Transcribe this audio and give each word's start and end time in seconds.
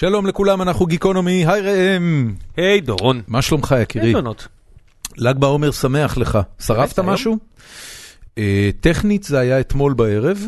שלום 0.00 0.26
לכולם, 0.26 0.62
אנחנו 0.62 0.86
גיקונומי, 0.86 1.46
היי 1.46 1.60
ראם. 1.60 2.34
היי 2.56 2.80
דורון. 2.80 3.22
מה 3.28 3.42
שלומך 3.42 3.74
יקירי? 3.82 4.04
אין 4.04 4.12
תלונות. 4.12 4.48
ל"ג 5.16 5.38
בעומר 5.38 5.70
שמח 5.70 6.18
לך. 6.18 6.38
שרפת? 6.58 6.98
משהו? 6.98 7.38
אה, 8.38 8.70
טכנית 8.80 9.22
זה 9.22 9.38
היה 9.38 9.60
אתמול 9.60 9.94
בערב. 9.94 10.38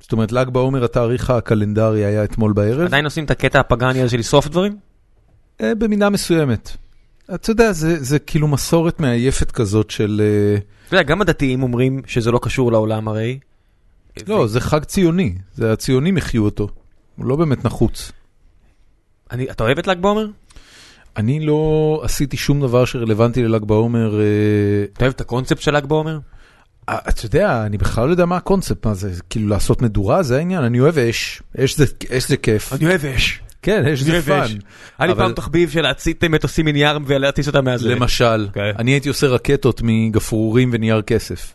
זאת 0.00 0.12
אומרת, 0.12 0.32
ל"ג 0.32 0.48
בעומר 0.48 0.84
התאריך 0.84 1.30
הקלנדרי 1.30 2.04
היה 2.04 2.24
אתמול 2.24 2.52
בערב. 2.52 2.86
עדיין 2.86 3.04
עושים 3.04 3.24
את 3.24 3.30
הקטע 3.30 3.60
הפגאני 3.60 4.00
הזה 4.00 4.10
של 4.10 4.18
לשרוף 4.18 4.48
דברים? 4.48 4.76
אה, 5.60 5.74
במידה 5.74 6.10
מסוימת. 6.10 6.76
אתה 7.34 7.50
יודע, 7.50 7.72
זה 7.72 8.04
זה 8.04 8.18
כאילו 8.18 8.48
מסורת 8.48 9.00
מעייפת 9.00 9.50
כזאת 9.50 9.90
של... 9.90 10.22
אה, 10.24 10.58
אתה 10.86 10.96
יודע, 10.96 11.02
גם 11.02 11.20
הדתיים 11.20 11.62
אומרים 11.62 12.02
שזה 12.06 12.30
לא 12.30 12.38
קשור 12.42 12.72
לעולם 12.72 13.08
הרי. 13.08 13.38
לא, 14.26 14.46
זה 14.46 14.60
חג 14.60 14.84
ציוני. 14.84 15.34
זה 15.54 15.72
הציונים 15.72 16.16
יחיו 16.16 16.44
אותו. 16.44 16.68
הוא 17.16 17.26
לא 17.26 17.36
באמת 17.36 17.64
נחוץ. 17.64 18.12
אני, 19.30 19.50
אתה 19.50 19.64
אוהב 19.64 19.78
את 19.78 19.86
ל"ג 19.86 19.98
בעומר? 20.00 20.26
אני 21.16 21.40
לא 21.40 22.00
עשיתי 22.04 22.36
שום 22.36 22.60
דבר 22.60 22.84
שרלוונטי 22.84 23.42
לל"ג 23.42 23.64
בעומר. 23.64 24.20
אה, 24.20 24.24
אתה 24.92 25.04
אוהב 25.04 25.14
את 25.14 25.20
הקונספט 25.20 25.60
של 25.60 25.76
ל"ג 25.76 25.86
בעומר? 25.86 26.18
אה, 26.88 26.98
אתה 27.08 27.26
יודע, 27.26 27.62
אני 27.66 27.78
בכלל 27.78 28.06
לא 28.06 28.10
יודע 28.10 28.26
מה 28.26 28.36
הקונספט, 28.36 28.86
מה 28.86 28.94
זה, 28.94 29.10
כאילו 29.30 29.48
לעשות 29.48 29.82
מדורה, 29.82 30.22
זה 30.22 30.36
העניין, 30.36 30.64
אני 30.64 30.80
אוהב 30.80 30.98
אש, 30.98 31.42
אש 31.64 31.76
זה, 31.76 31.84
אש 32.18 32.28
זה 32.28 32.36
כיף. 32.36 32.72
אוהב 32.82 33.04
אש. 33.04 33.40
כן, 33.62 33.86
אש 33.86 34.00
זה 34.00 34.22
fun. 34.22 34.46
היה 34.98 35.08
לי 35.08 35.14
פעם 35.14 35.32
תחביב 35.32 35.70
של 35.70 35.82
להצית 35.82 36.24
מטוסים 36.24 36.66
מנייר 36.66 36.98
ולהטיס 37.06 37.46
אותם 37.46 37.64
מהזה. 37.64 37.88
למשל, 37.88 38.48
כן. 38.52 38.72
אני 38.78 38.90
הייתי 38.90 39.08
עושה 39.08 39.26
רקטות 39.26 39.80
מגפרורים 39.84 40.70
ונייר 40.72 41.02
כסף. 41.02 41.54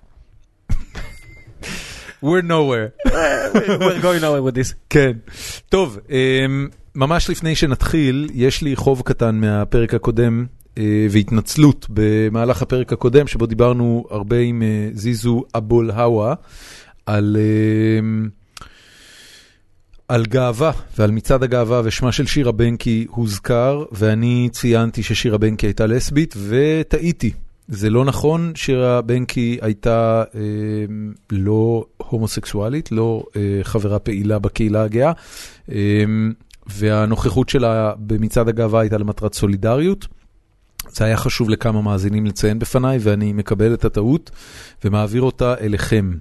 We're 2.23 2.41
nowhere. 2.41 2.89
We're 3.81 4.01
going 4.01 4.21
nowhere 4.21 4.43
with 4.47 4.55
this. 4.55 4.73
כן. 4.89 5.11
טוב, 5.69 5.99
אמ, 6.09 6.69
ממש 6.95 7.29
לפני 7.29 7.55
שנתחיל, 7.55 8.29
יש 8.33 8.61
לי 8.61 8.75
חוב 8.75 9.01
קטן 9.05 9.35
מהפרק 9.35 9.93
הקודם 9.93 10.45
אה, 10.77 11.07
והתנצלות 11.09 11.87
במהלך 11.89 12.61
הפרק 12.61 12.93
הקודם, 12.93 13.27
שבו 13.27 13.45
דיברנו 13.45 14.05
הרבה 14.09 14.39
עם 14.39 14.61
אה, 14.61 14.89
זיזו 14.93 15.43
אבול 15.55 15.91
הווה 15.91 16.33
על... 17.05 17.37
אמ, 17.99 18.29
על 20.07 20.25
גאווה 20.25 20.71
ועל 20.97 21.11
מצעד 21.11 21.43
הגאווה 21.43 21.81
ושמה 21.83 22.11
של 22.11 22.25
שירה 22.25 22.51
בנקי 22.51 23.05
הוזכר 23.09 23.83
ואני 23.91 24.49
ציינתי 24.51 25.03
ששירה 25.03 25.37
בנקי 25.37 25.65
הייתה 25.65 25.85
לסבית 25.85 26.35
וטעיתי. 26.47 27.31
זה 27.67 27.89
לא 27.89 28.05
נכון, 28.05 28.51
שירה 28.55 29.01
בנקי 29.01 29.57
הייתה 29.61 30.23
אה, 30.35 30.41
לא 31.31 31.85
הומוסקסואלית, 31.97 32.91
לא 32.91 33.23
אה, 33.35 33.59
חברה 33.63 33.99
פעילה 33.99 34.39
בקהילה 34.39 34.83
הגאה, 34.83 35.11
אה, 35.71 36.03
והנוכחות 36.67 37.49
שלה 37.49 37.93
במצעד 37.97 38.49
הגאווה 38.49 38.81
הייתה 38.81 38.97
למטרת 38.97 39.33
סולידריות. 39.33 40.07
זה 40.89 41.05
היה 41.05 41.17
חשוב 41.17 41.49
לכמה 41.49 41.81
מאזינים 41.81 42.25
לציין 42.25 42.59
בפניי 42.59 42.97
ואני 43.01 43.33
מקבל 43.33 43.73
את 43.73 43.85
הטעות 43.85 44.31
ומעביר 44.83 45.21
אותה 45.21 45.55
אליכם. 45.61 46.11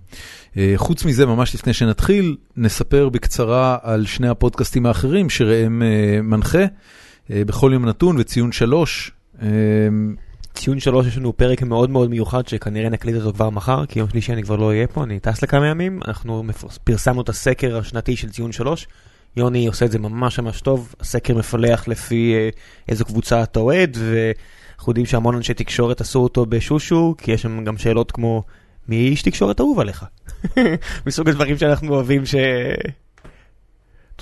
אה, 0.57 0.73
חוץ 0.77 1.05
מזה, 1.05 1.27
ממש 1.27 1.55
לפני 1.55 1.73
שנתחיל, 1.73 2.37
נספר 2.57 3.09
בקצרה 3.09 3.79
על 3.83 4.07
שני 4.07 4.29
הפודקאסטים 4.29 4.87
האחרים 4.87 5.31
שראם 5.31 5.83
אה, 5.83 6.23
מנחה, 6.23 6.65
אה, 7.31 7.43
בכל 7.47 7.71
יום 7.75 7.87
נתון 7.87 8.17
וציון 8.19 8.53
שלוש. 8.53 9.11
ציון 10.55 10.81
שלוש 10.81 11.07
יש 11.07 11.19
לנו 11.19 11.37
פרק 11.37 11.63
מאוד 11.63 11.91
מאוד 11.91 12.11
מיוחד 12.11 12.49
שכנראה 12.49 12.89
נקליט 12.89 13.17
אותו 13.17 13.33
כבר 13.33 13.51
מחר, 13.51 13.87
כי 13.87 13.99
יום 13.99 14.09
שלישי 14.09 14.33
אני 14.33 14.43
כבר 14.43 14.57
לא 14.57 14.69
אהיה 14.69 14.87
פה, 14.87 15.05
אני 15.05 15.21
טס 15.21 15.43
לכמה 15.43 15.67
ימים. 15.67 16.01
אנחנו 16.09 16.45
פרסמנו 16.85 17.21
את 17.21 17.29
הסקר 17.29 17.79
השנתי 17.79 18.17
של 18.17 18.31
ציון 18.31 18.53
שלוש. 18.53 18.87
יוני 19.37 19.67
עושה 19.67 19.85
את 19.85 19.91
זה 19.91 19.99
ממש 19.99 20.39
ממש 20.39 20.61
טוב, 20.61 20.95
הסקר 21.01 21.35
מפלח 21.35 21.89
לפי 21.89 22.35
אה, 22.35 22.49
איזו 22.89 23.05
קבוצה 23.05 23.43
אתה 23.43 23.61
אוהד, 23.61 23.97
ואנחנו 24.01 24.91
יודעים 24.91 25.07
שהמון 25.07 25.35
אנשי 25.37 25.55
תקשורת 25.55 26.01
עשו 26.01 26.19
אותו 26.19 26.47
בשושו, 26.47 27.15
כי 27.19 27.33
יש 27.33 27.43
שם 27.43 27.65
גם 27.65 27.79
שאלות 27.79 28.13
כמו, 28.13 28.43
מי 28.89 28.97
איש 28.97 29.23
תקשורת 29.23 29.61
אהוב 29.61 29.81
עליך? 29.81 30.05
מסוג 31.07 31.29
הדברים 31.29 31.59
שאנחנו 31.59 31.95
אוהבים 31.95 32.27
ש... 32.27 32.35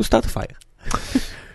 to 0.01 0.03
start 0.03 0.25
a 0.25 0.37
fire. 0.37 0.87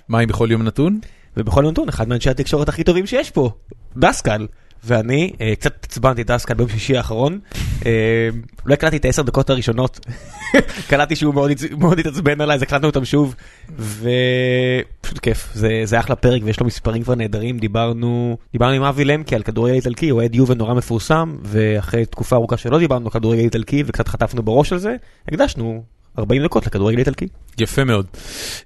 מה 0.08 0.20
עם 0.20 0.30
בכל 0.30 0.48
יום 0.52 0.64
נתון? 0.64 1.00
ובכל 1.38 1.70
נתון, 1.70 1.90
אחד 1.90 2.08
מאנשי 2.08 2.30
התקשורת 2.30 2.70
הכי 2.70 2.84
טובים 2.84 3.08
שיש 3.08 3.32
פה, 3.32 3.50
דסקל. 3.98 4.48
ואני 4.86 5.34
אה, 5.42 5.54
קצת 5.56 5.86
עצבנתי 5.86 6.22
את 6.22 6.28
דסקל 6.28 6.54
ביום 6.54 6.70
שישי 6.70 6.98
האחרון, 6.98 7.40
אה, 7.86 8.30
לא 8.66 8.74
הקלטתי 8.74 8.98
את 8.98 9.06
העשר 9.06 9.22
דקות 9.22 9.50
הראשונות, 9.50 10.00
קלטתי 10.90 11.16
שהוא 11.16 11.34
מאוד 11.78 12.00
התעצבן 12.00 12.42
עליי, 12.42 12.56
אז 12.56 12.62
הקלטנו 12.62 12.88
אותם 12.88 13.06
שוב, 13.06 13.36
ופשוט 13.70 15.20
כיף, 15.20 15.50
זה, 15.54 16.00
אחלה 16.00 16.16
פרק 16.16 16.42
ויש 16.46 16.60
לו 16.60 16.66
מספרים 16.66 17.04
כבר 17.04 17.16
נהדרים, 17.16 17.60
דיברנו, 17.60 18.38
עם 18.54 18.84
אבי 18.84 19.06
למקי 19.06 19.36
על 19.36 19.44
כדורגל 19.44 19.74
איטלקי, 19.74 20.12
אוהד 20.12 20.36
יובל 20.36 20.56
נורא 20.56 20.74
מפורסם, 20.74 21.36
ואחרי 21.44 22.06
תקופה 22.06 22.36
ארוכה 22.36 22.58
שלא 22.58 22.80
דיברנו 22.80 23.06
על 23.06 23.12
כדורגל 23.12 23.44
איטלקי 23.44 23.84
וקצת 23.86 24.08
חטפנו 24.08 24.44
בראש 24.44 24.74
על 24.74 24.80
זה, 24.80 24.96
הקדשנו 25.28 25.84
40 26.20 26.44
דקות 26.44 26.68
לכדורגל 26.68 27.00
איטלקי. 27.00 27.28
יפה 27.60 27.84
מאוד. 27.84 28.06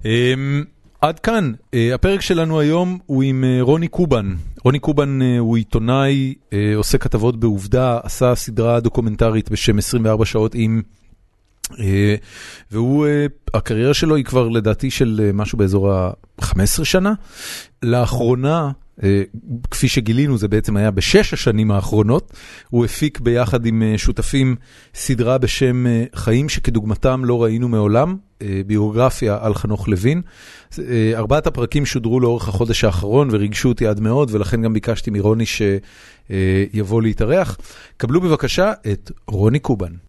אמ, 0.06 0.64
עד 1.02 1.20
כאן, 1.20 1.52
אה, 1.74 1.96
הפרק 1.96 2.22
שלנו 2.22 2.60
היום 2.60 2.98
הוא 3.06 3.24
עם 3.24 3.44
רוני 3.62 3.88
קובן. 3.88 4.36
רוני 4.64 4.80
קובן 4.80 5.22
אה, 5.22 5.40
הוא 5.40 5.58
עיתונאי, 5.58 6.34
אה, 6.54 6.74
עושה 6.76 6.98
כתבות 6.98 7.40
בעובדה, 7.40 8.00
עשה 8.04 8.36
סדרה 8.36 8.80
דוקומנטרית 8.80 9.50
בשם 9.50 9.78
24 9.78 10.26
שעות 10.26 10.52
עם... 10.56 10.82
אה, 11.80 12.16
והוא, 12.72 13.08
הקריירה 13.54 13.94
שלו 13.94 14.16
היא 14.16 14.26
כבר 14.26 14.50
לדעתי 14.50 14.92
של 14.92 15.32
משהו 15.34 15.58
באזור 15.58 15.92
ה-15 15.92 16.84
שנה. 16.84 17.14
לאחרונה, 17.84 18.72
כפי 19.72 19.88
שגילינו 19.88 20.38
זה 20.38 20.48
בעצם 20.48 20.78
היה 20.78 20.92
בשש 20.92 21.34
השנים 21.34 21.72
האחרונות, 21.72 22.34
הוא 22.70 22.86
הפיק 22.86 23.20
ביחד 23.20 23.66
עם 23.66 23.84
אה, 23.84 23.98
שותפים 23.98 24.56
סדרה 24.94 25.38
בשם 25.38 25.88
אה, 25.88 26.04
חיים 26.16 26.50
שכדוגמתם 26.50 27.26
לא 27.26 27.44
ראינו 27.44 27.68
מעולם, 27.68 28.18
אה, 28.42 28.62
ביוגרפיה 28.68 29.38
על 29.42 29.54
חנוך 29.54 29.88
לוין. 29.88 30.22
אה, 30.80 31.12
ארבעת 31.16 31.48
הפרקים 31.48 31.86
שודרו 31.86 32.20
לאורך 32.20 32.48
החודש 32.48 32.84
האחרון 32.84 33.28
וריגשו 33.32 33.70
אותי 33.70 33.88
עד 33.88 34.00
מאוד, 34.00 34.30
ולכן 34.36 34.62
גם 34.62 34.74
ביקשתי 34.74 35.12
מרוני 35.12 35.46
שיבוא 35.46 37.02
להתארח. 37.02 37.58
קבלו 37.98 38.22
בבקשה 38.22 38.74
את 38.92 39.12
רוני 39.28 39.60
קובן. 39.60 40.09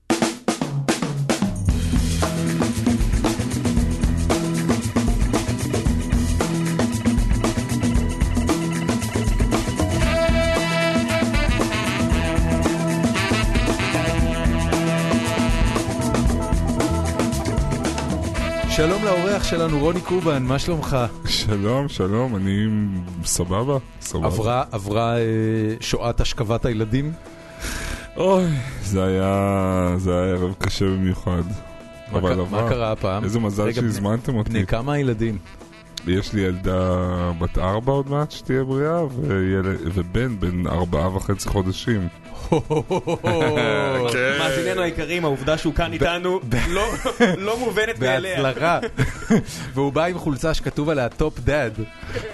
שלום 18.81 19.05
לאורח 19.05 19.45
שלנו, 19.45 19.79
רוני 19.79 20.01
קובן, 20.01 20.43
מה 20.43 20.59
שלומך? 20.59 20.97
שלום, 21.27 21.89
שלום, 21.89 22.37
אני 22.37 22.67
סבבה, 23.25 23.79
סבבה. 24.01 24.27
עברה, 24.27 24.65
עברה 24.73 25.17
אה, 25.19 25.23
שואת 25.81 26.21
השכבת 26.21 26.65
הילדים? 26.65 27.13
אוי, 28.17 28.45
זה 28.83 29.05
היה, 29.05 29.95
זה 29.97 30.23
היה 30.23 30.33
ערב 30.35 30.55
קשה 30.59 30.85
במיוחד. 30.85 31.43
מה 32.13 32.19
אבל 32.19 32.33
עבר. 32.33 32.45
מה 32.63 32.69
קרה 32.69 32.93
הפעם? 32.93 33.25
איזה 33.25 33.39
מזל 33.41 33.63
רגע, 33.63 33.81
בני- 33.81 33.91
שהזמנתם 33.93 34.37
אותי. 34.37 34.51
בני 34.51 34.67
כמה 34.67 34.93
הילדים? 34.93 35.39
יש 36.07 36.33
לי 36.33 36.41
ילדה 36.41 37.07
בת 37.39 37.59
ארבע 37.59 37.93
עוד 37.93 38.11
מעט 38.11 38.31
שתהיה 38.31 38.65
בריאה, 38.65 39.05
וילד- 39.05 39.81
ובן 39.95 40.41
בן 40.41 40.67
ארבעה 40.67 41.17
וחצי 41.17 41.49
חודשים. 41.49 42.09
כן. 44.13 44.37
מאזיננו 44.39 44.83
היקרים, 44.83 45.25
העובדה 45.25 45.59
שהוא 45.59 45.75
כאן 45.75 45.93
איתנו 45.93 46.41
לא- 46.69 46.93
לא 47.39 47.59
מובנת 47.59 47.99
מאליה. 47.99 48.43
בהצלחה. 48.43 48.79
והוא 49.75 49.93
בא 49.93 50.05
עם 50.05 50.19
חולצה 50.19 50.55
שכתוב 50.55 50.89
עליה 50.89 51.09
top 51.09 51.41
dad. 51.41 51.73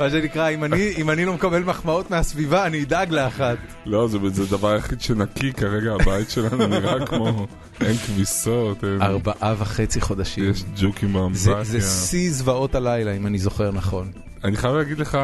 מה 0.00 0.10
שנקרא, 0.10 0.48
אם 0.50 0.64
אני- 0.64 0.92
אם 0.98 1.10
אני 1.10 1.24
לא 1.24 1.32
מקבל 1.34 1.62
מחמאות 1.62 2.10
מהסביבה, 2.10 2.66
אני 2.66 2.82
אדאג 2.82 3.10
לאחת. 3.10 3.56
לא, 3.86 4.08
זה 4.08 4.18
זה 4.32 4.42
הדבר 4.42 4.68
היחיד 4.72 5.00
שנקי 5.00 5.52
כרגע, 5.52 5.92
הבית 5.92 6.30
שלנו 6.30 6.66
נראה 6.66 7.06
כמו... 7.06 7.46
אין 7.80 7.96
כביסות, 7.96 8.84
אין... 8.84 9.02
ארבעה 9.02 9.54
וחצי 9.58 10.00
חודשים. 10.00 10.50
יש 10.50 10.64
ג'וקים 10.80 11.12
באמבטיה. 11.12 11.64
זה 11.64 11.80
שיא 11.80 12.30
זוועות 12.32 12.74
הלילה, 12.74 13.12
אם 13.16 13.26
אני 13.26 13.38
זוכר 13.38 13.70
נכון. 13.72 14.10
אני 14.44 14.56
חייב 14.56 14.74
להגיד 14.74 14.98
לך... 14.98 15.18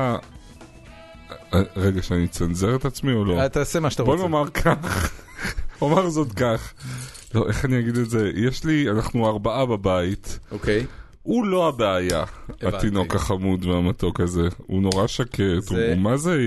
רגע, 1.77 2.03
שאני 2.03 2.25
אצנזר 2.25 2.77
את 2.77 2.85
עצמי 2.85 3.13
או 3.13 3.25
לא? 3.25 3.49
תעשה 3.49 3.81
מה 3.81 3.91
שאתה 3.91 4.05
בוא 4.05 4.13
רוצה. 4.13 4.27
נאמר 4.27 4.51
כך, 4.51 5.13
אומר 5.83 6.09
זאת 6.09 6.33
כך. 6.33 6.73
לא, 7.35 7.49
איך 7.49 7.65
אני 7.65 7.79
אגיד 7.79 7.97
את 7.97 8.11
זה? 8.11 8.31
יש 8.35 8.65
לי, 8.65 8.91
אנחנו 8.91 9.29
ארבעה 9.29 9.67
בבית. 9.67 10.39
אוקיי. 10.53 10.87
הוא 11.23 11.47
לא 11.47 11.69
הבעיה. 11.69 12.25
התינוק 12.63 13.15
החמוד 13.15 13.65
והמתוק 13.65 14.21
הזה. 14.21 14.49
הוא 14.57 14.83
נורא 14.83 15.07
שקט, 15.07 15.69
הוא 15.69 15.97
מה 15.99 16.17
זה... 16.17 16.39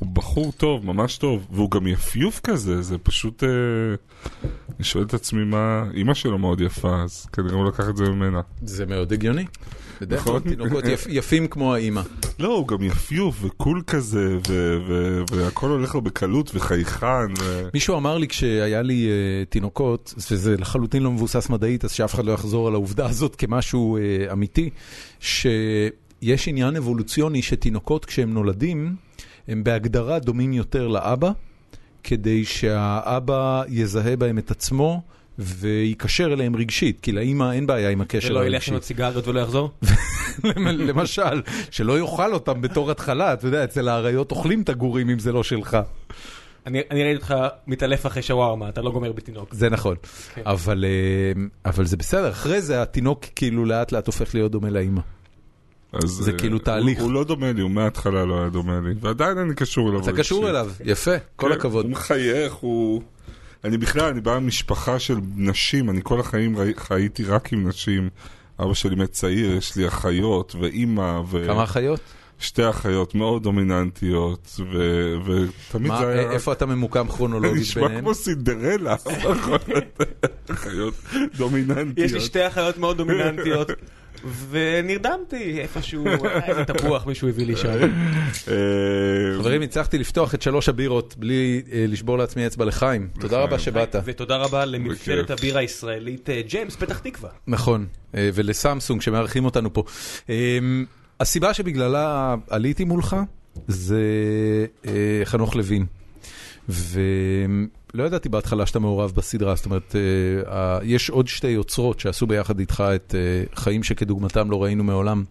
הוא 0.00 0.08
בחור 0.12 0.52
טוב, 0.52 0.86
ממש 0.86 1.16
טוב, 1.18 1.46
והוא 1.50 1.70
גם 1.70 1.86
יפיוף 1.86 2.40
כזה, 2.40 2.82
זה 2.82 2.98
פשוט... 2.98 3.44
אה, 3.44 3.48
אני 4.76 4.84
שואל 4.84 5.04
את 5.04 5.14
עצמי 5.14 5.44
מה... 5.44 5.84
אימא 5.94 6.14
שלו 6.14 6.38
מאוד 6.38 6.60
יפה, 6.60 7.02
אז 7.02 7.26
כנראה 7.32 7.54
הוא 7.54 7.68
לקח 7.68 7.88
את 7.88 7.96
זה 7.96 8.04
ממנה. 8.04 8.40
זה 8.62 8.86
מאוד 8.86 9.12
הגיוני. 9.12 9.44
בדרך 10.00 10.20
כלל. 10.24 10.38
תינוקות 10.40 10.84
יפ- 10.84 11.06
יפים 11.08 11.48
כמו 11.48 11.74
האימא. 11.74 12.00
לא, 12.38 12.56
הוא 12.56 12.68
גם 12.68 12.82
יפיוף 12.82 13.36
וקול 13.44 13.82
כזה, 13.86 14.38
ו- 14.48 14.78
ו- 14.88 15.22
והכל 15.32 15.68
הולך 15.70 15.94
לו 15.94 16.00
בקלות 16.02 16.50
וחייכן. 16.54 17.06
ו... 17.40 17.68
מישהו 17.74 17.96
אמר 17.96 18.18
לי 18.18 18.28
כשהיה 18.28 18.82
לי 18.82 19.08
uh, 19.08 19.50
תינוקות, 19.52 20.14
וזה 20.30 20.56
לחלוטין 20.56 21.02
לא 21.02 21.10
מבוסס 21.12 21.48
מדעית, 21.48 21.84
אז 21.84 21.92
שאף 21.92 22.14
אחד 22.14 22.24
לא 22.24 22.32
יחזור 22.32 22.68
על 22.68 22.74
העובדה 22.74 23.06
הזאת 23.06 23.36
כמשהו 23.36 23.98
uh, 23.98 24.32
אמיתי, 24.32 24.70
שיש 25.20 26.48
עניין 26.48 26.76
אבולוציוני 26.76 27.42
שתינוקות 27.42 28.04
כשהם 28.04 28.34
נולדים, 28.34 28.94
הם 29.50 29.64
בהגדרה 29.64 30.18
דומים 30.18 30.52
יותר 30.52 30.88
לאבא, 30.88 31.30
כדי 32.04 32.44
שהאבא 32.44 33.62
יזהה 33.68 34.16
בהם 34.16 34.38
את 34.38 34.50
עצמו. 34.50 35.02
ויקשר 35.42 36.32
אליהם 36.32 36.56
רגשית, 36.56 37.00
כי 37.00 37.12
לאימא 37.12 37.52
אין 37.52 37.66
בעיה 37.66 37.90
עם 37.90 38.00
הקשר 38.00 38.30
ולא 38.30 38.46
ילך 38.46 38.54
הרגשי. 38.54 38.70
עם 38.70 38.76
הסיגריות 38.76 39.28
ולא 39.28 39.40
יחזור? 39.40 39.70
למשל, 40.88 41.42
שלא 41.70 41.98
יאכל 41.98 42.34
אותם 42.34 42.60
בתור 42.60 42.90
התחלה, 42.90 43.32
אתה 43.32 43.46
יודע, 43.46 43.64
אצל 43.64 43.88
האריות 43.88 44.30
אוכלים 44.30 44.62
את 44.62 44.68
הגורים 44.68 45.10
אם 45.10 45.18
זה 45.18 45.32
לא 45.32 45.42
שלך. 45.42 45.78
אני 46.66 46.80
אני 46.90 47.02
ראיתי 47.02 47.16
אותך 47.16 47.34
מתעלף 47.66 48.06
אחרי 48.06 48.22
שווארמה, 48.22 48.68
אתה 48.68 48.82
לא 48.82 48.90
גומר 48.90 49.12
בתינוק. 49.12 49.54
זה 49.54 49.70
נכון, 49.70 49.96
כן. 50.34 50.42
אבל, 50.46 50.84
אה, 50.84 51.42
אבל 51.64 51.86
זה 51.86 51.96
בסדר, 51.96 52.30
אחרי 52.30 52.62
זה 52.62 52.82
התינוק 52.82 53.24
כאילו 53.36 53.64
לאט 53.64 53.92
לאט 53.92 54.06
הופך 54.06 54.34
להיות 54.34 54.52
דומה 54.52 54.70
לאימא. 54.70 55.00
אז, 55.92 56.10
זה 56.10 56.32
אה, 56.32 56.38
כאילו 56.38 56.58
תהליך. 56.58 56.98
הוא, 56.98 57.04
הוא 57.04 57.12
לא 57.12 57.24
דומה 57.24 57.52
לי, 57.52 57.62
הוא 57.62 57.70
מההתחלה 57.70 58.24
לא 58.24 58.40
היה 58.40 58.48
דומה 58.48 58.80
לי, 58.84 58.94
ועדיין 59.00 59.38
אני 59.38 59.54
קשור 59.54 59.88
אליו. 59.90 60.00
אתה 60.02 60.12
קשור 60.12 60.38
רגשית. 60.48 60.50
אליו, 60.50 60.92
יפה, 60.92 61.10
כל 61.36 61.46
כן, 61.48 61.52
הכבוד. 61.52 61.84
הוא 61.84 61.92
מחייך, 61.92 62.52
הוא... 62.52 63.02
אני 63.64 63.78
בכלל, 63.78 64.04
אני 64.04 64.20
בא 64.20 64.38
ממשפחה 64.38 64.98
של 64.98 65.16
נשים, 65.36 65.90
אני 65.90 66.00
כל 66.02 66.20
החיים 66.20 66.56
ראי- 66.56 66.74
חייתי 66.76 67.24
רק 67.24 67.52
עם 67.52 67.68
נשים. 67.68 68.08
אבא 68.60 68.74
שלי 68.74 68.94
מת 68.96 69.12
צעיר, 69.12 69.56
יש 69.56 69.76
לי 69.76 69.88
אחיות 69.88 70.54
ואימא, 70.60 71.20
כמה 71.46 71.64
אחיות? 71.64 72.00
ושתי 72.40 72.68
אחיות 72.70 73.14
מאוד 73.14 73.42
דומיננטיות, 73.42 74.60
ו... 74.72 74.78
ותמיד 75.26 75.88
מה, 75.88 75.98
זה 75.98 76.08
היה... 76.08 76.30
איפה 76.30 76.52
אתה 76.52 76.66
ממוקם 76.66 77.06
זה 77.10 77.12
כרונולוגית 77.16 77.60
נשמע 77.60 77.82
ביניהם? 77.82 78.00
כמו 78.00 78.14
סינדרלה, 78.14 78.96
נכון? 79.24 79.58
אחיות 80.50 80.94
דומיננטיות. 81.36 81.98
יש 81.98 82.12
לי 82.12 82.20
שתי 82.20 82.46
אחיות 82.46 82.78
מאוד 82.78 82.96
דומיננטיות, 82.96 83.70
ונרדמתי 84.50 85.60
איפשהו, 85.60 86.04
איזה 86.48 86.64
תפוח 86.64 87.06
מישהו 87.06 87.28
הביא 87.28 87.46
לי 87.46 87.56
שם. 87.56 87.68
אה, 88.48 88.54
חברים, 89.38 89.62
הצלחתי 89.62 89.98
לפתוח 89.98 90.34
את 90.34 90.42
שלוש 90.42 90.68
הבירות 90.68 91.14
בלי 91.18 91.62
אה, 91.72 91.84
לשבור 91.88 92.18
לעצמי 92.18 92.46
אצבע 92.46 92.64
לחיים. 92.64 93.08
תודה 93.20 93.38
רבה 93.38 93.58
שבאת. 93.58 93.96
ותודה 94.04 94.36
רבה 94.36 94.64
בכיף. 94.88 95.30
הבירה 95.30 95.60
הישראלית 95.60 96.30
אה, 96.30 96.42
ג'יימס, 96.48 96.76
פתח 96.76 96.98
תקווה. 96.98 97.30
נכון, 97.46 97.86
ולסמסונג 98.14 99.00
שמארחים 99.00 99.44
אותנו 99.44 99.72
פה. 99.72 99.84
הסיבה 101.20 101.54
שבגללה 101.54 102.34
עליתי 102.50 102.84
מולך 102.84 103.16
זה 103.68 104.00
חנוך 105.24 105.56
לוין. 105.56 105.86
ולא 107.94 108.04
ידעתי 108.04 108.28
בהתחלה 108.28 108.66
שאתה 108.66 108.78
מעורב 108.78 109.12
בסדרה, 109.16 109.54
זאת 109.54 109.66
אומרת, 109.66 109.96
אה, 110.46 110.78
יש 110.82 111.10
עוד 111.10 111.28
שתי 111.28 111.48
יוצרות 111.48 112.00
שעשו 112.00 112.26
ביחד 112.26 112.58
איתך 112.58 112.84
את 112.94 113.14
אה, 113.14 113.44
חיים 113.54 113.82
שכדוגמתם 113.82 114.50
לא 114.50 114.62
ראינו 114.62 114.84
מעולם. 114.84 115.24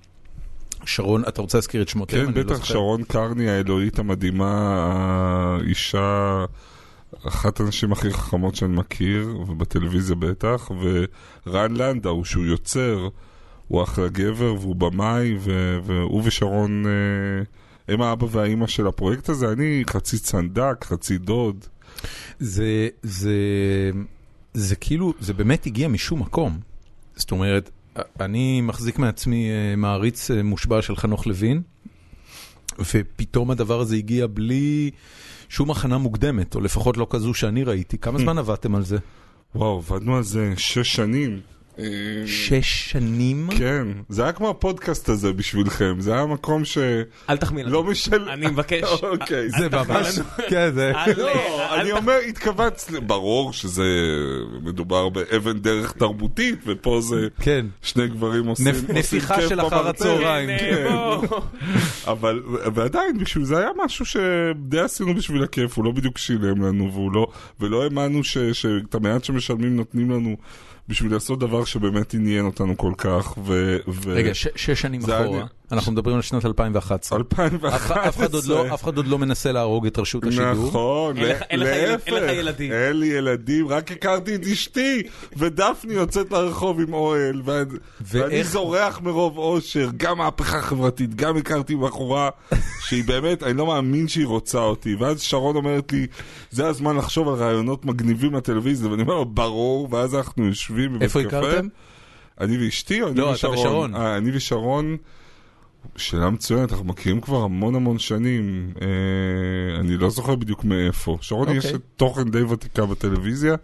שרון, 0.86 1.24
אתה 1.28 1.42
רוצה 1.42 1.58
להזכיר 1.58 1.82
את 1.82 1.90
שמותיהם? 1.90 2.26
כן, 2.26 2.38
לא 2.38 2.44
בטח, 2.44 2.56
זוכר. 2.56 2.66
שרון 2.66 3.04
קרני 3.04 3.50
האלוהית 3.50 4.00
המדהימה, 4.00 4.76
האישה, 5.60 6.46
אחת 7.28 7.60
הנשים 7.60 7.92
הכי 7.92 8.14
חכמות 8.14 8.56
שאני 8.56 8.76
מכיר, 8.76 9.36
ובטלוויזיה 9.48 10.16
בטח, 10.16 10.72
ורן 11.46 11.76
לנדאו, 11.76 12.26
שהוא 12.26 12.46
יוצר, 12.46 13.08
הוא 13.68 13.84
אחלה 13.84 14.08
גבר, 14.08 14.54
והוא 14.54 14.76
במאי, 14.76 15.38
והוא 15.84 16.22
ושרון 16.26 16.86
אה, 16.86 17.44
הם 17.94 18.02
האבא 18.02 18.26
והאימא 18.32 18.68
של 18.68 18.88
הפרויקט 18.88 19.30
הזה, 19.30 19.52
אני 19.52 19.84
חצי 19.90 20.20
צנדק, 20.20 20.86
חצי 20.86 21.18
דוד. 21.18 21.66
זה, 22.40 22.88
זה, 23.04 23.36
זה 24.54 24.76
כאילו, 24.76 25.14
זה 25.20 25.34
באמת 25.34 25.66
הגיע 25.66 25.88
משום 25.88 26.22
מקום. 26.22 26.60
זאת 27.16 27.32
אומרת, 27.32 27.70
אני 28.20 28.62
מחזיק 28.62 29.00
מעצמי 29.00 29.50
אה, 29.50 29.76
מעריץ 29.76 30.32
אה, 30.32 30.44
מושבע 30.44 30.82
של 30.82 30.96
חנוך 30.96 31.28
לוין, 31.28 31.62
ופתאום 32.80 33.52
הדבר 33.52 33.80
הזה 33.80 33.96
הגיע 33.96 34.28
בלי 34.28 34.92
שום 35.50 35.72
הכנה 35.72 35.98
מוקדמת, 35.98 36.56
או 36.56 36.62
לפחות 36.62 36.98
לא 36.98 37.08
כזו 37.10 37.34
שאני 37.34 37.64
ראיתי. 37.64 37.98
כמה 37.98 38.20
זמן 38.20 38.38
עבדתם 38.38 38.76
על 38.76 38.84
זה? 38.84 38.98
וואו, 39.56 39.78
עבדנו 39.78 40.18
על 40.18 40.24
זה 40.24 40.54
שש 40.58 40.96
שנים. 40.96 41.40
שש 42.26 42.90
שנים? 42.92 43.48
כן, 43.58 43.88
זה 44.10 44.24
היה 44.24 44.32
כמו 44.32 44.50
הפודקאסט 44.50 45.10
הזה 45.10 45.34
בשבילכם, 45.34 45.96
זה 46.00 46.14
היה 46.14 46.26
מקום 46.26 46.66
ש... 46.66 46.78
אל 47.30 47.38
תחמיא 47.38 47.64
לנו. 47.64 47.74
לא 47.74 47.84
משל... 47.84 48.30
אני 48.30 48.48
מבקש. 48.48 48.84
אוקיי, 49.04 49.50
זה 49.50 49.70
ממש, 49.70 50.20
כן, 50.50 50.70
זה... 50.74 50.92
לא, 51.18 51.32
אני 51.82 51.92
אומר, 51.92 52.18
התכווץ, 52.28 52.92
ברור 53.08 53.54
שזה 53.54 53.84
מדובר 54.64 55.10
באבן 55.10 55.60
דרך 55.60 55.92
תרבותית, 55.92 56.60
ופה 56.66 57.02
זה 57.02 57.28
כן. 57.42 57.66
שני 57.82 58.08
גברים 58.08 58.46
עושים 58.46 58.68
נפ- 58.68 58.76
עושים 58.76 58.96
נפיחה 58.96 59.36
כיף 59.36 59.50
של 59.50 59.62
אחר 59.62 59.70
במרתף. 59.82 59.90
הצהריים. 60.02 60.50
כן, 60.60 60.88
בוא. 60.92 61.40
אבל, 62.08 62.42
ועדיין, 62.74 63.18
בשביל 63.18 63.44
זה 63.44 63.58
היה 63.58 63.70
משהו 63.86 64.06
שדי 64.06 64.80
עשינו 64.80 65.16
בשביל 65.16 65.44
הכיף, 65.44 65.78
הוא 65.78 65.86
לא 65.86 65.92
בדיוק 65.92 66.18
שילם 66.18 66.62
לנו, 66.66 67.10
לא, 67.14 67.28
ולא 67.60 67.84
האמנו 67.84 68.24
ש- 68.24 68.38
שאת 68.38 68.96
המעט 68.96 69.24
שמשלמים 69.24 69.76
נותנים 69.76 70.12
לנו 70.12 70.36
בשביל 70.90 71.14
לעשות 71.14 71.40
דבר 71.40 71.66
שבאמת 71.66 72.14
עניין 72.14 72.46
אותנו 72.46 72.78
כל 72.78 72.94
כך, 72.98 73.38
ו... 73.38 73.78
ו- 73.88 74.14
רגע, 74.16 74.34
שש 74.34 74.70
שנים 74.70 75.02
אחורה, 75.02 75.46
אנחנו 75.72 75.92
מדברים 75.92 76.16
על 76.16 76.22
שנת 76.22 76.46
2011. 76.46 77.18
2011. 77.18 77.76
אף 77.76 77.86
אחד- 77.86 77.98
אף 78.08 78.18
אחד 78.18 78.34
עוד 78.34 78.46
לא- 78.46 78.74
אף 78.74 78.84
אחד 78.84 78.98
עוד 78.98 79.08
לא 79.08 79.18
מנסה 79.18 79.52
להרוג 79.52 79.86
את 79.86 80.00
רשות 80.00 80.24
השידור. 80.24 80.68
נכון, 80.68 81.18
להפך, 81.18 81.42
אין 81.52 81.60
לך 82.24 82.32
ילדים. 82.34 82.72
אין 82.72 83.00
לי 83.00 83.06
ילדים, 83.08 83.68
רק 83.68 83.92
הכרתי 83.92 84.36
את 84.36 84.46
אשתי, 84.48 85.04
ודפני 85.38 85.94
יוצאת 85.94 86.32
לרחוב 86.32 86.80
עם 86.80 86.94
אוהל, 86.94 87.42
וה- 87.46 87.64
ואני 88.02 88.44
זורח 88.44 89.02
מרוב 89.02 89.38
אושר, 89.38 89.90
גם 89.98 90.18
מהפכה 90.18 90.62
חברתית, 90.62 91.16
גם 91.16 91.38
הכרתי 91.38 91.76
בחורה 91.76 92.30
שהיא 92.82 93.04
באמת, 93.04 93.44
אני 93.44 93.58
לא 93.58 93.66
מאמין 93.66 94.08
שהיא 94.08 94.26
רוצה 94.26 94.60
אותי, 94.60 94.96
ואז 94.96 95.22
שרון 95.22 95.56
אומרת 95.56 95.92
לי, 95.92 96.08
זה 96.52 96.68
הזמן 96.68 96.96
לחשוב 96.98 97.28
על 97.30 97.34
רעיונות 97.36 97.86
מגניבים 97.86 98.36
לטלוויזיה, 98.36 98.90
ואני 98.92 99.02
אומר 99.02 99.14
לו, 99.16 99.26
ברור, 99.26 99.88
ואז 99.92 100.16
אנחנו 100.16 100.46
יושבים 100.46 100.90
בבית 100.94 101.02
איפה 101.02 101.24
קפה. 101.24 101.38
הכרתם? 101.40 101.68
אני 102.42 102.66
ואשתי 102.66 103.02
או 103.02 103.08
אני 103.08 103.16
לא, 103.18 103.24
אתה 103.30 103.34
ושרון? 103.36 103.58
ושרון. 103.58 103.96
אה, 103.96 104.18
אני 104.18 104.30
ושרון, 104.34 104.98
שאלה 105.96 106.30
מצוינת, 106.30 106.72
אנחנו 106.72 106.86
מכירים 106.86 107.22
כבר 107.22 107.44
המון 107.44 107.76
המון 107.76 108.00
שנים, 108.00 108.74
אה, 108.82 109.80
אני 109.80 109.98
לא 109.98 110.10
זוכר 110.10 110.36
בדיוק 110.36 110.64
מאיפה. 110.64 111.18
שרון 111.22 111.48
אוקיי. 111.48 111.58
יש 111.58 111.66
תוכן 111.96 112.32
די 112.32 112.42
ותיקה 112.42 112.86
בטלוויזיה, 112.86 113.56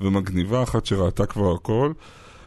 ומגניבה 0.00 0.62
אחת 0.62 0.86
שראתה 0.86 1.26
כבר 1.26 1.52
הכל. 1.52 1.92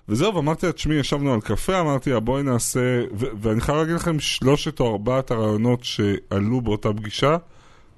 וזהו, 0.10 0.36
ואמרתי 0.36 0.65
לה, 0.65 0.72
תשמעי, 0.72 0.98
ישבנו 0.98 1.34
על 1.34 1.41
קפה, 1.41 1.80
אמרתי 1.80 2.12
לה, 2.12 2.20
בואי 2.20 2.44
נעשה, 2.44 3.01
ו- 3.20 3.25
ואני 3.41 3.62
חייב 3.62 3.77
להגיד 3.77 3.96
לכם, 3.96 4.20
שלושת 4.20 4.80
או 4.80 4.91
ארבעת 4.91 5.32
הרעיונות 5.32 5.84
שעלו 5.84 6.62
באותה 6.62 6.89
פגישה, 6.94 7.38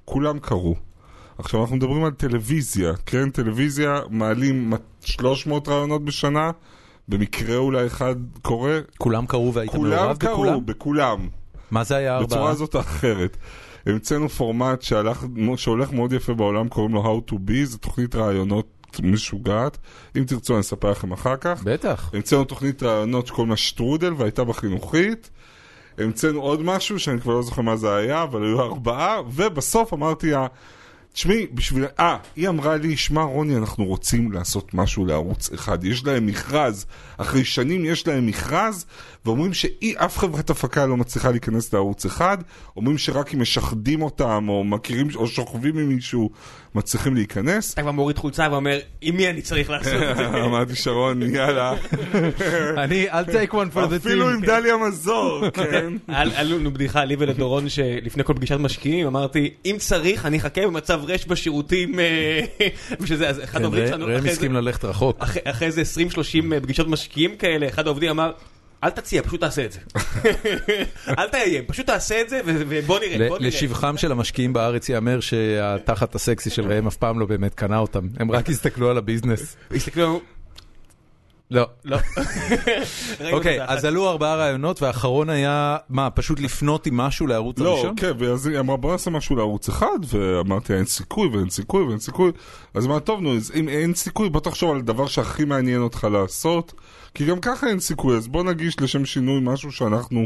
כולם 0.06 0.40
קרו. 0.40 0.76
עכשיו, 1.38 1.62
אנחנו 1.62 1.76
מדברים 1.76 2.04
על 2.04 2.12
טלוויזיה, 2.12 2.94
כן? 3.06 3.30
טלוויזיה, 3.30 4.00
מעלים 4.10 4.74
300 5.02 5.68
רעיונות 5.68 6.06
בשנה, 6.06 6.52
במקרה 7.08 7.56
אולי 7.56 7.88
אחד 7.88 8.16
קורה, 8.42 8.80
כולם 8.98 9.26
קראו 9.26 9.54
והיית 9.54 9.72
כולם 9.72 9.96
מעורב 9.96 10.18
קרו, 10.18 10.34
בכולם? 10.34 10.66
בכולם, 10.66 11.28
מה 11.72 11.84
זה 11.84 11.96
היה 11.96 12.20
בצורה 12.22 12.42
ארבעה? 12.42 12.56
זאת 12.56 12.76
או 12.76 12.80
אחרת. 12.80 13.38
המצאנו 13.86 14.30
פורמט 14.30 14.82
שהלך, 14.82 15.26
שהולך 15.56 15.92
מאוד 15.92 16.14
יפה 16.14 16.34
בעולם, 16.34 16.70
קוראים 16.70 16.94
לו 16.94 17.04
How 17.04 17.32
to 17.32 17.34
Be, 17.34 17.64
זו 17.64 17.78
תוכנית 17.78 18.16
רעיונות 18.16 19.00
משוגעת. 19.04 19.78
אם 20.18 20.24
תרצו 20.24 20.54
אני 20.54 20.62
אספר 20.62 20.92
לכם 20.92 21.12
אחר 21.12 21.36
כך. 21.36 21.64
בטח. 21.64 22.10
המצאנו 22.14 22.44
תוכנית 22.44 22.84
רעיונות 22.84 23.28
שקוראים 23.28 23.50
לה 23.50 23.58
שטרודל 23.58 24.14
והייתה 24.18 24.44
בחינוכית. 24.44 25.30
המצאנו 25.98 26.42
עוד 26.42 26.62
משהו 26.62 27.00
שאני 27.00 27.22
כבר 27.22 27.34
לא 27.34 27.42
זוכר 27.42 27.62
מה 27.62 27.76
זה 27.76 27.96
היה, 27.96 28.24
אבל 28.24 28.44
היו 28.44 28.62
ארבעה, 28.62 29.22
ובסוף 29.32 29.94
אמרתי 29.94 30.32
תשמעי, 31.14 31.48
בשביל... 31.54 31.86
אה, 32.00 32.18
היא 32.36 32.50
אמרה 32.50 32.78
לי, 32.78 32.98
שמע 32.98 33.24
רוני, 33.24 33.58
אנחנו 33.58 33.86
רוצים 33.86 34.32
לעשות 34.32 34.74
משהו 34.74 35.06
לערוץ 35.06 35.52
אחד. 35.54 35.84
יש 35.84 36.06
להם 36.06 36.26
מכרז, 36.26 36.86
אחרי 37.18 37.46
שנים 37.46 37.86
יש 37.86 38.08
להם 38.08 38.26
מכרז, 38.26 38.86
ואומרים 39.26 39.54
שאף 39.54 40.18
חברת 40.18 40.50
הפקה 40.50 40.86
לא 40.86 40.98
מצליחה 40.98 41.32
להיכנס 41.32 41.74
לערוץ 41.74 42.06
אחד, 42.06 42.38
אומרים 42.76 42.98
שרק 42.98 43.34
אם 43.34 43.42
משחדים 43.42 44.02
אותם, 44.02 44.46
או 44.50 44.64
מכירים, 44.64 45.08
או 45.16 45.28
שוכבים 45.28 45.78
עם 45.78 45.88
מישהו, 45.90 46.30
מצליחים 46.76 47.16
להיכנס. 47.16 47.74
אתה 47.74 47.82
כבר 47.82 47.92
מוריד 47.92 48.18
חולצה 48.18 48.48
ואומר, 48.52 48.80
עם 49.02 49.16
מי 49.18 49.30
אני 49.30 49.42
צריך 49.42 49.70
לעשות 49.70 49.94
את 49.94 50.18
זה? 50.18 50.28
אמרתי 50.46 50.76
שרון, 50.76 51.22
יאללה. 51.22 51.74
אני, 52.84 53.12
I'll 53.12 53.28
take 53.30 53.52
one 53.52 53.76
for 53.76 53.92
the 53.92 53.96
אפילו 53.98 54.30
עם 54.30 54.44
team. 54.44 54.46
דליה 54.46 54.78
מזור, 54.78 55.44
כן. 55.54 55.94
היה 56.08 56.44
לנו 56.44 56.72
בדיחה, 56.74 57.06
לי 57.06 57.16
ולדורון, 57.20 57.70
שלפני 57.70 58.24
כל 58.24 58.34
פגישת 58.34 58.56
משקיעים, 58.60 59.08
אמרתי, 59.08 59.54
אם 59.66 59.76
צריך, 59.80 60.26
אני 60.26 60.38
אחכה 60.38 60.62
במצב 60.62 61.02
רש 61.08 61.26
בשירותים, 61.26 62.00
אה, 62.00 62.40
ושזה, 63.00 63.30
אז 63.30 63.44
אחד 63.44 63.58
כן, 63.58 63.64
העובדים 63.64 63.88
שלנו, 63.88 64.06
ראם 64.06 64.14
אחרי 64.16 64.22
זה- 64.30 64.32
הסכים 64.32 64.54
ללכת 64.54 64.86
רחוק. 64.86 65.18
אחרי- 65.20 65.42
אחרי 65.46 65.68
איזה 65.68 65.82
20-30 65.82 66.16
פגישות 66.64 66.88
משקיעים 66.88 67.36
כאלה, 67.36 67.68
אחד 67.68 67.86
העובדים 67.88 68.10
אמר, 68.10 68.32
אל 68.84 68.90
תציע, 68.90 69.22
פשוט 69.24 69.40
תעשה 69.40 69.66
את 69.66 69.72
זה. 69.72 69.80
אל 71.20 71.30
תאיים, 71.30 71.64
פשוט 71.68 71.86
תעשה 71.86 72.22
את 72.22 72.30
זה, 72.30 72.42
ובוא 72.46 73.00
נראה, 73.00 73.28
בוא 73.28 73.38
ל- 73.38 73.40
נראה. 73.42 73.48
לשבחם 73.48 73.98
של 73.98 74.12
המשקיעים 74.12 74.54
בארץ 74.54 74.90
ייאמר 74.90 75.20
שהתחת 75.20 76.16
הסקסי 76.16 76.50
של 76.50 76.72
ראם 76.72 76.88
אף 76.88 76.96
פעם 76.98 77.20
לא 77.20 77.26
באמת 77.26 77.54
קנה 77.54 77.78
אותם, 77.78 78.08
הם 78.20 78.32
רק 78.32 78.50
הסתכלו 78.50 78.90
על 78.90 78.98
הביזנס. 78.98 79.56
הסתכלו, 79.72 80.22
לא. 81.52 81.68
לא. 81.86 81.98
אוקיי, 83.34 83.64
אז. 83.68 83.86
עלו 83.86 84.10
ארבעה 84.10 84.36
רעיונות 84.36 84.82
והאחרון 84.82 85.30
היה, 85.30 85.78
מה, 85.90 86.10
פשוט 86.10 86.40
לפנות 86.40 86.86
עם 86.86 86.98
משהו 86.98 87.28
לערוץ 87.28 87.60
לא, 87.60 87.74
הראשון? 87.74 87.96
כן, 87.98 88.12
ואז 88.20 88.48
היא 88.48 88.60
אמרה 88.60 88.78
בוא 88.78 88.92
נעשה 88.92 89.12
משהו 89.12 89.36
לערוץ 89.36 89.70
אחד, 89.70 90.00
ואמרתי 90.08 90.74
אין 90.74 90.86
סיכוי 90.86 91.28
ואין 91.28 91.50
סיכוי 91.50 91.84
ואין 91.84 92.00
סיכוי. 92.00 92.32
אז 92.74 92.86
אמרתי, 92.86 93.06
טוב 93.06 93.22
נו, 93.22 93.34
אם 93.56 93.70
אין 93.70 93.94
סיכוי 93.94 94.30
בוא 94.30 94.40
תחשוב 94.42 94.72
על 94.72 94.78
הדבר 94.78 95.08
שהכי 95.08 95.46
מעניין 95.46 95.82
אותך 95.82 96.08
לעשות, 96.12 96.74
כי 97.14 97.26
גם 97.26 97.40
ככה 97.40 97.68
אין 97.68 97.80
סיכוי, 97.80 98.18
אז 98.18 98.28
בוא 98.28 98.44
נגיש 98.44 98.82
לשם 98.82 99.06
שינוי 99.06 99.40
משהו 99.44 99.72
שאנחנו 99.72 100.26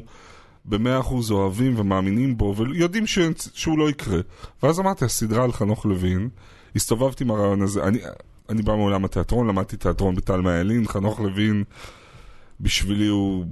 במאה 0.65 0.99
אחוז 0.99 1.31
אוהבים 1.31 1.73
ומאמינים 1.79 2.37
בו, 2.37 2.55
ויודעים 2.57 3.07
שאין- 3.07 3.33
שהוא 3.53 3.79
לא 3.79 3.89
יקרה. 3.89 4.19
ואז 4.63 4.79
אמרתי, 4.79 5.05
הסדרה 5.05 5.43
על 5.43 5.51
חנוך 5.51 5.85
לוין, 5.85 6.29
הסתובבתי 6.75 7.23
עם 7.23 7.31
הרעיון 7.31 7.61
הזה, 7.61 7.83
אני... 7.83 7.99
אני 8.49 8.61
בא 8.61 8.75
מעולם 8.75 9.05
התיאטרון, 9.05 9.47
למדתי 9.47 9.77
תיאטרון 9.77 10.15
בתלמה 10.15 10.55
ילין, 10.59 10.87
חנוך 10.87 11.19
לוין 11.19 11.63
בשבילי 12.61 13.07
הוא 13.07 13.45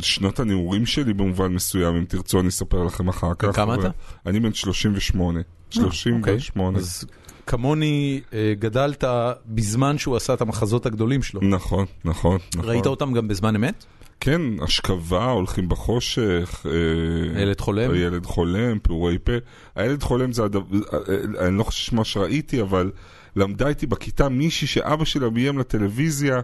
שנות 0.00 0.40
הנעורים 0.40 0.86
שלי 0.86 1.14
במובן 1.14 1.54
מסוים, 1.54 1.96
אם 1.96 2.04
תרצו 2.04 2.40
אני 2.40 2.48
אספר 2.48 2.84
לכם 2.84 3.08
אחר 3.08 3.34
כך. 3.38 3.56
כמה 3.56 3.74
אתה? 3.74 3.88
אני 4.26 4.40
בן 4.40 4.52
38. 4.54 5.40
אוקיי, 5.40 5.82
38. 5.82 6.78
אז 6.78 7.04
כמוני 7.46 8.20
אה, 8.32 8.52
גדלת 8.58 9.04
בזמן 9.46 9.98
שהוא 9.98 10.16
עשה 10.16 10.34
את 10.34 10.40
המחזות 10.40 10.86
הגדולים 10.86 11.22
שלו. 11.22 11.40
נכון, 11.42 11.86
נכון, 12.04 12.38
נכון. 12.56 12.70
ראית 12.70 12.86
אותם 12.86 13.12
גם 13.12 13.28
בזמן 13.28 13.54
אמת? 13.56 13.84
כן, 14.20 14.40
השכבה, 14.62 15.30
הולכים 15.30 15.68
בחושך. 15.68 16.66
אה, 16.66 17.38
הילד 17.40 17.60
חולם? 17.60 17.90
הילד 17.90 18.26
חולם, 18.26 18.78
פעורי 18.82 19.18
פה. 19.18 19.32
הילד 19.76 20.02
חולם 20.02 20.32
זה 20.32 20.44
הדבר, 20.44 20.78
אה, 20.92 21.46
אני 21.46 21.58
לא 21.58 21.64
חושב 21.64 21.90
שמה 21.90 22.04
שראיתי, 22.04 22.60
אבל 22.60 22.90
למדה 23.36 23.68
איתי 23.68 23.86
בכיתה 23.86 24.28
מישהי 24.28 24.66
שאבא 24.66 25.04
שלה 25.04 25.30
ביים 25.30 25.58
לטלוויזיה. 25.58 26.38
את 26.38 26.42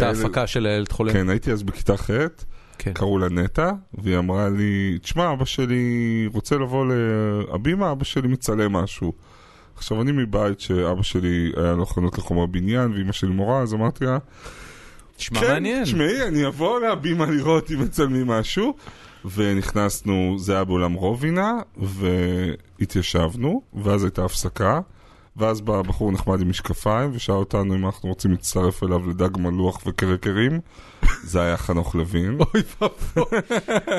ההפקה 0.16 0.46
של 0.46 0.66
הילד 0.66 0.92
חולם. 0.92 1.12
כן, 1.12 1.28
הייתי 1.28 1.52
אז 1.52 1.62
בכיתה 1.62 1.96
ח', 1.96 2.10
כן. 2.78 2.92
קראו 2.92 3.18
לה 3.18 3.28
נטע, 3.28 3.70
והיא 3.94 4.18
אמרה 4.18 4.48
לי, 4.48 4.98
תשמע, 5.02 5.32
אבא 5.32 5.44
שלי 5.44 5.84
רוצה 6.32 6.56
לבוא 6.56 6.86
להבימה, 6.86 7.92
אבא 7.92 8.04
שלי 8.04 8.28
מצלם 8.28 8.72
משהו. 8.72 9.12
עכשיו, 9.76 10.02
אני 10.02 10.12
מבית 10.12 10.60
שאבא 10.60 11.02
שלי 11.02 11.52
היה 11.56 11.72
לו 11.72 11.86
חנות 11.86 12.18
לחומר 12.18 12.46
בניין, 12.46 12.92
ואימא 12.92 13.12
שלי 13.12 13.30
מורה, 13.30 13.62
אז 13.62 13.74
אמרתי 13.74 14.04
לה, 14.04 14.18
נשמע 15.18 15.40
כן, 15.40 15.52
מעניין. 15.52 15.84
תשמעי, 15.84 16.22
אני 16.22 16.46
אבוא 16.46 16.80
להבימה 16.80 17.26
לראות 17.26 17.70
אם 17.70 17.80
מצלמים 17.80 18.26
משהו. 18.26 18.74
ונכנסנו, 19.34 20.34
זה 20.38 20.54
היה 20.54 20.64
באולם 20.64 20.92
רובינה, 20.92 21.52
והתיישבנו, 21.76 23.62
ואז 23.74 24.04
הייתה 24.04 24.24
הפסקה, 24.24 24.80
ואז 25.38 25.60
בא 25.60 25.82
בחור 25.82 26.12
נחמד 26.12 26.40
עם 26.40 26.48
משקפיים, 26.50 27.10
ושאל 27.14 27.34
אותנו 27.34 27.74
אם 27.74 27.86
אנחנו 27.86 28.08
רוצים 28.08 28.30
להצטרף 28.30 28.82
אליו 28.82 29.10
לדג 29.10 29.38
מלוח 29.38 29.80
וקרקרים. 29.86 30.60
זה 31.30 31.40
היה 31.42 31.56
חנוך 31.56 31.94
לוין. 31.94 32.38
אוי 32.40 32.62
ואבוי. 32.80 33.38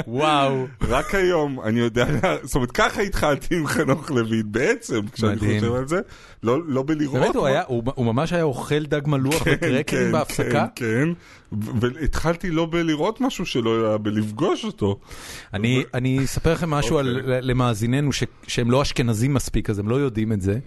וואו. 0.08 0.66
רק 0.88 1.16
היום 1.16 1.60
אני 1.62 1.80
יודע, 1.80 2.06
זאת 2.44 2.56
אומרת, 2.56 2.72
ככה 2.72 3.02
התחלתי 3.02 3.56
עם 3.56 3.68
חנוך 3.68 4.12
לוין, 4.12 4.44
בעצם, 4.46 5.00
כשאני. 5.14 5.38
חושב 5.60 5.74
על 5.74 5.88
זה, 5.88 6.00
לא 6.44 6.58
לא 6.68 6.84
בלראות. 6.84 7.22
באמת, 7.22 7.36
הוא 7.36 7.46
היה- 7.46 7.64
הוא 7.68 7.84
הוא 7.96 8.06
ממש 8.06 8.34
היה 8.34 8.44
אוכל 8.44 8.86
דג 8.86 9.02
מלוח 9.08 9.44
כן, 9.44 9.52
וקרקרים 9.56 9.84
כן, 10.06 10.12
בהפסקה? 10.12 10.66
כן, 10.76 10.86
כן. 10.86 11.10
והתחלתי 11.82 12.52
לא 12.52 12.68
בלראות 12.72 13.22
משהו 13.22 13.46
שלא 13.46 13.88
היה 13.88 13.98
בלפגוש 13.98 14.66
אותו. 14.66 15.00
אני, 15.54 15.84
אני 15.94 16.24
אספר 16.24 16.54
לכם 16.54 16.70
משהו 16.70 16.98
על, 16.98 17.18
אוקיי. 17.20 17.42
למאזיננו 17.42 18.12
ש, 18.14 18.24
שהם 18.48 18.72
לא 18.72 18.82
אשכנזים 18.82 19.34
מספיק, 19.34 19.70
אז 19.70 19.80
הם 19.80 19.90
לא 19.90 19.96
יודעים 19.96 20.32
את 20.34 20.42
זה. 20.42 20.60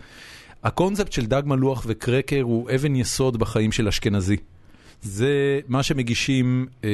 הקונספט 0.64 1.12
של 1.12 1.26
דג 1.26 1.42
מלוח 1.46 1.84
וקרקר 1.86 2.40
הוא 2.42 2.70
אבן 2.74 2.96
יסוד 2.96 3.36
בחיים 3.36 3.72
של 3.72 3.88
אשכנזי. 3.88 4.36
זה 5.02 5.30
מה 5.68 5.82
שמגישים 5.82 6.66
אמ, 6.84 6.88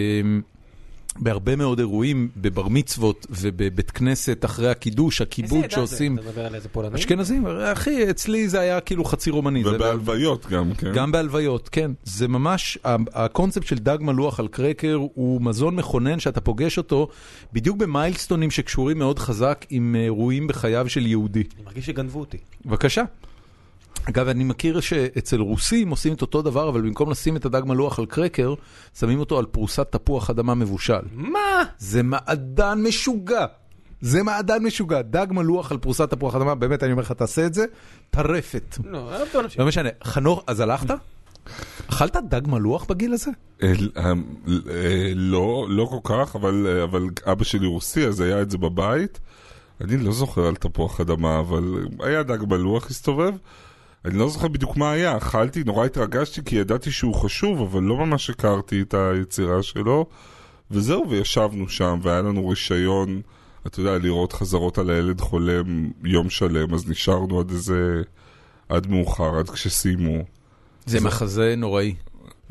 בהרבה 1.19 1.57
מאוד 1.57 1.79
אירועים, 1.79 2.29
בבר 2.37 2.69
מצוות 2.69 3.27
ובבית 3.31 3.91
כנסת 3.91 4.45
אחרי 4.45 4.71
הקידוש, 4.71 5.21
איזה 5.21 5.29
הכיבוד 5.29 5.65
עדה 5.65 5.75
שעושים. 5.75 6.15
זה? 6.17 6.21
אתה 6.21 6.31
מדבר 6.31 6.47
על 6.47 6.55
איזה 6.55 6.69
פולנים? 6.69 6.95
אשכנזים, 6.95 7.47
אחי, 7.47 8.11
אצלי 8.11 8.49
זה 8.49 8.61
היה 8.61 8.81
כאילו 8.81 9.05
חצי 9.05 9.31
רומני. 9.31 9.65
זה 9.65 9.71
ובהלוויות 9.77 10.47
גם, 10.51 10.75
כן. 10.75 10.93
גם 10.95 11.13
בהלוויות, 11.13 11.69
כן. 11.69 11.91
זה 12.05 12.29
ממש, 12.29 12.79
ה- 12.85 12.97
הקונספט 13.13 13.67
של 13.67 13.79
דג 13.79 13.99
מלוח 14.01 14.41
על 14.41 14.49
קרקר 14.49 14.95
הוא 15.15 15.43
מזון 15.43 15.77
מכונן 15.77 16.21
שאתה 16.21 16.41
פוגש 16.41 16.79
אותו 16.79 17.09
בדיוק 17.53 17.77
במיילסטונים 17.77 18.51
שקשורים 18.51 18.99
מאוד 18.99 19.19
חזק 19.19 19.67
עם 19.71 19.97
אירועים 19.99 20.47
בחייו 20.47 20.89
של 20.89 21.07
יהודי. 21.07 21.43
אני 21.57 21.65
מרגיש 21.65 21.87
שגנבו 21.87 22.21
אותי. 22.21 22.39
בבקשה. 22.67 23.03
אגב, 24.05 24.29
אני 24.29 24.45
מכיר 24.45 24.81
שאצל 24.81 25.41
רוסים 25.41 25.91
עושים 25.91 26.13
את 26.13 26.23
אותו 26.23 26.43
דבר, 26.43 26.69
אבל 26.69 26.81
במקום 26.81 27.11
לשים 27.11 27.37
את 27.37 27.45
הדג 27.45 27.63
מלוח 27.67 27.99
על 27.99 28.07
קרקר, 28.07 28.55
שמים 28.99 29.21
אותו 29.21 29.39
על 29.39 29.47
פרוסת 29.47 29.87
תפוח 29.91 30.31
אדמה 30.31 30.55
מבושל. 30.55 31.01
מה? 31.13 31.63
זה 31.79 32.03
מעדן 32.03 32.79
משוגע. 32.83 33.47
זה 34.01 34.23
מעדן 34.23 34.63
משוגע. 34.63 35.03
דג 35.03 35.27
מלוח 35.31 35.73
על 35.73 35.79
פרוסת 35.79 36.11
תפוח 36.11 36.35
אדמה, 36.35 36.55
באמת, 36.55 36.83
אני 36.83 36.93
אומר 36.93 37.03
לך, 37.03 37.13
תעשה 37.13 37.47
את 37.47 37.55
זה, 37.55 37.65
טרפת. 38.11 38.79
לא, 38.85 39.11
נמשיך. 39.43 39.61
לא 39.61 39.67
משנה. 39.67 39.89
חנוך, 40.05 40.45
אז 40.47 40.61
הלכת? 40.61 40.95
אכלת 41.87 42.17
דג 42.29 42.49
מלוח 42.49 42.85
בגיל 42.85 43.13
הזה? 43.13 43.31
אה, 43.63 43.73
אה, 43.97 44.13
אה, 44.71 45.13
לא, 45.15 45.67
לא 45.69 45.85
כל 45.85 45.99
כך, 46.05 46.37
אבל, 46.37 46.81
אבל 46.85 47.03
אבא 47.33 47.45
שלי 47.45 47.67
רוסי, 47.67 48.07
אז 48.07 48.21
היה 48.21 48.43
את 48.43 48.51
זה 48.51 48.59
בבית. 48.59 49.21
אני 49.81 49.97
לא 49.97 50.13
זוכר 50.13 50.47
על 50.47 50.55
תפוח 50.55 51.01
אדמה, 51.01 51.39
אבל 51.39 51.87
היה 52.01 52.23
דג 52.23 52.43
בלוח 52.43 52.91
הסתובב. 52.91 53.35
אני 54.07 54.19
לא 54.19 54.29
זוכר 54.29 54.49
בדיוק 54.49 54.77
מה 54.77 54.91
היה, 54.91 55.17
אכלתי, 55.17 55.65
נורא 55.65 55.87
התרגשתי 55.87 56.41
כי 56.45 56.57
ידעתי 56.57 56.91
שהוא 56.91 57.15
חשוב, 57.15 57.61
אבל 57.61 57.83
לא 57.83 57.97
ממש 57.97 58.31
הכרתי 58.31 58.83
את 58.83 58.95
היצירה 58.95 59.63
שלו. 59.63 60.07
וזהו, 60.71 61.07
וישבנו 61.11 61.69
שם, 61.69 61.99
והיה 62.03 62.23
לנו 62.23 62.49
רישיון, 62.49 63.21
אתה 63.67 63.81
יודע, 63.81 63.99
לראות 63.99 64.33
חזרות 64.33 64.79
על 64.79 64.91
הילד 64.91 65.21
חולם 65.21 65.91
יום 66.05 66.31
שלם, 66.31 66.75
אז 66.75 66.89
נשארנו 66.89 67.41
עד 67.41 67.51
איזה... 67.51 68.03
עד 68.69 68.87
מאוחר, 68.87 69.39
עד 69.39 69.51
כשסיימו. 69.51 70.25
זה 70.87 71.01
מחזה 71.01 71.55
נוראי. 71.57 71.95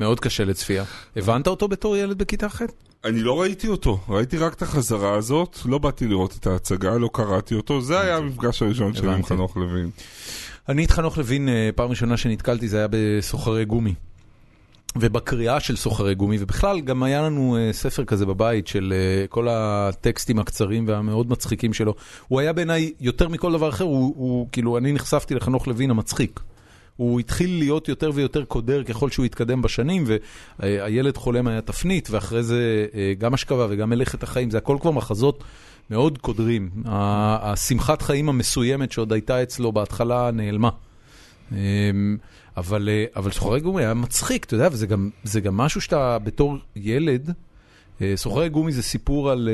מאוד 0.00 0.20
קשה 0.20 0.44
לצפייה. 0.44 0.84
הבנת 1.16 1.46
אותו 1.46 1.68
בתור 1.68 1.96
ילד 1.96 2.18
בכיתה 2.18 2.48
ח'? 2.48 2.62
אני 3.04 3.20
לא 3.20 3.40
ראיתי 3.40 3.68
אותו, 3.68 4.00
ראיתי 4.08 4.38
רק 4.38 4.54
את 4.54 4.62
החזרה 4.62 5.14
הזאת, 5.14 5.58
לא 5.64 5.78
באתי 5.78 6.08
לראות 6.08 6.36
את 6.40 6.46
ההצגה, 6.46 6.98
לא 6.98 7.10
קראתי 7.12 7.54
אותו, 7.54 7.80
זה 7.80 8.00
היה 8.00 8.16
המפגש 8.16 8.62
הראשון 8.62 8.94
שלי 8.94 9.12
עם. 9.12 9.22
חנוך 9.22 9.56
לוין. 9.56 9.90
אני 10.68 10.84
את 10.84 10.90
חנוך 10.90 11.18
לוין, 11.18 11.48
אה, 11.48 11.70
פעם 11.74 11.90
ראשונה 11.90 12.16
שנתקלתי 12.16 12.68
זה 12.68 12.78
היה 12.78 12.86
בסוחרי 12.90 13.64
גומי. 13.64 13.94
ובקריאה 14.96 15.60
של 15.60 15.76
סוחרי 15.76 16.14
גומי, 16.14 16.36
ובכלל 16.40 16.80
גם 16.80 17.02
היה 17.02 17.22
לנו 17.22 17.56
אה, 17.56 17.72
ספר 17.72 18.04
כזה 18.04 18.26
בבית 18.26 18.66
של 18.66 18.92
אה, 18.96 19.26
כל 19.26 19.48
הטקסטים 19.50 20.38
הקצרים 20.38 20.88
והמאוד 20.88 21.30
מצחיקים 21.30 21.72
שלו. 21.72 21.94
הוא 22.28 22.40
היה 22.40 22.52
בעיניי, 22.52 22.92
יותר 23.00 23.28
מכל 23.28 23.52
דבר 23.52 23.68
אחר, 23.68 23.84
הוא, 23.84 24.14
הוא 24.16 24.48
כאילו, 24.52 24.78
אני 24.78 24.92
נחשפתי 24.92 25.34
לחנוך 25.34 25.68
לוין 25.68 25.90
המצחיק. 25.90 26.40
הוא 26.96 27.20
התחיל 27.20 27.58
להיות 27.58 27.88
יותר 27.88 28.10
ויותר 28.14 28.44
קודר 28.44 28.82
ככל 28.82 29.10
שהוא 29.10 29.24
התקדם 29.24 29.62
בשנים, 29.62 30.04
והילד 30.58 31.16
חולם 31.16 31.46
היה 31.46 31.60
תפנית, 31.60 32.08
ואחרי 32.10 32.42
זה 32.42 32.86
גם 33.18 33.34
השכבה 33.34 33.66
וגם 33.70 33.90
מלאכת 33.90 34.22
החיים, 34.22 34.50
זה 34.50 34.58
הכל 34.58 34.76
כבר 34.80 34.90
מחזות 34.90 35.44
מאוד 35.90 36.18
קודרים. 36.18 36.70
השמחת 36.84 38.02
חיים 38.02 38.28
המסוימת 38.28 38.92
שעוד 38.92 39.12
הייתה 39.12 39.42
אצלו 39.42 39.72
בהתחלה 39.72 40.30
נעלמה. 40.30 40.70
אמ, 41.52 41.56
אבל, 42.56 42.88
אה, 42.88 43.04
אבל 43.16 43.30
סוחרי 43.30 43.60
גומי 43.60 43.82
היה 43.82 43.94
מצחיק, 43.94 44.44
אתה 44.44 44.54
יודע, 44.54 44.68
וזה 44.72 44.86
גם, 44.86 45.10
זה 45.24 45.40
גם 45.40 45.56
משהו 45.56 45.80
שאתה 45.80 46.18
בתור 46.18 46.56
ילד, 46.76 47.32
אה, 48.02 48.12
סוחרי 48.16 48.48
גומי 48.48 48.72
זה 48.72 48.82
סיפור 48.82 49.30
על, 49.30 49.48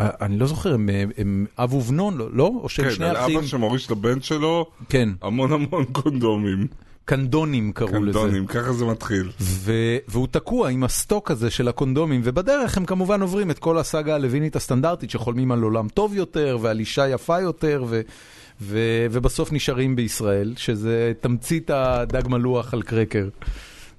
אה, 0.00 0.10
אני 0.20 0.38
לא 0.38 0.46
זוכר, 0.46 0.74
הם, 0.74 0.88
הם 1.16 1.46
אב 1.58 1.74
ובנון, 1.74 2.16
לא? 2.16 2.28
לא? 2.32 2.52
או 2.62 2.68
שהם 2.68 2.84
כן, 2.84 2.94
שני 2.94 3.06
על 3.06 3.16
אחים? 3.16 3.38
אבא 3.38 3.46
שמוריש 3.46 3.90
לבן 3.90 4.20
שלו 4.20 4.66
כן, 4.88 5.08
המון 5.22 5.52
המון 5.52 5.84
קונדומים. 5.92 6.66
קנדונים 7.10 7.72
קראו 7.72 7.88
לזה. 7.88 8.18
קונדונים, 8.18 8.46
ככה 8.46 8.72
זה 8.72 8.84
מתחיל. 8.84 9.30
ו- 9.40 9.96
והוא 10.08 10.26
תקוע 10.30 10.68
עם 10.68 10.84
הסטוק 10.84 11.30
הזה 11.30 11.50
של 11.50 11.68
הקונדומים, 11.68 12.20
ובדרך 12.24 12.76
הם 12.76 12.84
כמובן 12.84 13.20
עוברים 13.20 13.50
את 13.50 13.58
כל 13.58 13.78
הסאגה 13.78 14.14
הלווינית 14.14 14.56
הסטנדרטית, 14.56 15.10
שחולמים 15.10 15.52
על 15.52 15.62
עולם 15.62 15.88
טוב 15.88 16.14
יותר 16.14 16.58
ועל 16.60 16.78
אישה 16.78 17.08
יפה 17.08 17.40
יותר, 17.40 17.84
ו- 17.88 18.00
ו- 18.60 19.06
ובסוף 19.10 19.52
נשארים 19.52 19.96
בישראל, 19.96 20.54
שזה 20.56 21.12
תמצית 21.20 21.70
הדג 21.70 22.28
מלוח 22.28 22.74
על 22.74 22.82
קרקר. 22.82 23.28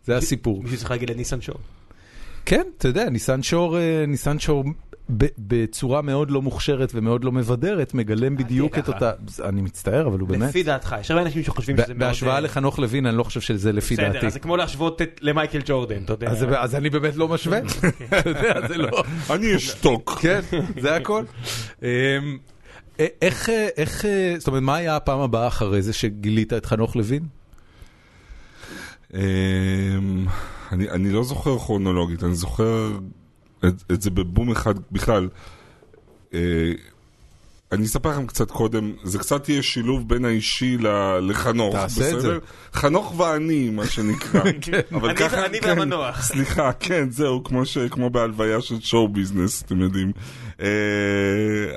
זה 0.06 0.18
הסיפור. 0.18 0.63
מישהו 0.63 0.77
צריך 0.77 0.91
להגיד 0.91 1.10
לניסן 1.10 1.41
שור. 1.41 1.58
כן, 2.46 2.63
אתה 2.77 2.88
יודע, 2.88 3.10
ניסן 3.10 3.44
שור, 3.44 3.77
אה, 3.77 4.06
ניסן 4.08 4.39
שור 4.39 4.63
בצורה 5.10 6.01
מאוד 6.01 6.31
לא 6.31 6.41
מוכשרת 6.41 6.91
ומאוד 6.96 7.24
לא 7.24 7.31
מבדרת, 7.31 7.93
מגלם 7.93 8.38
בדיוק 8.38 8.77
את. 8.77 8.88
אותה... 8.88 9.12
אני 9.43 9.62
מצטער, 9.62 10.08
אבל 10.08 10.20
הוא 10.20 10.29
באמת... 10.29 10.50
לפי 10.50 10.63
דעתך, 10.63 10.96
יש 11.00 11.12
הרבה 11.12 11.24
אנשים 11.24 11.43
שחושבים 11.43 11.77
שזה 11.77 11.93
מאוד... 11.93 12.00
בהשוואה 12.00 12.36
אה, 12.36 12.39
לחנוך 12.39 12.79
לוין, 12.79 13.05
אני 13.05 13.17
לא 13.17 13.24
חושב 13.24 13.41
שזה 13.41 13.72
לפי 13.72 13.96
דעתי. 13.96 14.10
בסדר, 14.17 14.27
אז 14.27 14.34
זה 14.34 14.39
כמו 14.39 14.58
להשוות 14.58 15.01
את- 15.01 15.20
למייקל 15.22 15.60
ג'ורדן, 15.65 16.03
אתה 16.03 16.13
יודע. 16.13 16.29
אז 16.60 16.75
אני 16.75 16.89
באמת 16.89 17.15
לא 17.15 17.27
משווה, 17.27 17.60
אתה 18.20 18.29
יודע, 18.29 18.67
זה 18.67 18.77
לא... 18.77 19.03
אני 19.36 19.55
אשתוק. 19.55 20.12
כן, 20.22 20.41
זה 20.81 20.96
הכל. 20.96 21.24
אמ, 21.81 21.88
איך, 23.22 23.50
אה, 23.50 23.67
איך, 23.77 24.05
אה, 24.05 24.36
זאת 24.38 24.48
אומרת, 24.48 24.63
מה 24.63 24.75
היה 24.75 24.96
הפעם 24.96 25.20
הבאה 25.20 25.48
אחרי 25.48 25.81
זה 25.81 25.93
שגילית 25.93 26.53
את 26.53 26.65
חנוך 26.65 26.96
לוין? 26.96 27.24
אמ, 29.13 29.20
אני, 30.72 30.89
אני 30.89 31.12
לא 31.12 31.24
זוכר 31.24 31.58
כרונולוגית, 31.60 32.24
אני 32.24 32.36
זוכר 32.36 32.91
את, 33.68 33.74
את 33.91 34.01
זה 34.01 34.10
בבום 34.10 34.51
אחד 34.51 34.74
בכלל. 34.91 35.30
אה, 36.34 36.39
אני 37.72 37.86
אספר 37.86 38.10
לכם 38.10 38.25
קצת 38.27 38.51
קודם, 38.51 38.91
זה 39.03 39.20
קצת 39.20 39.50
יהיה 39.50 39.63
שילוב 39.63 40.10
בין 40.10 40.25
האישי 40.25 40.77
ל- 40.77 41.18
לחנוך, 41.30 41.75
תעשה 41.75 42.10
את 42.10 42.15
בסדר? 42.15 42.20
זה. 42.22 42.38
חנוך 42.74 43.20
ואני, 43.20 43.70
מה 43.70 43.86
שנקרא. 43.86 44.41
אבל 44.96 45.10
אני 45.10 45.18
ככה, 45.18 45.38
ואני 45.41 45.62
כן, 45.62 45.68
והמנוח. 45.70 46.22
סליחה, 46.22 46.72
כן, 46.80 47.10
זהו, 47.12 47.44
כמו, 47.44 47.65
ש, 47.65 47.77
כמו 47.77 48.10
בהלוויה 48.10 48.62
של 48.62 48.80
שואו 48.82 49.08
ביזנס, 49.08 49.62
אתם 49.62 49.82
יודעים. 49.82 50.12
אה, 50.62 50.68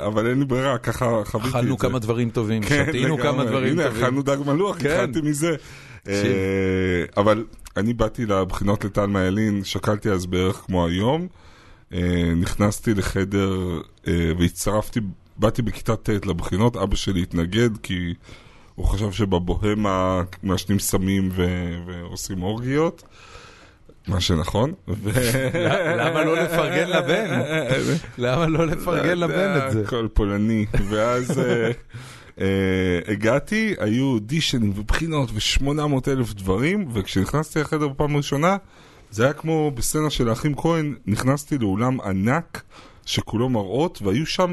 אבל 0.06 0.26
אין 0.26 0.38
לי 0.38 0.44
ברירה, 0.44 0.78
ככה 0.78 1.06
חוויתי 1.24 1.48
את 1.48 1.52
זה. 1.52 1.58
אכלנו 1.58 1.78
כמה 1.78 1.98
דברים 1.98 2.30
טובים, 2.30 2.62
כן, 2.62 2.84
שתינו 2.88 3.18
כמה. 3.18 3.44
דברים 3.44 3.72
הנה, 3.72 3.84
טובים. 3.84 4.02
אכלנו 4.04 4.22
דג 4.22 4.36
מלוח, 4.46 4.76
כן. 4.78 4.90
התחלתי 4.90 5.20
מזה. 5.20 5.54
אה, 6.08 6.14
אבל 7.16 7.44
אני 7.76 7.92
באתי 7.94 8.26
לבחינות 8.26 8.84
לטלמה 8.84 9.24
ילין, 9.24 9.64
שקלתי 9.64 10.10
אז 10.10 10.26
בערך 10.26 10.56
כמו 10.56 10.86
היום. 10.86 11.26
אה, 11.94 12.32
נכנסתי 12.36 12.94
לחדר 12.94 13.80
אה, 14.08 14.32
והצטרפתי, 14.38 15.00
באתי 15.36 15.62
בכיתה 15.62 15.96
ט' 15.96 16.26
לבחינות, 16.26 16.76
אבא 16.76 16.96
שלי 16.96 17.22
התנגד 17.22 17.76
כי 17.82 18.14
הוא 18.74 18.86
חשב 18.86 19.12
שבבוהמה 19.12 20.22
מעשנים 20.42 20.78
סמים 20.78 21.28
ו- 21.32 21.76
ועושים 21.86 22.42
אורגיות. 22.42 23.02
מה 24.08 24.20
שנכון. 24.20 24.72
למה 25.98 26.24
לא 26.24 26.42
לפרגן 26.42 26.88
לבן? 26.88 27.40
למה 28.18 28.46
לא 28.46 28.66
לפרגן 28.66 29.18
לבן 29.18 29.56
את 29.56 29.72
זה? 29.72 29.82
הכל 29.82 30.08
פולני. 30.12 30.66
ואז 30.88 31.40
אה, 32.40 32.98
הגעתי, 33.08 33.74
היו 33.78 34.04
אודישנים 34.04 34.72
ובחינות 34.76 35.30
ו-800 35.30 36.10
אלף 36.10 36.34
דברים, 36.34 36.88
וכשנכנסתי 36.92 37.60
לחדר 37.60 37.88
בפעם 37.88 38.14
הראשונה, 38.14 38.56
זה 39.14 39.24
היה 39.24 39.32
כמו 39.32 39.70
בסצנה 39.70 40.10
של 40.10 40.28
האחים 40.28 40.54
כהן, 40.54 40.94
נכנסתי 41.06 41.58
לאולם 41.58 42.00
ענק 42.00 42.62
שכולו 43.06 43.48
מראות, 43.48 44.02
והיו 44.02 44.26
שם 44.26 44.52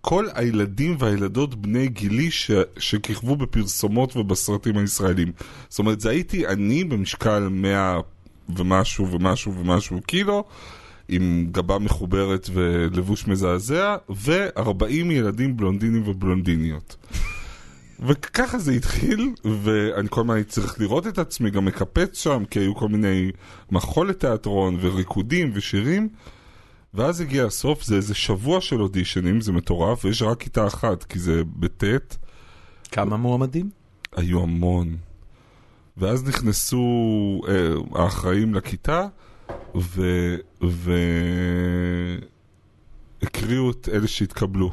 כל 0.00 0.26
הילדים 0.34 0.96
והילדות 0.98 1.54
בני 1.54 1.88
גילי 1.88 2.30
ש... 2.30 2.50
שכיכבו 2.78 3.36
בפרסומות 3.36 4.16
ובסרטים 4.16 4.78
הישראלים. 4.78 5.32
זאת 5.68 5.78
אומרת, 5.78 6.00
זה 6.00 6.10
הייתי 6.10 6.46
אני 6.46 6.84
במשקל 6.84 7.48
100 7.50 8.00
ומשהו 8.56 9.10
ומשהו 9.10 9.54
ומשהו 9.54 10.00
קילו, 10.06 10.44
עם 11.08 11.48
גבה 11.52 11.78
מחוברת 11.78 12.50
ולבוש 12.52 13.26
מזעזע, 13.26 13.96
ו-40 14.10 14.92
ילדים 14.92 15.56
בלונדינים 15.56 16.08
ובלונדיניות. 16.08 16.96
וככה 18.06 18.58
זה 18.58 18.72
התחיל, 18.72 19.34
ואני 19.64 20.08
כל 20.10 20.20
הזמן 20.20 20.34
הייתי 20.34 20.50
צריך 20.50 20.80
לראות 20.80 21.06
את 21.06 21.18
עצמי, 21.18 21.50
גם 21.50 21.64
מקפץ 21.64 22.18
שם, 22.18 22.44
כי 22.50 22.58
היו 22.58 22.74
כל 22.74 22.88
מיני 22.88 23.30
מחול 23.70 24.08
לתיאטרון, 24.08 24.78
וריקודים 24.80 25.50
ושירים. 25.54 26.08
ואז 26.94 27.20
הגיע 27.20 27.44
הסוף, 27.44 27.82
זה 27.82 27.96
איזה 27.96 28.14
שבוע 28.14 28.60
של 28.60 28.82
אודישנים, 28.82 29.40
זה 29.40 29.52
מטורף, 29.52 30.04
ויש 30.04 30.22
רק 30.22 30.40
כיתה 30.40 30.66
אחת, 30.66 31.04
כי 31.04 31.18
זה 31.18 31.42
בט', 31.46 32.16
כמה 32.90 33.16
מועמדים? 33.16 33.70
היו 34.16 34.42
המון. 34.42 34.96
ואז 35.96 36.24
נכנסו 36.24 37.40
אה, 37.48 38.02
האחראים 38.02 38.54
לכיתה, 38.54 39.06
ו... 39.76 40.02
ו... 40.64 40.92
את 43.70 43.88
אלה 43.92 44.06
שהתקבלו. 44.06 44.72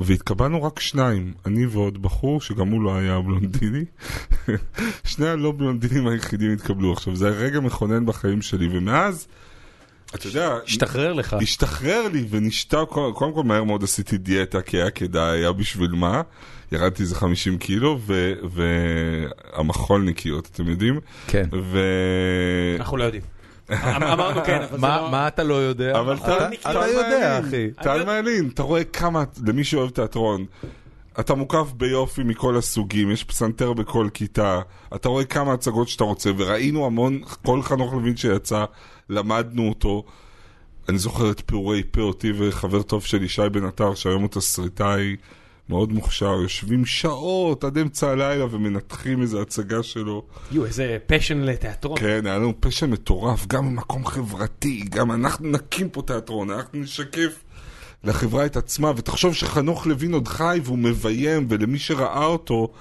והתקבלנו 0.00 0.62
רק 0.62 0.80
שניים, 0.80 1.34
אני 1.46 1.66
ועוד 1.66 2.02
בחור, 2.02 2.40
שגם 2.40 2.68
הוא 2.68 2.82
לא 2.82 2.96
היה 2.96 3.20
בלונדיני. 3.20 3.84
שני 5.04 5.28
הלא 5.28 5.52
בלונדינים 5.52 6.06
היחידים 6.06 6.52
התקבלו. 6.52 6.92
עכשיו, 6.92 7.16
זה 7.16 7.28
היה 7.28 7.36
רגע 7.36 7.60
מכונן 7.60 8.06
בחיים 8.06 8.42
שלי, 8.42 8.68
ומאז, 8.72 9.26
אתה 10.14 10.26
יודע... 10.26 10.54
השתחרר 10.64 11.12
לך. 11.12 11.36
השתחרר 11.42 12.08
לי 12.08 12.24
ונשתה, 12.30 12.84
קודם 13.14 13.32
כל 13.34 13.42
מהר 13.44 13.64
מאוד 13.64 13.84
עשיתי 13.84 14.18
דיאטה 14.18 14.62
כי 14.62 14.76
היה 14.76 14.90
כדאי, 14.90 15.38
היה 15.38 15.52
בשביל 15.52 15.90
מה, 15.90 16.22
ירדתי 16.72 17.02
איזה 17.02 17.14
50 17.14 17.58
קילו, 17.58 17.98
ו- 18.06 18.32
והמחולניקיות, 19.54 20.48
אתם 20.52 20.68
יודעים? 20.68 21.00
כן. 21.26 21.48
ו... 21.52 21.78
אנחנו 22.78 22.96
לא 22.96 23.04
יודעים. 23.04 23.35
אמ- 23.72 23.76
אמרנו 24.02 24.44
כן, 24.44 24.56
אבל 24.62 24.70
זה 24.70 24.78
מה 24.78 25.00
לא... 25.00 25.10
מה 25.10 25.28
אתה 25.28 25.42
לא 25.44 25.54
יודע? 25.54 25.98
אבל 26.00 26.16
אתה- 26.16 26.48
יודע, 26.86 27.40
אחי. 27.40 27.70
טל 27.82 28.04
מעלין, 28.04 28.48
אתה 28.54 28.62
רואה 28.62 28.84
כמה, 28.84 29.24
למי 29.46 29.64
שאוהב 29.64 29.90
תיאטרון, 29.90 30.44
אתה 31.20 31.34
מוקף 31.34 31.72
ביופי 31.76 32.22
מכל 32.22 32.56
הסוגים, 32.56 33.10
יש 33.10 33.24
פסנתר 33.24 33.72
בכל 33.72 34.08
כיתה, 34.14 34.60
אתה 34.94 35.08
רואה 35.08 35.24
כמה 35.24 35.52
הצגות 35.52 35.88
שאתה 35.88 36.04
רוצה, 36.04 36.30
וראינו 36.36 36.86
המון, 36.86 37.20
כל 37.42 37.62
חנוך 37.62 37.92
לוין 37.92 38.16
שיצא, 38.16 38.64
למדנו 39.10 39.68
אותו. 39.68 40.04
אני 40.88 40.98
זוכר 40.98 41.30
את 41.30 41.40
פעורי 41.40 41.82
פה 41.90 42.00
אותי 42.00 42.32
וחבר 42.38 42.82
טוב 42.82 43.04
שלי, 43.04 43.28
שי 43.28 43.48
בן 43.52 43.64
עטר, 43.64 43.94
שהיום 43.94 44.22
הוא 44.22 44.30
תסריטאי 44.30 45.16
מאוד 45.68 45.92
מוכשר, 45.92 46.34
יושבים 46.42 46.86
שעות 46.86 47.64
עד 47.64 47.78
אמצע 47.78 48.10
הלילה 48.10 48.44
ומנתחים 48.50 49.22
איזו 49.22 49.42
הצגה 49.42 49.82
שלו. 49.82 50.22
יו, 50.52 50.64
איזה 50.64 50.98
פשן 51.06 51.38
לתיאטרון. 51.38 51.98
כן, 51.98 52.26
היה 52.26 52.38
לנו 52.38 52.52
פשע 52.60 52.86
מטורף, 52.86 53.46
גם 53.46 53.66
ממקום 53.66 54.06
חברתי, 54.06 54.84
גם 54.90 55.12
אנחנו 55.12 55.48
נקים 55.50 55.88
פה 55.88 56.02
תיאטרון, 56.02 56.50
אנחנו 56.50 56.78
נשקף 56.78 57.42
לחברה 58.04 58.46
את 58.46 58.56
עצמה, 58.56 58.92
ותחשוב 58.96 59.34
שחנוך 59.34 59.86
לוין 59.86 60.12
עוד 60.12 60.28
חי 60.28 60.60
והוא 60.64 60.78
מביים, 60.78 61.46
ולמי 61.48 61.78
שראה 61.78 62.24
אותו, 62.24 62.72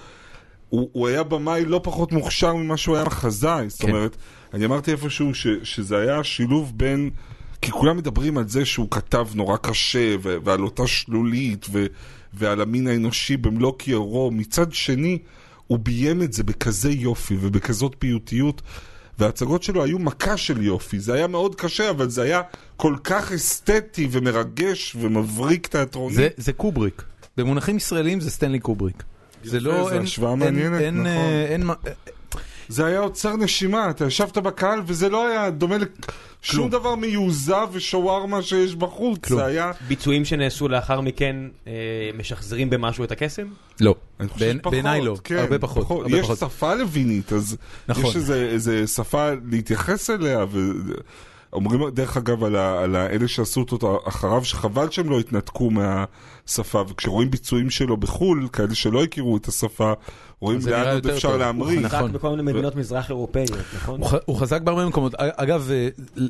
הוא, 0.69 0.89
הוא 0.91 1.07
היה 1.07 1.23
במאי 1.23 1.65
לא 1.65 1.79
פחות 1.83 2.11
מוכשר 2.11 2.55
ממה 2.55 2.77
שהוא 2.77 2.95
היה 2.95 3.05
מחזאי. 3.05 3.69
זאת 3.69 3.81
כן. 3.81 3.89
אומרת, 3.89 4.17
אני 4.53 4.65
אמרתי 4.65 4.91
איפשהו 4.91 5.35
ש, 5.35 5.47
שזה 5.63 5.97
היה 5.97 6.23
שילוב 6.23 6.73
בין... 6.75 7.09
כי 7.61 7.71
כולם 7.71 7.97
מדברים 7.97 8.37
על 8.37 8.47
זה 8.47 8.65
שהוא 8.65 8.87
כתב 8.91 9.27
נורא 9.35 9.57
קשה, 9.57 10.15
ו- 10.21 10.37
ועל 10.43 10.63
אותה 10.63 10.87
שלולית, 10.87 11.65
ו- 11.71 11.85
ועל 12.37 12.61
המין 12.61 12.87
האנושי 12.87 13.37
במלוא 13.37 13.73
כיערו. 13.79 14.31
מצד 14.31 14.73
שני, 14.73 15.17
הוא 15.67 15.79
ביים 15.79 16.21
את 16.23 16.33
זה 16.33 16.43
בכזה 16.43 16.91
יופי 16.91 17.37
ובכזאת 17.41 17.95
פיוטיות, 17.99 18.61
וההצגות 19.19 19.63
שלו 19.63 19.83
היו 19.83 19.99
מכה 19.99 20.37
של 20.37 20.61
יופי. 20.61 20.99
זה 20.99 21.13
היה 21.13 21.27
מאוד 21.27 21.55
קשה, 21.55 21.89
אבל 21.89 22.09
זה 22.09 22.21
היה 22.21 22.41
כל 22.77 22.95
כך 23.03 23.31
אסתטי 23.31 24.07
ומרגש 24.11 24.95
ומבריק 24.99 25.67
תיאטרוני. 25.67 26.15
זה- 26.15 26.27
זה 26.37 26.53
קובריק. 26.53 27.03
במונחים 27.37 27.77
ישראלים 27.77 28.19
זה 28.21 28.31
סטנלי 28.31 28.59
קובריק. 28.59 29.03
זה 29.43 29.59
לא, 29.59 29.91
אין- 29.91 30.05
אין- 30.41 30.73
אין, 30.81 30.93
נכון. 30.95 31.07
אה, 31.07 31.45
אין 31.45 31.63
מה- 31.65 31.73
זה 32.69 32.85
היה 32.85 32.99
עוצר 32.99 33.35
נשימה, 33.35 33.89
אתה 33.89 34.05
ישבת 34.05 34.37
בקהל 34.37 34.79
וזה 34.85 35.09
לא 35.09 35.27
היה 35.27 35.49
דומה 35.49 35.75
לשום 36.43 36.69
דבר 36.69 36.95
מיוזע 36.95 37.65
ושווארמה 37.71 38.41
שיש 38.41 38.75
בחוץ. 38.75 39.19
כלום. 39.25 39.39
זה 39.39 39.45
היה... 39.45 39.71
ביצועים 39.87 40.25
שנעשו 40.25 40.67
לאחר 40.67 41.01
מכן 41.01 41.35
אה, 41.67 41.71
משחזרים 42.17 42.69
במשהו 42.69 43.03
את 43.03 43.11
הקסם? 43.11 43.47
לא. 43.81 43.95
אני 44.19 44.27
חושב 44.29 44.45
בעין- 44.45 44.57
שפחות, 44.57 44.71
בעיניי 44.73 45.01
לא, 45.01 45.15
כן, 45.23 45.37
הרבה 45.37 45.59
פחות. 45.59 45.89
הרבה 45.89 46.17
יש 46.17 46.25
פחות. 46.25 46.37
שפה 46.37 46.73
לווינית, 46.75 47.33
אז 47.33 47.57
נכון. 47.87 48.05
יש 48.05 48.15
איזה, 48.15 48.49
איזה 48.51 48.87
שפה 48.87 49.29
להתייחס 49.51 50.09
אליה, 50.09 50.45
ואומרים 51.55 51.89
דרך 51.89 52.17
אגב 52.17 52.43
על, 52.43 52.55
ה, 52.55 52.83
על 52.83 52.95
האלה 52.95 53.27
שעשו 53.27 53.65
אותו 53.71 53.99
אחריו, 54.07 54.45
שחבל 54.45 54.89
שהם 54.91 55.09
לא 55.09 55.19
התנתקו 55.19 55.69
מהשפה, 55.71 56.83
וכשרואים 56.89 57.31
ביצועים 57.31 57.69
שלו 57.69 57.97
בחו"ל, 57.97 58.47
כאלה 58.53 58.75
שלא 58.75 59.03
הכירו 59.03 59.37
את 59.37 59.47
השפה, 59.47 59.93
רואים 60.39 60.59
לאן 60.67 60.93
עוד 60.93 61.07
אפשר 61.07 61.29
טוב. 61.31 61.37
להמריא. 61.39 61.79
נכון. 61.79 61.99
רק 62.05 62.11
בכל 62.11 62.29
מיני 62.29 62.41
מדינות 62.41 62.75
מזרח 62.75 63.09
אירופאיות, 63.09 63.49
נכון? 63.75 64.01
הוא 64.01 64.09
ח- 64.09 64.15
הוא 64.25 64.37
חזק 64.37 64.61
בהרבה 64.61 64.85
מקומות. 64.85 65.13
אגב, 65.17 65.69
אה, 65.71 65.87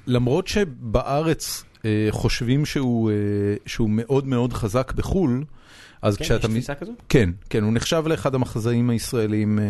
למרות 0.07 0.47
שבארץ 0.47 1.63
אה, 1.85 2.07
חושבים 2.11 2.65
שהוא 2.65 3.11
אה, 3.11 3.15
שהוא 3.65 3.89
מאוד 3.91 4.27
מאוד 4.27 4.53
חזק 4.53 4.93
בחו"ל, 4.95 5.43
אז 6.01 6.17
כן, 6.17 6.23
יש 6.23 6.29
כשאתה... 6.31 6.47
מ- 6.47 6.51
תפיסה 6.51 6.75
כזו? 6.75 6.91
כן, 7.09 7.29
כן, 7.49 7.63
הוא 7.63 7.73
נחשב 7.73 8.03
לאחד 8.07 8.35
המחזאים 8.35 8.89
הישראלים. 8.89 9.59
אה, 9.59 9.63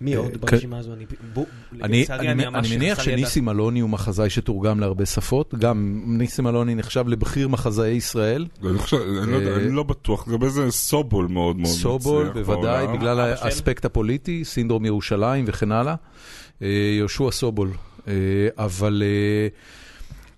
מי 0.00 0.14
אה, 0.14 0.18
עוד 0.18 0.32
כ- 0.46 0.50
ברשימה 0.50 0.78
הזו? 0.78 0.92
אני- 0.92 1.04
בוא- 1.34 1.44
אני, 1.82 2.06
אני, 2.10 2.44
ממש 2.44 2.66
אני 2.66 2.76
מניח. 2.76 3.02
שניסים 3.02 3.48
אלוני 3.48 3.80
הוא 3.80 3.90
מחזאי 3.90 4.30
שתורגם 4.30 4.80
להרבה 4.80 5.06
שפות, 5.06 5.54
גם 5.54 6.02
ניסים 6.06 6.46
אלוני 6.46 6.74
נחשב 6.74 7.08
לבכיר 7.08 7.48
מחזאי 7.48 7.88
ישראל, 7.88 8.46
אני 8.66 8.78
חושב, 8.78 8.96
אני 9.22 9.32
לא 9.32 9.50
אה, 9.50 9.56
אני 9.56 9.72
לא 9.72 9.82
בטוח, 9.82 10.28
לגבי 10.28 10.50
זה 10.50 10.70
סובול 10.70 11.26
מאוד 11.26 11.56
מאוד 11.56 11.72
סובול 11.74 12.28
מצליח 12.28 12.46
בוודאי, 12.46 12.86
בעולם. 12.86 12.98
בגלל? 12.98 13.20
האספקט 13.20 13.84
הפוליטי, 13.84 14.44
סינדרום 14.44 14.84
ירושלים 14.84 15.44
וכן 15.48 15.72
הלאה, 15.72 15.94
אה, 16.62 16.68
יהושע 16.98 17.30
סובול, 17.30 17.70
אה, 18.08 18.12
אבל... 18.58 19.02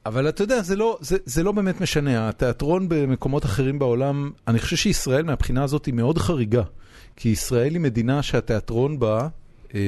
אבל 0.09 0.29
אתה 0.29 0.43
יודע, 0.43 0.63
זה 0.63 0.77
לא, 0.77 0.99
זה, 1.01 1.17
זה 1.25 1.43
לא 1.43 1.53
באמת 1.53 1.81
משנה, 1.81 2.29
התיאטרון 2.29 2.89
במקומות 2.89 3.45
אחרים 3.45 3.79
בעולם, 3.79 4.31
אני 4.49 4.59
חושב 4.59 4.77
שישראל 4.77 5.25
מהבחינה 5.25 5.65
הזאת 5.65 5.87
היא 5.87 5.95
מאוד 5.95 6.19
חריגה, 6.19 6.63
כי 7.17 7.29
ישראל 7.29 7.73
היא 7.73 7.81
מדינה 7.81 8.23
שהתיאטרון 8.23 8.99
בה 8.99 9.29
אה, 9.75 9.81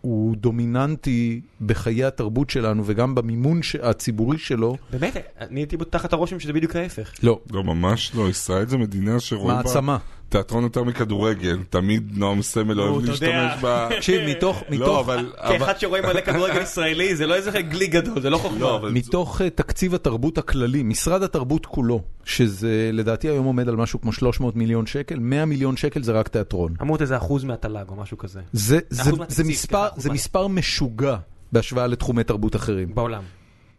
הוא 0.00 0.36
דומיננטי 0.36 1.40
בחיי 1.60 2.04
התרבות 2.04 2.50
שלנו 2.50 2.82
וגם 2.86 3.14
במימון 3.14 3.62
ש- 3.62 3.76
הציבורי 3.76 4.38
שלו. 4.38 4.76
באמת, 4.90 5.16
אני 5.40 5.60
הייתי 5.60 5.76
תחת 5.90 6.12
הרושם 6.12 6.40
שזה 6.40 6.52
בדיוק 6.52 6.76
ההפך. 6.76 7.12
לא, 7.22 7.40
לא, 7.50 7.64
ממש 7.64 8.12
לא, 8.14 8.28
ישראל 8.28 8.68
זה 8.68 8.78
מדינה 8.78 9.20
שרואים 9.20 9.48
בה 9.56 9.62
מעצמה. 9.62 9.98
תיאטרון 10.32 10.64
יותר 10.64 10.84
מכדורגל, 10.84 11.58
תמיד 11.70 12.12
נועם 12.14 12.42
סמל 12.42 12.80
אוהב. 12.80 13.04
להשתמש 13.04 13.52
ב... 13.62 13.88
תקשיב, 13.96 14.20
מתוך, 14.28 14.62
לא, 14.68 14.76
מתוך, 14.76 15.10
כאחד 15.48 15.78
שרואה 15.78 16.02
מלא 16.02 16.20
כדורגל 16.20 16.62
ישראלי, 16.62 17.16
זה 17.16 17.26
לא 17.26 17.34
איזה 17.34 17.60
גלי 17.60 17.86
גדול, 17.86 18.20
זה 18.20 18.30
לא 18.30 18.38
חוכמה. 18.38 18.58
לא, 18.60 18.80
מתוך 18.92 19.40
uh, 19.40 19.44
תקציב 19.54 19.94
התרבות 19.94 20.38
הכללי, 20.38 20.82
משרד 20.82 21.22
התרבות 21.22 21.66
כולו, 21.66 22.00
שזה 22.24 22.90
לדעתי 22.92 23.28
היום 23.28 23.46
עומד 23.46 23.68
על 23.68 23.76
משהו 23.76 24.00
כמו 24.00 24.12
300 24.12 24.56
מיליון 24.56 24.86
שקל, 24.86 25.18
100 25.18 25.44
מיליון 25.44 25.76
שקל 25.76 26.02
זה 26.02 26.12
רק 26.12 26.28
תיאטרון. 26.28 26.74
אמור 26.82 26.94
להיות 26.94 27.02
איזה 27.02 27.16
אחוז 27.16 27.44
מהתל"ג 27.44 27.84
או 27.88 27.96
משהו 27.96 28.18
כזה. 28.18 28.40
זה, 28.52 28.78
מה- 29.18 30.12
מספר 30.12 30.48
משוגע 30.48 31.16
בהשוואה 31.52 31.86
לתחומי 31.86 32.24
תרבות 32.24 32.56
אחרים. 32.56 32.94
בעולם. 32.94 33.22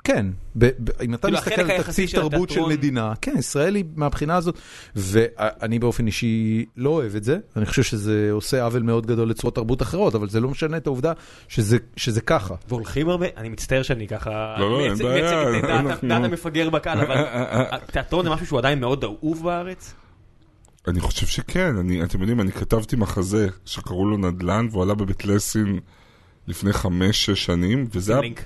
כן, 0.04 0.26
ב, 0.56 0.66
ב, 0.66 1.02
אם 1.02 1.14
אתה 1.14 1.28
כאילו, 1.28 1.38
מסתכל 1.38 1.62
על 1.62 1.82
תקציב 1.84 2.10
של 2.10 2.18
תרבות 2.18 2.50
של 2.50 2.54
התיאטרון- 2.56 2.72
מדינה, 2.72 3.14
כן, 3.22 3.34
ישראל 3.38 3.76
היא 3.76 3.86
מהבחינה 3.96 4.36
הזאת, 4.36 4.58
ואני 4.96 5.80
באופן 5.80 6.08
אישי 6.08 6.66
לא 6.78 6.90
אוהב 6.90 7.16
את 7.16 7.24
זה, 7.24 7.38
אני 7.56 7.66
חושב 7.66 7.84
שזה 7.84 8.30
עושה 8.32 8.64
עוול 8.64 8.82
מאוד 8.82 9.06
גדול 9.06 9.30
לצורות 9.30 9.56
תרבות 9.56 9.82
אחרות, 9.82 10.16
אבל 10.16 10.30
זה 10.30 10.40
לא 10.40 10.50
משנה 10.50 10.78
את 10.78 10.88
העובדה 10.88 11.14
שזה, 11.48 11.78
שזה 11.96 12.22
ככה. 12.22 12.56
והולכים 12.70 13.10
הרבה, 13.10 13.26
אני 13.38 13.50
מצטער 13.50 13.84
שאני 13.84 14.08
ככה 14.08 14.56
לא, 14.60 14.72
לא, 14.72 14.80
אין 14.80 14.88
מייצג- 14.92 15.04
בעיה, 15.04 15.46
מייצג 15.52 15.66
את 15.98 16.04
דעת- 16.10 16.24
המפגר 16.24 16.70
בקהל, 16.70 17.00
אבל 17.00 17.16
תיאטרון 17.94 18.26
זה 18.26 18.30
משהו 18.32 18.46
שהוא 18.46 18.60
עדיין 18.60 18.80
מאוד 18.80 19.04
אהוב 19.04 19.44
בארץ? 19.44 19.94
אני 20.88 21.00
חושב 21.00 21.28
שכן, 21.28 21.78
אני, 21.78 22.04
אתם 22.04 22.20
יודעים, 22.20 22.42
אני 22.42 22.52
כתבתי 22.52 22.96
מחזה 22.96 23.48
שקראו 23.66 24.08
לו 24.08 24.18
נדל"ן, 24.18 24.68
והוא 24.72 24.84
עלה 24.84 24.94
בבית 24.94 25.26
לסין 25.26 25.80
לפני 26.48 26.74
חמש-שש 26.74 27.46
שנים, 27.46 27.88
וזה 27.92 28.12
היה... 28.14 28.22
לינק. 28.22 28.44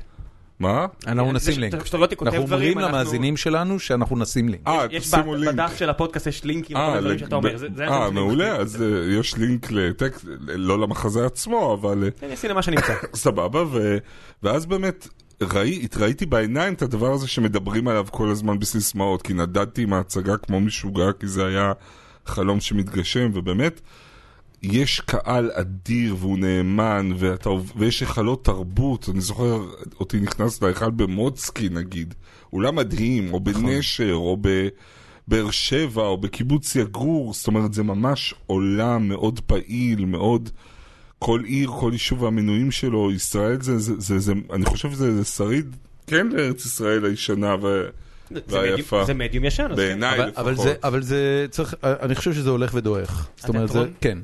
מה? 0.59 0.85
אנחנו 1.07 1.31
נשים 1.31 1.59
לינק. 1.59 1.85
שאתה 1.85 1.97
לא 1.97 2.07
אנחנו 2.21 2.37
אומרים 2.39 2.79
למאזינים 2.79 3.37
שלנו 3.37 3.79
שאנחנו 3.79 4.17
נשים 4.17 4.49
לינק. 4.49 4.67
אה, 4.67 4.85
יש 4.91 5.07
תשימו 5.07 5.35
לינק. 5.35 5.53
בדף 5.53 5.77
של 5.77 5.89
הפודקאסט 5.89 6.27
יש 6.27 6.43
לינקים, 6.43 6.77
אה, 6.77 6.91
כל 6.91 6.97
הדברים 6.97 7.17
שאתה 7.19 7.35
אומר. 7.35 7.53
אה, 7.53 7.57
שאני 7.57 8.11
מעולה. 8.11 8.55
אז 8.55 8.81
אה, 8.81 9.19
יש 9.19 9.37
לינק 9.37 9.71
לטקסט, 9.71 10.25
לא 10.47 10.79
למחזה 10.79 11.25
עצמו, 11.25 11.73
אבל 11.73 12.09
כן, 12.19 12.27
יש 12.31 12.43
לי 12.43 12.49
למה 12.49 12.61
שנמצא. 12.61 12.93
סבבה, 13.13 13.63
ואז 14.43 14.65
באמת 14.65 15.07
ראי, 15.41 15.79
התראיתי 15.83 16.25
בעיניים 16.25 16.73
את 16.73 16.81
הדבר 16.81 17.11
הזה 17.11 17.27
שמדברים 17.27 17.87
עליו 17.87 18.05
כל 18.11 18.29
הזמן 18.29 18.59
בסיסמאות, 18.59 19.21
כי 19.21 19.33
נדדתי 19.33 19.81
עם 19.81 19.93
ההצגה 19.93 20.37
כמו 20.37 20.59
משוגע, 20.59 21.11
כי 21.19 21.27
זה 21.27 21.45
היה 21.45 21.73
חלום 22.25 22.59
שמתגשם, 22.59 23.29
ובאמת, 23.33 23.81
יש 24.63 24.99
קהל 24.99 25.51
אדיר 25.53 26.15
והוא 26.19 26.39
נאמן, 26.39 27.11
ואתה, 27.17 27.49
ויש 27.75 27.99
היכלות 27.99 28.45
תרבות, 28.45 29.09
אני 29.09 29.21
זוכר 29.21 29.65
אותי 29.99 30.19
נכנס 30.19 30.61
להיכל 30.61 30.91
במוצקי 30.91 31.69
נגיד, 31.69 32.13
אולם 32.53 32.75
מדהים, 32.75 33.33
או 33.33 33.39
בנשר, 33.39 34.13
או 34.13 34.37
בבאר 34.41 35.51
שבע, 35.51 36.01
או 36.01 36.17
בקיבוץ 36.17 36.75
יגור, 36.75 37.33
זאת 37.33 37.47
אומרת 37.47 37.73
זה 37.73 37.83
ממש 37.83 38.33
עולם 38.45 39.07
מאוד 39.07 39.39
פעיל, 39.39 40.05
מאוד... 40.05 40.49
כל 41.19 41.41
עיר, 41.45 41.69
כל 41.79 41.89
יישוב 41.93 42.21
והמינויים 42.21 42.71
שלו, 42.71 43.11
ישראל 43.11 43.61
זה, 43.61 43.79
זה, 43.79 43.93
זה, 43.97 44.19
זה 44.19 44.33
אני 44.53 44.65
חושב 44.65 44.91
שזה 44.91 45.17
זה 45.17 45.25
שריד, 45.25 45.75
כן 46.07 46.27
לארץ 46.27 46.65
ישראל 46.65 47.05
הישנה 47.05 47.55
ו... 47.61 47.87
זה. 48.47 48.59
מדיום- 48.61 49.05
זה 49.05 49.13
מדיום 49.13 49.45
ישן, 49.45 49.67
כן. 49.69 49.75
בעיניי 49.75 50.19
לפחות. 50.19 50.57
זה, 50.57 50.73
אבל 50.83 51.01
זה 51.03 51.45
צריך, 51.49 51.75
אני 51.83 52.15
חושב 52.15 52.33
שזה 52.33 52.49
הולך 52.49 52.71
ודועך. 52.73 53.29
זאת 53.37 53.49
אומרת? 53.49 53.69
כן, 54.01 54.17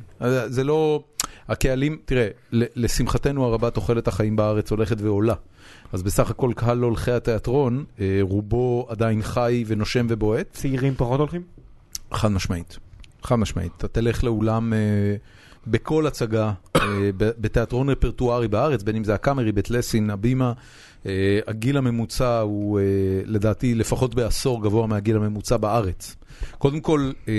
זה 0.48 0.64
לא, 0.64 1.04
הקהלים, 1.50 1.98
תראה, 2.06 2.28
ל- 2.52 2.64
לשמחתנו 2.76 3.46
הרבה 3.46 3.70
תוחלת 3.70 4.08
החיים 4.08 4.36
בארץ 4.36 4.72
הולכת 4.72 5.02
ועולה. 5.02 5.34
אז 5.94 6.04
בסך 6.04 6.30
הכל 6.30 6.52
קהל 6.56 6.80
הולכי 6.82 7.12
התיאטרון, 7.12 7.84
אה, 8.00 8.20
רובו 8.22 8.86
עדיין 8.90 9.22
חי 9.22 9.64
ונושם 9.68 10.06
ובועט, 10.10 10.48
צעירים 10.52 10.94
פחות 10.98 11.20
הולכים? 11.20 11.42
חד 12.14 12.32
משמעית. 12.32 12.78
חד 13.24 13.36
משמעית. 13.36 13.72
אתה 13.78 13.88
תלך 13.88 14.24
לאולם 14.24 14.74
אה, 14.74 14.78
בכל 15.68 16.08
הצגה, 16.08 16.52
אה, 16.76 16.82
בתיאטרון 17.18 17.90
רפרטוארי 17.90 18.48
בארץ, 18.48 18.84
בין 18.84 18.96
אם 18.96 19.04
זה 19.04 19.14
הקאמרי, 19.14 19.52
בית 19.52 19.70
לסין, 19.70 20.10
הבימה, 20.10 20.54
הגיל 21.48 21.78
הממוצע 21.78 22.40
הוא 22.40 22.80
אה, 22.80 22.84
לדעתי 23.26 23.76
לפחות 23.76 24.16
בעשור 24.16 24.64
גבוה 24.64 24.88
מהגיל 24.88 25.16
הממוצע 25.16 25.58
בארץ. 25.58 26.16
קודם 26.58 26.80
כל, 26.82 27.12
אה, 27.28 27.34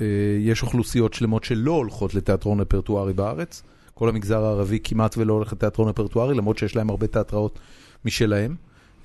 אה, 0.00 0.04
יש 0.40 0.62
אוכלוסיות 0.62 1.14
שלמות 1.14 1.44
שלא 1.44 1.72
הולכות 1.72 2.14
לתיאטרון 2.14 2.60
רפרטוארי 2.60 3.12
בארץ. 3.12 3.62
כל 3.94 4.08
המגזר 4.08 4.44
הערבי 4.44 4.78
כמעט 4.84 5.18
ולא 5.18 5.32
הולך 5.32 5.52
לתיאטרון 5.52 5.88
רפרטוארי, 5.88 6.34
למרות 6.34 6.58
שיש 6.58 6.76
להם 6.76 6.90
הרבה 6.90 7.06
תיאטראות 7.06 7.58
משלהם. 8.04 8.54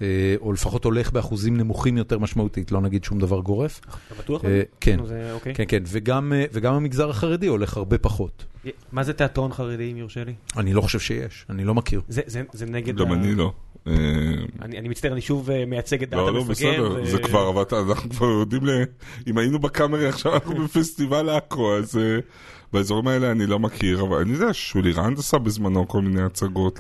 אה, 0.02 0.36
או 0.42 0.54
לפחות 0.54 0.86
הולך 0.86 1.12
באחוזים 1.12 1.58
נמוכים 1.58 1.98
יותר 1.98 2.20
משמעותית, 2.20 2.72
לא 2.72 2.82
נגיד 2.82 3.04
שום 3.04 3.20
דבר 3.20 3.40
גורף. 3.40 3.82
אתה 4.08 4.16
בטוח? 4.20 4.46
אה, 4.46 4.62
כן. 4.82 5.00
אוקיי. 5.34 5.54
כן, 5.56 5.64
כן, 5.68 5.84
וגם, 5.88 6.34
אה, 6.34 6.46
וגם 6.54 6.74
המגזר 6.74 7.10
החרדי 7.10 7.48
הולך 7.48 7.78
הרבה 7.78 7.98
פחות. 7.98 8.46
מה 8.92 9.04
זה 9.04 9.14
תיאטרון 9.14 9.54
חרדי, 9.54 9.92
אם 9.92 9.98
יורשה 9.98 10.24
לי? 10.24 10.34
אני 10.58 10.74
לא 10.74 10.82
חושב 10.82 11.00
שיש, 11.00 11.46
אני 11.50 11.64
לא 11.64 11.76
מכיר. 11.76 12.02
זה- 12.10 12.22
זה 12.26 12.42
זה 12.54 12.66
נגד... 12.66 12.96
גם 12.98 13.12
ה- 13.12 13.16
אני 13.16 13.36
לא. 13.36 13.52
אה, 13.88 13.94
אני 14.62 14.80
אני 14.80 14.88
מצטער, 14.88 15.14
אני 15.14 15.22
שוב 15.22 15.52
אה, 15.52 15.66
מייצג 15.66 16.04
את 16.04 16.10
דעת 16.10 16.20
לא, 16.20 16.34
לא, 16.34 16.40
המפגר. 16.40 16.90
בסדר, 16.90 17.06
זה 17.06 17.18
כבר, 17.18 17.50
אבל 17.50 17.64
אנחנו 17.90 18.10
כבר 18.10 18.28
יודעים, 18.28 18.62
אם 19.28 19.38
היינו 19.38 19.60
בקאמרי 19.60 20.08
עכשיו, 20.08 20.34
אנחנו 20.34 20.56
בפסטיבל 20.64 21.30
עכו, 21.30 21.78
אז 21.78 21.98
אה, 21.98 22.20
באזורים 22.74 23.08
האלה 23.08 23.32
אני 23.32 23.46
לא 23.46 23.60
מכיר, 23.60 24.02
אבל 24.02 24.18
אני 24.18 24.34
יודע 24.34 24.54
ששולי 24.54 24.92
רנד 24.92 25.20
עשה 25.20 25.38
בזמנו 25.38 25.88
כל 25.88 26.02
מיני 26.02 26.22
הצגות 26.22 26.80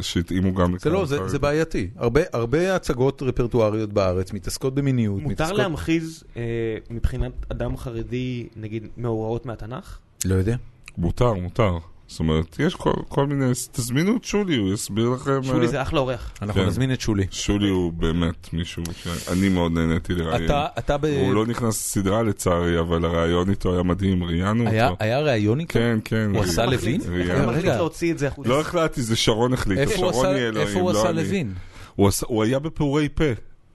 שהתאימו 0.00 0.54
גם 0.54 0.70
זה 0.70 0.76
לקהל 0.76 0.92
לא, 0.92 1.06
זה. 1.06 1.28
זה 1.28 1.38
בעייתי. 1.38 1.88
הרבה, 1.96 2.20
הרבה 2.32 2.76
הצגות 2.76 3.22
רפרטואריות 3.22 3.92
בארץ 3.92 4.32
מתעסקות 4.32 4.74
במיניות, 4.74 5.22
מותר 5.22 5.32
מתעסקות... 5.32 5.58
להמחיז 5.58 6.24
אה, 6.36 6.42
מבחינת 6.90 7.32
אדם 7.48 7.76
חרדי, 7.76 8.48
נגיד, 8.56 8.86
מאורעות 8.96 9.46
מהתנ"ך? 9.46 9.98
לא 10.24 10.34
יודע. 10.34 10.56
מותר, 10.98 11.32
מותר. 11.32 11.78
זאת 12.08 12.20
אומרת, 12.20 12.56
יש 12.58 12.74
כל, 12.74 12.92
כל 13.08 13.26
מיני, 13.26 13.44
תזמינו 13.72 14.16
את 14.16 14.24
שולי, 14.24 14.56
הוא 14.56 14.72
יסביר 14.74 15.08
לכם. 15.10 15.42
שולי 15.42 15.66
אה, 15.66 15.70
זה 15.70 15.82
אחלה 15.82 16.00
אורח. 16.00 16.30
אנחנו 16.42 16.60
כן. 16.62 16.66
נזמין 16.66 16.92
את 16.92 17.00
שולי. 17.00 17.26
שולי 17.30 17.68
הוא 17.68 17.92
באמת 17.92 18.52
מישהו 18.52 18.82
שאני 19.04 19.48
מאוד 19.48 19.72
נהניתי 19.72 20.14
לראיין. 20.14 20.44
אתה, 20.44 20.66
אתה 20.78 20.98
ב... 20.98 21.04
הוא 21.04 21.34
לא 21.34 21.46
נכנס 21.46 21.74
לסדרה 21.86 22.22
לצערי, 22.22 22.80
אבל 22.80 23.04
הראיון 23.04 23.50
איתו 23.50 23.74
היה 23.74 23.82
מדהים, 23.82 24.24
ראיינו 24.24 24.68
היה, 24.68 24.88
אותו. 24.88 25.04
היה 25.04 25.20
ראיון 25.20 25.60
איתו? 25.60 25.72
כן, 25.72 25.98
כן. 26.04 26.30
הוא 26.30 26.40
ראי- 26.40 26.48
עשה 26.48 26.66
לוין? 26.66 27.00
ראיין. 27.08 27.20
איך 27.20 27.30
אתה 27.30 27.38
רגע. 27.38 27.46
מחליט 27.50 27.64
להוציא 27.74 28.12
את 28.12 28.18
זה 28.18 28.28
החוצה? 28.28 28.48
לא 28.48 28.60
החלטתי, 28.60 29.02
זה 29.02 29.16
שרון 29.16 29.52
החליט, 29.52 29.78
איפה 29.78 29.92
הוא 30.02 30.12
שרון 30.12 30.26
עשה- 30.26 31.12
לא. 31.12 31.22
לוין? 31.22 31.52
הוא 31.96 32.08
עשה- 32.08 32.26
הוא 32.28 32.44
היה 32.44 32.58
בפעורי 32.58 33.08
פה, 33.14 33.24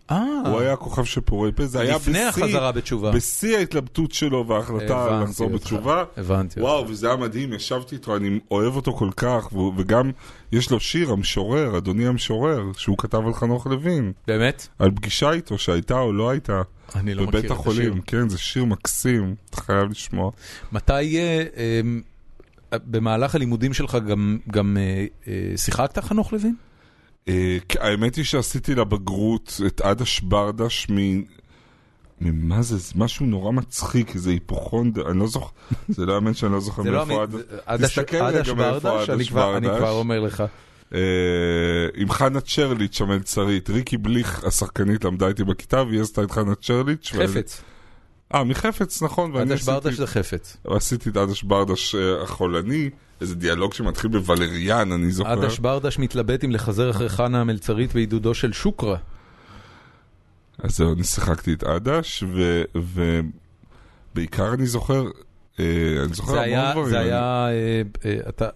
הוא 0.10 0.60
היה 0.60 0.74
הכוכב 0.74 1.04
של 1.04 1.22
פעורי 1.22 1.52
פה, 1.52 1.66
זה 1.66 1.80
היה 1.82 1.96
לפני 1.96 2.13
בשיא- 2.13 2.28
החזרה 2.28 2.72
בתשובה. 2.72 3.12
בשיא 3.12 3.58
ההתלבטות 3.58 4.12
שלו 4.12 4.48
וההחלטה 4.48 5.20
לחזור 5.24 5.52
אותך. 5.54 5.63
בתשובה. 5.63 6.04
הבנתי. 6.18 6.62
וואו, 6.62 6.88
וזה 6.89 7.08
היה 7.08 7.16
מדהים, 7.16 7.54
ישבתי 7.54 7.96
איתו, 7.96 8.16
אני 8.16 8.39
אוהב 8.52 8.76
אותו 8.76 8.94
כל 8.94 9.10
כך, 9.16 9.50
וגם 9.78 10.12
יש 10.52 10.72
לו 10.72 10.80
שיר, 10.80 11.12
המשורר, 11.12 11.78
אדוני 11.78 12.08
המשורר, 12.08 12.63
שהוא 12.78 12.98
כתב 12.98 13.22
על 13.28 13.34
חנוך 13.34 13.68
לוין, 13.68 14.12
באמת? 14.28 14.68
על 14.80 14.92
פגישה 14.92 15.32
איתו, 15.32 15.58
שהייתה 15.58 16.00
או 16.00 16.13
לא 16.13 16.30
הייתה, 16.30 16.62
אני 16.96 17.13
לא 17.13 17.24
מכיר 17.24 17.32
בבית 17.32 17.46
את 17.46 17.52
השיר. 17.52 17.62
החולים. 17.62 18.02
כן, 18.02 18.30
זה 18.30 18.38
שיר 18.38 18.66
מקסים, 18.66 19.36
אתה 19.50 19.62
חייב 19.62 19.92
לשמוע. 19.92 20.32
מתי, 20.72 20.92
אה, 21.18 21.44
אה, 21.58 21.82
במהלך 22.86 23.36
הלימודים 23.36 23.74
שלך 23.74 23.98
גם, 24.08 24.38
גם 24.52 24.78
אה, 24.78 25.06
אה, 25.28 25.58
שיחקת 25.58 26.00
חנוך 26.00 26.34
לוין? 26.34 26.56
אה, 27.28 27.58
האמת 27.80 28.16
היא 28.16 28.26
שעשיתי 28.26 28.76
לבגרות 28.76 29.62
את 29.68 29.82
עדש 29.82 30.20
ברדש 30.20 30.88
מ... 30.92 31.22
ממה 32.22 32.62
זה? 32.62 32.78
זה 32.78 32.94
משהו 32.96 33.26
נורא 33.26 33.52
מצחיק, 33.52 34.18
זה 34.18 34.30
היפוכונד, 34.30 35.00
אני 35.00 35.20
לא 35.20 35.28
זוכר, 35.28 35.50
זה 35.90 36.06
לא 36.06 36.14
יאמן 36.14 36.34
שאני 36.34 36.52
לא 36.52 36.60
זוכר 36.60 36.82
לא 36.82 37.06
מאיפה 37.06 37.24
עדש... 37.66 37.90
תסתכל 38.00 38.18
רגע 38.24 38.54
מאיפה 38.54 38.80
ברדש, 38.80 39.10
אני 39.10 39.16
עדש 39.16 39.30
כבר- 39.30 39.58
אני 39.58 39.68
ברדש. 39.68 39.80
כבר 39.80 39.92
אומר 39.92 40.20
לך. 40.20 40.44
אה, 40.94 41.00
עם 41.96 42.10
חנה 42.12 42.42
צ'רליץ' 42.42 43.02
המלצרית, 43.02 43.70
ריקי 43.70 43.98
בליך 43.98 44.44
השחקנית 44.44 45.06
למדה 45.06 45.28
איתי 45.28 45.44
בכיתה 45.44 45.84
והיא 45.84 46.02
עשתה 46.02 46.24
את 46.24 46.32
חנה 46.32 46.56
צ'רליץ'. 46.56 47.12
חפץ. 47.14 47.62
אה, 48.36 48.44
מחפץ, 48.44 49.02
נכון. 49.04 49.36
עדש 49.36 49.64
ברדש 49.64 49.94
זה 49.94 50.08
חפץ. 50.08 50.58
עשיתי 50.68 51.10
את 51.10 51.18
עדש 51.18 51.44
ברדש 51.44 51.96
אה, 51.96 52.24
החולני, 52.24 52.90
איזה 53.24 53.36
דיאלוג 53.36 53.74
שמתחיל 53.74 54.10
בוולריאן, 54.12 54.92
אני 54.92 55.12
זוכר. 55.12 55.30
עדש 55.32 55.60
ברדש 55.60 56.00
מתלבט 56.00 56.44
אם 56.44 56.52
לחזר 56.52 56.90
אחרי 56.90 57.10
חנה 57.10 57.42
המלצרית 57.42 57.94
בעידודו 57.94 58.34
של 58.34 58.54
שוקרה. 58.54 58.98
אז 60.60 60.78
זהו, 60.78 60.94
אני 60.94 61.04
שיחקתי 61.04 61.54
את 61.54 61.64
עדש, 61.64 62.24
ובעיקר 64.14 64.54
אני 64.54 64.66
זוכר, 64.66 65.04
אה, 65.60 65.66
אני 66.06 66.14
זוכר 66.14 66.40
המון 66.40 66.72
דברים. 66.72 66.90
זה 66.90 67.00
היה, 67.00 67.48
אה, 67.50 67.82
אה, 68.06 68.18
אתה, 68.30 68.50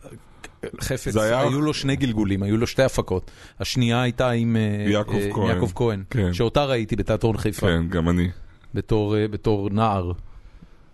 חפץ, 0.81 1.17
היה- 1.17 1.41
היו 1.41 1.61
לו 1.61 1.73
שני 1.73 1.95
גלגולים, 1.95 2.43
היו 2.43 2.57
לו 2.57 2.67
שתי 2.67 2.83
הפקות. 2.83 3.31
השנייה 3.59 4.01
הייתה 4.01 4.29
עם 4.29 4.55
יעקב 4.87 5.13
אה, 5.15 5.25
עם 5.25 5.33
כהן. 5.33 5.47
יעקב 5.49 5.71
כהן, 5.75 6.03
כן. 6.09 6.33
שאותה 6.33 6.65
ראיתי 6.65 6.95
בתיאטרון 6.95 7.37
חיפה, 7.37 7.67
כן, 7.67 7.87
גם 7.89 8.09
אני. 8.09 8.29
בתור, 8.73 9.15
אה, 9.17 9.27
בתור 9.27 9.69
נער, 9.69 10.11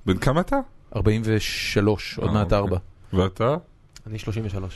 בן 0.05 0.17
כמה 0.17 0.41
אתה? 0.41 0.57
43, 0.95 2.17
עוד 2.19 2.31
מעט 2.31 2.43
אוקיי. 2.45 2.57
4. 2.57 2.77
ואתה? 3.13 3.55
אני 4.07 4.19
33. 4.19 4.73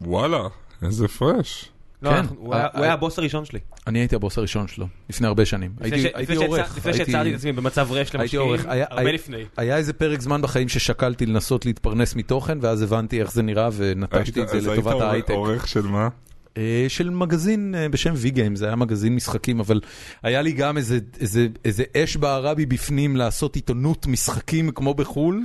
וואלה, 0.00 0.38
איזה 0.82 1.04
הפרש. 1.04 1.68
לא, 2.02 2.10
כן. 2.10 2.24
הוא 2.38 2.54
היה- 2.54 2.66
אה, 2.66 2.82
אה, 2.82 2.92
הבוס 2.92 3.18
הראשון 3.18 3.44
שלי. 3.44 3.58
אני 3.86 3.98
הייתי 3.98 4.14
הבוס 4.16 4.38
הראשון 4.38 4.68
שלו, 4.68 4.86
לפני 5.10 5.26
הרבה 5.26 5.44
שנים. 5.44 5.70
הייתי 5.80 6.34
עורך. 6.36 6.76
לפני 6.76 6.92
שיצרתי 6.94 7.30
את 7.30 7.34
עצמי 7.34 7.52
במצב 7.52 7.88
רש 7.92 8.14
למשקיעים, 8.14 8.50
הרבה 8.90 9.12
לפני. 9.12 9.44
היה 9.56 9.76
איזה 9.76 9.92
פרק 9.92 10.20
זמן 10.20 10.42
בחיים 10.42 10.68
ששקלתי 10.68 11.26
לנסות 11.26 11.66
להתפרנס 11.66 12.14
מתוכן, 12.14 12.58
ואז 12.62 12.82
הבנתי 12.82 13.20
איך 13.20 13.32
זה 13.32 13.42
נראה 13.42 13.68
ונטשתי 13.76 14.42
את 14.42 14.48
זה 14.48 14.56
אז 14.56 14.66
היית 14.66 14.78
לטובת 14.78 14.92
עורך- 15.30 15.48
ההייטק. 15.50 15.66
של 15.66 15.82
מה? 15.82 16.08
אה, 16.56 16.86
של 16.88 17.10
מגזין 17.10 17.74
אה, 17.74 17.88
בשם 17.88 18.14
V-Game, 18.14 18.54
זה 18.56 18.66
היה 18.66 18.76
מגזין 18.76 19.14
משחקים, 19.14 19.60
אבל 19.60 19.80
היה 20.22 20.42
לי 20.42 20.52
גם 20.52 20.76
איזה, 20.76 20.98
איזה, 21.20 21.46
איזה 21.64 21.84
אש 21.96 22.16
בערה 22.16 22.54
בי 22.54 22.66
בפנים 22.66 23.16
לעשות 23.16 23.56
עיתונות 23.56 24.06
משחקים 24.06 24.70
כמו 24.70 24.94
בחו"ל. 24.94 25.40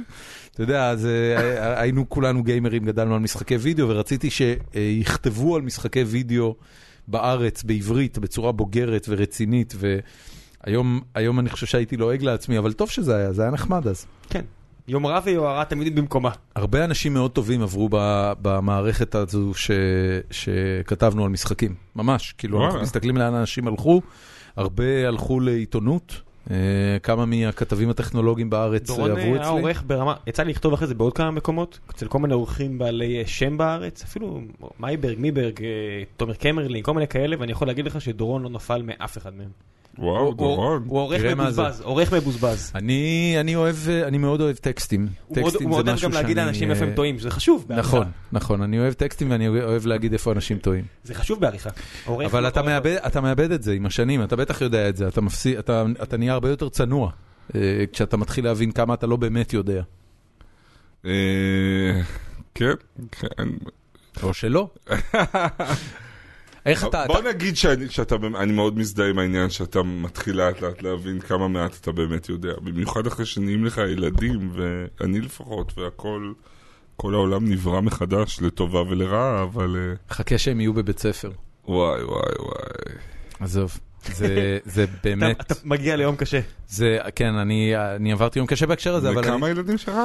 אתה 0.55 0.63
יודע, 0.63 0.89
אז 0.89 1.05
אה, 1.05 1.81
היינו 1.81 2.09
כולנו 2.09 2.43
גיימרים, 2.43 2.85
גדלנו 2.85 3.15
על 3.15 3.19
משחקי 3.19 3.55
וידאו, 3.55 3.89
ורציתי 3.89 4.29
שיכתבו 4.29 5.55
על 5.55 5.61
משחקי 5.61 6.03
וידאו 6.03 6.55
בארץ, 7.07 7.63
בעברית, 7.63 8.17
בצורה 8.17 8.51
בוגרת 8.51 9.05
ורצינית, 9.09 9.73
והיום 10.65 11.01
היום 11.15 11.39
אני 11.39 11.49
חושב 11.49 11.65
שהייתי 11.65 11.97
לועג 11.97 12.23
לעצמי, 12.23 12.57
אבל 12.57 12.73
טוב 12.73 12.89
שזה 12.89 13.15
היה, 13.15 13.33
זה 13.33 13.41
היה 13.41 13.51
נחמד 13.51 13.87
אז. 13.87 14.05
כן. 14.29 14.41
יומרה 14.87 15.19
ויוהרה 15.23 15.65
תמיד 15.65 15.95
במקומה. 15.95 16.31
הרבה 16.55 16.85
אנשים 16.85 17.13
מאוד 17.13 17.31
טובים 17.31 17.61
עברו 17.61 17.89
ב- 17.91 18.33
במערכת 18.41 19.15
הזו 19.15 19.53
ש, 19.53 19.71
שכתבנו 20.31 21.23
על 21.23 21.29
משחקים, 21.29 21.75
ממש, 21.95 22.33
כאילו 22.37 22.65
אנחנו. 22.65 22.81
מסתכלים 22.81 23.17
לאן 23.17 23.33
אנשים 23.33 23.67
הלכו, 23.67 24.01
הרבה 24.55 25.07
הלכו 25.07 25.39
לעיתונות, 25.39 26.11
אה, 26.11 26.34
כמה 27.03 27.25
מהכתבים 27.25 27.89
הטכנולוגיים 27.89 28.49
בארץ 28.49 28.89
אה, 28.89 28.95
דורון 28.95 29.11
עברו 29.11 29.23
היה 29.23 29.35
אצלי. 29.35 29.47
עורך 29.47 29.83
ברמה, 29.87 30.15
יצא 30.27 30.43
לי 30.43 30.51
לכתוב 30.51 30.73
אחרי 30.73 30.87
זה 30.87 30.95
בעוד 30.95 31.13
כמה 31.13 31.31
מקומות, 31.31 31.79
אצל 31.89 32.07
כל 32.07 32.19
מיני 32.19 32.33
עורכים 32.33 32.77
בעלי 32.77 33.19
אה, 33.19 33.27
שם 33.27 33.57
בארץ, 33.57 34.03
אפילו 34.03 34.41
מייברג, 34.79 35.19
מיברג, 35.19 35.63
אה, 35.63 35.67
תומר 36.17 36.33
קמרלין, 36.33 36.83
כל 36.83 36.93
מיני 36.93 37.07
כאלה, 37.07 37.35
ואני 37.39 37.51
יכול 37.51 37.67
להגיד 37.67 37.85
לך 37.85 38.01
שדורון 38.01 38.43
לא 38.43 38.49
נפל 38.49 38.81
מאף 38.81 39.17
אחד 39.17 39.33
מהם. 39.35 39.49
וואו, 39.99 40.25
הוא- 40.25 40.33
דורון. 40.35 40.83
הוא 40.87 40.99
עורך 40.99 41.21
זה. 41.21 41.35
מבוזבז, 41.35 41.81
עורך 41.81 42.13
מבוזבז. 42.13 42.71
אני, 42.75 43.35
אני 43.39 43.55
אוהב, 43.55 43.75
אה, 43.89 44.07
אני 44.07 44.17
מאוד 44.17 44.41
אוהב 44.41 44.55
טקסטים. 44.55 45.01
הוא 45.27 45.37
מאוד- 45.37 45.49
טקסטים 45.49 45.67
הוא 45.67 45.75
מאוד 45.75 45.85
זה 45.85 45.91
אוהב 45.91 45.95
משהו 45.97 46.09
גם 46.09 46.13
להגיד 46.13 46.35
שאני, 46.37 46.45
לאנשים 46.45 46.69
אה, 46.69 46.73
איפה 46.73 46.85
הם 46.85 46.93
טועים, 46.95 47.19
שזה 47.19 47.31
חשוב 47.31 47.65
בעריכה. 47.67 47.87
נכון, 47.87 48.07
נכון, 48.31 48.61
אני 48.61 48.79
אוהב 48.79 48.93
טקסטים 48.93 49.31
ואני 49.31 49.47
אוהב 49.47 49.85
להגיד 49.85 50.13
איפה 50.13 50.31
אנשים 50.31 50.57
טועים. 50.57 50.85
זה 51.03 51.13
חשוב 51.13 51.39
בעריכה. 51.39 51.69
אבל 52.07 52.39
הוא 52.43 52.47
אתה 52.47 52.61
מאבד, 52.61 52.95
אתה 53.07 53.21
מאבד 53.21 53.51
את 53.51 53.63
זה 53.63 53.73
עם 53.73 53.85
השנים, 53.85 54.23
אתה 54.23 54.35
בטח 54.35 54.61
יודע 54.61 54.89
את 54.89 54.97
זה, 54.97 55.07
אתה 55.07 55.21
מפסיד, 55.21 55.57
אתה, 55.57 55.83
אתה 56.03 56.17
נהיה 56.17 56.33
הרבה 56.33 56.49
יותר 56.49 56.69
צנוע, 56.69 57.11
אה, 57.55 57.61
כשאתה 57.93 58.17
מתחיל 58.17 58.45
להבין 58.45 58.71
כמה 58.71 58.93
אתה 58.93 59.07
לא 59.07 59.15
באמת 59.15 59.53
יודע, 59.53 59.81
אה, 61.05 61.11
כן, 62.55 62.71
כן. 63.11 63.27
או 64.23 64.33
שלא. 64.33 64.69
איך 66.65 66.85
אתה, 66.85 67.03
בוא 67.07 67.19
אתה, 67.19 67.29
נגיד 67.29 67.55
שאני 67.57 67.89
שאתה 67.89 68.17
באמת- 68.17 68.35
אני 68.41 68.51
מאוד 68.53 68.77
מזדהה 68.77 69.09
עם 69.09 69.19
העניין 69.19 69.49
שאתה 69.49 69.83
מתחיל 69.83 70.37
לאט 70.37 70.61
לאט 70.61 70.81
להבין 70.81 71.19
כמה 71.19 71.47
מעט 71.47 71.77
אתה 71.81 71.91
באמת 71.91 72.29
יודע. 72.29 72.53
במיוחד 72.63 73.07
אחרי 73.07 73.25
שנהיים 73.25 73.65
לך 73.65 73.77
ילדים, 73.77 74.51
ואני 74.53 75.21
לפחות, 75.21 75.77
והכל, 75.77 76.33
כל 76.95 77.13
העולם 77.13 77.49
נברא 77.49 77.81
מחדש 77.81 78.39
לטובה 78.41 78.81
ולרעה, 78.81 79.43
אבל 79.43 79.75
אה, 79.77 80.15
חכה 80.15 80.37
שהם 80.37 80.59
יהיו 80.59 80.73
בבית 80.73 80.99
ספר. 80.99 81.31
וואי 81.67 82.03
וואי 82.03 82.33
וואי. 82.39 82.95
עזוב, 83.39 83.77
זה, 84.13 84.57
זה 84.65 84.83
אתה- 84.83 84.91
באמת, 85.03 85.41
אתה 85.41 85.53
מגיע 85.63 85.95
ליום 85.95 86.15
קשה. 86.15 86.39
זה, 86.67 86.97
כן, 87.15 87.33
אני, 87.35 87.73
אני 87.95 88.11
עברתי 88.11 88.39
יום 88.39 88.47
קשה 88.47 88.65
בהקשר 88.67 88.95
הזה, 88.95 89.09
אבל 89.09 89.19
וכמה 89.21 89.49
ילדים 89.49 89.77
שלך? 89.77 89.95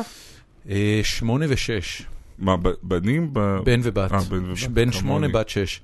אה, 0.71 1.01
שמונה 1.03 1.47
ושש, 1.49 2.03
מה, 2.41 2.57
בנים? 2.83 3.31
ב- 3.33 3.59
בן 3.65 3.81
ובת, 3.83 4.13
אה, 4.13 4.21
בן 4.21 4.45
ובת, 4.45 4.69
בן 4.71 4.93
שמונה. 4.93 5.29
בת 5.29 5.49
שש, 5.49 5.81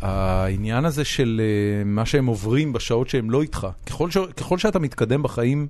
והעניין 0.00 0.84
הזה 0.84 1.04
של 1.04 1.40
אה, 1.44 1.84
מה 1.84 2.06
שהם 2.06 2.26
עוברים 2.26 2.72
בשעות 2.72 3.08
שהם 3.08 3.30
לא 3.30 3.42
איתך, 3.42 3.66
ככל, 3.86 4.10
ש, 4.10 4.16
ככל 4.36 4.58
שאתה 4.58 4.78
מתקדם 4.78 5.22
בחיים, 5.22 5.66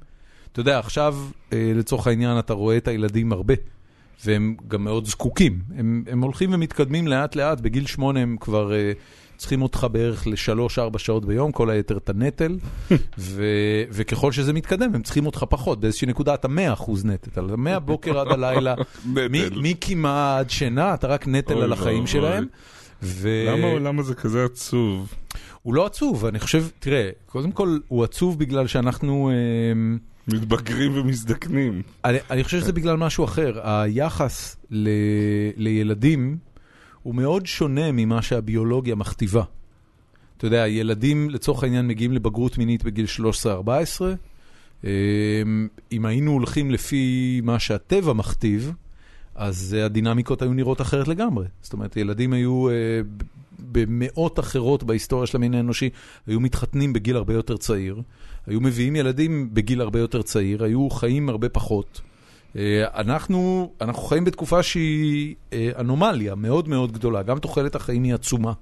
אתה 0.53 0.61
יודע, 0.61 0.79
עכשיו 0.79 1.17
אה, 1.53 1.73
לצורך 1.75 2.07
העניין 2.07 2.39
אתה 2.39 2.53
רואה 2.53 2.77
את 2.77 2.89
הילדים 2.89 3.33
הרבה. 3.33 3.55
והם 4.25 4.57
גם 4.69 4.85
מאוד 4.85 5.07
זקוקים, 5.07 5.59
הם, 5.77 6.05
הם 6.07 6.23
הולכים 6.23 6.55
ומתקדמים 6.55 7.09
לאט 7.09 7.37
לאט, 7.37 7.61
בגיל 7.61 7.87
שמונה 7.87 8.21
הם 8.21 8.37
כבר 8.41 8.71
uh, 8.71 8.75
צריכים 9.41 9.63
אותך 9.63 9.87
בערך 9.93 10.27
לשלוש-ארבע 10.27 10.99
שעות 10.99 11.25
ביום, 11.25 11.53
כל 11.53 11.71
היתר 11.71 11.97
את 11.97 12.09
הנטל, 12.09 12.59
ו, 13.19 13.45
וככל 13.91 14.33
שזה 14.33 14.53
מתקדם 14.53 14.95
הם 14.95 15.03
צריכים 15.03 15.27
אותך 15.27 15.45
פחות, 15.49 15.81
באיזושהי 15.81 16.09
נקודה 16.09 16.35
אתה 16.35 16.49
מאה 16.49 16.73
אחוז 16.73 17.05
נטל, 17.05 17.31
אתה 17.31 17.57
מהבוקר 17.57 18.19
עד 18.19 18.27
הלילה, 18.29 18.75
נטל. 19.15 19.29
מ- 19.31 19.63
מקמעה 19.63 20.39
עד 20.39 20.51
שינה, 20.51 20.95
אתה 20.95 21.07
רק 21.07 21.29
נטל 21.29 21.63
על 21.63 21.73
החיים. 21.73 22.07
שלהם. 22.07 22.47
ו... 23.03 23.45
למה 23.49 23.67
העולם 23.67 23.99
הזה 23.99 24.15
כזה 24.15 24.45
עצוב? 24.45 25.15
הוא 25.63 25.75
לא 25.75 25.87
עצוב, 25.87 26.25
אני 26.27 26.39
חושב, 26.39 26.65
תראה, 26.79 27.11
קודם 27.27 27.53
כל 27.53 27.79
הוא 27.89 28.05
עצוב 28.05 28.39
בגלל 28.39 28.67
שאנחנו... 28.67 29.31
אמ, 29.73 29.99
מתבגרים 30.29 30.99
ומזדקנים. 30.99 31.83
אני, 32.05 32.19
אני 32.31 32.45
חושב 32.45 32.61
שזה 32.61 32.73
בגלל 32.73 32.97
משהו 32.97 33.25
אחר. 33.25 33.61
היחס 33.65 34.57
ל, 34.71 34.89
לילדים 35.57 36.50
הוא 37.03 37.15
מאוד 37.15 37.47
שונה 37.47 37.93
ממה 37.93 38.23
שהביולוגיה 38.23 38.95
מכתיבה. 38.95 39.43
אתה 40.37 40.47
יודע, 40.47 40.69
ילדים 40.69 41.31
לצורך 41.31 41.63
העניין 41.63 41.87
מגיעים 41.87 42.13
לבגרות 42.13 42.59
מינית 42.59 42.85
בגיל 42.85 43.07
13-14. 43.45 43.69
אמ, 44.85 44.89
אם 45.93 46.05
היינו 46.05 46.33
הולכים 46.33 46.71
לפי 46.71 47.41
מה 47.45 47.59
שהטבע 47.59 48.13
מכתיב, 48.13 48.73
אז 49.35 49.77
אה, 49.79 49.85
הדינמיקות 49.85 50.43
היו 50.43 50.53
נראות 50.53 50.81
אחרת 50.81 51.09
לגמרי. 51.09 51.47
זאת 51.63 51.73
אומרת, 51.73 51.97
ילדים 51.97 52.33
היו 52.33 52.69
אה, 52.69 52.75
במאות 53.59 54.39
אחרות 54.39 54.83
בהיסטוריה 54.83 55.27
של 55.27 55.37
המין 55.37 55.55
האנושי, 55.55 55.91
היו 56.27 56.41
מתחתנים 56.41 56.93
בגיל 56.93 57.17
הרבה 57.17 57.35
יותר 57.35 57.57
צעיר, 57.57 58.03
היו 58.47 58.61
מביאים 58.61 58.97
ילדים 58.97 59.55
בגיל 59.55 59.81
הרבה 59.81 59.99
יותר 59.99 60.23
צעיר, 60.23 60.65
היו 60.65 60.91
חיים 60.91 61.29
הרבה 61.29 61.49
פחות. 61.49 62.01
אה, 62.57 63.01
אנחנו, 63.01 63.71
אנחנו 63.81 64.03
חיים 64.03 64.25
בתקופה 64.25 64.63
שהיא 64.63 65.35
אה, 65.53 65.71
אנומליה 65.79 66.35
מאוד 66.35 66.69
מאוד 66.69 66.93
גדולה, 66.93 67.23
גם 67.23 67.39
תוחלת 67.39 67.75
החיים 67.75 68.03
היא 68.03 68.15
עצומה, 68.15 68.53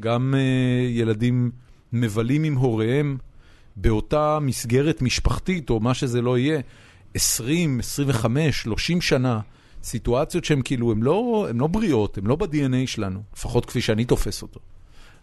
גם 0.00 0.34
אה, 0.36 0.88
ילדים 0.88 1.50
מבלים 1.92 2.44
עם 2.44 2.54
הוריהם 2.54 3.16
באותה 3.76 4.38
מסגרת 4.40 5.02
משפחתית, 5.02 5.70
או 5.70 5.80
מה 5.80 5.94
שזה 5.94 6.22
לא 6.22 6.38
יהיה, 6.38 6.60
20, 7.14 7.80
25, 7.80 8.62
30 8.62 9.00
שנה, 9.00 9.40
סיטואציות 9.82 10.44
שהן 10.44 10.60
כאילו, 10.64 10.92
הן 10.92 11.02
לא, 11.02 11.46
לא 11.54 11.66
בריאות, 11.66 12.18
הן 12.18 12.26
לא 12.26 12.36
ב-DNA 12.36 12.86
שלנו, 12.86 13.22
לפחות 13.36 13.66
כפי 13.66 13.80
שאני 13.80 14.04
תופס 14.04 14.42
אותו. 14.42 14.60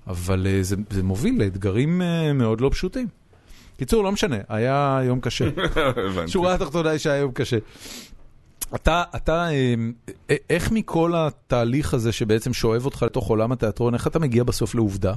אבל 0.08 0.48
זה, 0.62 0.76
זה 0.90 1.04
מוביל 1.04 1.44
לאתגרים 1.44 2.02
מאוד 2.34 2.62
לא 2.62 2.70
פשוטים. 2.70 3.08
קיצור, 3.78 4.04
לא 4.04 4.12
משנה, 4.12 4.38
היה 4.50 5.00
יום 5.04 5.20
קשה. 5.20 5.46
שורה 6.28 6.54
התחתונה 6.54 6.90
היא 6.90 7.00
שהיה 7.00 7.18
יום 7.18 7.32
קשה. 7.32 7.58
אתה, 8.76 9.04
אתה, 9.16 9.48
אה, 10.30 10.36
איך 10.50 10.72
מכל 10.72 11.14
התהליך 11.16 11.94
הזה 11.94 12.12
שבעצם 12.12 12.54
שואב 12.54 12.86
אותך 12.86 13.04
לתוך 13.04 13.28
עולם 13.30 13.52
התיאטרון, 13.52 13.94
איך 13.94 14.08
אתה 14.08 14.20
מגיע 14.20 14.44
בסוף 14.44 14.76
לעובדה? 14.76 15.14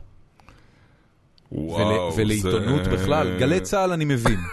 וואו, 1.53 1.79
ול, 2.16 2.23
ולעיתונות 2.23 2.85
זה- 2.85 2.90
בכלל? 2.90 3.37
גלי 3.38 3.61
צה"ל 3.61 3.92
אני 3.92 4.05
מבין. 4.05 4.38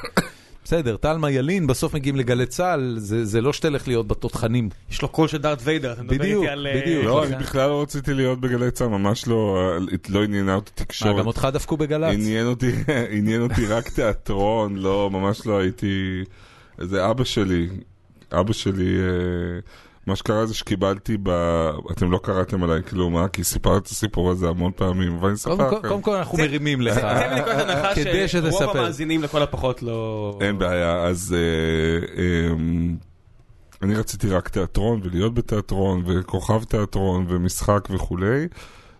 בסדר, 0.64 0.98
טלמה 0.98 1.32
ילין, 1.32 1.68
בסוף 1.68 1.94
מגיעים 1.94 2.16
לגלי 2.16 2.46
צה"ל, 2.46 2.96
זה, 2.98 3.26
זה 3.26 3.42
לא 3.42 3.54
שתלך 3.54 3.88
להיות 3.88 4.08
בתותחנים. 4.08 4.70
יש 4.92 5.02
לו 5.02 5.08
קול 5.08 5.28
של 5.28 5.38
דארט 5.38 5.60
ויידר, 5.64 5.94
אתה 5.94 6.04
מדבר 6.04 6.18
בדיוק, 6.18 6.44
איתי 6.44 6.54
על... 6.54 6.68
אה, 6.68 6.82
בדיוק. 6.82 7.06
לא. 7.06 7.26
אני 7.26 7.36
בכלל 7.36 7.70
לא 7.70 7.82
רציתי 7.82 8.14
להיות 8.14 8.40
בגלי 8.40 8.72
צה"ל, 8.72 8.88
ממש 8.88 9.28
לא, 9.28 9.78
לא 10.10 10.24
עניינה 10.24 10.56
אותי 10.56 10.72
מה, 10.80 10.86
תקשורת. 10.86 11.20
גם 11.20 11.28
אותך 11.28 11.48
דפקו 11.54 11.78
בגל"צ? 11.78 12.14
עניין 12.14 12.48
אותי, 12.48 12.72
עניין 13.18 13.42
אותי 13.42 13.66
רק 13.66 13.90
תיאטרון, 13.90 14.76
לא, 14.76 15.10
ממש 15.12 15.46
לא 15.46 15.60
הייתי... 15.60 16.24
זה 16.78 17.10
אבא 17.10 17.24
שלי, 17.24 17.68
אבא 18.32 18.54
שלי, 18.54 18.98
אה, 18.98 19.60
מה 20.08 20.16
שקרה 20.16 20.46
זה 20.46 20.54
שקיבלתי 20.54 21.18
ב... 21.24 21.30
אתם 21.92 22.12
לא 22.12 22.20
קראתם 22.24 22.64
עליי 22.64 22.84
כלום, 22.84 23.18
אה? 23.18 23.28
כי 23.28 23.44
סיפרתי 23.44 23.80
את 23.80 23.88
הסיפור 23.88 24.32
הזה 24.32 24.48
המון 24.50 24.72
פעמים, 24.76 25.16
אבל 25.18 25.28
אני 25.28 25.36
אספר 25.36 25.70
כל- 25.70 25.78
לכם. 25.78 25.88
קודם 25.90 26.02
כל 26.02 26.16
אנחנו 26.16 26.38
זה- 26.38 26.44
מרימים 26.44 26.82
לך. 26.82 26.96
צא 27.00 27.30
מנקודת 27.36 27.70
הנחה 27.70 27.96
כדי 27.96 28.28
שרוב. 28.28 28.62
המאזינים 28.78 29.24
לכל 29.24 29.42
הפחות 29.42 29.84
לא... 29.84 30.38
אין 30.42 30.58
בעיה, 30.58 31.04
אז 31.04 31.36
אה, 31.38 32.24
אה, 32.24 32.56
אני 33.82 33.96
רציתי 33.96 34.30
רק 34.30 34.50
תיאטרון 34.50 35.00
ולהיות 35.04 35.34
בתיאטרון 35.34 36.04
וכוכב 36.08 36.64
תיאטרון 36.64 37.26
ומשחק 37.30 37.88
וכולי, 37.92 38.48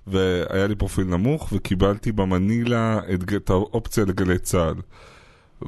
והיה 0.08 0.68
לי 0.68 0.76
פרופיל 0.76 1.04
נמוך 1.06 1.50
וקיבלתי 1.54 2.12
במנילה 2.12 3.00
את, 3.14 3.34
את 3.36 3.50
האופציה 3.50 4.06
לגלי 4.06 4.40
צה"ל. 4.40 4.76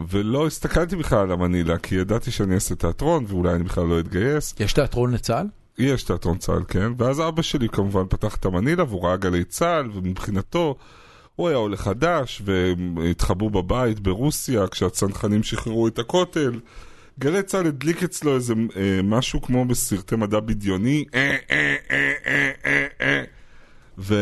ולא 0.10 0.48
הסתכלתי 0.48 0.96
בכלל 0.96 1.20
על 1.20 1.32
המנילה, 1.32 1.78
כי 1.78 1.96
ידעתי 1.96 2.32
שאני 2.32 2.56
אעשה 2.56 2.76
תיאטרון 2.76 3.26
ואולי 3.28 3.54
אני 3.54 3.64
בכלל 3.64 3.84
לא 3.84 4.00
אתגייס. 4.00 4.56
יש 4.60 4.74
תיאטרון 4.74 5.14
לצה"ל? 5.14 5.48
יש 5.78 6.04
תיאטרון 6.04 6.38
צה"ל, 6.38 6.64
כן, 6.68 6.92
ואז 6.98 7.22
אבא 7.22 7.42
שלי 7.42 7.70
כמובן 7.70 8.04
פתח 8.10 8.36
את 8.36 8.46
המנילה 8.46 8.84
והוא 8.84 9.04
ראה 9.08 9.18
גלי 9.18 9.44
צה"ל, 9.44 9.90
ומבחינתו 9.94 10.76
הוא 11.36 11.48
היה 11.48 11.58
עולה 11.58 11.78
חדש, 11.78 12.42
והתחבאו 12.46 13.50
בבית 13.50 14.00
ברוסיה 14.00 14.68
כשהצנחנים 14.68 15.44
שחררו 15.44 15.88
את 15.88 16.00
הכותל. 16.00 16.60
גלי 17.20 17.44
צה"ל 17.44 17.66
הדליק 17.68 18.04
אצלו 18.04 18.36
איזה 18.36 18.54
אה, 18.76 19.00
משהו 19.04 19.42
כמו 19.42 19.66
בסרטי 19.66 20.16
מדע 20.16 20.40
בדיוני, 20.40 21.06
אה, 21.16 21.20
אה, 21.52 21.76
אה, 21.92 22.12
אה, 22.26 22.52
אה, 22.66 22.86
אה. 23.02 23.24
ו... 23.98 24.16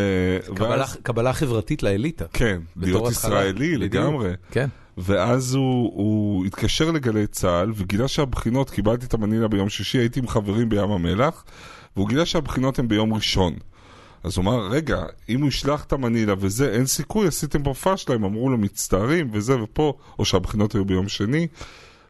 קבלה- 0.55 0.69
ואז- 0.69 0.97
קבלה 1.03 1.33
חברתית 1.33 1.83
לאליטה. 1.83 2.25
כן, 2.33 2.59
להיות 2.75 3.07
התחלה. 3.11 3.11
ישראלי 3.11 3.75
בדיוק. 3.77 3.93
לגמרי. 3.93 4.33
כן. 4.51 4.67
ואז 4.97 5.53
הוא, 5.53 5.91
הוא 5.95 6.45
התקשר 6.45 6.91
לגלי 6.91 7.27
צה"ל 7.27 7.71
וגילה 7.75 8.07
שהבחינות, 8.07 8.69
קיבלתי 8.69 9.05
את 9.05 9.13
המנילה 9.13 9.47
ביום 9.47 9.69
שישי, 9.69 9.97
הייתי 9.97 10.19
עם 10.19 10.27
חברים 10.27 10.69
בים 10.69 10.91
המלח, 10.91 11.43
והוא 11.95 12.09
גילה 12.09 12.25
שהבחינות 12.25 12.79
הן 12.79 12.87
ביום 12.87 13.13
ראשון. 13.13 13.53
אז 14.23 14.37
הוא 14.37 14.43
אמר, 14.43 14.67
רגע, 14.67 15.03
אם 15.29 15.41
הוא 15.41 15.47
ישלח 15.47 15.83
את 15.83 15.93
המנילה 15.93 16.33
וזה, 16.37 16.71
אין 16.71 16.85
סיכוי, 16.85 17.27
עשיתם 17.27 17.63
פה 17.63 17.73
פאשלה, 17.73 18.15
הם 18.15 18.23
אמרו 18.23 18.49
לו 18.49 18.57
מצטערים 18.57 19.29
וזה 19.31 19.63
ופה, 19.63 19.93
או 20.19 20.25
שהבחינות 20.25 20.75
היו 20.75 20.85
ביום 20.85 21.07
שני. 21.07 21.47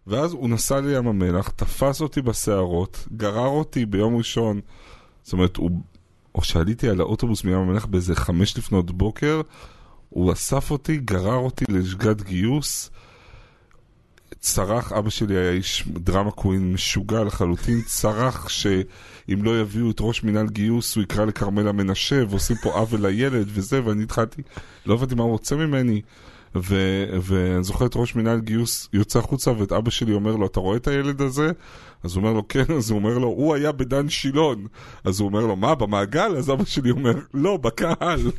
ואז 0.08 0.34
הוא 0.34 0.50
נסע 0.50 0.80
לים 0.80 1.08
המלח, 1.08 1.50
תפס 1.50 2.02
אותי 2.02 2.22
בשערות, 2.22 3.08
גרר 3.18 3.48
אותי 3.48 3.86
ביום 3.86 4.16
ראשון, 4.16 4.62
זאת 5.24 5.34
אומרת, 5.34 5.58
הוא, 5.58 5.72
או 6.36 6.44
שעליתי 6.44 6.90
על 6.90 7.02
האוטובוס 7.02 7.44
מים 7.44 7.58
המלח 7.58 7.86
באיזה 7.86 8.16
חמש 8.16 8.58
לפנות 8.58 8.92
בוקר, 8.92 9.42
הוא 10.14 10.34
אסף 10.34 10.72
אותי, 10.72 10.98
גרר 10.98 11.36
אותי 11.36 11.66
לשגת 11.70 12.22
גיוס, 12.22 12.90
צרח, 14.40 14.92
אבא 14.92 15.10
שלי 15.10 15.38
היה 15.38 15.52
איש 15.52 15.84
דרמה 15.88 16.32
קווין 16.32 16.74
משוגע 16.74 17.24
לחלוטין, 17.24 17.82
צרח 17.82 18.50
שאם 18.50 19.44
לא 19.44 19.62
יביאו 19.62 19.92
את 19.92 19.98
ראש 20.02 20.24
מינהל 20.24 20.48
גיוס 20.48 20.96
הוא 20.96 21.04
יקרא 21.04 21.26
לכרמלה 21.26 21.72
מנשה 21.72 22.24
ועושים 22.30 22.58
פה 22.64 22.70
עוול 22.70 23.08
לילד 23.08 23.48
וזה, 23.48 23.86
ואני 23.86 24.04
התחלתי, 24.04 24.42
לא 24.86 24.94
הבנתי 24.94 25.16
מה 25.16 25.24
הוא 25.24 25.32
רוצה 25.32 25.56
ממני. 25.56 26.02
ו- 26.56 27.20
ואני 27.22 27.64
זוכר 27.64 27.86
את 27.86 27.92
ראש 27.96 28.16
מינהל 28.16 28.40
גיוס 28.40 28.90
יוצא 28.94 29.20
החוצה 29.20 29.52
ואת 29.52 29.72
אבא 29.72 29.90
שלי 29.90 30.14
אומר 30.14 30.36
לו, 30.36 30.46
אתה 30.46 30.60
רואה 30.60 30.78
את 30.78 30.88
הילד 30.88 31.22
הזה? 31.22 31.52
אז 32.04 32.16
הוא 32.16 32.22
אומר 32.22 32.34
לו, 32.34 32.48
כן, 32.48 32.64
אז 32.78 32.90
הוא 32.90 33.00
אומר 33.00 33.18
לו, 33.18 33.28
הוא 33.28 33.56
היה 33.56 33.72
בדן 33.72 34.10
שילון. 34.10 34.68
אז 35.04 35.20
הוא 35.20 35.28
אומר 35.30 35.46
לו, 35.46 35.56
מה, 35.56 35.76
במעגל? 35.76 36.36
אז 36.38 36.52
אבא 36.52 36.66
שלי 36.66 36.92
אומר, 36.92 37.14
לא, 37.34 37.58
בקהל. 37.58 38.20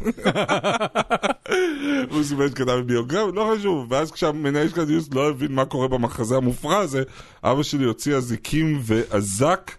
הוא 2.11 2.23
סימן 2.23 2.49
שכתב 2.49 2.83
ביוגרם, 2.87 3.35
לא 3.35 3.55
חשוב. 3.55 3.87
ואז 3.91 4.13
כשהמנהל 4.13 4.69
של 4.69 4.81
הגיוס 4.81 5.09
לא 5.13 5.31
הבין 5.31 5.53
מה 5.53 5.65
קורה 5.65 5.89
במחזה 5.89 6.37
המופרע 6.37 6.77
הזה, 6.77 7.03
אבא 7.45 7.63
שלי 7.63 7.85
הוציא 7.85 8.17
אזיקים 8.17 8.81
ואזק 8.83 9.71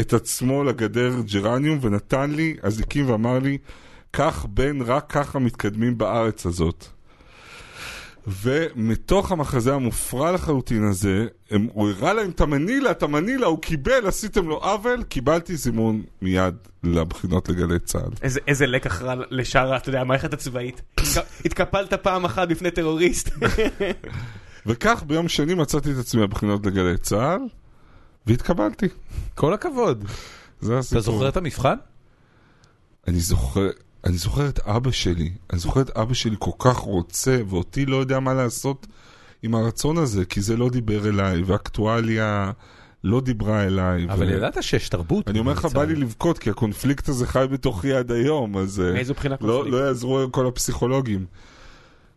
את 0.00 0.12
עצמו 0.12 0.64
לגדר 0.64 1.12
ג'רניום 1.32 1.78
ונתן 1.82 2.30
לי 2.30 2.56
אזיקים 2.62 3.10
ואמר 3.10 3.38
לי, 3.38 3.58
קח 4.10 4.46
בן, 4.50 4.82
רק 4.82 5.06
ככה 5.08 5.38
מתקדמים 5.38 5.98
בארץ 5.98 6.46
הזאת. 6.46 6.86
ומתוך 8.26 9.32
המחזה 9.32 9.74
המופרע 9.74 10.32
לחלוטין 10.32 10.84
הזה, 10.84 11.26
הם, 11.50 11.68
הוא 11.72 11.90
הראה 11.90 12.12
להם 12.12 12.30
את 12.30 12.40
המנילה, 12.40 12.90
את 12.90 13.02
המנילה, 13.02 13.46
הוא 13.46 13.58
קיבל, 13.62 14.06
עשיתם 14.06 14.48
לו 14.48 14.56
עוול, 14.56 15.02
קיבלתי 15.02 15.56
זימון 15.56 16.02
מיד 16.22 16.54
לבחינות 16.84 17.48
לגלי 17.48 17.78
צה"ל. 17.78 18.10
איזה- 18.22 18.40
איזה 18.46 18.66
לקח 18.66 19.02
רע 19.02 19.14
לשאר, 19.30 19.76
אתה 19.76 19.88
יודע, 19.88 20.00
המערכת 20.00 20.32
הצבאית. 20.32 20.82
התק- 21.00 21.06
התקפלת 21.44 21.94
פעם 21.94 22.24
אחת 22.24 22.48
בפני 22.48 22.70
טרוריסט. 22.70 23.30
וכך 24.66 25.02
ביום 25.06 25.28
שני 25.28 25.54
מצאתי 25.54 25.92
את 25.92 25.96
עצמי 25.98 26.22
בבחינות 26.26 26.66
לגלי 26.66 26.98
צה"ל, 26.98 27.40
והתקבלתי. 28.26 28.86
כל 29.34 29.54
הכבוד. 29.54 30.04
זה 30.60 30.78
הסיפור. 30.78 30.98
אתה 31.00 31.10
זוכר 31.12 31.28
את 31.28 31.36
המבחן? 31.36 31.74
אני 33.08 33.20
זוכר, 33.20 33.68
אני 34.04 34.16
זוכר 34.16 34.48
את 34.48 34.58
אבא 34.58 34.90
שלי, 34.90 35.30
אני 35.52 35.58
זוכר 35.58 35.80
את 35.80 35.90
אבא 35.90 36.14
שלי 36.14 36.36
כל 36.38 36.50
כך 36.58 36.76
רוצה, 36.76 37.38
ואותי 37.48 37.86
לא 37.86 37.96
יודע 37.96 38.20
מה 38.20 38.34
לעשות 38.34 38.86
עם 39.42 39.54
הרצון 39.54 39.98
הזה, 39.98 40.24
כי 40.24 40.40
זה 40.40 40.56
לא 40.56 40.70
דיבר 40.70 41.08
אליי, 41.08 41.42
ואקטואליה 41.42 42.52
לא 43.04 43.20
דיברה 43.20 43.64
אליי. 43.64 44.06
אבל 44.08 44.26
ו- 44.26 44.30
ידעת 44.30 44.62
שיש 44.62 44.88
תרבות. 44.88 45.28
אני 45.28 45.38
אומר 45.38 45.52
לך, 45.52 45.64
בא 45.64 45.84
לי 45.84 45.94
לבכות, 45.94 46.38
כי 46.38 46.50
הקונפליקט 46.50 47.08
הזה 47.08 47.26
חי 47.26 47.44
בתוכי 47.50 47.92
עד 47.92 48.12
היום, 48.12 48.56
אז 48.56 48.82
מאיזו 48.94 49.14
בחינה 49.14 49.36
לא, 49.40 49.52
קונפליקט? 49.52 49.72
לא 49.72 49.86
יעזרו 49.86 50.26
כל 50.30 50.46
הפסיכולוגים. 50.46 51.26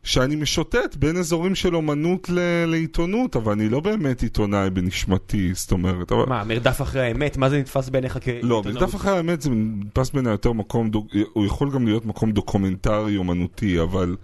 שאני 0.06 0.36
משוטט 0.36 0.96
בין 0.96 1.18
אזורים 1.18 1.56
של 1.56 1.76
אומנות 1.76 2.30
ל- 2.30 2.66
לעיתונות, 2.66 3.36
אבל 3.36 3.52
אני 3.52 3.70
לא 3.70 3.80
באמת 3.80 4.22
עיתונאי 4.22 4.70
בנשמתי, 4.70 5.52
זאת 5.54 5.72
אומרת. 5.72 6.12
אבל... 6.12 6.24
מה, 6.28 6.44
מרדף 6.44 6.82
אחרי 6.82 7.02
האמת? 7.02 7.38
מה 7.38 7.50
זה 7.50 7.60
נתפס 7.60 7.90
בעיניך 7.90 8.18
כ... 8.22 8.28
לא, 8.42 8.64
מרדף 8.66 8.96
אחרי 8.96 9.12
האמת 9.12 9.42
זה 9.42 9.50
נתפס 9.54 10.10
בעיניי 10.10 10.32
יותר 10.32 10.52
מקום, 10.52 10.90
דוק- 10.90 11.08
הוא 11.34 11.46
יכול 11.46 11.72
גם 11.72 11.86
להיות 11.86 12.06
מקום 12.06 12.32
דוקומנטרי 12.32 13.18
אומנותי, 13.18 13.82
אבל 13.82 14.16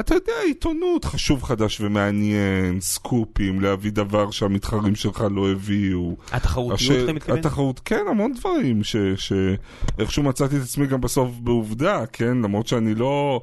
אתה 0.00 0.14
יודע, 0.14 0.32
עיתונות 0.46 1.04
חשוב 1.04 1.42
חדש 1.42 1.80
ומעניין, 1.80 2.80
סקופים, 2.80 3.60
להביא 3.60 3.90
דבר 3.92 4.30
שהמתחרים 4.30 4.94
שלך 4.94 5.24
לא 5.30 5.50
הביאו. 5.50 6.16
התחרותיות 6.32 6.80
הש- 6.80 6.90
אתה 6.90 7.12
מתכוון? 7.12 7.38
התחרות, 7.38 7.80
כן, 7.84 8.04
המון 8.10 8.32
דברים, 8.32 8.84
ש- 8.84 8.96
שאיכשהו 9.16 10.22
מצאתי 10.22 10.56
את 10.56 10.62
עצמי 10.62 10.86
גם 10.86 11.00
בסוף 11.00 11.30
בעובדה, 11.40 12.04
כן, 12.12 12.36
למרות 12.42 12.66
שאני 12.66 12.94
לא... 12.94 13.42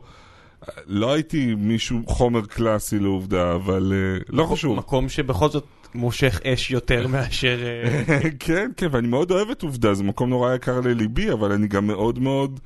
לא 0.88 1.14
הייתי 1.14 1.56
מישהו 1.56 2.00
חומר 2.08 2.46
קלאסי 2.46 3.00
לעובדה, 3.00 3.56
אבל 3.56 3.94
אה, 3.96 4.22
לא 4.30 4.46
חשוב. 4.46 4.78
מקום 4.78 5.10
שבכל 5.10 5.50
זאת 5.50 5.66
מושך 5.96 6.42
אש 6.46 6.72
יותר 6.72 7.08
מאשר... 7.14 7.60
אה, 7.64 8.20
כן, 8.40 8.72
כן, 8.78 8.88
ואני 8.92 9.08
מאוד 9.08 9.32
אוהב 9.32 9.50
את 9.50 9.62
עובדה, 9.62 9.94
זה 9.94 10.04
מקום 10.04 10.30
נורא 10.30 10.56
יקר 10.56 10.80
לליבי, 10.80 11.32
אבל 11.32 11.52
אני 11.52 11.68
גם 11.68 11.88
מאוד 11.88 12.20
מאוד 12.20 12.60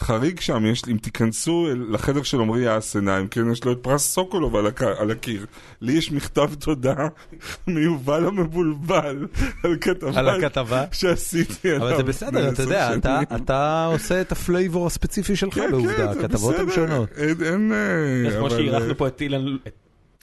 חריג 0.00 0.40
שם. 0.40 0.66
יש, 0.66 0.82
אם 0.88 0.96
תיכנסו 0.96 1.66
לחדר 1.90 2.22
של 2.22 2.40
עמרי 2.40 2.78
אסנהיים, 2.78 3.28
כן, 3.28 3.52
יש 3.52 3.64
לו 3.64 3.72
את 3.72 3.78
פרס 3.82 4.06
סוקולוב 4.12 4.56
על, 4.56 4.66
הק... 4.66 4.82
על 4.82 5.10
הקיר. 5.10 5.46
לי 5.80 5.92
יש 5.92 6.12
מכתב 6.12 6.50
תודה 6.58 6.94
מיובל 7.66 8.26
המבולבל 8.26 9.26
על 9.64 9.76
כתבה, 9.80 10.18
על 10.20 10.28
הכתבה. 10.28 10.84
שעשיתי 10.92 11.70
עליו. 11.70 11.88
אבל 11.88 11.96
זה 11.96 12.02
בסדר, 12.02 12.48
אתה 12.48 12.62
יודע, 12.62 12.94
אתה-. 12.94 13.20
אתה 13.36 13.84
עושה 13.92 14.20
את 14.20 14.32
ה 14.32 14.40
flavor 14.40 14.86
הספציפי 14.86 15.36
שלך 15.36 15.54
כן, 15.54 15.70
בעובדה, 15.70 16.14
כן, 16.14 16.24
הכתבות 16.24 16.54
הן 16.58 16.70
שונות. 16.70 17.08
אין, 17.16 17.34
אין, 17.44 17.72
אה, 17.72 18.30
זה 18.30 18.36
כמו 18.36 18.46
אבל, 18.46 18.56
שאירחנו 18.56 18.88
אה, 18.88 18.94
פה 18.94 19.06
את 19.06 19.20
אילן... 19.20 19.56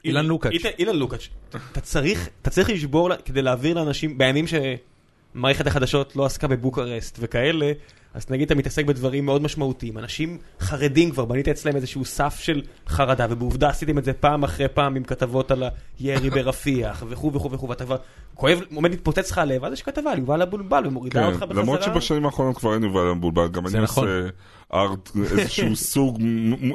אילן 0.05 0.25
לוקאץ'. 0.25 0.51
אילן- 0.79 0.95
לוקאץ'. 0.95 1.27
אתה 1.71 1.81
צריך, 1.81 2.29
אתה 2.41 2.49
צריך 2.49 2.69
לשבור 2.69 3.09
כדי 3.25 3.41
להעביר 3.41 3.75
לאנשים, 3.75 4.17
בימים 4.17 4.45
שמערכת 4.47 5.67
החדשות 5.67 6.15
לא 6.15 6.25
עסקה 6.25 6.47
בבוקרסט 6.47 7.17
וכאלה, 7.21 7.71
אז 8.15 8.25
נגיד 8.29 8.45
אתה 8.45 8.55
מתעסק 8.55 8.85
בדברים 8.85 9.25
מאוד 9.25 9.41
משמעותיים. 9.41 9.97
אנשים 9.97 10.37
חרדים 10.59 11.11
כבר, 11.11 11.25
בנית 11.25 11.47
אצלם 11.47 11.75
איזשהו 11.75 12.05
סף 12.05 12.39
של 12.39 12.61
חרדה, 12.87 13.27
ובעובדה 13.29 13.69
עשיתם 13.69 13.97
את 13.97 14.03
זה 14.05 14.13
פעם 14.13 14.43
אחרי 14.43 14.67
פעם 14.67 14.95
עם 14.95 15.03
כתבות 15.03 15.51
על 15.51 15.63
הירי 15.99 16.29
ברפיח, 16.29 17.03
וכו' 17.09 17.33
וכו' 17.33 17.51
וכו', 17.51 17.69
ואתה 17.69 17.85
כבר 17.85 17.97
כואב, 18.33 18.59
עומד 18.75 18.91
להתפוצץ 18.91 19.31
לך 19.31 19.37
הלב, 19.37 19.65
אז 19.65 19.73
יש 19.73 19.81
כתבה 19.81 20.11
על 20.11 20.19
יובל 20.19 20.41
הבולבל 20.41 20.83
ומורידה 20.87 21.19
כן, 21.21 21.27
אותך 21.27 21.43
בחזרה. 21.43 21.61
למרות 21.63 21.83
שבשנים 21.83 22.25
האחרונות 22.25 22.57
כבר 22.57 22.73
אין 22.73 22.83
יובל 22.83 23.07
המבולבל, 23.07 23.47
גם 23.47 23.67
אני 23.67 23.79
נכון. 23.79 24.07
עושה 24.07 24.29
ארט, 24.73 25.11
איזשהו 25.31 25.75
סוג 25.93 26.21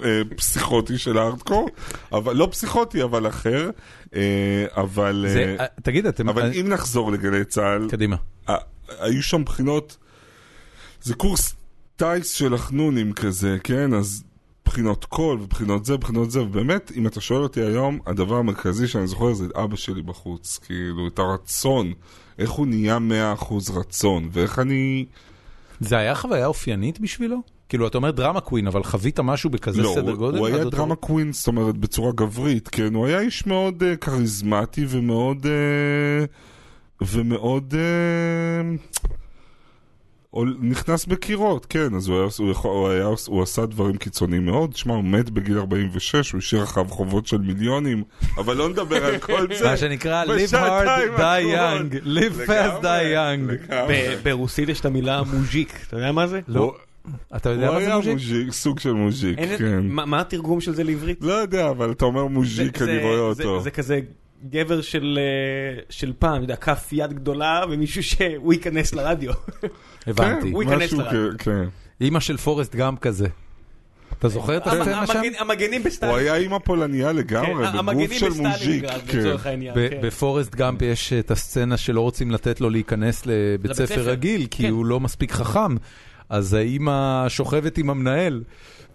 אה, 0.05 0.21
פסיכוטי 0.37 0.99
של 0.99 1.19
הארטקור, 1.19 1.69
אבל 2.13 2.37
לא 2.37 2.49
פסיכוטי, 2.51 3.03
אבל 3.03 3.29
אחר, 3.29 3.71
אה, 4.15 4.21
אבל 4.77 5.25
זה- 5.29 5.57
אה, 5.61 5.67
תגיד, 5.83 6.07
אתם... 6.07 6.29
אבל 6.29 6.51
אם 6.61 6.69
נחזור 6.69 7.13
לגלי 7.13 7.45
צה"ל, 7.45 7.89
קדימה. 7.91 8.17
היו 9.01 9.23
שם 9.23 9.45
בחינות, 9.45 9.97
זה 11.03 11.15
קורס 11.15 11.55
טיס 11.97 12.33
של 12.33 12.55
החנונים 12.55 13.13
כזה, 13.13 13.57
כן? 13.65 13.95
אז 13.95 14.25
בחינות 14.65 15.05
קול 15.05 15.41
ובחינות 15.41 15.85
זה, 15.85 15.97
בחינות 15.97 16.31
זה, 16.31 16.43
ובאמת, 16.43 16.93
אם 16.97 17.07
אתה 17.07 17.21
שואל 17.21 17.43
אותי 17.43 17.61
היום, 17.61 17.99
הדבר 18.07 18.37
המרכזי 18.37 18.89
שאני 18.89 19.07
זוכר 19.07 19.35
זה 19.35 19.45
את 19.45 19.57
אבא 19.57 19.77
שלי 19.77 20.03
בחוץ, 20.03 20.59
כאילו, 20.67 21.09
את 21.09 21.19
הרצון, 21.19 21.93
איך 22.39 22.51
הוא 22.51 22.67
נהיה 22.67 22.99
100% 23.41 23.55
רצון, 23.75 24.29
ואיך 24.33 24.59
אני... 24.59 25.07
זה 25.81 25.97
היה 25.97 26.15
חוויה 26.15 26.47
אופיינית 26.47 27.01
בשבילו? 27.01 27.43
כאילו, 27.69 27.87
אתה 27.87 27.99
אומר 27.99 28.11
דרמה 28.11 28.41
קווין, 28.41 28.67
אבל 28.67 28.83
חווית 28.83 29.21
משהו 29.21 29.51
בכזה 29.51 29.83
לא, 29.83 29.93
סדר 29.95 30.11
הוא, 30.11 30.19
גודל? 30.19 30.39
הוא 30.39 30.47
היה 30.47 30.57
אותו- 30.57 30.71
דרמה 30.77 30.95
קווין, 30.95 31.33
זאת 31.33 31.47
אומרת, 31.47 31.77
בצורה 31.77 32.13
גברית, 32.13 32.69
כן? 32.69 32.95
הוא 32.95 33.07
היה 33.07 33.21
איש 33.21 33.47
מאוד 33.47 33.83
uh, 33.83 33.97
כריזמטי 33.97 34.87
ומאוד... 34.89 35.47
Uh, 35.47 37.05
ומאוד... 37.05 37.75
Uh, 37.75 39.01
או 40.35 40.45
נכנס 40.61 41.07
בקירות, 41.07 41.67
כן, 41.67 41.95
אז 41.95 42.09
הוא, 42.09 42.17
היה, 42.21 42.29
הוא, 42.39 42.51
יכול, 42.51 42.71
הוא, 42.71 42.89
היה, 42.89 43.07
הוא 43.27 43.43
עשה 43.43 43.67
דברים 43.67 43.97
קיצוניים 43.97 44.47
מאוד. 44.47 44.73
תשמע, 44.73 44.95
הוא 44.95 45.05
מת 45.05 45.31
בגיל 45.31 45.59
46, 45.59 46.33
הוא 46.33 46.39
השאיר 46.39 46.63
אחריו 46.63 46.89
חובות 46.89 47.27
של 47.27 47.39
מיליונים, 47.39 48.03
אבל 48.37 48.57
לא 48.57 48.69
נדבר 48.69 49.05
על 49.05 49.19
כל 49.19 49.47
זה. 49.59 49.65
מה 49.65 49.77
שנקרא 49.77 50.25
live 50.25 50.53
hard, 50.53 51.19
die 51.19 51.55
young, 51.57 52.07
live 52.07 52.47
fast, 52.49 52.83
die 52.83 53.15
young. 53.15 53.73
ברוסית 54.23 54.69
יש 54.69 54.81
את 54.81 54.85
המילה 54.85 55.23
מוז'יק, 55.23 55.73
אתה 55.89 55.97
יודע 55.97 56.13
מה 56.13 56.27
זה? 56.27 56.41
לא. 56.49 56.75
אתה 57.37 57.51
יודע 57.51 57.67
הוא 57.67 57.75
מה 57.75 57.81
זה 57.81 57.87
היה 57.87 57.97
מוז'יק? 57.97 58.13
מוז'יק, 58.13 58.53
סוג 58.53 58.81
של 58.81 58.93
מוז'יק, 58.93 59.39
כן. 59.59 59.81
מה 59.87 60.21
התרגום 60.21 60.61
של 60.61 60.75
זה 60.75 60.85
לעברית? 60.85 61.19
לא 61.21 61.33
יודע, 61.33 61.71
אבל 61.71 61.91
אתה 61.91 62.05
אומר 62.05 62.27
מוז'יק, 62.27 62.83
אני 62.83 62.99
רואה 63.03 63.19
אותו. 63.19 63.61
זה 63.61 63.71
כזה 63.71 64.01
גבר 64.49 64.81
של 64.81 65.19
אה, 65.19 65.83
של 65.91 66.13
פעם, 66.19 66.37
אתה 66.37 66.45
יודע, 66.45 66.57
כף 66.57 66.89
יד 66.93 67.13
גדולה 67.13 67.63
ומישהו 67.71 68.03
שהוא 68.03 68.53
ייכנס 68.53 68.95
לרדיו. 68.95 69.33
הבנתי. 70.07 70.51
הוא 70.51 70.63
ייכנס 70.63 70.93
לרדיו. 70.93 71.39
כן. 71.39 71.65
אימא 72.01 72.21
של 72.21 72.37
פורסט 72.37 72.75
גאמפ 72.75 72.99
כזה. 72.99 73.27
אתה 74.19 74.29
זוכר 74.29 74.57
את 74.57 74.67
הסצנה 74.67 75.07
שם? 75.07 75.21
המגנים 75.39 75.81
הוא 75.81 75.87
בסטלינגרד. 75.87 76.21
היה 76.21 76.37
אימא 76.37 76.59
פולניה 76.59 77.09
כן, 77.09 77.17
לגמרי, 77.17 77.55
בגוף 77.55 77.75
המגנים 77.75 78.13
של 78.13 78.29
מוז'יק. 78.29 78.85
כן. 79.07 79.37
כן. 79.75 80.01
בפורסט 80.03 80.55
גאמפ 80.55 80.83
יש 80.83 81.13
את 81.13 81.31
הסצנה 81.31 81.77
שלא 81.77 82.01
רוצים 82.01 82.31
לתת 82.31 82.61
לו 82.61 82.71
להיכנס 82.71 83.23
לבית 83.27 83.73
ספר. 83.73 84.01
רגיל, 84.01 84.47
כי 84.51 84.63
כן. 84.63 84.71
הוא 84.71 84.87
לא 84.87 85.01
מספיק 85.01 85.33
חכם. 85.33 85.77
אז 86.29 86.55
האימא 86.55 87.25
שוכבת 87.29 87.79
עם 87.79 87.91
המנהל, 87.91 88.43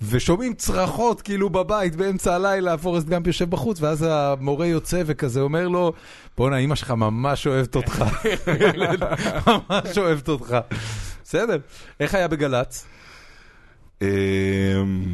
ושומעים 0.02 0.54
צרחות 0.54 1.22
כאילו 1.22 1.50
בבית 1.50 1.96
באמצע 1.96 2.36
הלילה, 2.36 2.78
פורסט 2.78 3.08
גאמפ 3.08 3.28
יושב 3.28 3.50
בחוץ, 3.50 3.82
ואז 3.82 4.06
המורה 4.10 4.66
יוצא 4.66 5.04
וכזה 5.06 5.42
אומר 5.42 5.68
לו, 5.68 5.94
בואנה, 6.38 6.58
אימא 6.58 6.76
שלך 6.76 6.92
ממש 6.92 7.48
אוהבת 7.48 7.76
אותך. 7.76 8.06
ממש 9.48 9.98
אוהבת 9.98 10.28
אותך. 10.28 10.58
בסדר. 11.24 11.58
איך 12.00 12.16
היה 12.16 12.28
בגל"צ? 12.28 12.86
אמ, 14.02 14.08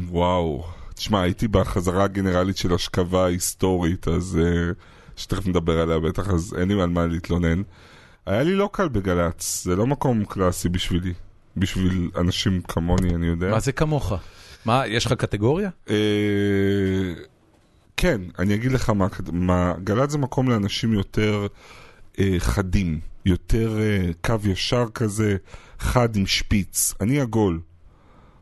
וואו. 0.08 0.64
תשמע, 0.94 1.22
הייתי 1.22 1.48
בחזרה 1.48 2.04
הגנרלית 2.04 2.56
של 2.56 2.74
השכבה 2.74 3.24
ההיסטורית, 3.24 4.08
אז 4.08 4.38
אה, 4.42 4.72
שתכף 5.16 5.46
נדבר 5.46 5.80
עליה 5.80 5.98
בטח, 5.98 6.30
אז 6.30 6.54
אין 6.58 6.68
לי 6.68 6.82
על 6.82 6.88
מה 6.88 7.06
להתלונן. 7.06 7.62
היה 8.26 8.42
לי 8.42 8.54
לא 8.54 8.68
קל 8.72 8.88
בגל"צ, 8.88 9.62
זה 9.64 9.76
לא 9.76 9.86
מקום 9.86 10.24
קלאסי 10.24 10.68
בשבילי. 10.68 11.12
בשביל 11.56 12.10
אנשים 12.16 12.60
כמוני, 12.60 13.14
אני 13.14 13.26
יודע. 13.26 13.50
מה 13.50 13.60
זה 13.60 13.72
כמוך? 13.72 14.12
מה, 14.64 14.86
יש 14.86 15.06
לך 15.06 15.12
קטגוריה? 15.12 15.70
אה, 15.90 15.94
כן, 17.96 18.20
אני 18.38 18.54
אגיד 18.54 18.72
לך 18.72 18.90
מה, 18.90 19.06
מה 19.32 19.74
גל"צ 19.84 20.10
זה 20.10 20.18
מקום 20.18 20.48
לאנשים 20.48 20.92
יותר 20.92 21.46
אה, 22.18 22.34
חדים, 22.38 23.00
יותר 23.26 23.78
אה, 23.80 24.10
קו 24.20 24.48
ישר 24.48 24.84
כזה, 24.94 25.36
חד 25.78 26.16
עם 26.16 26.26
שפיץ. 26.26 26.94
אני 27.00 27.20
עגול. 27.20 27.60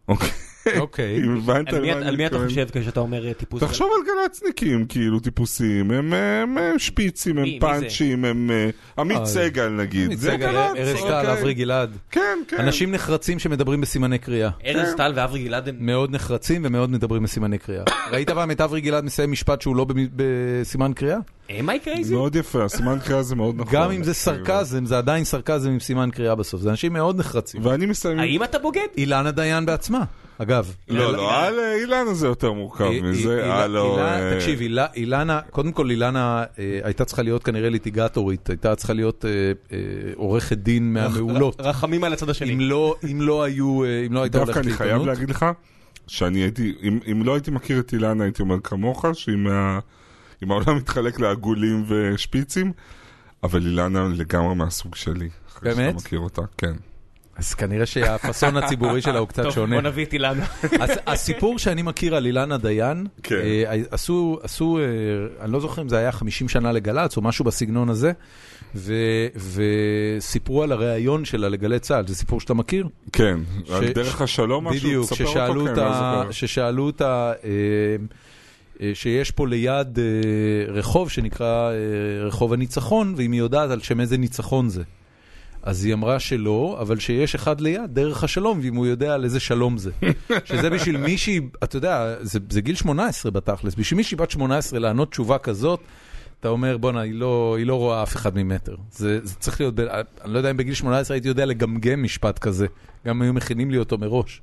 אוקיי? 0.09 0.31
אוקיי. 0.79 1.17
אם 1.17 1.37
הבנת 1.37 1.73
על 1.73 1.81
מי- 1.81 1.91
מה 1.91 1.99
אני 1.99 2.07
על 2.09 2.17
מי 2.17 2.27
אתה. 2.27 2.39
חושב 2.45 2.67
כשאתה 2.73 3.01
אומר 3.01 3.27
אה, 3.27 3.35
טיפוס? 3.35 3.63
תחשוב 3.63 3.91
על 3.97 4.07
גל"צניקים, 4.07 4.87
כאילו 4.87 5.21
טיפוסים, 5.21 5.91
הם, 5.91 6.13
הם, 6.13 6.59
הם 6.59 6.79
שפיצים, 6.79 7.39
הם? 7.39 7.47
פאנצ'ים, 7.61 8.25
הם 8.25 8.51
אה, 8.51 8.71
עמית 8.99 9.19
אה, 9.19 9.27
סגל 9.27 9.69
נגיד, 9.69 10.13
זה 10.19 10.33
מצגר, 10.33 10.51
גל"צ, 10.53 10.77
ארז 10.77 11.01
טל, 11.01 11.17
אוקיי. 11.21 11.33
אברי 11.33 11.55
גלעד. 11.55 11.97
כן, 12.11 12.39
כן. 12.49 12.57
אנשים 12.61 12.93
נחרצים 12.93 13.39
שמדברים 13.39 13.81
בסימני 13.81 14.19
קריאה. 14.19 14.51
ארז 14.67 14.95
טל 14.97 15.13
ואברי 15.17 15.45
גלעד 15.45 15.69
הם... 15.69 15.77
מאוד 15.81 16.11
נחרצים 16.11 16.63
ומאוד 16.65 16.91
מדברים 16.91 17.23
בסימני 17.23 17.59
קריאה. 17.59 17.85
ראית 18.13 18.31
פעם 18.31 18.51
את 18.51 18.61
אברי 18.61 18.81
גלעד 18.81 19.05
מסיים 19.05 19.33
משפט 19.33 19.63
שהוא 19.63 19.77
לא 19.77 19.87
בסימן 20.17 20.93
קריאה? 20.93 21.19
am 21.49 21.53
I 21.53 21.87
crazy? 21.87 22.11
מאוד 22.13 22.37
יפה, 22.37 22.65
הסימן 22.65 22.99
קריאה 22.99 23.23
זה 23.23 23.37
מאוד 23.37 23.55
נכון. 23.59 23.75
גם 23.75 23.91
אם 23.91 24.05
זה 24.05 24.15
סרקזם, 24.15 24.87
זה 24.87 24.99
עדיין 24.99 25.25
סרקזם 25.25 25.71
עם 25.71 25.81
סימן 25.81 26.11
קריאה 26.11 26.35
בסוף. 26.35 26.61
זה 26.61 26.71
אנשים 26.71 26.93
מאוד 26.93 27.19
נחרצים. 27.19 27.67
ואני 27.67 27.87
מסיים... 27.87 28.19
האם 28.19 28.45
אתה 28.45 28.59
בוגד? 28.59 28.87
אילנה 28.97 29.31
דיין 29.31 29.67
בעצמה, 29.67 30.05
אגב. 30.43 30.75
לא, 30.89 31.13
לא, 31.13 31.43
על 31.45 31.55
אילנה 31.81 32.15
זה 32.15 32.27
יותר 32.27 32.53
מורכב 32.53 32.85
אי- 32.85 33.01
מזה, 33.01 33.55
הלו... 33.55 33.95
אילנה- 33.97 34.19
אה, 34.21 34.35
תקשיב, 34.35 34.61
אילנה, 34.97 35.41
קודם 35.51 35.73
כל 35.73 35.91
אילנה 35.91 36.45
אה, 36.59 36.81
הייתה 36.83 37.05
צריכה 37.05 37.23
להיות 37.23 37.43
כנראה 37.45 37.69
ליטיגטורית, 37.71 38.51
הייתה 38.51 38.77
צריכה 38.77 38.93
להיות 38.93 39.25
אה, 39.25 39.31
אה, 39.73 39.79
עורכת 40.17 40.59
דין 40.59 40.93
מהמעולות. 40.93 41.57
רחמים 41.61 42.05
על 42.05 42.13
הצד 42.13 42.29
השני. 42.31 42.53
אם 42.53 42.61
לא 42.61 42.95
אם 43.11 43.21
לא 43.21 43.43
היו, 43.43 43.85
אה, 43.85 44.07
אם 44.07 44.13
לא 44.13 44.23
הייתה 44.23 44.39
דווקא 44.39 44.53
הולכת 44.53 44.67
אני 44.67 44.77
חייב 44.77 44.89
לעיתונות. 44.91 45.07
להגיד 45.19 45.31
לך, 45.31 45.47
שאני 46.07 46.39
הייתי, 46.39 46.75
אם- 46.83 46.99
אם 47.13 47.23
לא 47.25 47.35
הייתי 47.35 47.51
מכיר 47.51 47.79
את 47.81 47.93
אילנה, 47.93 48.25
הייתי 48.25 48.43
אומר 48.43 48.61
כמוך, 48.61 49.05
שאם 49.13 49.47
העולם 50.51 50.77
מתחלק 50.77 51.21
לעגולים 51.21 51.85
ושפיצים, 51.89 52.73
אבל 53.43 53.67
אילנה 53.67 54.09
לגמרי 54.17 54.55
מהסוג 54.55 54.95
שלי. 54.95 55.29
אחרי 55.49 55.75
באמת? 55.75 55.89
שאתה 55.95 56.07
מכיר 56.07 56.19
אותה, 56.19 56.43
כן. 56.59 56.73
אז 57.41 57.55
כנראה 57.55 57.87
שהפאסון 57.87 58.57
הציבורי 58.57 59.03
שלה 59.03 59.19
הוא 59.19 59.29
קצת 59.29 59.43
טוב, 59.43 59.53
שונה. 59.53 59.77
בוא 59.81 59.91
נביא 59.91 60.05
את 60.05 60.13
אילנה. 60.13 60.45
הס- 60.81 60.99
הסיפור 61.07 61.59
שאני 61.59 61.83
מכיר 61.83 62.15
על 62.15 62.27
אילנה 62.27 62.59
דיין, 62.59 63.07
כן. 63.23 63.35
אה, 63.35 63.75
עשו, 63.91 64.39
עשו, 64.43 64.79
אה, 64.79 64.85
אני 65.45 65.53
לא 65.53 65.61
זוכר 65.61 65.83
אם 65.83 65.89
זה 65.89 65.97
היה 65.99 66.13
50 66.13 66.49
שנה 66.49 66.73
לגל"צ 66.73 67.17
או 67.17 67.23
משהו 67.23 67.45
בסגנון 67.45 67.89
הזה, 67.89 68.13
ו- 68.75 69.27
וסיפרו 69.37 70.63
על 70.63 70.73
הראיון 70.73 71.25
שלה 71.25 71.49
לגלי 71.49 71.79
צה"ל, 71.79 72.07
זה 72.07 72.15
סיפור 72.15 72.41
שאתה 72.41 72.55
מכיר? 72.55 72.89
כן, 73.13 73.39
ש- 73.67 73.71
על 73.71 73.93
דרך 73.93 74.23
השלום 74.23 74.69
משהו, 74.69 74.81
בדיוק, 74.89 75.05
תספר 75.13 75.25
אותו, 75.25 75.31
ששאלו 75.33 75.65
כן, 75.65 75.71
אותה, 75.71 75.85
לא 75.85 75.93
זוכר. 75.93 76.31
ששאלו 76.31 76.87
אותה 76.87 77.33
אה, 77.45 77.51
אה, 78.83 78.91
שיש 78.95 79.31
פה 79.31 79.47
ליד 79.49 79.99
אה, 79.99 80.05
רחוב 80.73 81.11
שנקרא 81.11 81.71
אה, 81.71 81.75
רחוב 82.27 82.53
הניצחון, 82.53 83.15
ואם 83.17 83.33
היא 83.33 83.41
יודעת 83.41 83.71
על 83.71 83.81
שם 83.81 84.01
איזה 84.01 84.19
ניצחון 84.19 84.69
זה. 84.69 84.83
אז 85.63 85.85
היא 85.85 85.95
אמרה 85.95 86.21
שלא, 86.21 86.79
אבל 86.81 86.99
שיש 86.99 87.35
אחד 87.35 87.61
ליד, 87.61 87.91
דרך 87.95 88.25
השלום, 88.25 88.61
ואם 88.63 88.75
הוא 88.75 88.87
יודע 88.87 89.15
על 89.15 89.25
איזה 89.25 89.41
שלום 89.41 89.79
זה. 89.79 89.91
שזה 90.45 90.71
בשביל 90.71 90.97
מישהי, 90.97 91.41
אתה 91.65 91.77
יודע, 91.77 92.15
זה, 92.21 92.39
זה 92.51 92.61
גיל 92.61 92.75
18 92.75 93.33
בתכלס, 93.33 93.75
בשביל 93.75 93.97
מישהי 93.97 94.17
בת 94.17 94.31
18 94.31 94.79
לענות 94.79 95.11
תשובה 95.11 95.39
כזאת, 95.39 95.81
אתה 96.41 96.49
אומר, 96.49 96.77
בואנה, 96.77 97.01
היא 97.01 97.15
לא, 97.15 97.55
היא 97.59 97.67
לא 97.67 97.75
רואה 97.75 98.03
אף 98.03 98.17
אחד 98.17 98.37
ממטר. 98.37 98.77
זה, 98.93 99.21
זה 99.23 99.35
צריך 99.35 99.61
להיות, 99.61 99.75
ב, 99.75 99.81
אני 99.81 100.33
לא 100.33 100.39
יודע 100.39 100.51
אם 100.51 100.57
בגיל 100.57 100.75
18 100.75 101.15
הייתי 101.15 101.29
יודע 101.29 101.47
לגמגם 101.47 102.03
משפט 102.03 102.39
כזה, 102.39 102.67
גם 103.07 103.23
היו 103.23 103.33
מכינים 103.33 103.71
לי 103.71 103.79
אותו 103.79 103.99
מראש. 103.99 104.43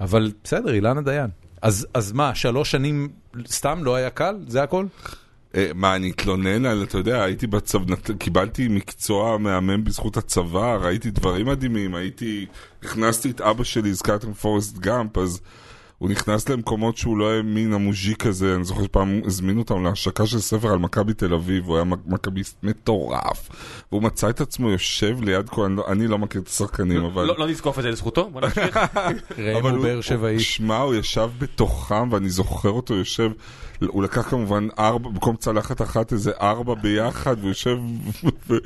אבל 0.00 0.32
בסדר, 0.44 0.74
אילנה 0.74 1.00
דיין. 1.00 1.30
אז, 1.62 1.86
אז 1.94 2.12
מה, 2.12 2.34
שלוש 2.34 2.70
שנים 2.70 3.08
סתם 3.46 3.84
לא 3.84 3.94
היה 3.94 4.10
קל? 4.10 4.36
זה 4.46 4.62
הכל? 4.62 4.86
אה, 5.56 5.70
מה, 5.74 5.96
אני 5.96 6.10
אתלונן 6.10 6.66
על, 6.66 6.82
אתה 6.82 6.98
יודע, 6.98 7.22
הייתי 7.22 7.46
בצבא, 7.46 7.94
קיבלתי 8.18 8.68
מקצוע 8.68 9.38
מהמם 9.38 9.84
בזכות 9.84 10.16
הצבא, 10.16 10.76
ראיתי 10.76 11.10
דברים 11.10 11.46
מדהימים, 11.46 11.94
הייתי, 11.94 12.46
הכנסתי 12.82 13.30
את 13.30 13.40
אבא 13.40 13.64
שלי, 13.64 13.90
הזכרתם 13.90 14.32
פורסט 14.32 14.78
גאמפ, 14.78 15.18
אז 15.18 15.40
הוא 16.02 16.10
נכנס 16.10 16.48
למקומות 16.48 16.96
שהוא 16.96 17.18
לא 17.18 17.30
האמין, 17.30 17.72
המוז'יק 17.72 18.26
הזה, 18.26 18.54
אני 18.54 18.64
זוכר 18.64 18.84
שפעם 18.84 19.20
הזמינו 19.24 19.60
אותם 19.60 19.84
להשקה 19.84 20.26
של 20.26 20.38
ספר 20.38 20.68
על 20.72 20.78
מכבי 20.78 21.14
תל 21.14 21.34
אביב, 21.34 21.66
הוא 21.66 21.76
היה 21.76 21.84
מכביסט 22.06 22.56
מטורף, 22.62 23.48
והוא 23.92 24.02
מצא 24.02 24.30
את 24.30 24.40
עצמו 24.40 24.70
יושב 24.70 25.22
ליד 25.22 25.48
אני 25.66 25.76
לא- 25.76 25.84
אני 25.88 26.06
לא 26.06 26.18
מכיר 26.18 26.40
את 26.40 26.48
השחקנים, 26.48 27.04
אבל... 27.04 27.24
לא 27.24 27.34
לא 27.38 27.48
נזקוף 27.48 27.78
את 27.78 27.82
זה 27.82 27.90
לזכותו, 27.90 28.30
בוא 28.30 28.40
נמשיך. 28.40 28.76
ראם 29.38 29.56
אבל 29.56 29.70
הוא 29.70 29.82
באר 29.82 30.00
שבעי. 30.00 30.40
שמע, 30.40 30.78
הוא 30.78 30.94
ישב 30.94 31.28
בתוכם, 31.38 32.12
ואני 32.12 32.30
זוכר 32.30 32.70
אותו 32.70 32.94
יושב, 32.94 33.30
הוא 33.86 34.02
לקח 34.02 34.30
כמובן 34.30 34.68
ארבע, 34.78 35.08
במקום 35.08 35.36
צלחת 35.36 35.82
אחת 35.82 36.12
איזה 36.12 36.30
ארבע 36.40 36.74
ביחד, 36.74 37.36
והוא 37.38 37.48
יושב 37.48 37.78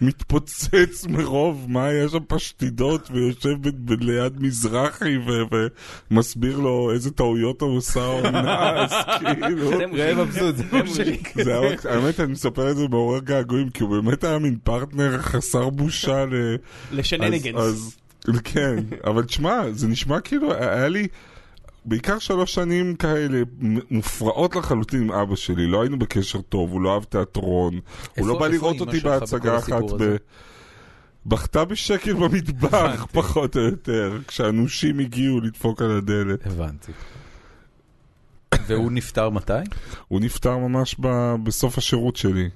ומתפוצץ 0.00 1.06
מרוב 1.08 1.66
מה 1.68 1.92
יש 1.92 2.12
שם 2.12 2.24
פשטידות, 2.28 3.10
ויושב 3.10 3.56
ליד 4.00 4.42
מזרחי, 4.42 5.18
ומסביר 6.10 6.58
לו 6.58 6.79
איזה 6.92 7.10
טעויות 7.10 7.62
הוא 7.62 7.76
עושה 7.76 8.06
אונס, 8.06 8.92
כאילו. 9.18 9.70
זה. 9.96 10.14
מבסוט, 10.14 10.56
זה 10.56 10.64
מוז'יק. 10.72 11.32
זה 11.44 11.58
היה, 11.58 11.72
רק- 11.72 11.86
האמת, 11.86 12.20
אני 12.20 12.32
מספר 12.32 12.70
את 12.70 12.76
זה 12.76 12.88
מעורר 12.88 13.20
געגועים, 13.20 13.70
כי 13.70 13.82
הוא 13.82 13.90
באמת 13.90 14.24
היה 14.24 14.38
מין 14.38 14.58
פרטנר 14.64 15.18
חסר 15.18 15.70
בושה 15.70 16.24
ל... 16.24 16.56
לשנניגנס. 16.92 17.96
כן, 18.44 18.76
אבל 19.04 19.22
תשמע, 19.24 19.62
זה 19.72 19.88
נשמע 19.88 20.20
כאילו, 20.20 20.54
היה 20.54 20.88
לי 20.88 21.08
בעיקר 21.84 22.18
שלוש 22.18 22.54
שנים 22.54 22.94
כאלה 22.94 23.42
מופרעות 23.90 24.56
לחלוטין 24.56 25.02
עם 25.02 25.12
אבא 25.12 25.36
שלי, 25.36 25.66
לא 25.66 25.80
היינו 25.82 25.98
בקשר 25.98 26.40
טוב, 26.40 26.72
הוא 26.72 26.80
לא 26.80 26.94
אהב 26.94 27.04
תיאטרון, 27.04 27.80
הוא 28.18 28.28
לא 28.28 28.38
בא 28.38 28.46
לראות 28.46 28.80
אותי 28.80 29.00
בהצגה 29.00 29.58
אחת 29.58 29.82
ב... 29.98 30.16
בכתה 31.26 31.64
בשקל 31.64 32.12
במטבח, 32.12 33.06
פחות 33.12 33.56
או 33.56 33.60
יותר, 33.60 34.18
כשהנושים 34.26 34.98
הגיעו 34.98 35.40
לדפוק 35.40 35.82
על 35.82 35.90
הדלת. 35.98 36.46
הבנתי. 36.46 36.92
והוא 38.66 38.92
נפטר 38.92 39.30
מתי? 39.30 39.52
הוא 40.08 40.20
נפטר 40.20 40.56
ממש 40.56 40.96
ב... 41.00 41.34
בסוף 41.42 41.78
השירות 41.78 42.16
שלי. 42.16 42.48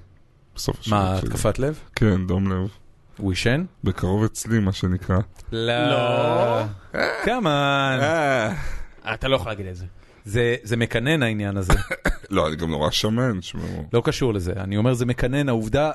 בסוף 0.55 0.79
השירות 0.79 1.01
מה, 1.01 1.17
שלי. 1.19 1.29
התקפת 1.29 1.59
לב? 1.59 1.79
כן, 1.95 2.27
דום 2.27 2.51
לב. 2.51 2.69
הוא 3.17 3.31
עישן? 3.31 3.65
בקרוב 3.83 4.23
אצלי, 4.23 4.59
מה 4.59 4.71
שנקרא. 4.71 5.17
לא. 5.51 6.63
כמובן. 7.23 7.99
אתה 9.13 9.27
לא 9.27 9.35
יכול 9.35 9.51
להגיד 9.51 9.65
את 9.65 9.75
זה. 9.75 9.85
זה 10.25 10.55
זה 10.63 10.77
מקנן 10.77 11.23
העניין 11.23 11.57
הזה. 11.57 11.73
לא, 12.29 12.47
אני 12.47 12.55
גם 12.55 12.69
נורא 12.69 12.91
שמן, 12.91 13.41
שמעו. 13.41 13.83
לא 13.93 14.01
קשור 14.05 14.33
לזה. 14.33 14.53
אני 14.57 14.77
אומר, 14.77 14.93
זה 14.93 15.05
מקנן, 15.05 15.49
העובדה, 15.49 15.91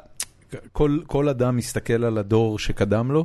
כל, 0.73 0.99
כל 1.07 1.29
אדם 1.29 1.57
מסתכל 1.57 2.05
על 2.05 2.19
הדור 2.19 2.59
שקדם 2.59 3.13
לו, 3.13 3.25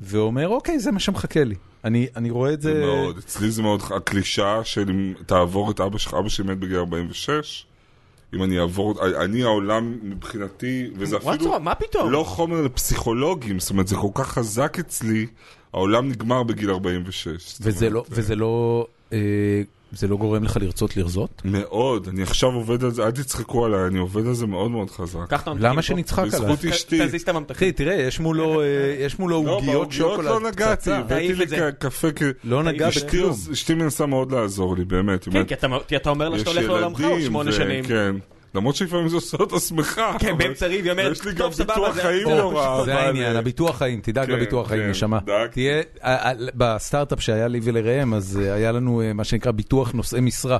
ואומר, 0.00 0.48
אוקיי, 0.48 0.78
זה 0.78 0.92
מה 0.92 1.00
שמחכה 1.00 1.44
לי. 1.44 1.54
אני, 1.84 2.06
אני 2.16 2.30
רואה 2.30 2.52
את 2.52 2.62
זה... 2.62 2.74
זה 2.74 2.80
מאוד, 2.80 3.18
אצלי 3.18 3.50
זה 3.50 3.62
מאוד, 3.62 3.82
הקלישאה 3.96 4.64
של 4.64 4.90
אם 4.90 5.14
תעבור 5.26 5.70
את 5.70 5.80
אבא 5.80 5.98
שלך, 5.98 6.14
אבא 6.14 6.28
שלי 6.28 6.46
מת 6.46 6.58
בגיל 6.58 6.76
46, 6.76 7.66
אם 8.34 8.42
אני 8.42 8.60
אעבור, 8.60 9.06
אני 9.24 9.42
העולם 9.42 9.98
מבחינתי, 10.02 10.90
וזה 10.96 11.16
וואטסו, 11.16 11.30
אפילו 11.30 11.60
מה 11.60 11.74
פתאום? 11.74 12.10
לא 12.10 12.24
חומר 12.24 12.62
לפסיכולוגים, 12.62 13.58
זאת 13.58 13.70
אומרת 13.70 13.88
זה 13.88 13.96
כל 13.96 14.08
כך 14.14 14.28
חזק 14.28 14.78
אצלי, 14.78 15.26
העולם 15.72 16.08
נגמר 16.08 16.42
בגיל 16.42 16.70
46. 16.70 17.26
זאת 17.26 17.60
וזה 17.62 17.86
אומרת, 17.86 17.94
לא, 17.94 18.04
וזה 18.10 18.36
לא, 18.36 18.86
אה, 19.12 19.62
זה 19.92 20.08
לא 20.08 20.16
גורם 20.16 20.44
לך 20.44 20.56
לרצות 20.60 20.96
לרזות? 20.96 21.42
מאוד, 21.44 22.08
אני 22.08 22.22
עכשיו 22.22 22.48
עובד 22.52 22.84
על 22.84 22.90
זה, 22.90 23.04
אל 23.06 23.10
תצחקו 23.10 23.64
עליי, 23.64 23.86
אני 23.86 23.98
עובד 23.98 24.26
על 24.26 24.34
זה 24.34 24.46
מאוד 24.46 24.70
מאוד 24.70 24.90
חזק. 24.90 25.32
למה. 25.58 25.82
שנצחק 25.82 26.18
עליו? 26.34 26.48
בזכות 26.48 26.64
אשתי. 26.64 27.06
תזיז 27.06 27.22
את 27.22 27.28
הממתקים. 27.28 27.56
אחי, 27.56 27.72
תראה, 27.72 27.94
יש 27.94 28.20
מולו, 28.20 28.60
אה, 28.60 28.66
יש 29.00 29.18
מולו 29.18 29.44
לא, 29.44 29.50
עוגיות 29.50 29.74
בעוגיות 29.74 29.92
שוקולד, 29.92 30.28
לא 30.28 30.40
נגעתי, 30.40 30.76
פצצה. 30.80 30.98
הבאתי 30.98 31.26
תעיף 31.34 31.38
לי 31.38 31.46
קפה, 31.78 32.08
לא 32.44 32.62
נגע 32.62 32.88
בכלום. 32.88 33.34
אשתי 33.52 33.74
מנסה 33.74 34.06
מאוד 34.06 34.32
לעזור 34.32 34.76
לי, 34.76 34.84
באמת. 34.84 35.28
כן, 35.28 35.44
כי 35.44 35.96
אתה- 35.96 36.10
אומר 36.10 36.28
לה 36.28 36.38
שאתה 36.38 36.50
הולך 36.50 36.64
לעולמך 36.64 37.00
עוד 37.00 37.20
שמונה 37.20 37.52
שנים. 37.52 37.84
כן. 37.84 38.16
למרות 38.54 38.76
שלפעמים 38.76 39.08
זה 39.08 39.16
עושה 39.16 39.36
אותה 39.40 39.60
שמחה. 39.60 40.16
כן, 40.18 40.38
באמצע 40.38 40.66
ריב 40.66 40.84
היא 40.84 40.92
אומרת, 40.92 41.12
יש 41.12 41.24
לי 41.24 41.32
גם 41.32 41.38
"טוב, 41.38 41.52
סבבה, 41.52 41.74
ביטוח 41.74 41.94
זה- 41.94 42.02
חיים 42.02 42.26
זה- 42.28 42.34
רע. 42.42 42.84
זה 42.84 42.92
אבל, 42.94 43.02
העניין, 43.02 43.32
אה, 43.34 43.38
הביטוח 43.38 43.78
חיים, 43.78 44.00
תדאג 44.02 44.26
כן, 44.26 44.32
לביטוח 44.32 44.68
חיים, 44.68 44.82
כן, 44.82 44.90
נשמה. 44.90 45.18
תהיה, 45.50 45.82
אה, 46.04 46.28
אה, 46.28 46.32
בסטארט-אפ 46.54 47.20
שהיה 47.20 47.48
לי 47.48 47.60
ולראם, 47.62 48.14
אז 48.14 48.40
אה, 48.42 48.54
היה 48.54 48.72
לנו 48.72 49.02
אה, 49.02 49.12
מה 49.12 49.24
שנקרא 49.24 49.52
ביטוח 49.52 49.92
נושאי 49.92 50.20
משרה. 50.20 50.58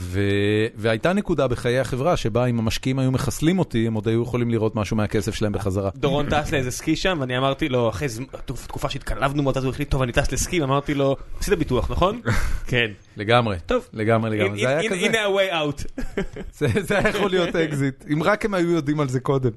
ו- 0.00 0.66
והייתה 0.76 1.12
נקודה 1.12 1.48
בחיי 1.48 1.78
החברה 1.78 2.16
שבה 2.16 2.46
אם 2.46 2.58
המשקיעים 2.58 2.98
היו 2.98 3.10
מחסלים 3.10 3.58
אותי, 3.58 3.86
הם 3.86 3.94
עוד 3.94 4.08
היו 4.08 4.22
יכולים 4.22 4.50
לראות 4.50 4.76
משהו 4.76 4.96
מהכסף 4.96 5.34
שלהם 5.34 5.52
בחזרה. 5.52 5.90
דורון 5.96 6.26
טס 6.30 6.52
לאיזה 6.52 6.70
סקי 6.70 6.96
שם, 6.96 7.16
ואני 7.20 7.38
אמרתי 7.38 7.68
לו, 7.68 7.88
אחרי 7.88 8.08
תקופה 8.44 8.90
שהתקלבנו 8.90 9.42
מאוד, 9.42 9.56
אז 9.56 9.64
הוא 9.64 9.70
החליט, 9.70 9.90
טוב, 9.90 10.02
אני 10.02 10.12
טס 10.12 10.32
לסקי, 10.32 10.60
ואמרתי 10.60 10.94
לו, 10.94 11.16
עשית 11.40 11.54
ביטוח, 11.54 11.90
נכון? 11.90 12.20
כן. 12.66 12.90
לגמרי, 13.16 13.56
טוב. 13.66 13.88
לגמרי, 13.92 14.30
לגמרי. 14.38 14.60
זה 14.60 14.68
היה 14.68 14.90
כזה, 14.90 14.94
הנה 14.94 15.18
ה-way 15.18 15.52
out. 15.52 16.02
זה 16.58 16.66
זה 16.80 16.98
היה 16.98 17.08
יכול 17.08 17.30
להיות 17.30 17.56
אקזיט, 17.56 18.04
אם 18.12 18.22
רק 18.22 18.44
הם 18.44 18.54
היו 18.54 18.70
יודעים 18.70 19.00
על 19.00 19.08
זה 19.08 19.20
קודם. 19.20 19.50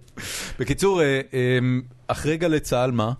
בקיצור, 0.60 1.02
אה, 1.02 1.22
אה, 1.34 1.60
אחרי 2.08 2.38
גלי 2.38 2.60
צה"ל, 2.60 2.92
מה? 2.92 3.12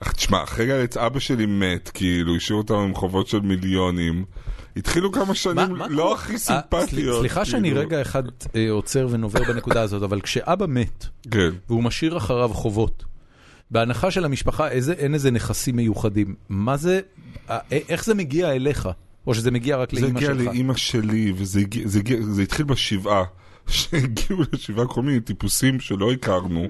אך 0.00 0.12
תשמע, 0.12 0.42
אחרי 0.42 0.66
גלץ 0.66 0.96
אבא 0.96 1.18
שלי 1.18 1.46
מת, 1.46 1.90
כאילו, 1.94 2.36
השאיר 2.36 2.58
אותנו 2.58 2.80
עם 2.82 2.94
חובות 2.94 3.28
של 3.28 3.40
מיליונים. 3.40 4.24
התחילו 4.76 5.12
כמה 5.12 5.34
שנים 5.34 5.70
מה 5.72 5.88
לא 5.88 6.02
קורה? 6.02 6.14
הכי 6.14 6.32
אה, 6.32 6.38
סימפטיות. 6.38 7.14
סל- 7.14 7.20
סליחה 7.20 7.44
שאני 7.44 7.68
כאילו. 7.68 7.80
רגע 7.80 8.02
אחד 8.02 8.22
אה, 8.56 8.70
עוצר 8.70 9.06
ונובר 9.10 9.40
בנקודה 9.44 9.82
הזאת, 9.82 10.02
אבל 10.02 10.20
כשאבא 10.20 10.66
מת, 10.68 11.06
כן. 11.30 11.50
והוא 11.68 11.82
משאיר 11.82 12.16
אחריו 12.16 12.48
חובות. 12.48 13.04
בהנחה 13.70 14.10
של 14.10 14.24
המשפחה 14.24 14.68
איזה, 14.68 14.92
אין 14.92 15.14
איזה 15.14 15.30
נכסים 15.30 15.76
מיוחדים. 15.76 16.34
מה 16.48 16.76
זה, 16.76 17.00
אה, 17.50 17.58
איך 17.70 18.04
זה 18.04 18.14
מגיע 18.14 18.52
אליך? 18.52 18.88
או 19.26 19.34
שזה 19.34 19.50
מגיע 19.50 19.76
רק 19.76 19.94
זה 19.94 20.00
לאימא 20.00 20.18
הגיע 20.18 20.28
שלך? 20.28 20.46
לאימא 20.46 20.74
שלי, 20.76 21.32
וזה 21.36 21.60
הגיע, 21.60 21.88
זה, 21.88 21.98
הגיע, 21.98 22.16
זה 22.22 22.42
התחיל 22.42 22.66
בשבעה, 22.66 23.24
שהגיעו 23.68 24.42
לשבעה 24.52 24.86
כל 24.86 25.02
מיני 25.02 25.20
טיפוסים 25.20 25.80
שלא 25.80 26.12
הכרנו, 26.12 26.66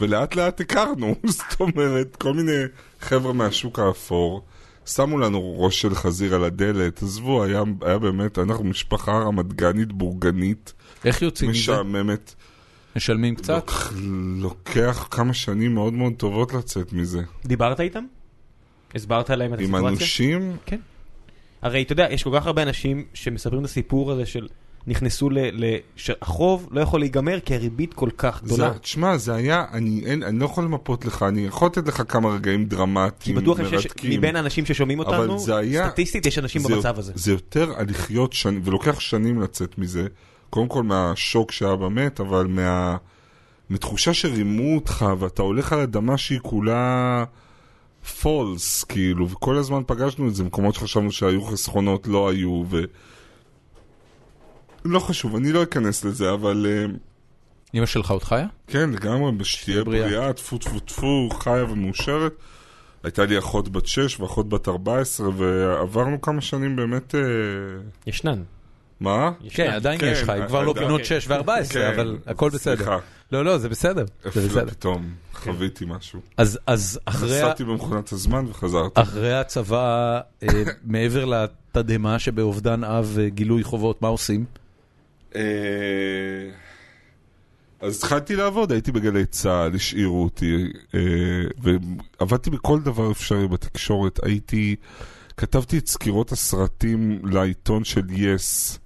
ולאט 0.00 0.34
לאט 0.34 0.60
הכרנו, 0.60 1.14
זאת 1.38 1.60
אומרת, 1.60 2.16
כל 2.16 2.34
מיני 2.34 2.62
חבר'ה 3.00 3.32
מהשוק 3.32 3.78
האפור. 3.78 4.42
שמו 4.86 5.18
לנו 5.18 5.60
ראש 5.60 5.80
של 5.80 5.94
חזיר 5.94 6.34
על 6.34 6.44
הדלת, 6.44 7.02
עזבו, 7.02 7.44
היה, 7.44 7.62
היה 7.82 7.98
באמת, 7.98 8.38
אנחנו 8.38 8.64
משפחה 8.64 9.12
רמת 9.12 9.52
גנית 9.52 9.92
בורגנית, 9.92 10.72
איך 11.04 11.22
יוצאים 11.22 11.50
מזה? 11.50 11.60
משעממת. 11.60 12.34
משלמים 12.96 13.34
קצת? 13.34 13.52
לוק, 13.54 13.92
לוקח 14.40 15.08
כמה 15.10 15.34
שנים 15.34 15.74
מאוד 15.74 15.92
מאוד 15.92 16.12
טובות 16.16 16.54
לצאת 16.54 16.92
מזה. 16.92 17.22
דיברת 17.46 17.80
איתם? 17.80 18.04
הסברת 18.94 19.30
להם 19.30 19.54
את 19.54 19.60
עם 19.60 19.74
הסיטואציה? 19.74 19.88
אנושים, 19.88 20.56
הרי 21.62 21.82
אתה 21.82 21.92
יודע, 21.92 22.06
יש 22.10 22.22
כל 22.22 22.30
כך 22.34 22.46
הרבה 22.46 22.62
אנשים 22.62 23.04
שמספרים 23.14 23.60
את 23.60 23.64
הסיפור 23.64 24.12
הזה 24.12 24.26
של 24.26 24.48
נכנסו 24.86 25.30
ל... 25.30 25.38
ל- 25.38 25.76
שהחוב 25.96 26.68
לא 26.70 26.80
יכול 26.80 27.00
להיגמר 27.00 27.40
כי 27.40 27.54
הריבית 27.54 27.94
כל 27.94 28.08
כך 28.18 28.42
גדולה. 28.42 28.78
תשמע, 28.78 29.16
זה 29.16 29.34
היה, 29.34 29.64
אני, 29.72 30.02
אין, 30.06 30.22
אני 30.22 30.38
לא 30.38 30.44
יכול 30.44 30.64
למפות 30.64 31.04
לך, 31.04 31.22
אני 31.22 31.40
יכול 31.46 31.66
לתת 31.68 31.88
לך 31.88 32.02
כמה 32.08 32.28
רגעים 32.28 32.60
כי 32.64 32.68
דרמטיים, 32.76 33.36
בטוח 33.36 33.58
שיש 33.58 33.72
מרתקים. 33.72 34.18
מבין 34.20 34.36
האנשים 34.36 34.66
ששומעים 34.66 35.00
אבל 35.00 35.16
אותנו, 35.18 35.38
זה 35.38 35.56
היה- 35.56 35.88
סטטיסטית 35.88 36.26
יש 36.26 36.38
אנשים 36.38 36.62
זה- 36.62 36.74
במצב 36.74 36.98
הזה. 36.98 37.12
זה 37.16 37.32
יותר 37.32 37.72
על 37.76 37.86
לחיות 37.90 38.32
שנים, 38.32 38.60
ולוקח 38.64 39.00
שנים 39.00 39.40
לצאת 39.40 39.78
מזה. 39.78 40.06
קודם 40.50 40.68
כל 40.68 40.82
מהשוק 40.82 41.52
שאבא 41.52 41.88
מת, 41.88 42.20
אבל 42.20 42.46
מה... 42.46 42.96
מתחושה 43.70 44.14
שרימו 44.14 44.74
אותך, 44.74 45.06
ואתה 45.18 45.42
הולך 45.42 45.72
על 45.72 45.80
אדמה 45.80 46.18
שהיא 46.18 46.38
כולה 46.42 47.24
פולס, 48.22 48.84
כאילו, 48.84 49.28
וכל 49.30 49.56
הזמן 49.56 49.82
פגשנו 49.86 50.28
את 50.28 50.34
זה, 50.34 50.44
מקומות 50.44 50.74
שחשבנו 50.74 51.12
שהיו 51.12 51.42
חסכונות, 51.42 52.06
לא 52.06 52.28
היו, 52.28 52.64
ו... 52.70 52.82
לא 54.84 54.98
חשוב, 54.98 55.36
אני 55.36 55.52
לא 55.52 55.62
אכנס 55.62 56.04
לזה, 56.04 56.32
אבל... 56.32 56.66
אה, 56.68 56.86
אמא 57.74 57.86
שלך 57.86 58.10
עוד 58.10 58.22
חיה? 58.22 58.46
כן, 58.66 58.90
לגמרי, 58.90 59.44
שתהיה 59.44 59.84
בריאה. 59.84 60.32
טפו 60.32 60.58
טפו 60.58 60.80
טפו, 60.80 61.28
חיה 61.30 61.64
ומאושרת. 61.64 62.32
הייתה 63.02 63.24
לי 63.24 63.38
אחות 63.38 63.68
בת 63.68 63.86
6 63.86 64.20
ואחות 64.20 64.48
בת 64.48 64.68
14, 64.68 65.28
ועברנו 65.36 66.20
כמה 66.20 66.40
שנים 66.40 66.76
באמת... 66.76 67.14
אה, 67.14 67.20
ישנן. 68.06 68.42
מה? 69.00 69.30
כן, 69.50 69.70
עדיין 69.70 70.00
כן, 70.00 70.06
יש 70.12 70.22
לך, 70.22 70.28
היא 70.28 70.46
כבר 70.46 70.62
לא 70.62 70.70
עדיין. 70.70 70.86
בנות 70.86 71.04
6 71.04 71.28
ו-14, 71.28 71.72
כן, 71.72 71.92
אבל 71.94 72.18
הכל 72.26 72.50
בסדר. 72.50 72.76
סליחה, 72.76 72.98
לא, 73.32 73.44
לא, 73.44 73.58
זה 73.58 73.68
בסדר. 73.68 74.04
זה 74.22 74.28
אפילו 74.28 74.48
בסדר. 74.48 74.70
פתאום 74.70 75.10
חוויתי 75.34 75.84
משהו. 75.88 76.20
אז 76.36 76.58
אז 76.66 77.00
אחרי 77.04 77.30
נסעתי 77.30 77.64
במכונת 77.64 78.12
הזמן 78.12 78.44
וחזרתי. 78.48 79.02
אחרי 79.02 79.34
הצבא, 79.34 80.20
אה, 80.42 80.48
מעבר 80.84 81.24
לתדהמה 81.24 82.18
שבאובדן 82.18 82.84
אב 82.84 83.10
וגילוי 83.14 83.62
חובות, 83.62 84.02
מה 84.02 84.08
עושים? 84.08 84.44
אה, 85.36 86.50
אז 87.80 87.96
התחלתי 87.98 88.36
לעבוד, 88.36 88.72
הייתי 88.72 88.92
בגלי 88.92 89.26
צה"ל, 89.26 89.74
השאירו 89.74 90.24
אותי, 90.24 90.72
אה, 90.94 91.00
ועבדתי 92.20 92.50
בכל 92.50 92.80
דבר 92.80 93.10
אפשרי 93.10 93.48
בתקשורת. 93.48 94.24
הייתי, 94.24 94.76
כתבתי 95.36 95.78
את 95.78 95.88
סקירות 95.88 96.32
הסרטים 96.32 97.20
לעיתון 97.24 97.84
של 97.84 98.04
יס. 98.10 98.78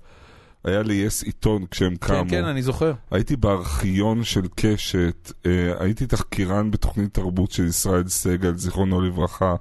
היה 0.65 0.83
ליס 0.83 1.23
עיתון 1.23 1.65
כשהם 1.71 1.97
כן, 1.97 2.07
קמו. 2.07 2.31
כן, 2.31 2.45
אני 2.45 2.63
זוכר. 2.63 2.93
הייתי 3.11 3.37
בארכיון 3.37 4.25
של 4.25 4.43
קשת, 4.55 5.33
אה, 5.47 5.73
הייתי 5.79 6.07
תחקירן 6.07 6.71
בתוכנית 6.71 7.15
תרבות 7.15 7.51
של 7.51 7.65
ישראל 7.65 8.09
סגל, 8.09 8.57
זיכרונו 8.57 9.01
לברכה, 9.01 9.55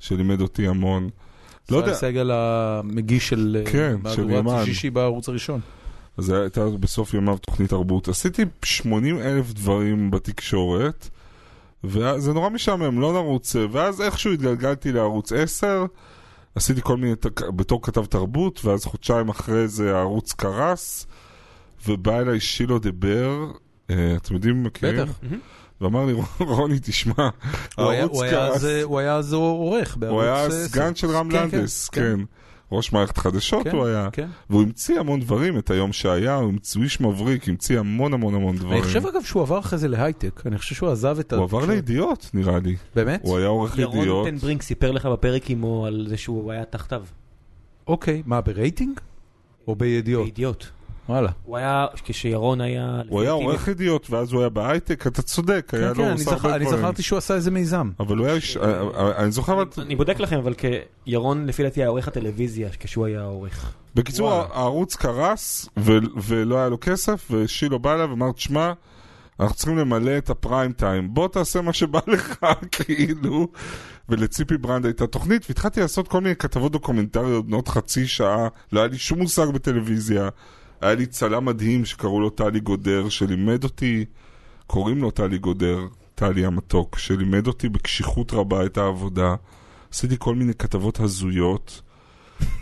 שלימד 0.00 0.40
אותי 0.40 0.68
המון. 0.68 1.10
לא 1.70 1.76
יודע, 1.76 1.90
ישראל 1.90 2.12
סגל 2.12 2.30
המגיש 2.32 3.28
של 3.28 3.62
כן, 3.72 3.96
של 4.14 4.24
מהדורת. 4.24 4.64
שישי 4.64 4.90
בערוץ 4.90 5.28
הראשון. 5.28 5.60
אז 6.20 6.26
זה 6.26 6.40
הייתה 6.40 6.64
בסוף 6.80 7.14
ימיו 7.14 7.38
תוכנית 7.38 7.70
תרבות. 7.70 8.08
עשיתי 8.08 8.44
80 8.64 9.18
אלף 9.18 9.52
דברים 9.52 10.10
בתקשורת, 10.10 11.08
וזה 11.84 12.32
נורא 12.32 12.48
משעמם, 12.48 13.00
לא 13.00 13.14
לרוץ, 13.14 13.56
ואז 13.72 14.00
איכשהו 14.00 14.32
התגלגלתי 14.32 14.92
לערוץ 14.92 15.32
10, 15.32 15.86
עשיתי 16.54 16.80
כל 16.82 16.96
מיני, 16.96 17.14
בתור 17.56 17.82
כתב 17.82 18.04
תרבות, 18.04 18.64
ואז 18.64 18.84
חודשיים 18.84 19.28
אחרי 19.28 19.68
זה 19.68 19.96
הערוץ 19.96 20.32
קרס, 20.32 21.06
ובא 21.88 22.20
אליי 22.20 22.40
שילו 22.40 22.78
דר, 22.78 23.34
אה, 23.90 24.16
אתם 24.16 24.34
יודעים, 24.34 24.62
מכירים? 24.62 25.02
בטח. 25.02 25.20
ואמר 25.80 26.04
לי, 26.06 26.12
רוני, 26.40 26.78
תשמע, 26.82 27.28
הערוץ 27.78 28.20
קרס, 28.30 28.64
הוא 28.82 28.98
היה 28.98 29.16
אז 29.16 29.32
עורך 29.32 29.96
בערוץ... 29.96 30.14
הוא 30.14 30.22
היה 30.22 30.50
סגן 30.50 30.94
של 30.94 31.10
רם 31.10 31.30
כן, 31.30 31.50
כן, 31.50 31.56
לנדס, 31.58 31.88
כן. 31.88 32.20
ראש 32.72 32.92
מערכת 32.92 33.18
חדשות 33.18 33.64
כן, 33.64 33.70
הוא 33.76 33.86
היה. 33.86 34.08
כן. 34.12 34.28
והוא 34.50 34.62
המציא 34.62 35.00
המון 35.00 35.20
דברים, 35.20 35.58
את 35.58 35.70
היום 35.70 35.92
שהיה, 35.92 36.34
הוא 36.34 36.48
המציא- 36.48 36.82
איש 36.82 37.00
מבריק, 37.00 37.48
המציא 37.48 37.78
המון 37.78 38.14
המון 38.14 38.34
המון 38.34 38.56
דברים. 38.56 38.72
אני 38.72 38.82
חושב 38.82 39.06
אגב 39.06 39.22
שהוא 39.22 39.42
עבר 39.42 39.58
אחרי 39.58 39.78
זה 39.78 39.88
להייטק, 39.88 40.42
אני 40.46 40.58
חושב 40.58 40.74
שהוא 40.74 40.88
עזב 40.90 41.16
את 41.20 41.32
ה... 41.32 41.36
הוא 41.36 41.44
עבר 41.44 41.66
לידיעות, 41.66 42.30
נראה 42.34 42.58
לי. 42.58 42.76
באמת? 42.94 43.20
הוא 43.24 43.38
היה 43.38 43.46
עורך 43.46 43.78
ירון 43.78 43.98
ידיעות. 43.98 44.26
טנברינק 44.26 44.62
סיפר 44.62 44.90
לך 44.90 45.06
בפרק 45.06 45.50
עמו 45.50 45.86
על 45.86 46.06
זה 46.08 46.16
שהוא 46.16 46.52
היה 46.52 46.64
תחתיו. 46.64 47.02
אוקיי, 47.86 48.22
מה, 48.26 48.40
ברייטינג? 48.40 49.00
או 49.68 49.74
בידיעות? 49.76 50.24
בידיעות. 50.24 50.70
וואלה. 51.08 51.30
הוא 51.44 51.56
היה, 51.56 51.86
כשירון 52.04 52.60
היה... 52.60 53.02
הוא 53.08 53.20
היה 53.20 53.30
עורך 53.30 53.68
ידיעות, 53.68 54.10
ואז 54.10 54.32
הוא 54.32 54.40
היה 54.40 54.48
בהייטק, 54.48 55.06
אתה 55.06 55.22
צודק, 55.22 55.70
היה 55.72 55.82
כן, 55.82 55.88
לו 55.88 55.94
כן, 55.94 56.32
הרבה 56.32 56.56
אני 56.56 56.64
דברים. 56.64 56.78
זכרתי 56.78 57.02
שהוא 57.02 57.16
עשה 57.16 57.34
איזה 57.34 57.50
מיזם. 57.50 57.90
אבל 58.00 58.16
הוא 58.16 58.26
היה 58.26 58.34
איש... 58.34 58.56
אה, 58.56 58.80
אה, 58.80 59.16
אני 59.18 59.32
זוכר... 59.32 59.62
אני 59.78 59.96
בודק 59.96 60.20
לכם, 60.20 60.38
אבל 60.38 60.54
כירון 61.04 61.46
לפי 61.46 61.62
דעתי 61.62 61.80
היה 61.80 61.88
עורך 61.88 62.08
הטלוויזיה 62.08 62.68
כשהוא 62.80 63.06
היה 63.06 63.20
העורך. 63.20 63.72
בקיצור, 63.94 64.28
וואלה. 64.28 64.44
הערוץ 64.52 64.96
קרס, 64.96 65.68
ו- 65.78 65.98
ולא 66.22 66.58
היה 66.58 66.68
לו 66.68 66.78
כסף, 66.80 67.28
ושילו 67.30 67.78
בא 67.78 67.94
אליו 67.94 68.10
ואמר, 68.10 68.32
תשמע, 68.32 68.72
אנחנו 69.40 69.56
צריכים 69.56 69.78
למלא 69.78 70.18
את 70.18 70.30
הפריים 70.30 70.72
טיים, 70.72 71.14
בוא 71.14 71.28
תעשה 71.28 71.60
מה 71.60 71.72
שבא 71.72 72.00
לך, 72.06 72.34
כאילו. 72.72 73.48
ולציפי 74.08 74.58
ברנד 74.58 74.84
הייתה 74.84 75.06
תוכנית, 75.06 75.46
והתחלתי 75.48 75.80
לעשות 75.80 76.08
כל 76.08 76.20
מיני 76.20 76.36
כתבות 76.36 76.72
דוקומנטריות 76.72 77.46
בנות 77.46 77.68
חצי 77.68 78.06
שעה, 78.06 78.48
לא 78.72 78.80
היה 78.80 78.88
לי 78.88 78.98
שום 78.98 79.18
מושג 79.18 79.46
בטלוויזיה. 79.46 80.28
היה 80.80 80.94
לי 80.94 81.06
צלם 81.06 81.44
מדהים 81.44 81.84
שקראו 81.84 82.20
לו 82.20 82.30
טלי 82.30 82.60
גודר, 82.60 83.08
שלימד 83.08 83.64
אותי, 83.64 84.04
קוראים 84.66 84.98
לו 84.98 85.10
טלי 85.10 85.38
גודר, 85.38 85.78
טלי 86.14 86.46
המתוק, 86.46 86.98
שלימד 86.98 87.46
אותי 87.46 87.68
בקשיחות 87.68 88.32
רבה 88.32 88.66
את 88.66 88.78
העבודה. 88.78 89.34
עשיתי 89.92 90.16
כל 90.18 90.34
מיני 90.34 90.54
כתבות 90.54 91.00
הזויות. 91.00 91.82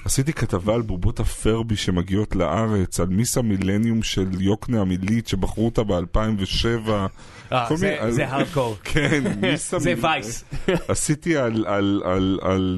עשיתי 0.05 0.33
כתבה 0.33 0.75
על 0.75 0.83
בובות 0.83 1.21
הפרבי 1.21 1.77
שמגיעות 1.77 2.37
לארץ, 2.37 3.01
על 3.01 3.07
מיס 3.07 3.39
המילניום 3.39 4.03
של 4.03 4.41
יוקנעם 4.41 4.91
עילית 4.91 5.29
שבחרו 5.29 5.65
אותה 5.65 5.83
ב-2007. 5.85 6.91
אה, 7.53 7.67
זה- 8.11 8.27
הארדקור. 8.29 8.77
כן, 8.85 9.23
מיס 9.41 9.75
זה. 9.79 9.95
וייס. 10.01 10.45
עשיתי 10.89 11.37
על, 11.37 11.65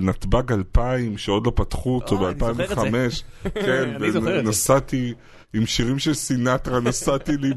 נתב"ג 0.03 0.53
2000, 0.53 1.19
שעוד 1.19 1.47
לא 1.47 1.53
פתחו 1.55 1.95
אותו 1.95 2.25
אה, 2.25 2.31
אני 2.31 2.39
זוכר 2.39 2.51
את 2.51 2.57
זה. 2.57 2.91
ב-2005. 2.91 3.51
כן, 3.55 3.93
אני 3.97 4.13
זוכר 4.13 4.39
את 4.39 4.45
זה. 4.45 4.49
ונסעתי 4.49 5.15
עם 5.55 5.67
שירים 5.67 5.99
של 5.99 6.15
סינטרה, 6.15 6.81
נסעתי 6.81 7.37
לי 7.37 7.51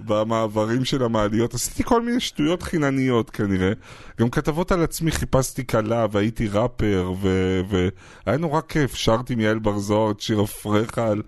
במעברים 0.00 0.84
של 0.84 1.02
המעליות. 1.02 1.54
עשיתי 1.54 1.84
כל 1.84 2.02
מיני 2.02 2.20
שטויות 2.20 2.62
חינניות 2.62 3.30
כנראה. 3.30 3.72
גם 4.20 4.30
כתבות 4.30 4.72
על 4.72 4.82
עצמי, 4.82 5.10
חיפשתי 5.10 5.66
כלה 5.66 6.06
והייתי 6.12 6.48
ראפר, 6.48 7.12
והיה 7.20 8.38
נורא 8.38 8.60
כיף. 8.60 8.94
שרתי 8.94 9.32
עם 9.32 9.40
יעל 9.40 9.58
בר 9.58 9.78
זוהר 9.78 10.10
את 10.10 10.20
שיר 10.20 10.40
הפרחל. 10.40 11.22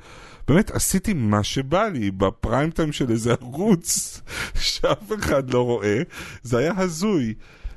באמת, 0.49 0.70
עשיתי 0.70 1.12
מה 1.12 1.43
שבא 1.43 1.89
לי 1.89 2.11
בפריים 2.11 2.70
טיים 2.70 2.93
של 2.93 3.11
איזה 3.11 3.35
ערוץ 3.41 4.20
שאף 4.55 5.12
אחד 5.18 5.51
לא 5.51 5.64
רואה. 5.64 6.03
זה 6.43 6.59
היה 6.59 6.72
הזוי. 6.76 7.35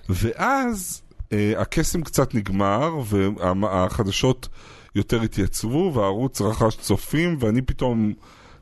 ואז 0.09 1.01
אה, 1.33 1.53
הקסם 1.57 2.01
קצת 2.01 2.35
נגמר, 2.35 2.91
והחדשות 3.07 4.47
יותר 4.95 5.21
התייצבו, 5.21 5.91
והערוץ 5.95 6.41
רכש 6.41 6.75
צופים, 6.75 7.37
ואני 7.39 7.61
פתאום... 7.61 8.13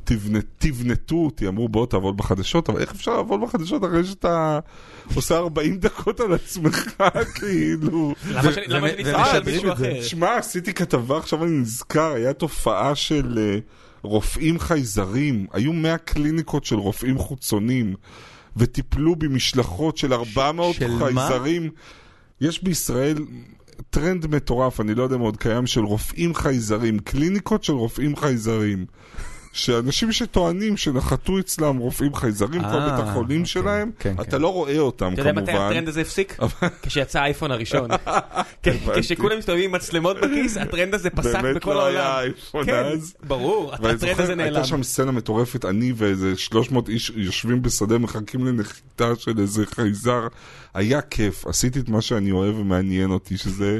תבנ- 0.07 0.41
תבנתו 0.57 1.15
אותי, 1.15 1.47
אמרו 1.47 1.69
בוא 1.69 1.85
תעבוד 1.85 2.17
בחדשות, 2.17 2.69
אבל 2.69 2.81
איך 2.81 2.91
אפשר 2.91 3.15
לעבוד 3.17 3.41
בחדשות 3.41 3.83
אחרי 3.83 4.03
שאתה 4.05 4.59
עושה 5.15 5.37
40 5.37 5.77
דקות 5.77 6.19
על 6.19 6.33
עצמך, 6.33 7.03
כאילו? 7.39 8.13
למה 8.31 8.51
שאני- 8.53 8.65
אסתכל 8.65 9.35
על 9.35 9.43
מישהו. 9.45 9.71
אחר? 9.73 10.01
שמע, 10.01 10.35
עשיתי 10.37 10.73
כתבה, 10.73 11.17
עכשיו 11.17 11.43
אני 11.43 11.51
נזכר, 11.51 12.11
היה 12.13 12.33
תופעה 12.33 12.95
של 12.95 13.39
אה, 13.41 13.59
רופאים 14.01 14.59
חייזרים, 14.59 15.47
היו 15.53 15.73
100 15.73 15.97
קליניקות 15.97 16.65
של 16.65 16.75
רופאים 16.75 17.17
חוצונים, 17.17 17.95
וטיפלו 18.57 19.15
במשלחות 19.15 19.97
של 19.97 20.13
400 20.13 20.75
של 20.75 20.91
מה? 20.91 20.99
חייזרים. 20.99 21.69
יש 22.41 22.63
בישראל 22.63 23.17
טרנד 23.89 24.35
מטורף, 24.35 24.79
אני 24.79 24.95
לא 24.95 25.03
יודע 25.03 25.15
אם 25.15 25.21
עוד 25.21 25.37
קיים, 25.37 25.67
של 25.67 25.81
רופאים 25.81 26.35
חייזרים, 26.35 26.99
קליניקות 26.99 27.63
של 27.63 27.73
רופאים 27.73 28.15
חייזרים. 28.15 28.85
שאנשים 29.53 30.11
שטוענים 30.11 30.77
שנחתו 30.77 31.39
אצלם 31.39 31.77
רופאים 31.77 32.15
חייזרים, 32.15 32.61
כל 32.61 32.67
אה, 32.67 32.89
בית 32.89 33.07
החולים 33.07 33.41
אוקיי. 33.41 33.45
שלהם, 33.45 33.91
כן, 33.99 34.13
אתה 34.21 34.31
כן. 34.31 34.41
לא 34.41 34.53
רואה 34.53 34.79
אותם 34.79 35.13
אתה 35.13 35.21
יודע 35.21 35.31
מתי 35.33 35.51
כמובן. 35.51 35.65
הטרנד 35.65 35.87
הזה 35.87 36.01
הפסיק? 36.01 36.37
כשיצא 36.81 37.19
האייפון 37.19 37.51
הראשון. 37.51 37.89
כשכולם 39.01 39.37
מסתובבים 39.37 39.69
עם 39.69 39.75
מצלמות 39.75 40.17
בכיס, 40.21 40.57
הטרנד 40.57 40.93
הזה 40.93 41.09
פסק 41.09 41.41
באמת 41.41 41.55
בכל 41.55 41.73
לא 41.73 41.85
היה 41.85 42.03
העולם. 42.03 42.23
אייפון 42.23 42.65
כן, 42.65 42.83
אז. 42.85 43.13
ברור, 43.23 43.73
הטרנד 43.73 44.19
הזה 44.19 44.35
נעלם. 44.35 44.53
הייתה 44.53 44.67
שם 44.67 44.83
סצנה 44.83 45.11
מטורפת, 45.11 45.65
אני 45.65 45.93
ואיזה 45.95 46.37
300 46.37 46.89
איש 46.89 47.11
יושבים 47.15 47.61
בשדה, 47.61 47.97
מחכים 47.97 48.45
לנחיתה 48.45 49.15
של 49.17 49.39
איזה 49.39 49.65
חייזר. 49.65 50.27
היה 50.73 51.01
כיף, 51.01 51.47
עשיתי 51.47 51.79
את 51.79 51.89
מה 51.89 52.01
שאני 52.01 52.31
אוהב 52.31 52.59
ומעניין 52.59 53.11
אותי, 53.11 53.37
שזה 53.37 53.79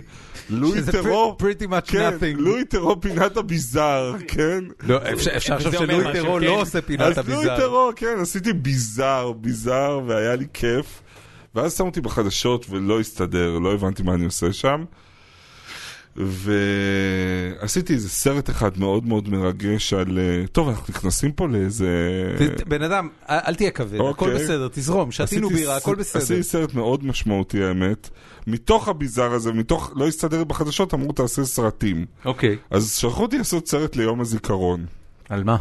לואי 0.49 0.80
nothing. 0.80 2.38
לואי 2.38 2.65
טרור 2.65 2.95
פינת 3.01 3.38
הביזאר, 3.38 4.15
כן? 4.28 4.63
לא, 4.84 4.97
אפשר- 5.13 5.59
אומר 5.66 5.78
שלואי 5.80 6.14
טרו 6.14 6.36
כן. 6.39 6.45
לא 6.45 6.61
עושה 6.61 6.82
פינת 6.82 7.18
אז 7.18 7.30
לואי. 7.30 7.47
טרור, 7.57 7.91
כן, 7.95 8.18
עשיתי 8.22 8.53
ביזאר, 8.53 9.32
ביזאר, 9.32 10.01
והיה 10.07 10.36
לי 10.36 10.45
כיף. 10.53 11.01
ואז 11.55 11.78
שמו 11.78 11.88
אותי 11.88 12.01
בחדשות 12.01 12.66
ולא 12.70 12.99
הסתדר, 12.99 13.59
לא 13.59 13.74
הבנתי 13.74 14.03
מה 14.03 14.14
אני 14.14 14.26
עושה 14.26 14.53
שם. 14.53 14.84
ועשיתי 16.16 17.93
איזה 17.93 18.09
סרט 18.09 18.49
אחד 18.49 18.80
מאוד 18.80 19.05
מאוד 19.07 19.30
מרגש 19.30 19.93
על... 19.93 20.20
אה, 20.20 20.47
טוב, 20.47 20.70
אנחנו 20.70 20.86
נכנסים 20.89 21.32
פה 21.32 21.47
לאיזה... 21.47 21.88
בן 22.68 22.82
אדם, 22.84 23.09
אל 23.30 23.55
תהיה 23.55 23.72
כבד, 23.72 23.95
הכל 23.95 24.07
אוקיי. 24.07 24.34
בסדר, 24.34 24.68
תזרום, 24.72 25.11
שתינו 25.11 25.47
עשיתי 25.47 25.61
בירה, 25.61 25.80
ס- 25.80 25.82
הכל 25.82 25.95
בסדר. 25.95 26.22
עשיתי 26.24 26.43
סרט 26.43 26.74
מאוד 26.74 27.05
משמעותי 27.05 27.64
האמת. 27.64 28.09
מתוך 28.47 28.88
הביזאר 28.88 29.32
הזה, 29.34 29.53
מתוך 29.53 29.91
לא 29.95 30.07
הסתדר 30.07 30.43
בחדשות, 30.43 30.93
אמרו 30.93 31.11
תעשה 31.11 31.45
סרטים. 31.45 32.05
אוקיי. 32.26 32.57
אז 32.72 32.95
שלחו 32.95 33.22
אותי 33.24 33.38
לעשות 33.38 33.68
סרט 33.68 33.95
ליום 33.95 34.22
הזיכרון. 34.22 34.86
על 35.30 35.43
מה? 35.43 35.57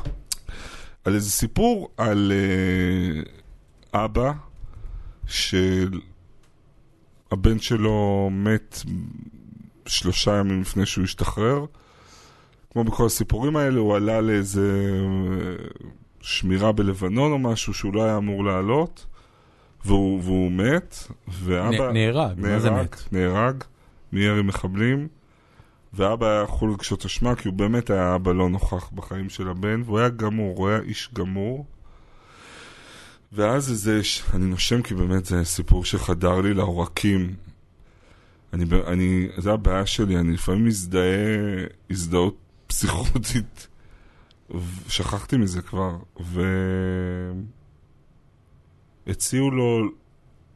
על 1.05 1.15
איזה 1.15 1.31
סיפור 1.31 1.89
על 1.97 2.33
אה, 2.35 3.23
אבא 4.05 4.33
שהבן 5.27 5.99
שלו 7.59 8.29
מת 8.33 8.79
שלושה 9.87 10.37
ימים 10.37 10.61
לפני 10.61 10.87
שהוא 10.87 11.05
השתחרר. 11.05 11.65
כמו 12.71 12.85
בכל 12.85 13.07
הסיפורים 13.07 13.57
האלה, 13.57 13.81
הוא 13.81 13.97
עלה 13.97 14.21
לאיזה 14.21 14.91
אה, 15.41 15.67
שמירה 16.21 16.73
בלבנון 16.73 17.33
או 17.33 17.39
משהו 17.39 17.75
שהוא 17.75 17.95
לא 17.95 18.05
היה 18.05 18.17
אמור 18.17 18.45
לעלות, 18.45 19.07
והוא, 19.85 20.21
והוא 20.25 20.53
מת, 20.53 20.97
ואבא... 21.29 21.91
נ- 21.91 21.93
נהרג, 21.93 22.35
מה 22.41 22.59
זה 22.59 22.71
נהרג, 22.71 22.85
מת? 22.85 23.13
נהרג, 23.13 23.65
מירי 24.13 24.43
מחבלים, 24.43 25.09
ואבא 25.95 26.27
היה 26.27 26.43
יכול 26.43 26.73
לגשות 26.73 27.05
אשמה, 27.05 27.35
כי 27.35 27.49
הוא 27.49 27.57
באמת 27.57 27.91
היה 27.91 28.15
אבא 28.15 28.33
לא 28.33 28.49
נוכח 28.49 28.91
בחיים 28.93 29.29
של 29.29 29.49
הבן, 29.49 29.83
והוא 29.85 29.99
היה 29.99 30.09
גמור, 30.09 30.59
הוא 30.59 30.69
היה 30.69 30.81
איש 30.81 31.11
גמור. 31.15 31.67
ואז 33.33 33.71
איזה, 33.71 34.01
אני 34.35 34.45
נושם 34.45 34.83
כי 34.83 34.95
באמת 34.95 35.25
זה 35.25 35.45
סיפור 35.45 35.85
שחדר 35.85 36.41
לי 36.41 36.55
לעורקים. 36.55 37.35
אני, 38.53 38.65
אני, 38.87 39.29
זה 39.37 39.53
הבעיה 39.53 39.87
שלי, 39.87 40.19
אני 40.19 40.33
לפעמים 40.33 40.65
מזדהה 40.65 41.37
הזדהות 41.91 42.37
פסיכוטית, 42.67 43.69
ושכחתי 44.87 45.37
מזה 45.37 45.63
כבר, 45.63 45.97
והציעו 49.07 49.51
לו 49.51 49.91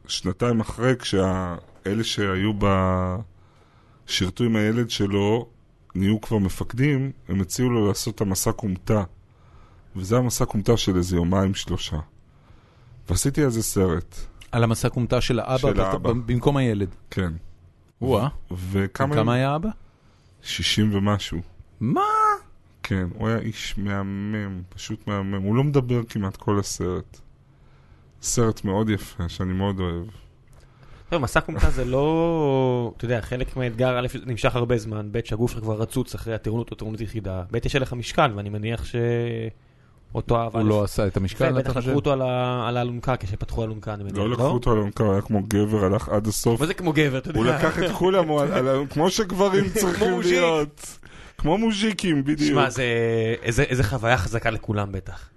שנתיים 0.07 0.59
אחרי, 0.59 0.93
כשאלה 0.99 2.03
שהיו 2.03 2.53
ב... 2.59 2.65
שירתו 4.07 4.43
עם 4.43 4.55
הילד 4.55 4.89
שלו, 4.89 5.47
נהיו 5.95 6.21
כבר 6.21 6.37
מפקדים, 6.37 7.11
הם 7.27 7.41
הציעו 7.41 7.69
לו 7.69 7.87
לעשות 7.87 8.15
את 8.15 8.21
המסע 8.21 8.51
כומתה. 8.51 9.03
וזה 9.95 10.17
המסע 10.17 10.45
כומתה 10.45 10.77
של 10.77 10.95
איזה 10.95 11.15
יומיים 11.15 11.55
שלושה. 11.55 11.97
ועשיתי 13.09 13.43
על 13.43 13.49
זה 13.49 13.63
סרט, 13.63 14.15
על 14.51 14.63
המסע 14.63 14.89
כומתה 14.89 15.21
של 15.21 15.39
האבא, 15.39 15.57
של 15.57 15.81
האבא. 15.81 16.13
במקום 16.13 16.57
הילד. 16.57 16.89
כן. 17.11 17.33
וואה, 18.01 18.27
וכמה... 18.51 19.15
כמה 19.15 19.33
היה 19.33 19.55
אבא? 19.55 19.69
60 20.41 20.95
ומשהו. 20.95 21.41
מה? 21.79 22.01
כן, 22.83 23.07
הוא 23.13 23.27
היה 23.27 23.39
איש 23.39 23.77
מהמם, 23.77 24.61
פשוט 24.69 25.07
מהמם. 25.07 25.41
הוא 25.41 25.55
לא 25.55 25.63
מדבר 25.63 26.03
כמעט 26.03 26.37
כל 26.37 26.59
הסרט. 26.59 27.19
סרט 28.21 28.65
מאוד 28.65 28.89
יפה, 28.89 29.29
שאני 29.29 29.53
מאוד 29.53 29.79
אוהב. 29.79 30.05
טוב, 31.09 31.21
מסע 31.21 31.41
כומתה 31.41 31.69
זה 31.69 31.85
לא, 31.85 32.93
אתה 32.97 33.05
יודע, 33.05 33.21
חלק 33.21 33.57
מהאתגר, 33.57 33.99
א', 33.99 34.07
נמשך 34.25 34.55
הרבה 34.55 34.77
זמן, 34.77 35.09
ב', 35.11 35.19
שהגוף 35.25 35.51
שלך 35.51 35.61
כבר 35.61 35.81
רצוץ 35.81 36.15
אחרי 36.15 36.33
הטירונות 36.33 36.71
או 36.71 36.75
טירונות 36.75 37.01
יחידה, 37.01 37.43
ב', 37.51 37.65
יש 37.65 37.75
עליך 37.75 37.93
משקל, 37.93 38.31
ואני 38.35 38.49
מניח 38.49 38.83
שאותו 38.85 40.37
אהבה... 40.37 40.59
הוא 40.59 40.69
לא 40.69 40.83
עשה 40.83 41.07
את 41.07 41.17
המשקל, 41.17 41.45
אתה 41.45 41.53
בטח 41.53 41.73
חושב? 41.73 41.79
לקחו 41.87 41.95
אותו 41.95 42.11
על 42.13 42.77
האלונקה 42.77 43.17
כשפתחו 43.17 43.63
אלונקה, 43.63 43.93
אני 43.93 44.03
מניח, 44.03 44.17
לא 44.17 44.29
לקחו 44.29 44.43
אותו 44.43 44.71
על 44.71 44.77
המקרה, 44.77 45.07
הוא 45.07 45.13
היה 45.13 45.21
כמו 45.21 45.41
גבר, 45.47 45.85
הלך 45.85 46.09
עד 46.09 46.27
הסוף. 46.27 46.59
מה 46.59 46.67
זה 46.67 46.73
כמו 46.73 46.93
גבר, 46.93 47.17
אתה 47.17 47.29
יודע? 47.29 47.39
הוא 47.39 47.47
לקח 47.47 47.79
את 47.79 47.91
כולם, 47.91 48.25
כמו 48.89 49.09
שגברים 49.09 49.69
צריכים. 49.79 50.19
להיות. 50.21 50.97
כמו 51.37 51.57
מוז'יקים, 51.57 52.23
בדיוק. 52.23 52.51
שמע, 52.51 52.69
זה 52.69 52.83
איזה 53.43 53.83
חוויה 53.83 54.17
חזקה 54.17 54.49
לכולם 54.49 54.91
בטח. 54.91 55.29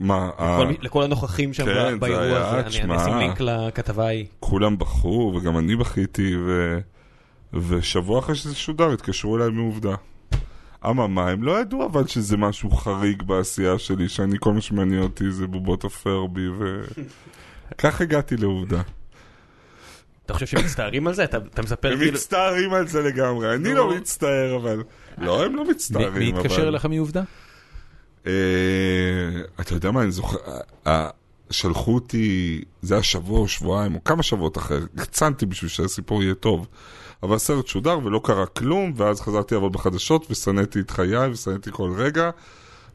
מה, 0.00 0.30
ה- 0.38 0.58
לכל 0.80 0.98
מי- 0.98 1.04
הנוכחים 1.04 1.52
שם 1.52 1.64
כן, 1.64 2.00
באירוע 2.00 2.38
הזה, 2.38 2.60
אני-. 2.84 2.96
אשים 2.96 3.16
לינק 3.18 3.40
לכתבה 3.40 4.06
ההיא. 4.06 4.26
כולם 4.40 4.78
בכו, 4.78 5.32
וגם 5.36 5.58
אני 5.58 5.76
בכיתי, 5.76 6.36
ו... 6.46 6.78
ושבוע 7.68 8.18
אחרי 8.18 8.34
שזה 8.34 8.54
שודר, 8.54 8.90
התקשרו 8.92 9.36
אליי 9.36 9.50
מעובדה. 9.50 9.94
אממה, 10.86 11.30
הם 11.30 11.42
לא 11.42 11.60
ידעו 11.60 11.86
אבל 11.86 12.06
שזה 12.06 12.36
משהו 12.36 12.70
חריג 12.70 13.22
בעשייה 13.22 13.78
שלי, 13.78 14.08
שאני, 14.08 14.36
כל 14.40 14.52
מה 14.52 14.60
שמעניין 14.60 15.02
אותי 15.02 15.30
זה 15.30 15.46
בובות 15.46 15.84
הפרבי, 15.84 16.48
ו... 16.48 16.82
כך 17.78 18.00
הגעתי 18.00 18.36
לעובדה. 18.36 18.80
אתה 20.26 20.34
חושב 20.34 20.46
שהם 20.46 20.64
מצטערים 20.64 21.06
על 21.06 21.14
זה? 21.14 21.24
אתה 21.24 21.36
אתה 21.36 21.62
מספר 21.62 21.92
הם 21.92 21.98
כאילו... 21.98 22.12
מצטערים 22.12 22.74
על 22.74 22.86
זה 22.86 23.02
לגמרי, 23.02 23.54
אני. 23.54 23.74
לא 23.74 23.96
מצטער, 23.96 24.56
אבל... 24.56 24.82
לא, 25.18 25.44
הם 25.44 25.56
לא 25.56 25.64
מי 25.64 25.70
מצטערים, 25.70 26.12
מי 26.14 26.30
אבל... 26.30 26.40
התקשר 26.40 26.68
אליך 26.68 26.84
מעובדה? 26.86 27.22
אה, 28.26 28.32
אתה 29.60 29.74
יודע 29.74 29.90
מה, 29.90 30.02
אני 30.02 30.12
זוכר, 30.12 30.36
אה, 30.86 31.08
שלחו 31.50 31.94
אותי, 31.94 32.60
זה 32.82 32.94
היה 32.94 33.02
שבוע 33.02 33.40
או 33.40 33.48
שבועיים, 33.48 33.94
או 33.94 34.04
כמה 34.04 34.22
שבועות 34.22 34.58
אחרי, 34.58 34.78
הקצנתי 34.96 35.46
בשביל 35.46 35.68
שהסיפור 35.68 36.22
יהיה 36.22 36.34
טוב. 36.34 36.66
אבל 37.22 37.36
הסרט 37.36 37.66
שודר 37.66 37.98
ולא 38.04 38.20
קרה 38.24 38.46
כלום, 38.46 38.92
ואז 38.96 39.20
חזרתי 39.20 39.54
לעבוד 39.54 39.72
בחדשות, 39.72 40.26
ושנאתי 40.30 40.80
את 40.80 40.90
חיי, 40.90 41.30
ושנאתי 41.30 41.70
כל 41.72 41.92
רגע. 41.96 42.30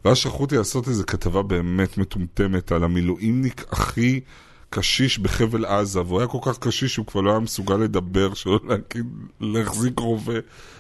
ואז 0.05 0.17
שלחו 0.17 0.43
אותי 0.43 0.57
לעשות 0.57 0.87
איזו 0.87 1.03
כתבה 1.07 1.41
באמת 1.41 1.97
מטומטמת 1.97 2.71
על 2.71 2.83
המילואימניק 2.83 3.65
הכי 3.71 4.21
קשיש 4.69 5.19
בחבל 5.19 5.65
עזה, 5.65 6.01
והוא 6.01 6.19
היה 6.19 6.27
כל 6.27 6.37
כך 6.41 6.59
קשיש 6.59 6.93
שהוא 6.93 7.05
כבר 7.05 7.21
לא 7.21 7.31
היה 7.31 7.39
מסוגל 7.39 7.75
לדבר, 7.75 8.33
שלא 8.33 8.59
להגיד, 8.67 9.05
להחזיק 9.41 9.99
רובה. 9.99 10.33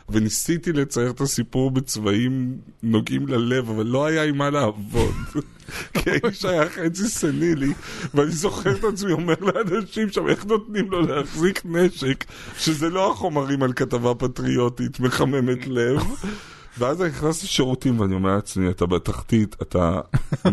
וניסיתי 0.09 0.73
לצייר 0.73 1.09
את 1.09 1.21
הסיפור 1.21 1.71
בצבעים 1.71 2.57
נוגעים 2.83 3.27
ללב, 3.27 3.69
אבל 3.69 3.85
לא 3.85 4.05
היה 4.05 4.23
עם 4.23 4.37
מה 4.37 4.49
לעבוד. 4.49 5.13
כי 5.93 6.09
האיש 6.09 6.45
היה 6.45 6.69
חצי 6.69 7.07
סנילי, 7.07 7.73
ואני 8.13 8.31
זוכר 8.31 8.71
את 8.71 8.83
עצמי 8.83 9.11
אומר 9.11 9.35
לאנשים 9.39 10.09
שם, 10.09 10.27
איך 10.27 10.45
נותנים 10.45 10.91
לו 10.91 11.01
להחזיק 11.01 11.61
נשק, 11.65 12.25
שזה 12.57 12.89
לא 12.89 13.11
החומרים 13.11 13.63
על 13.63 13.73
כתבה 13.73 14.15
פטריוטית 14.15 14.99
מחממת 14.99 15.67
לב. 15.67 16.01
ואז 16.79 17.01
אני 17.01 17.09
נכנס 17.09 17.43
לשירותים 17.43 17.99
ואני 17.99 18.15
אומר 18.15 18.35
לעצמי, 18.35 18.69
אתה 18.69 18.85
בתחתית, 18.85 19.55
אתה... 19.61 19.99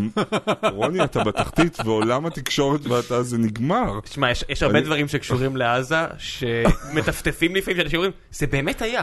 רוני, 0.75 1.05
אתה 1.05 1.25
בתחתית, 1.25 1.79
ועולם 1.85 2.27
התקשורת 2.27 2.87
ואתה, 2.87 3.23
זה 3.23 3.39
נגמר. 3.39 4.01
תשמע, 4.01 4.31
יש, 4.31 4.45
יש 4.49 4.63
הרבה 4.63 4.81
דברים 4.81 5.09
שקשורים 5.09 5.57
לעזה, 5.57 5.97
שמטפטפים 6.19 7.57
לפעמים, 7.57 7.81
שאנשים 7.81 7.97
אומרים, 7.97 8.13
זה 8.33 8.47
באמת 8.47 8.83
היה. 8.83 9.03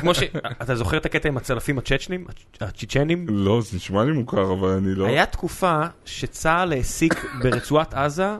כמו 0.00 0.14
ש... 0.14 0.18
אתה 0.62 0.76
זוכר 0.76 0.96
את 0.96 1.06
הקטע 1.06 1.28
עם 1.28 1.36
הצלפים 1.36 1.78
הצ'צ'נים? 1.78 2.26
הצ'צ'נים? 2.60 3.26
לא, 3.28 3.60
זה 3.60 3.76
נשמע 3.76 4.04
לי 4.04 4.12
מוכר, 4.12 4.52
אבל 4.52 4.68
אני 4.68 4.94
לא... 4.94 5.06
היה 5.06 5.26
תקופה 5.26 5.80
שצה"ל 6.04 6.72
העסיק 6.72 7.24
ברצועת 7.42 7.94
עזה 7.94 8.36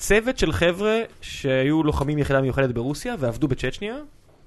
צוות 0.00 0.38
של 0.38 0.52
חבר'ה 0.52 0.98
שהיו 1.20 1.82
לוחמים 1.82 2.16
מיחידה 2.16 2.40
מיוחדת 2.40 2.70
ברוסיה 2.70 3.14
ועבדו 3.18 3.48
בצ'צ'ניה. 3.48 3.94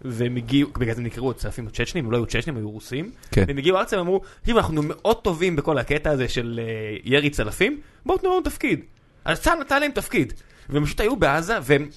והם 0.05 0.35
הגיעו, 0.35 0.69
בגלל 0.77 0.95
זה 0.95 1.01
נקראו 1.01 1.31
הצלפים 1.31 1.67
הצ'צ'נים, 1.67 2.05
הם 2.05 2.11
לא 2.11 2.17
היו 2.17 2.25
צ'צ'נים, 2.25 2.57
היו 2.57 2.69
רוסים. 2.69 3.11
כן. 3.31 3.43
והם 3.47 3.57
הגיעו 3.57 3.77
ארצה 3.77 3.97
ואמרו, 3.97 4.21
תראו, 4.43 4.57
אנחנו 4.57 4.81
מאוד 4.83 5.21
טובים 5.21 5.55
בכל 5.55 5.77
הקטע 5.77 6.11
הזה 6.11 6.27
של 6.27 6.59
אה, 6.63 6.97
ירי 7.03 7.29
צלפים, 7.29 7.81
בואו 8.05 8.17
תנו 8.17 8.29
לנו 8.29 8.41
תפקיד. 8.41 8.79
אז 9.25 9.41
צה"ל 9.41 9.59
נתן 9.59 9.79
להם 9.79 9.91
תפקיד. 9.91 10.33
והם 10.69 10.85
פשוט 10.85 10.99
היו 10.99 11.15
בעזה, 11.15 11.57
והם 11.63 11.89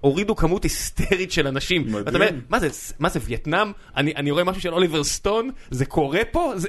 הורידו 0.00 0.36
כמות 0.36 0.62
היסטרית 0.62 1.32
של 1.32 1.46
אנשים. 1.46 1.82
מדהים. 1.82 1.96
ואתה 2.06 2.16
אומר, 2.16 2.28
מה 2.48 2.60
זה, 2.60 2.68
מה 2.98 3.08
זה 3.08 3.20
וייטנאם? 3.22 3.72
אני, 3.96 4.12
אני 4.16 4.30
רואה 4.30 4.44
משהו 4.44 4.62
של 4.62 4.74
אוליבר 4.74 5.04
סטון, 5.04 5.50
זה 5.70 5.86
קורה 5.86 6.20
פה? 6.30 6.52
זה, 6.56 6.68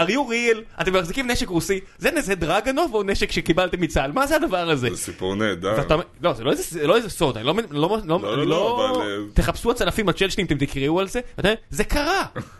are 0.00 0.08
you 0.08 0.12
real? 0.12 0.82
אתם 0.82 0.92
מחזיקים 0.92 1.30
נשק 1.30 1.48
רוסי, 1.48 1.80
זה 1.98 2.10
נזה 2.10 2.34
דרגנוב 2.34 2.94
או 2.94 3.02
נשק 3.02 3.32
שקיבלתם 3.32 3.80
מצה"ל? 3.80 4.12
מה 4.12 4.26
זה 4.26 4.36
הדבר 4.36 4.70
הזה? 4.70 4.90
זה 4.90 4.96
סיפור 4.96 5.34
נהדר. 5.34 5.74
ואתה 5.76 5.96
לא, 6.20 6.32
זה 6.32 6.44
לא 6.44 6.50
איזה, 6.50 6.62
זה 6.62 6.86
לא 6.86 6.96
איזה 6.96 7.10
סוד, 7.10 7.36
אני 7.36 7.46
לא, 7.46 7.54
לא, 7.70 7.98
לא, 8.04 8.20
לא, 8.20 8.34
אני 8.34 8.46
לא, 8.46 8.90
אבל, 8.90 9.02
אה, 9.02 9.16
תחפשו 9.34 9.70
הצלפים 9.70 10.08
הצ'לשנים, 10.08 10.46
אתם 10.46 10.58
תקראו 10.58 11.00
על 11.00 11.08
זה, 11.08 11.20
ואתה 11.38 11.48
אומר, 11.48 11.58
זה 11.70 11.84
קרה. 11.84 12.24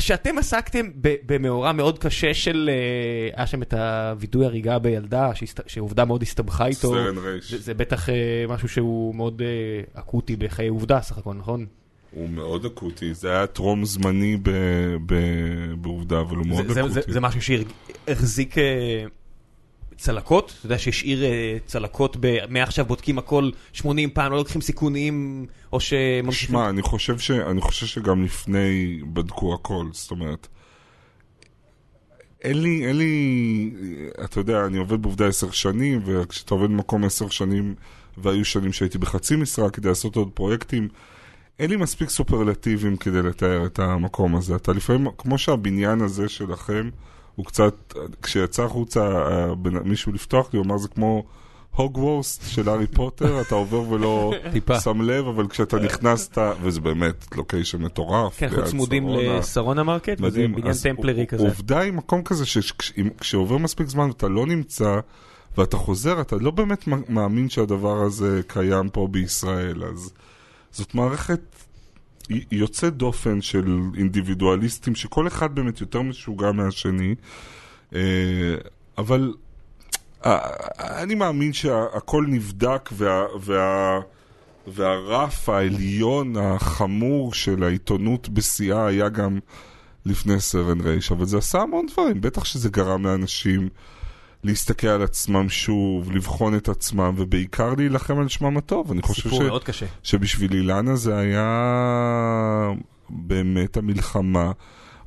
שאתם 0.00 0.38
עסקתם 0.38 0.86
במאורע 1.26 1.72
מאוד 1.72 1.98
קשה 1.98 2.34
של, 2.34 2.70
אה, 2.72 3.36
היה 3.36 3.46
שם 3.46 3.62
את 3.62 3.74
הווידוי 3.74 4.46
הריגה 4.46 4.78
בילדה, 4.78 5.30
שעובדה 5.66 6.04
מאוד 6.04 6.22
הסתבכה 6.22 6.66
איתו. 6.66 6.88
סרן 6.88 7.18
רייש. 7.18 7.54
זה, 7.54 7.74
בטח 7.74 8.08
אה, 8.08 8.44
משהו 8.48 8.68
שהוא 8.68 9.14
מאוד 9.14 9.42
אה, 9.42 10.00
אקוטי 10.00 10.36
בחיי 10.36 10.68
עובדה 10.68 11.00
סך 11.00 11.18
הכל, 11.18 11.34
נכון? 11.34 11.66
הוא 12.10 12.28
מאוד 12.28 12.64
אקוטי, 12.64 13.14
זה 13.14 13.30
היה 13.30 13.46
טרום 13.46 13.84
זמני 13.84 14.36
בעובדה, 15.80 16.20
אבל 16.20 16.36
הוא 16.36 16.46
מאוד 16.46 16.70
אקוטי. 16.70 17.12
זה, 17.12 17.20
משהו 17.20 17.40
שהחזיק 17.42 18.58
אה, 18.58 19.04
צלקות, 20.02 20.54
אתה 20.58 20.66
יודע 20.66 20.78
שהשאיר 20.78 21.24
אה, 21.24 21.56
צלקות, 21.66 22.16
מעכשיו 22.48 22.84
בודקים 22.84 23.18
הכל 23.18 23.50
80 23.72 24.10
פעם, 24.10 24.32
לא 24.32 24.38
לוקחים 24.38 24.60
סיכונים, 24.60 25.46
או 25.72 25.80
שממשיכים. 25.80 26.48
שמע, 26.48 26.68
אני 26.68 26.82
ש... 27.18 27.30
אני 27.30 27.60
חושב 27.60 27.86
שגם 27.86 28.24
לפני 28.24 29.00
בדקו 29.12 29.54
הכל, 29.54 29.86
זאת 29.92 30.10
אומרת, 30.10 30.48
אין 32.42 32.62
לי, 32.62 32.86
אין 32.86 32.98
לי, 32.98 33.70
אתה 34.24 34.40
יודע, 34.40 34.66
אני 34.66 34.78
עובד 34.78 35.02
בעובדה 35.02 35.26
עשר 35.26 35.50
שנים, 35.50 36.02
וכשאתה 36.04 36.54
עובד 36.54 36.68
במקום 36.68 37.04
עשר 37.04 37.28
שנים, 37.28 37.74
והיו 38.18 38.44
שנים 38.44 38.72
שהייתי 38.72 38.98
בחצי 38.98 39.36
משרה 39.36 39.70
כדי 39.70 39.88
לעשות 39.88 40.16
עוד 40.16 40.30
פרויקטים, 40.34 40.88
אין 41.58 41.70
לי 41.70 41.76
מספיק 41.76 42.10
סופרלטיבים 42.10 42.96
כדי 42.96 43.22
לתאר 43.22 43.66
את 43.66 43.78
המקום 43.78 44.36
הזה. 44.36 44.56
אתה 44.56 44.72
לפעמים, 44.72 45.06
כמו 45.18 45.38
שהבניין 45.38 46.00
הזה 46.00 46.28
שלכם, 46.28 46.90
הוא 47.36 47.46
קצת, 47.46 47.94
כשיצא 48.22 48.62
החוצה 48.62 49.00
אה, 49.00 49.54
מישהו 49.84 50.12
לפתוח 50.12 50.48
לי, 50.52 50.58
הוא 50.58 50.66
אמר 50.66 50.78
זה 50.78 50.88
כמו 50.88 51.24
הוגוורטס 51.76 52.42
של 52.48 52.68
הארי 52.68 52.86
פוטר, 52.86 53.40
אתה 53.40 53.54
עובר 53.54 53.90
ולא. 53.90 54.32
שם 54.84 55.02
לב, 55.02 55.26
אבל 55.26 55.48
כשאתה 55.48 55.76
נכנסת, 55.76 56.38
וזה 56.62 56.80
באמת 56.80 57.36
לוקיישן 57.36 57.82
מטורף. 57.82 58.38
כן, 58.38 58.48
אנחנו 58.48 58.64
צמודים 58.64 59.08
שרונה. 59.08 59.38
לשרונה 59.38 59.82
מרקט, 59.82 60.20
וזה. 60.20 60.46
בניין 60.56 60.74
טמפלרי 60.82 61.26
כזה. 61.26 61.42
עובדה 61.42 61.78
היא 61.78 61.92
מקום 61.92 62.22
כזה 62.22 62.46
שכשעובר 62.46 63.58
מספיק 63.58 63.88
זמן 63.88 64.08
ואתה 64.08 64.28
לא 64.28 64.46
נמצא 64.46 65.00
ואתה 65.58 65.76
חוזר, 65.76 66.20
אתה 66.20 66.36
לא 66.36 66.50
באמת 66.50 66.86
מאמין 67.08 67.48
שהדבר 67.48 68.02
הזה 68.02 68.40
קיים 68.46 68.88
פה 68.88 69.08
בישראל. 69.10 69.84
אז 69.84 70.12
זאת 70.72 70.94
מערכת 70.94 71.40
י- 72.34 72.44
יוצאת 72.50 72.96
דופן 72.96 73.40
של 73.40 73.78
אינדיבידואליסטים, 73.96 74.94
שכל 74.94 75.26
אחד 75.26 75.54
באמת 75.54 75.80
יותר 75.80 76.02
משוגע 76.02 76.52
מהשני. 76.52 77.14
אה, 77.94 78.00
אבל 78.98 79.34
אה, 80.26 80.38
אני 81.02 81.14
מאמין 81.14 81.52
שהכל 81.52 82.24
נבדק 82.28 82.90
וה... 82.92 83.24
וה 83.40 84.00
והרף 84.66 85.48
העליון 85.48 86.36
החמור 86.36 87.34
של 87.34 87.62
העיתונות 87.64 88.28
בשיאה 88.28 88.86
היה 88.86 89.08
גם 89.08 89.38
לפני 90.06 90.40
סרן 90.40 90.80
רייש, 90.80 91.12
אבל 91.12 91.24
זה 91.24 91.38
עשה 91.38 91.58
המון 91.60 91.86
דברים, 91.92 92.20
בטח 92.20 92.44
שזה 92.44 92.68
גרם 92.68 93.06
לאנשים 93.06 93.68
להסתכל 94.44 94.86
על 94.86 95.02
עצמם 95.02 95.48
שוב, 95.48 96.12
לבחון 96.12 96.56
את 96.56 96.68
עצמם, 96.68 97.14
ובעיקר 97.16 97.74
להילחם 97.74 98.18
על 98.18 98.28
שמם 98.28 98.56
הטוב. 98.56 98.90
אני 98.90 99.02
חושב 99.02 99.30
ש... 99.30 99.32
מאוד 99.32 99.64
קשה. 99.64 99.86
שבשביל 100.02 100.52
אילנה 100.52 100.96
זה 100.96 101.16
היה 101.16 102.72
באמת 103.10 103.76
המלחמה 103.76 104.52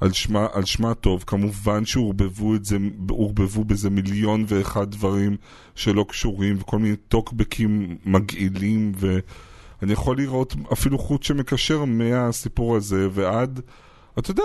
על 0.02 0.12
שמה, 0.12 0.48
על 0.54 0.66
שמה 0.66 0.92
הטוב. 0.92 1.24
כמובן 1.28 1.86
שעורבבו 1.86 2.56
את 2.56 2.66
זה, 2.66 2.78
עורבבו 3.10 3.64
בזה 3.64 3.90
מיליון 3.90 4.46
ואחד 4.48 4.92
דברים 4.92 5.38
שלא 5.76 6.06
קשורים, 6.10 6.58
וכל 6.60 6.80
מיני 6.80 6.96
טוקבקים 6.96 7.98
מגעילים, 8.06 8.92
ואני 8.98 9.94
יכול 9.94 10.18
לראות 10.18 10.56
אפילו 10.74 10.98
חוט 10.98 11.24
שמקשר 11.24 11.86
מהסיפור 11.86 12.76
הזה 12.76 13.08
ועד, 13.12 13.62
אתה 14.20 14.32
יודע, 14.32 14.44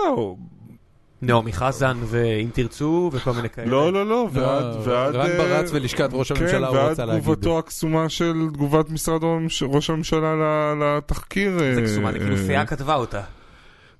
נעמי 1.21 1.53
חזן 1.53 1.97
ואם 2.05 2.49
תרצו 2.53 3.09
וכל 3.13 3.31
מיני 3.33 3.49
כאלה. 3.49 3.71
לא, 3.71 3.93
לא, 3.93 4.05
לא, 4.07 4.29
ועד... 4.33 4.63
לא, 4.63 4.79
ועד 4.85 5.15
רן 5.15 5.29
אה, 5.29 5.37
ברץ 5.37 5.69
ולשכת 5.73 6.09
ראש 6.13 6.31
הממשלה, 6.31 6.67
הוא 6.67 6.77
רצה 6.77 7.01
כן, 7.01 7.07
להגיד. 7.07 7.27
ועד 7.27 7.35
תגובתו 7.37 7.59
הקסומה 7.59 8.09
של 8.09 8.33
תגובת 8.53 8.89
משרד 8.89 9.21
ראש- 9.61 9.89
הממשלה 9.89 10.33
לתחקיר. 10.81 11.59
זה 11.59 11.75
אה, 11.77 11.83
קסומה, 11.85 12.11
כאילו 12.11 12.35
אה, 12.35 12.45
פיה 12.47 12.65
כתבה 12.65 12.95
אותה. 12.95 13.21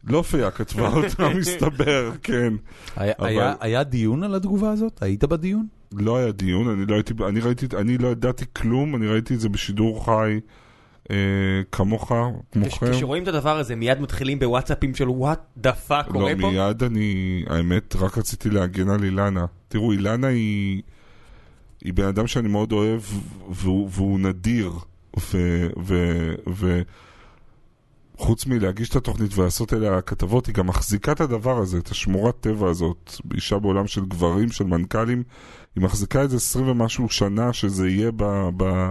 לא 0.07 0.21
פיה 0.21 0.51
כתבה 0.51 0.87
אותה, 0.97 1.29
מסתבר, 1.29 2.11
כן. 2.23 2.53
היה- 2.95 3.13
אבל- 3.19 3.27
היה- 3.27 3.53
היה 3.59 3.83
דיון 3.83 4.23
על 4.23 4.35
התגובה 4.35 4.71
הזאת? 4.71 5.03
היית 5.03 5.23
בדיון? 5.23 5.65
לא 5.95 6.17
היה 6.17 6.31
דיון, 6.31 6.67
אני 6.69 6.85
לא 6.85 6.95
הייתי, 6.95 7.13
אני 7.27 7.39
ראיתי, 7.39 7.65
אני 7.77 7.97
לא 7.97 8.07
ידעתי 8.07 8.45
כלום, 8.53 8.95
אני 8.95 9.07
ראיתי 9.07 9.33
את 9.33 9.39
זה 9.39 9.49
בשידור 9.49 10.05
חי, 10.05 10.11
אה, 10.11 10.37
כמוך, 11.71 12.11
כמוכם. 12.51 12.91
כשרואים 12.91 13.23
את 13.23 13.27
הדבר 13.27 13.57
הזה 13.57 13.75
מיד 13.75 13.99
מתחילים 13.99 14.39
בוואטסאפים 14.39 14.95
של 14.95 15.09
what 15.09 15.39
the 15.57 15.73
fuck 15.73 16.07
לא, 16.07 16.13
קורה 16.13 16.33
פה. 16.41 16.51
מיד 16.51 16.83
אני, 16.83 17.43
האמת, 17.47 17.95
רק 17.95 18.17
רציתי 18.17 18.49
להגן 18.49 18.89
על 18.89 19.03
אילנה. 19.03 19.45
תראו, 19.67 19.91
אילנה 19.91 20.27
היא, 20.27 20.81
היא 21.83 21.93
בן 21.93 22.05
אדם 22.05 22.27
שאני 22.27 22.47
מאוד 22.47 22.71
אוהב, 22.71 23.01
והוא, 23.49 23.89
והוא 23.91 24.19
נדיר, 24.19 24.71
ו... 25.19 25.67
ו, 25.79 25.95
ו 26.49 26.81
חוץ 28.17 28.45
מלהגיש 28.45 28.89
את 28.89 28.95
התוכנית 28.95 29.37
ולעשות 29.37 29.73
אליה 29.73 30.01
כתבות, 30.01 30.45
היא 30.45 30.55
גם 30.55 30.67
מחזיקה 30.67 31.11
את 31.11 31.21
הדבר 31.21 31.57
הזה, 31.57 31.77
את 31.77 31.87
השמורת 31.87 32.39
טבע 32.39 32.69
הזאת, 32.69 33.15
אישה 33.33 33.59
בעולם 33.59 33.87
של 33.87 34.05
גברים, 34.05 34.51
של 34.51 34.63
מנכ"לים, 34.63 35.23
היא 35.75 35.83
מחזיקה 35.83 36.23
את 36.23 36.29
זה 36.29 36.35
עשרים 36.35 36.67
ומשהו 36.67 37.09
שנה, 37.09 37.53
שזה 37.53 37.89
יהיה 37.89 38.11
ב... 38.15 38.49
ב... 38.57 38.89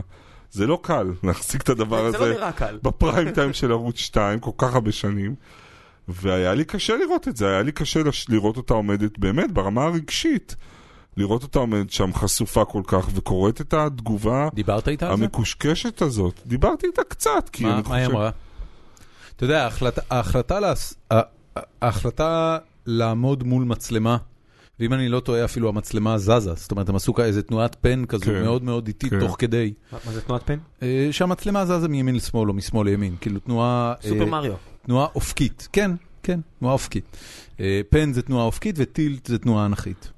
זה 0.53 0.67
לא 0.67 0.79
קל 0.83 1.07
להחזיק 1.23 1.63
את 1.63 1.69
הדבר 1.69 2.11
זה 2.11 2.17
הזה. 2.19 2.39
לא. 2.39 2.69
בפריים 2.83 3.31
טיים 3.31 3.53
של 3.53 3.73
ערוץ 3.73 3.97
2 3.99 4.41
כל 4.41 4.51
כך 4.59 4.75
הרבה 4.75 4.93
שנים. 4.93 5.35
והיה 6.09 6.55
לי 6.55 6.65
קשה 6.65 6.97
לראות 6.97 7.29
את 7.29 7.37
זה, 7.37 7.49
היה 7.49 7.63
לי 7.63 7.73
קשה. 7.73 8.01
לראות 8.29 8.57
אותה 8.57 8.75
עומדת 8.75 9.19
באמת 9.19 9.53
ברמה 9.53 9.85
הרגשית. 9.85 10.57
לראות 11.17 11.43
אותה 11.43 11.59
עומדת 11.59 11.91
שם 11.91 12.13
חשופה 12.15 12.65
כל 12.65 12.83
כך 12.87 13.09
וקוראת 13.15 13.61
את 13.61 13.75
התגובה 13.75 14.49
דיברת 14.55 14.89
איתה? 14.89 15.13
המקושקשת 15.13 16.03
הזאת. 16.03 16.41
דיברתי 16.47 16.87
איתה 16.87 17.03
קצת, 17.09 17.49
כי 17.53 17.65
מה 17.65 17.75
אני 17.75 17.83
מה 17.89 17.97
היא 17.97 18.05
חושב... 18.07 18.17
אמרה? 18.17 18.31
אתה 19.37 19.45
יודע, 19.45 19.65
ההחלטה- 19.65 20.03
ההחלטה 20.11 20.59
ה- 21.15 21.21
ההחלטה 21.83 22.59
לעמוד 22.87 23.43
מול 23.43 23.65
מצלמה, 23.65 24.17
ואם 24.81 24.93
אני 24.93 25.09
לא 25.09 25.21
טועה 25.21 25.45
אפילו 25.45 25.69
המצלמה 25.69 26.19
זזה, 26.19 26.55
זאת 26.55 26.71
אומרת 26.71 26.89
הם 26.89 26.97
עשו 26.97 27.15
כאיזה 27.15 27.29
איזה 27.29 27.43
תנועת 27.43 27.77
פן 27.81 28.05
כזו 28.05 28.25
כן, 28.25 28.43
מאוד 28.43 28.65
מאוד 28.65 28.87
איטית 28.87 29.11
כן. 29.11 29.21
תוך 29.21 29.37
כדי, 29.39 29.73
מה 29.93 29.99
מה 30.07 30.13
זה 30.13 30.21
תנועת 30.21 30.43
פן? 30.43 30.59
אה, 30.83 31.09
שהמצלמה 31.11 31.67
זזה 31.67 31.89
מימין 31.89 32.15
לשמאל 32.15 32.49
או 32.49 32.55
משמאל 32.55 32.89
לימין, 32.89 33.17
כאילו 33.21 33.41
תנועה... 33.41 33.95
אה, 34.05 34.09
סופר 34.09 34.25
מריו. 34.25 34.55
תנועה 34.87 35.07
אופקית, 35.15 35.69
כן, 35.73 35.91
כן, 36.23 36.41
תנועה 36.59 36.75
אופקית. 36.75 37.17
אה, 37.61 37.81
פן 37.91 38.13
זה 38.13 38.23
תנועה 38.23 38.45
אופקית 38.45 38.77
וטילט 38.79 39.27
זה 39.27 39.39
תנועה 39.39 39.67
אנכית. 39.67 40.13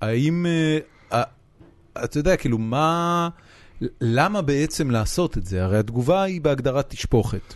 האם, 0.00 0.46
אתה 2.04 2.18
יודע, 2.18 2.36
כאילו, 2.36 2.58
מה, 2.58 3.28
למה 4.00 4.42
בעצם 4.42 4.90
לעשות 4.90 5.38
את 5.38 5.46
זה? 5.46 5.64
הרי 5.64 5.78
התגובה 5.78 6.22
היא 6.22 6.40
בהגדרת 6.40 6.90
תשפוכת. 6.90 7.54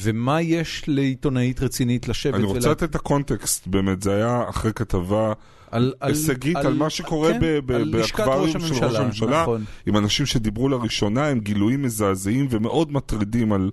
ומה 0.00 0.42
יש 0.42 0.84
לעיתונאית 0.86 1.62
רצינית 1.62 2.08
לשבת 2.08 2.34
אני 2.34 2.44
רוצה 2.44 2.70
לתת 2.70 2.82
את 2.82 2.94
הקונטקסט, 2.94 3.66
באמת, 3.66 4.02
זה 4.02 4.14
היה 4.14 4.44
אחרי 4.48 4.72
כתבה 4.72 5.32
על, 5.70 5.92
על, 6.00 6.10
הישגית 6.10 6.56
על, 6.56 6.66
על 6.66 6.74
מה 6.74 6.90
שקורה 6.90 7.32
כן, 7.40 7.74
על 7.74 7.90
באקווריום 7.90 8.60
של 8.60 8.84
ראש 8.84 8.96
הממשלה, 8.96 9.42
נכון. 9.42 9.64
עם 9.86 9.96
אנשים 9.96 10.26
שדיברו 10.26 10.68
לראשונה, 10.68 11.28
עם 11.28 11.40
גילויים 11.40 11.82
מזעזעים 11.82 12.46
ומאוד 12.50 12.92
מטרידים 12.92 13.52
על 13.52 13.70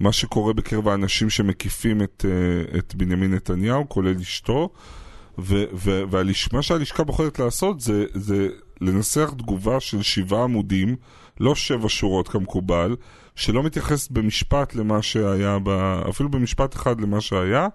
מה 0.00 0.12
שקורה 0.12 0.52
בקרב 0.52 0.88
האנשים 0.88 1.30
שמקיפים 1.30 2.02
את, 2.02 2.24
אה, 2.28 2.78
את 2.78 2.94
בנימין 2.94 3.34
נתניהו, 3.34 3.88
כולל 3.88 4.16
אשתו. 4.20 4.70
ומה 5.38 6.62
שהלשכה 6.62 7.04
בוחרת 7.04 7.38
לעשות 7.38 7.80
זה, 7.80 8.04
זה 8.14 8.48
לנסח 8.80 9.34
תגובה 9.38 9.80
של 9.80 10.02
שבעה 10.02 10.44
עמודים, 10.44 10.96
לא 11.40 11.54
שבע 11.54 11.88
שורות 11.88 12.28
כמקובל, 12.28 12.96
שלא 13.36 13.62
מתייחסת 13.62 14.10
במשפט 14.10 14.74
למה 14.74 15.02
שהיה, 15.02 15.58
ב... 15.62 15.68
אפילו 16.10 16.28
במשפט 16.28 16.74
אחד 16.76 17.00
למה 17.00 17.20
שהיה. 17.20 17.68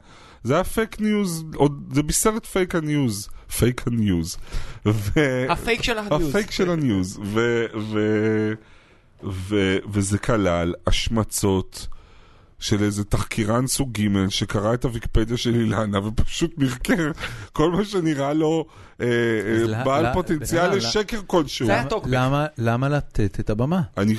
זה 0.44 0.54
היה 0.54 0.64
פייק 0.64 1.00
ניוז, 1.02 1.44
זה 1.92 2.04
בישר 2.04 2.32
את 2.38 2.46
פייק 2.46 2.76
הניוז, 2.76 3.30
פייק 3.58 3.88
הניוז. 3.88 4.38
ו... 4.86 5.10
הפייק 5.50 5.84
של 5.84 5.98
הניוז. 5.98 6.30
הפייק 6.30 6.52
של 6.52 6.70
הניוז. 6.72 7.20
ו... 7.24 7.66
ו... 7.92 8.00
ו... 9.24 9.56
וזה 9.92 10.18
כלל 10.18 10.74
השמצות. 10.88 11.88
של 12.60 12.84
איזה 12.84 13.04
תחקירן 13.04 13.68
סוג 13.68 13.92
ג' 14.02 14.30
שקרא 14.30 14.74
את 14.74 14.86
הוויקיפדיה 14.86 15.38
של 15.38 15.56
אילנה 15.56 16.00
ופשוט 16.08 16.58
מרקר 16.58 17.12
כל 17.54 17.72
מה 17.72 17.86
שנראה 17.86 18.34
לו 18.34 18.66
אה, 19.02 19.06
אה, 19.76 19.84
בעל 19.84 20.08
ל- 20.10 20.14
פוטנציאל 20.14 20.66
למה- 20.66 20.76
לשקר 20.76 21.20
כלשהו. 21.28 21.66
זה 21.68 21.74
היה 21.74 21.86
טוקבק. 21.86 22.10
למה, 22.14 22.46
למה 22.58 22.90
לתת 22.90 23.40
את 23.40 23.50
הבמה? 23.50 23.82
אני, 23.98 24.16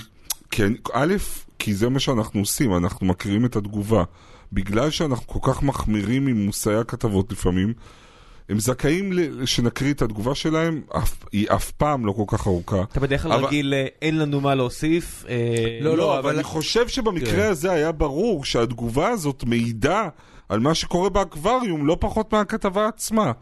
כן, 0.55 0.73
א', 0.93 1.15
כי 1.59 1.75
זה 1.75 1.89
מה 1.89 2.01
שאנחנו 2.01 2.41
עושים, 2.41 2.75
אנחנו 2.77 3.07
מקריאים 3.07 3.45
את 3.45 3.57
התגובה. 3.57 4.05
בגלל 4.53 4.91
שאנחנו 4.91 5.27
כל 5.27 5.53
כך 5.53 5.63
מחמירים 5.63 6.27
עם 6.27 6.47
מושאי 6.47 6.75
הכתבות 6.75 7.33
לפעמים, 7.33 7.73
הם 8.49 8.59
זכאים 8.59 9.13
שנקריא 9.45 9.93
את 9.93 10.03
התגובה 10.03 10.35
שלהם, 10.35 10.81
אף, 10.97 11.15
היא 11.33 11.47
אף 11.51 11.71
פעם 11.71 12.07
לא 12.07 12.13
כל 12.13 12.25
כך 12.27 12.47
ארוכה. 12.47 12.83
אתה 12.83 13.01
בדרך 13.01 13.23
כלל 13.23 13.33
אבל- 13.33 13.45
רגיל, 13.45 13.75
אה, 13.75 13.87
אין 14.03 14.19
לנו 14.19 14.41
מה 14.41 14.55
להוסיף. 14.55 15.25
אה, 15.29 15.35
לא, 15.81 15.97
לא, 15.97 16.11
אבל 16.13 16.19
אבל- 16.19 16.35
אני 16.35 16.43
חושב 16.43 16.89
שבמקרה 16.89 17.31
תראה. 17.31 17.49
הזה 17.49 17.73
היה 17.73 17.93
ברור 17.93 18.45
שהתגובה 18.45 19.09
הזאת 19.09 19.45
מעידה 19.47 20.09
על 20.49 20.61
מה 20.61 20.75
שקורה 20.75 21.09
באקווריום 21.09 21.87
לא 21.87 21.97
פחות 22.01 22.33
מהכתבה 22.33 22.89
עצמה. 22.89 23.33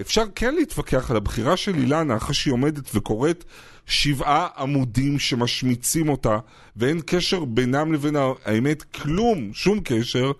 אפשר 0.00 0.22
כן 0.34 0.54
להתווכח 0.54 1.10
על 1.10 1.16
הבחירה 1.16 1.56
של 1.56 1.74
אילנה 1.74 2.16
אחרי 2.16 2.34
שהיא 2.34 2.52
עומדת 2.52 2.94
וקוראת 2.94 3.44
שבעה 3.86 4.48
עמודים 4.58 5.18
שמשמיצים 5.18 6.08
אותה 6.08 6.38
ואין 6.76 7.00
קשר 7.06 7.44
בינם 7.44 7.92
לבין 7.92 8.16
האמת, 8.44 8.82
כלום, 8.82 9.50
שום 9.52 9.80
קשר. 9.84 10.32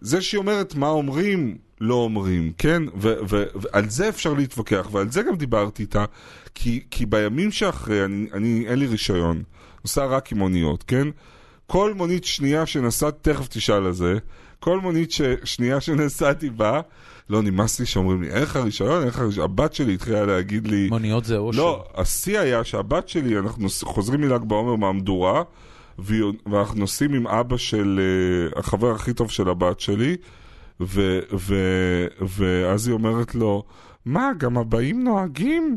זה 0.00 0.22
שהיא 0.22 0.38
אומרת 0.38 0.74
מה 0.74 0.88
אומרים, 0.88 1.56
לא 1.80 1.94
אומרים, 1.94 2.52
כן? 2.58 2.82
ועל 2.96 3.88
זה 3.88 4.08
אפשר 4.08 4.32
להתווכח, 4.32 4.88
ועל 4.92 5.10
זה 5.10 5.22
גם 5.22 5.36
דיברתי 5.36 5.82
איתה, 5.82 6.04
כי, 6.54 6.84
כי 6.90 7.06
בימים 7.06 7.52
שאחרי, 7.52 8.04
אני, 8.04 8.26
אני, 8.32 8.64
אין 8.68 8.78
לי 8.78 8.86
רישיון, 8.86 9.42
נוסע 9.84 10.04
רק 10.04 10.32
עם 10.32 10.38
מוניות, 10.38 10.82
כן? 10.82 11.08
כל 11.66 11.94
מונית 11.94 12.24
שנייה 12.24 12.66
שנסעת, 12.66 13.14
תכף 13.22 13.48
תשאל 13.48 13.86
על 13.86 13.92
זה, 13.92 14.18
כל 14.60 14.80
מונית 14.80 15.12
ש, 15.12 15.20
שנייה 15.44 15.80
שנסעתי 15.80 16.50
בה, 16.50 16.80
לא 17.32 17.42
נמאס 17.42 17.80
לי 17.80 17.86
שאומרים 17.86 18.22
לי, 18.22 18.30
אין 18.30 18.42
לך 18.42 18.56
רישיון, 18.56 19.00
אין 19.00 19.08
לך 19.08 19.18
רישיון, 19.18 19.44
הבת 19.44 19.72
שלי 19.72 19.94
התחילה 19.94 20.26
להגיד 20.26 20.66
לי, 20.66 20.88
מוניות 20.88 21.24
זה 21.24 21.36
אושר. 21.36 21.58
לא, 21.58 21.84
השיא 21.94 22.38
היה 22.38 22.64
שהבת 22.64 23.08
שלי, 23.08 23.38
אנחנו 23.38 23.68
חוזרים 23.82 24.20
מל"ג 24.20 24.42
בעומר 24.44 24.76
מהמדורה, 24.76 25.42
ואנחנו 25.98 26.78
נוסעים 26.78 27.14
עם 27.14 27.26
אבא 27.26 27.56
של 27.56 28.00
אה, 28.00 28.60
החבר 28.60 28.94
הכי 28.94 29.12
טוב 29.12 29.30
של 29.30 29.48
הבת 29.48 29.80
שלי, 29.80 30.16
ו, 30.80 31.20
ו, 31.32 31.54
ואז 32.20 32.86
היא 32.86 32.94
אומרת 32.94 33.34
לו, 33.34 33.62
מה, 34.04 34.30
גם 34.38 34.58
הבאים 34.58 35.04
נוהגים? 35.04 35.76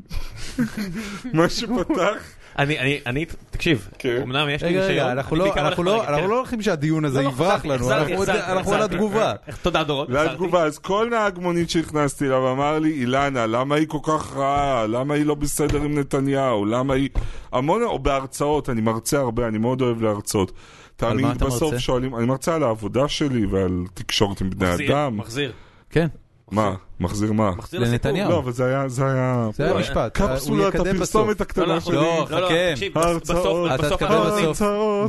מה 1.33 1.49
שפתח, 1.49 2.23
אני, 2.59 2.79
אני, 2.79 2.99
אני, 3.05 3.25
תקשיב, 3.51 3.89
כן. 3.99 4.19
אמנם 4.23 4.49
יש 4.49 4.63
לי. 4.63 4.79
רגע, 4.79 5.11
אנחנו 5.11 5.35
אני 5.35 5.39
לא- 5.39 5.45
בעיקר 5.45 5.67
אנחנו 5.67 5.83
הולך 5.91 6.09
לא 6.09 6.15
כן. 6.17 6.27
לא 6.29 6.37
הולכים 6.37 6.61
שהדיון 6.61 7.05
הזה 7.05 7.21
לא, 7.21 7.27
יברח 7.27 7.65
לנו, 7.65 7.91
אנחנו 7.91 8.73
על. 8.73 8.81
התגובה. 8.81 9.33
תודה 9.61 9.83
דורון. 9.83 10.07
זה 10.11 10.17
החזרתי. 10.17 10.33
התגובה, 10.33 10.63
אז 10.63 10.77
כל 10.79 11.07
נהג 11.11 11.39
מונית 11.39 11.69
שנכנסתי 11.69 12.25
אליו 12.25 12.51
אמר 12.51 12.79
לי, 12.79 12.91
אילנה, 12.91 13.45
למה 13.45 13.75
היא 13.75 13.87
כל 13.87 13.97
כך 14.03 14.35
רעה? 14.35 14.87
למה 14.87 15.13
היא 15.13 15.25
לא 15.25 15.35
בסדר 15.35 15.81
עם 15.81 15.99
נתניהו? 15.99 16.65
למה 16.65 16.93
היא... 16.93 17.09
המון, 17.51 17.83
או 17.83 17.99
בהרצאות, 17.99 18.69
אני 18.69 18.81
מרצה 18.81 19.19
הרבה, 19.19 19.47
אני 19.47 19.57
מאוד 19.57 19.81
אוהב 19.81 20.01
להרצות. 20.01 20.51
תמיד 20.95 21.43
בסוף? 21.43 21.77
שואלים, 21.77 22.15
אני 22.15 22.25
מרצה 22.25 22.55
על 22.55 22.63
העבודה 22.63 23.07
שלי 23.07 23.45
ועל 23.45 23.83
תקשורת 23.93 24.41
עם 24.41 24.49
בני 24.49 24.69
מחזיר, 24.69 24.91
אדם. 24.91 25.17
מחזיר. 25.17 25.51
כן, 25.89 26.07
מה? 26.51 26.73
מחזיר 26.99 27.31
מה? 27.33 27.51
מחזיר. 27.57 27.79
לנתניהו. 27.79 28.29
לא, 28.31 28.37
אבל 28.37 28.51
זה 28.51 28.65
היה... 28.65 28.87
זה 28.89 29.05
היה... 29.05 29.49
לא, 29.59 29.79
משפט. 29.79 30.17
קפסולת. 30.17 30.75
הפרסומת 30.75 31.39
לא, 31.39 31.43
הקטנה 31.43 31.65
לא, 31.65 31.79
שלי. 31.79 31.95
לא, 31.95 32.01
לא, 32.29 32.39
לא, 32.41 32.45
חכה. 32.47 32.53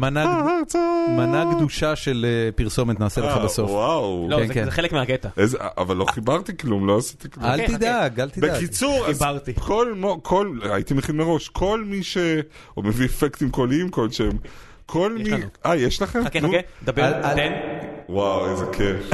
מנהג- 0.00 0.26
ההרצאות. 0.26 1.10
מנה 1.10 1.44
גדושה 1.56 1.96
של 1.96 2.26
אה, 2.28 2.52
פרסומת 2.52 3.00
נעשה 3.00 3.20
לך 3.20 3.36
אה, 3.36 3.44
בסוף. 3.44 3.70
וואו. 3.70 4.26
לא, 4.30 4.36
כן, 4.36 4.46
זה- 4.46 4.54
כן. 4.54 4.64
זה 4.64 4.70
חלק 4.70 4.92
מהקטע. 4.92 5.28
אבל 5.78 5.96
לא 5.96 6.06
חיברתי 6.10 6.56
כלום, 6.56 6.86
לא 6.86 6.98
עשיתי 6.98 7.30
כלום. 7.30 7.46
אל 7.46 7.66
חכה, 7.66 7.76
תדאג, 7.76 8.20
אל 8.20 8.30
תדאג. 8.30 8.50
בקיצור, 8.56 9.06
אז 9.06 9.18
חיברתי. 9.18 9.52
כל, 10.22 10.58
הייתי 10.70 10.94
מכין 10.94 11.16
מראש, 11.16 11.48
כל 11.48 11.84
מי 11.86 12.02
ש... 12.02 12.16
או 12.76 12.82
מביא 12.82 13.06
אפקטים 13.06 13.50
קוליים 13.50 13.88
כלשהם, 13.88 14.32
כל 14.86 15.12
מי... 15.18 15.30
אה, 15.66 15.76
יש 15.76 16.02
לכם? 16.02 16.24
חכה. 16.24 16.38
חכה, 16.40 16.48
דבר, 16.84 17.12
תן. 17.34 17.52
וואו, 18.08 18.50
איזה 18.50 18.64
כיף. 18.72 19.10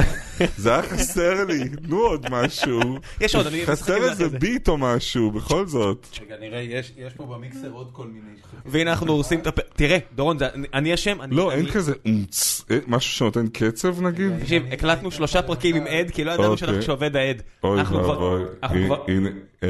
זה 0.57 0.73
היה 0.73 0.83
חסר 0.83 1.45
לי, 1.45 1.69
תנו 1.69 1.97
עוד 1.99 2.25
משהו. 2.31 2.79
יש 3.21 3.35
עוד, 3.35 3.47
אני 3.47 3.65
חסר 3.65 4.09
איזה. 4.09 4.29
ביט 4.29 4.67
או 4.69 4.77
משהו, 4.77 5.31
בכל 5.31 5.67
זאת. 5.67 6.07
רגע, 6.21 6.35
נראה, 6.39 6.59
יש 6.97 7.13
פה 7.17 7.25
במיקסר 7.25 7.69
עוד 7.71 7.89
כל 7.91 8.07
מיני... 8.07 8.19
והנה 8.65 8.91
אנחנו 8.91 9.13
עושים 9.13 9.39
את 9.39 9.47
הפ... 9.47 9.59
תראה, 9.75 9.97
דורון, 10.15 10.39
זה- 10.39 10.47
אני- 10.73 10.93
אשם. 10.93 11.21
אני- 11.21 11.35
לא, 11.35 11.51
אין 11.51 11.71
כזה 11.71 11.93
אומץ, 12.05 12.65
אה, 12.71 12.77
משהו 12.87 13.11
שנותן 13.13 13.47
קצב 13.47 14.01
נגיד? 14.01 14.39
תקשיב, 14.39 14.63
הקלטנו 14.71 15.11
שלושה 15.11 15.41
פרקים 15.41 15.75
עם 15.75 15.87
עד, 15.87 16.11
כי 16.11 16.23
לא 16.23 16.31
ידענו 16.31 16.47
אוקיי. 16.51 16.57
שאנחנו 16.67 16.81
שעובד 16.81 17.15
העד. 17.15 17.41
אוי 17.63 17.81
ואבוי, 17.81 18.43
אנחנו 18.63 18.77
הנה- 18.77 18.85
כבר- 18.85 19.03
הנה, 19.07 19.29
אה, 19.63 19.69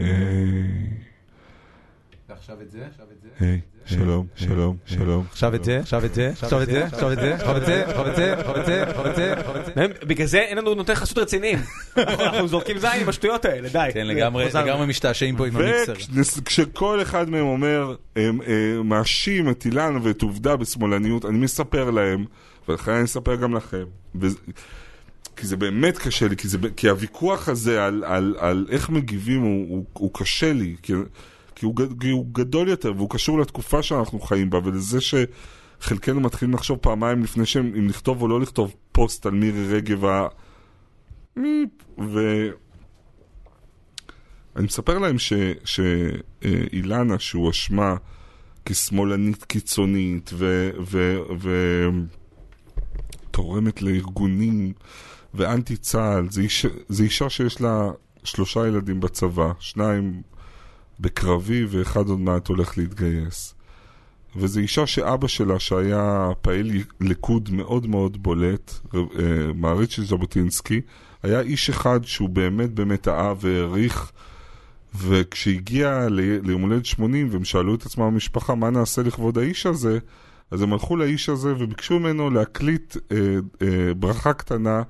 אה, 0.00 0.06
עכשיו 2.28 2.62
את 2.62 2.70
זה, 2.70 2.86
עכשיו 2.86 3.06
את 3.12 3.22
זה. 3.22 3.56
שלום, 3.88 4.26
שלום, 4.36 4.76
שלום. 4.86 5.24
עכשיו 5.30 5.54
את 5.54 5.64
זה, 5.64 5.78
עכשיו 5.80 6.04
את 6.04 6.14
זה, 6.14 6.30
עכשיו 6.30 6.62
את 6.62 6.66
זה, 6.68 6.84
עכשיו 6.86 7.12
את 7.12 7.18
זה, 7.18 7.34
עכשיו 7.34 7.56
את 7.56 7.66
זה, 7.66 7.84
עכשיו 7.84 8.08
את 8.08 8.16
זה, 8.16 8.34
עכשיו 8.34 8.60
את 8.60 8.66
זה, 8.66 8.82
עכשיו 8.82 9.06
את 9.10 9.16
זה, 9.16 9.32
עכשיו 9.32 9.56
את 9.56 9.64
זה. 9.66 10.06
בגלל 10.06 10.26
זה 10.26 10.38
אין 10.38 10.58
לנו 10.58 10.74
נותני 10.74 10.94
חסות 10.94 11.18
רציניים. 11.18 11.58
אנחנו 11.96 12.48
זורקים 12.48 12.78
זין 12.78 13.00
עם 13.00 13.08
השטויות 13.08 13.44
האלה, 13.44 13.68
די. 13.68 13.88
כן, 13.94 14.06
לגמרי. 14.06 14.44
לגמרי 14.54 14.86
משתעשעים 14.86 15.36
פה 15.36 15.46
עם 15.46 15.56
המיקסר. 15.56 15.92
וכשכל 16.38 17.02
אחד 17.02 17.30
מהם 17.30 17.46
אומר, 17.46 17.94
אה, 18.16 18.30
מאשים 18.84 19.50
את 19.50 19.64
אילן 19.64 19.98
ואת 20.02 20.22
עובדה 20.22 20.56
בשמאלניות, 20.56 21.24
אני 21.24 21.38
מספר 21.38 21.90
להם, 21.90 22.24
ולכן 22.68 22.92
אני 22.92 23.04
אספר 23.04 23.34
גם 23.34 23.56
לכם. 23.56 23.84
כי 25.36 25.46
זה 25.46 25.56
באמת 25.56 25.98
קשה 25.98 26.28
לי, 26.28 26.36
כי, 26.36 26.48
זה, 26.48 26.58
כי 26.76 26.88
הוויכוח 26.88 27.48
הזה 27.48 27.84
על, 27.84 28.04
על, 28.06 28.34
על 28.38 28.66
איך 28.70 28.90
מגיבים 28.90 29.42
הוא 29.92 30.10
קשה 30.14 30.52
לי, 30.52 30.76
כי, 31.58 31.66
הוא, 31.66 31.74
כי 32.00 32.10
הוא 32.10 32.26
גדול 32.32 32.68
יותר, 32.68 32.92
והוא 32.96 33.10
קשור 33.10 33.40
לתקופה 33.40 33.82
שאנחנו 33.82 34.20
חיים 34.20 34.50
בה, 34.50 34.58
ולזה 34.64 34.98
שחלקנו 35.00 36.20
מתחילים 36.20 36.54
לחשוב 36.54 36.78
פעמיים 36.78 37.22
לפני 37.22 37.46
שהם, 37.46 37.72
אם 37.78 37.88
לכתוב 37.88 38.22
או 38.22 38.28
לא 38.28 38.40
לכתוב 38.40 38.74
פוסט 38.92 39.26
על 39.26 39.32
מירי 39.32 39.76
רגב 39.76 40.04
ה... 40.04 40.26
ו... 41.98 42.48
אני 44.56 44.64
מספר 44.64 44.98
להם 44.98 45.18
ש- 45.18 45.32
שאילנה, 45.64 47.18
שהוא 47.18 47.50
אשמה 47.50 47.94
כשמאלנית 48.64 49.44
קיצונית 49.44 50.30
ו... 50.34 50.70
ו, 50.80 51.18
ו 51.40 51.50
לארגונים 53.82 54.72
ואנטי 55.34 55.76
צה"ל, 55.76 56.30
זה, 56.30 56.40
איש, 56.40 56.66
אישה 57.00 57.30
שיש 57.30 57.60
לה 57.60 57.90
שלושה 58.24 58.66
ילדים 58.66 59.00
בצבא, 59.00 59.52
שניים 59.60 60.22
בקרבי 61.00 61.64
ואחד 61.64 62.08
עוד 62.08 62.20
מעט 62.20 62.48
הולך 62.48 62.78
להתגייס. 62.78 63.54
וזו 64.36 64.60
אישה 64.60 64.86
שאבא 64.86 65.28
שלה, 65.28 65.60
שהיה 65.60 66.28
פעיל 66.42 66.84
ליכוד 67.00 67.50
מאוד 67.52 67.86
מאוד 67.86 68.22
בולט, 68.22 68.72
אה, 68.94 69.00
מעריץ 69.54 69.90
של 69.90 70.04
ז'בוטינסקי, 70.04 70.80
היה 71.22 71.40
איש 71.40 71.70
אחד 71.70 72.00
שהוא 72.04 72.28
באמת 72.28 72.70
באמת 72.70 73.08
אהב 73.08 73.36
והעריך, 73.40 74.12
וכשהגיע 74.94 76.06
ליום 76.42 76.62
הולדת 76.62 76.86
80 76.86 77.28
והם 77.30 77.44
שאלו 77.44 77.74
את 77.74 77.86
עצמם 77.86 78.06
במשפחה 78.06 78.54
מה 78.54 78.70
נעשה 78.70 79.02
לכבוד 79.02 79.38
האיש 79.38 79.66
הזה, 79.66 79.98
אז 80.50 80.62
הם 80.62 80.72
הלכו 80.72 80.96
לאיש 80.96 81.28
הזה 81.28 81.54
וביקשו 81.58 81.98
ממנו 81.98 82.30
להקליט 82.30 82.96
אה, 83.12 83.16
אה, 83.62 83.94
ברכה 83.94 84.32
קטנה 84.32 84.82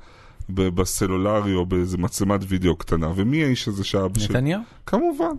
בסלולרי 0.49 1.55
או 1.55 1.66
באיזה 1.66 1.99
מצלמת 1.99 2.40
וידאו 2.49 2.76
קטנה. 2.76 3.09
ומי 3.16 3.44
האיש 3.44 3.68
הזה 3.68 3.84
שאבא 3.84 4.18
שלי? 4.20 4.28
נתניהו? 4.34 4.61
כמובן. 4.86 5.32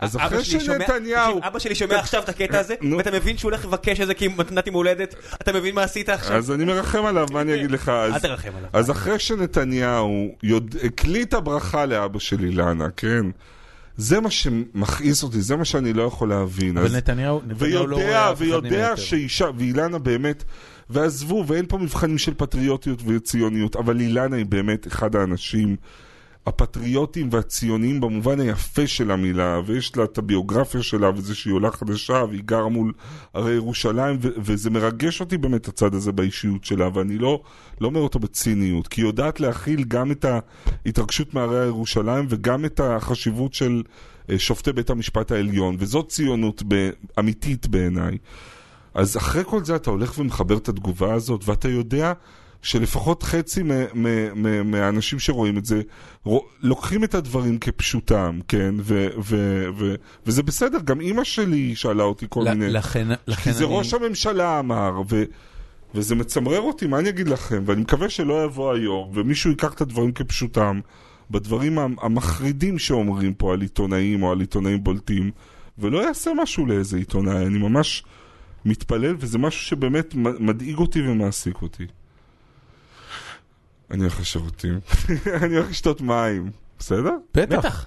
אז 0.00 0.16
אחרי 0.16 0.44
שלי 0.44 0.60
שנתניהו... 0.60 1.40
אבא 1.42 1.58
שלי 1.58 1.74
שומע 1.74 1.98
עכשיו 1.98 2.22
את 2.22 2.28
הקטע 2.28 2.58
הזה. 2.60 2.74
ואתה 2.96 3.10
מבין 3.10 3.38
שהוא 3.38 3.50
הולך 3.50 3.64
לבקש 3.64 4.00
את 4.00 4.06
זה 4.06 4.14
כי 4.14 4.28
מתנת 4.28 4.66
יום 4.66 4.76
הולדת, 4.76 5.14
אתה 5.42 5.52
מבין 5.52 5.74
מה 5.74 5.82
עשית 5.82 6.08
עכשיו? 6.08 6.36
אז 6.36 6.50
אני 6.50 6.64
מרחם 6.64 7.04
עליו, 7.04 7.26
מה 7.32 7.40
אני 7.40 7.54
אגיד 7.54 7.70
לך? 7.70 7.88
אל 7.88 8.18
תרחם 8.18 8.50
עליו. 8.56 8.70
אז 8.72 8.90
אחרי 8.90 9.18
שנתניהו 9.18 10.34
הקליט 10.82 11.34
הברכה 11.34 11.86
לאבא 11.86 12.18
של 12.18 12.44
אילנה, 12.44 12.86
כן? 12.96 13.26
זה 13.96 14.20
מה 14.20 14.30
שמכעיס 14.30 15.22
אותי, 15.22 15.40
זה 15.42 15.56
מה 15.56 15.64
שאני 15.64 15.92
לא 15.92 16.02
יכול 16.02 16.28
להבין. 16.28 16.76
אבל 16.78 16.86
אז- 16.86 16.94
נתניהו 16.94 17.40
נתניהו 17.46 17.86
לא 17.86 17.96
רואה 17.96 18.06
ויודע, 18.06 18.32
אף 18.32 18.36
אחד 18.36 18.42
ויודע. 18.72 18.96
שאישה, 18.96 19.46
ואילנה 19.58 19.98
באמת, 19.98 20.44
ועזבו, 20.90 21.44
ואין 21.46 21.66
פה 21.66 21.78
מבחנים 21.78 22.18
של 22.18 22.34
פטריוטיות 22.34 23.02
וציוניות, 23.06 23.76
אבל 23.76 24.00
אילנה 24.00 24.36
היא 24.36 24.46
באמת 24.46 24.86
אחד 24.86 25.16
האנשים 25.16 25.76
הפטריוטים 26.48 27.28
והציוניים 27.32 28.00
במובן 28.00 28.40
היפה 28.40 28.86
של 28.86 29.10
המילה, 29.10 29.60
ויש 29.66 29.96
לה 29.96 30.04
את 30.04 30.18
הביוגרפיה 30.18 30.82
שלה, 30.82 31.10
וזה 31.10 31.34
שהיא 31.34 31.54
עולה 31.54 31.70
חדשה, 31.70 32.24
והיא 32.28 32.42
גרה 32.44 32.68
מול 32.68 32.92
הרי 33.34 33.52
ירושלים, 33.52 34.16
ו- 34.20 34.28
וזה 34.36 34.70
מרגש 34.70 35.20
אותי 35.20 35.36
באמת 35.38 35.68
הצד 35.68 35.94
הזה 35.94 36.12
באישיות 36.12 36.64
שלה, 36.64 36.88
ואני 36.94 37.18
לא, 37.18 37.42
לא 37.80 37.86
אומר 37.86 38.00
אותו 38.00 38.18
בציניות, 38.18 38.88
כי 38.88 39.00
היא 39.00 39.06
יודעת 39.06 39.40
להכיל 39.40 39.84
גם 39.84 40.10
את 40.10 40.24
ההתרגשות 40.86 41.34
מהרי 41.34 41.66
ירושלים, 41.66 42.26
וגם 42.28 42.64
את 42.64 42.80
החשיבות 42.80 43.54
של 43.54 43.82
אה, 44.30 44.38
שופטי 44.38 44.72
בית 44.72 44.90
המשפט 44.90 45.32
העליון, 45.32 45.76
וזאת 45.78 46.08
ציונות 46.08 46.62
ב- 46.68 46.90
אמיתית 47.18 47.66
בעיניי. 47.66 48.18
אז 48.94 49.16
אחרי 49.16 49.42
כל 49.46 49.64
זה 49.64 49.76
אתה 49.76 49.90
הולך 49.90 50.18
ומחבר 50.18 50.56
את 50.56 50.68
התגובה 50.68 51.14
הזאת, 51.14 51.40
ואתה 51.44 51.68
יודע 51.68 52.12
שלפחות 52.62 53.22
חצי 53.22 53.62
מ- 53.62 53.68
מ- 53.94 54.42
מ- 54.42 54.70
מהאנשים 54.70 55.18
שרואים 55.18 55.58
את 55.58 55.64
זה, 55.64 55.82
לוקחים 56.62 57.04
את 57.04 57.14
הדברים 57.14 57.58
כפשוטם, 57.58 58.38
כן? 58.48 58.74
ו- 58.80 59.08
ו- 59.24 59.66
ו- 59.78 59.94
וזה 60.26 60.42
בסדר, 60.42 60.78
גם 60.84 61.00
אימא 61.00 61.24
שלי 61.24 61.74
שאלה 61.74 62.02
אותי 62.02 62.26
כל 62.28 62.44
מיני... 62.44 62.70
לכן 62.70 63.08
לכן 63.26 63.42
כי 63.42 63.52
זה 63.52 63.64
אני- 63.64 63.74
ראש 63.76 63.94
הממשלה 63.94 64.58
אמר, 64.58 64.92
ו... 65.10 65.24
וזה 65.94 66.14
מצמרר 66.14 66.60
אותי, 66.60 66.86
מה 66.86 66.98
אני 66.98 67.08
אגיד 67.08 67.28
לכם? 67.28 67.62
ואני 67.66 67.80
מקווה 67.80 68.08
שלא 68.08 68.44
יבוא 68.44 68.72
היום, 68.72 69.10
ומישהו 69.14 69.50
ייקח 69.50 69.72
את 69.72 69.80
הדברים 69.80 70.12
כפשוטם, 70.12 70.80
בדברים 71.30 71.78
המ- 71.78 71.96
המחרידים 72.02 72.78
שאומרים 72.78 73.34
פה 73.34 73.52
על 73.52 73.60
עיתונאים 73.60 74.22
או 74.22 74.32
על 74.32 74.40
עיתונאים 74.40 74.84
בולטים, 74.84 75.30
ולא 75.78 75.98
יעשה 76.06 76.30
משהו 76.42 76.66
לאיזה 76.66 76.96
עיתונאי. 76.96 77.46
אני 77.46 77.58
ממש 77.58 78.04
מתפלל, 78.64 79.16
וזה 79.18 79.38
משהו 79.38 79.60
שבאמת 79.66 80.14
מדאיג 80.14 80.76
אותי 80.78 81.08
ומעסיק 81.08 81.62
אותי. 81.62 81.86
אני 83.90 84.00
הולך 84.02 84.20
לשירותים. 84.20 84.80
אני 85.42 85.56
הולך 85.56 85.70
לשתות 85.70 86.00
מים, 86.00 86.50
בסדר? 86.78 87.12
בטח, 87.34 87.58
בטח. 87.58 87.86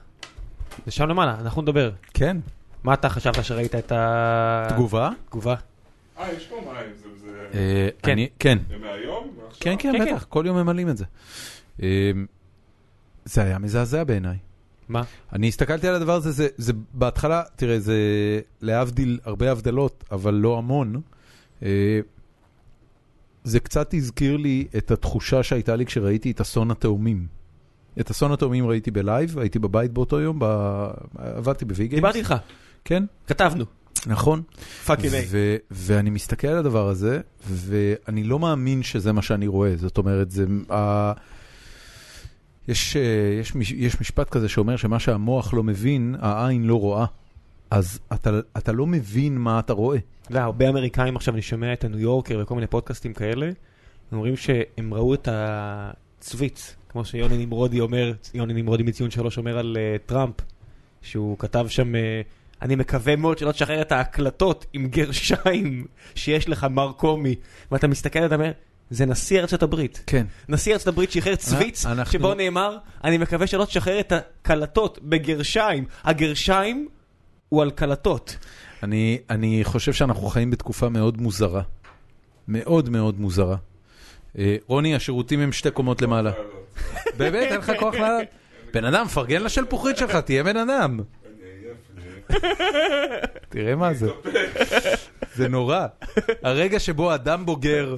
זה 0.86 0.91
שם 0.91 1.03
למעלה, 1.07 1.39
אנחנו 1.39 1.61
נדבר. 1.61 1.91
כן. 2.13 2.38
מה 2.84 2.93
אתה 2.93 3.09
חשבת 3.09 3.45
שראית 3.45 3.76
את 3.76 3.91
תגובה? 4.69 5.09
התגובה? 5.26 5.55
אה, 6.19 6.32
יש 6.34 6.47
פה 6.47 6.55
מים, 6.74 6.93
זה... 7.03 7.07
זה... 7.22 7.47
אה, 7.53 7.89
כן. 8.03 8.11
אני- 8.11 8.28
כן. 8.39 8.57
זה 8.69 8.78
מהיום? 8.78 9.28
מעכשיו? 9.43 9.59
כן, 9.63 9.76
כן, 9.80 9.91
כן, 9.97 10.05
בטח, 10.15 10.26
כל 10.30 10.43
יום 10.47 10.57
ממלאים 10.57 10.89
את 10.89 10.97
זה. 10.97 11.05
אה, 11.84 12.11
זה 13.26 13.41
היה 13.43 13.59
מזעזע 13.59 14.03
בעיניי. 14.03 14.38
מה? 14.92 15.04
אני 15.34 15.48
הסתכלתי 15.48 15.88
על 15.88 15.96
הדבר 15.96 16.16
הזה, 16.16 16.32
זה, 16.32 16.48
זה 16.58 16.74
בהתחלה, 16.94 17.44
תראה, 17.56 17.80
זה 17.80 17.96
להבדיל 18.62 19.20
הרבה 19.24 19.52
הבדלות, 19.52 20.04
אבל 20.12 20.34
לא 20.34 20.58
המון. 20.58 21.02
אה, 21.64 22.00
זה 23.44 23.60
קצת 23.60 23.94
הזכיר 23.94 24.38
לי 24.38 24.68
את 24.78 24.92
התחושה 24.92 25.44
שהייתה 25.44 25.76
לי 25.76 25.86
כשראיתי 25.86 26.32
את 26.32 26.42
אסון 26.42 26.72
התאומים. 26.72 27.28
את 28.00 28.10
אסון 28.10 28.32
התאומים 28.32 28.68
ראיתי 28.68 28.92
בלייב, 28.92 29.39
הייתי 29.39 29.60
בבית 29.60 29.92
באותו 29.92 30.20
יום, 30.20 30.38
ב... 30.39 30.46
עבדתי 31.16 31.66
בוויגיימס. 31.66 31.96
דיברתי 32.02 32.20
איתך, 32.20 32.36
כן, 32.86 33.04
כתבנו. 33.28 33.66
נכון. 34.08 34.42
fucking 34.86 35.14
A. 35.14 35.28
ואני 35.72 36.10
מסתכל 36.10 36.48
על 36.48 36.58
הדבר 36.58 36.89
הזה, 36.89 37.20
ואני 37.50 38.24
לא 38.24 38.39
מאמין 38.39 38.84
שזה 38.84 39.12
מה 39.12 39.22
שאני 39.22 39.48
רואה. 39.48 39.78
זאת 39.78 39.98
אומרת, 39.98 40.32
זה... 40.32 40.46
ה- 40.72 41.14
יש, 42.68 42.97
אה, 42.97 43.01
יש, 43.39 43.53
יש 43.76 44.01
משפט 44.01 44.30
כזה 44.30 44.49
שאומר 44.49 44.76
שמה 44.76 44.99
שהמוח 44.99 45.53
לא 45.53 45.64
מבין, 45.64 46.16
העין 46.20 46.64
לא 46.64 46.80
רואה. 46.80 47.05
אז 47.72 47.99
אתה, 48.14 48.39
אתה 48.57 48.72
לא 48.72 48.88
מבין 48.88 49.38
מה 49.38 49.59
אתה 49.59 49.74
רואה. 49.74 49.97
אתה 50.22 50.32
יודע, 50.32 50.43
הרבה 50.43 50.70
אמריקאים 50.70 51.16
עכשיו, 51.16 51.34
אני 51.34 51.41
שומע 51.41 51.74
את 51.74 51.84
הניו 51.84 51.99
יורקר 51.99 52.39
וכל 52.41 52.55
מיני 52.55 52.68
פודקאסטים 52.68 53.14
כאלה, 53.14 53.45
הם 53.45 53.53
אומרים 54.18 54.38
שהם 54.38 54.93
ראו 54.93 55.14
את 55.14 55.28
הצוויץ, 55.32 56.76
כמו 56.89 57.05
שיוני 57.05 57.45
נמרודי 57.45 57.80
אומר, 57.80 58.14
יוני 58.34 58.53
נמרודי 58.53 58.84
מציון 58.84 59.12
שלוש 59.12 59.38
אומר 59.38 59.57
על 59.57 59.78
אה, 59.80 59.95
טראמפ, 60.05 60.36
שהוא 61.01 61.38
כתב 61.39 61.66
שם, 61.70 61.95
אה, 61.95 62.22
אני 62.62 62.76
מקווה 62.76 63.16
מאוד 63.16 63.38
שלא 63.38 63.51
תשחרר 63.51 63.82
את 63.82 63.91
ההקלטות 63.91 64.66
עם 64.74 64.88
גרשיים 64.88 65.86
שיש 66.16 66.49
לך 66.49 66.64
מר 66.64 66.91
קומי, 66.91 67.36
ואתה 67.72 67.88
מסתכל 67.88 68.20
ואתה 68.20 68.36
אומר, 68.36 68.51
זה 68.92 69.06
נשיא 69.06 69.39
ארצות 69.39 69.64
הברית. 69.64 70.04
כן. 70.08 70.26
נשיא 70.50 70.74
ארצות 70.74 70.88
הברית 70.88 71.12
שחרר 71.12 71.36
צוויץ, 71.36 71.86
אנחנו- 71.86 72.14
שבו 72.14 72.34
נאמר, 72.34 72.78
אני 73.04 73.18
מקווה 73.18 73.48
שלא 73.48 73.66
תשחרר 73.66 74.00
את 74.00 74.12
הקלטות 74.12 75.00
בגרשיים. 75.04 75.86
הגרשיים 76.04 76.88
הוא 77.50 77.62
על 77.62 77.72
קלטות. 77.72 78.38
אני, 78.84 79.18
אני 79.30 79.60
חושב 79.64 79.94
שאנחנו 79.94 80.28
חיים 80.28 80.52
בתקופה 80.52 80.89
מאוד 80.89 81.22
מוזרה. 81.22 81.62
מאוד 82.48 82.89
מאוד 82.89 83.20
מוזרה. 83.20 83.56
אה, 84.38 84.56
רוני, 84.68 84.96
השירותים 84.96 85.39
הם 85.39 85.52
שתי 85.52 85.72
קומות 85.72 86.02
למעלה. 86.02 86.32
באמת, 87.18 87.48
אין 87.52 87.60
לך 87.60 87.72
כוח 87.80 87.96
לעלות? 87.96 88.24
בן 88.74 88.86
אדם, 88.86 89.08
פרגן 89.08 89.44
לשלפוחית 89.44 89.98
שלך, 89.98 90.16
תהיה 90.16 90.44
בן 90.44 90.58
אדם. 90.58 91.00
תראה 93.50 93.76
מה 93.76 93.94
זה. 93.94 94.10
זה 95.36 95.48
נורא. 95.48 95.86
הרגע 96.44 96.80
שבו 96.80 97.16
אדם 97.16 97.46
בוגר 97.46 97.96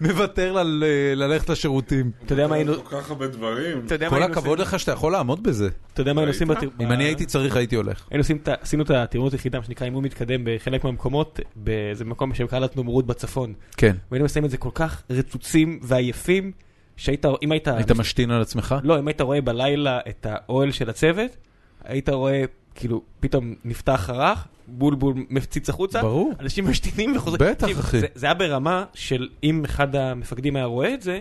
מוותר 0.00 0.62
ל- 0.62 0.84
ללכת 1.16 1.48
לשירותים. 1.50 2.10
אתה 2.24 2.32
יודע 2.32 2.46
מה 2.46 2.54
היינו... 2.54 2.74
כל 2.84 3.00
כך 3.00 3.10
הרבה 3.10 3.26
דברים. 3.26 3.82
אתה 3.86 3.94
יודע 3.94 4.10
מה 4.10 4.16
כל 4.16 4.22
הכבוד? 4.22 4.58
לך 4.58 4.78
שאתה 4.80 4.92
יכול 4.92 5.12
לעמוד 5.12 5.42
בזה. 5.42 5.68
אתה 5.92 6.00
יודע 6.00 6.12
מה 6.12 6.20
היינו 6.20 6.32
עושים. 6.32 6.48
אם 6.80 6.92
אני 6.92 7.04
הייתי 7.04 7.26
צריך, 7.26 7.56
הייתי 7.56 7.76
הולך. 7.76 8.04
היינו 8.10 8.20
עושים 8.20 8.36
את 8.36 8.48
ה- 8.48 8.54
עשינו 8.60 8.82
את 8.82 8.90
הטירונות 8.90 9.34
יחידה, 9.34 9.58
מה 9.58 9.64
שנקרא 9.64 9.86
אימון 9.86 10.04
מתקדם 10.04 10.40
בחלק 10.44 10.84
מהמקומות, 10.84 11.40
באיזה 11.56 12.04
מקום 12.04 12.34
שנקרא 12.34 12.58
לתנומרות 12.58 13.06
בצפון. 13.06 13.54
כן. 13.76 13.96
והיינו 14.10 14.24
עושים 14.24 14.44
את 14.44 14.50
זה 14.50 14.56
כל 14.56 14.70
כך 14.74 15.02
רצוצים 15.10 15.80
ועייפים, 15.82 16.52
שהיית, 16.96 17.24
אם 17.42 17.52
היית... 17.52 17.68
היית 17.68 17.90
משתין 17.90 18.30
על 18.30 18.42
עצמך? 18.42 18.74
לא, 18.82 18.98
אם 18.98 19.08
היית 19.08 19.20
רואה 19.20 19.40
בלילה 19.40 19.98
את 20.08 20.26
האוהל 20.30 20.70
של 20.72 20.90
הצוות, 20.90 21.36
היית 21.84 22.08
רואה, 22.08 22.44
כאילו, 22.76 23.02
פתאום 23.20 23.54
נפתח 23.64 24.10
רך, 24.12 24.46
בולבול 24.66 25.14
מפציץ 25.30 25.68
החוצה, 25.68 26.02
ברור. 26.02 26.32
אנשים 26.40 26.68
משתינים 26.70 27.16
וחוזרים. 27.16 27.50
בטח, 27.50 27.68
אחי. 27.80 28.00
זה, 28.00 28.06
זה 28.14 28.26
היה 28.26 28.34
ברמה 28.34 28.84
של 28.94 29.28
אם 29.42 29.64
אחד 29.64 29.96
המפקדים 29.96 30.56
היה 30.56 30.64
רואה 30.64 30.94
את 30.94 31.02
זה, 31.02 31.20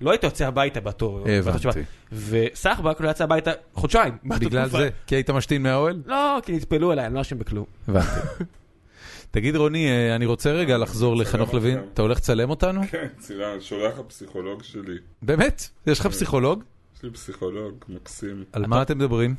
לא 0.00 0.10
היית 0.10 0.24
יוצא 0.24 0.46
הביתה 0.46 0.80
באותו... 0.80 1.24
באותו 1.44 1.68
הבנתי. 1.68 1.80
וסחבק 2.12 3.00
לא 3.00 3.10
יצא 3.10 3.24
הביתה 3.24 3.50
חודשיים. 3.74 4.16
בגלל. 4.24 4.68
זה? 4.68 4.88
כי 5.06 5.14
היית 5.14 5.30
משתין 5.30 5.62
מהאוהל? 5.62 6.02
לא, 6.06 6.38
כי 6.42 6.52
נטפלו 6.52 6.92
אליי, 6.92 7.06
אני 7.06 7.14
לא 7.14 7.20
אשם 7.20 7.38
בכלום. 7.38 7.64
הבנתי. 7.88 8.06
תגיד 9.30 9.56
רוני, 9.56 9.88
אה, 9.88 10.16
אני 10.16 10.26
רוצה 10.26 10.52
רגע 10.52 10.78
לחזור 10.78 11.16
לחנוך 11.16 11.54
לוין. 11.54 11.78
אתה 11.94 12.02
הולך 12.02 12.18
לצלם 12.18 12.50
אותנו? 12.50 12.80
כן, 12.90 13.06
צילם, 13.18 13.60
שולח 13.60 13.98
הפסיכולוג 13.98 14.62
שלי. 14.62 14.96
באמת? 15.22 15.68
יש 15.86 16.00
לך 16.00 16.06
פסיכולוג? 16.06 16.62
יש 16.96 17.02
לי 17.02 17.10
פסיכולוג 17.10 17.84
מקסים. 17.88 18.44
על 18.52 18.66
מה 18.66 18.82
אתם 18.82 18.98
מדברים? 18.98 19.34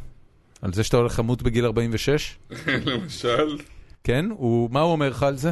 על 0.63 0.73
זה 0.73 0.83
שאתה 0.83 0.97
הולך 0.97 1.19
למות 1.19 1.41
בגיל 1.41 1.65
46? 1.65 2.37
למשל, 2.85 3.57
כן? 4.03 4.25
הוא- 4.29 4.69
מה 4.71 4.81
הוא 4.81 4.91
אומר 4.91 5.09
לך 5.09 5.23
על 5.23 5.37
זה? 5.37 5.51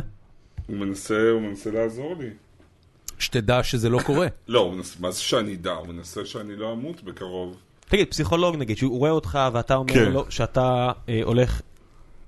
הוא 0.67 0.77
מנסה, 0.77 1.29
הוא 1.31 1.41
מנסה 1.41 1.71
לעזור 1.71 2.15
לי. 2.19 2.29
שתדע 3.19 3.63
שזה 3.63 3.89
לא 3.89 3.99
קורה. 4.05 4.27
לא, 4.47 4.59
הוא 4.59 4.73
מנסה, 4.73 4.95
מה 4.99 5.11
זה 5.11 5.21
שאני 5.21 5.53
אדע? 5.53 5.71
הוא 5.71 5.87
מנסה 5.87 6.25
שאני 6.25 6.55
לא 6.55 6.73
אמות 6.73 7.03
בקרוב. 7.03 7.57
תגיד, 7.89 8.07
פסיכולוג 8.09 8.55
נגיד, 8.55 8.77
שהוא 8.77 8.99
רואה 8.99 9.11
אותך 9.11 9.39
ואתה 9.53 9.75
אומר 9.75 9.93
כן. 9.93 10.11
לו 10.11 10.25
שאתה 10.29 10.91
אה, 11.09 11.19
הולך 11.23 11.61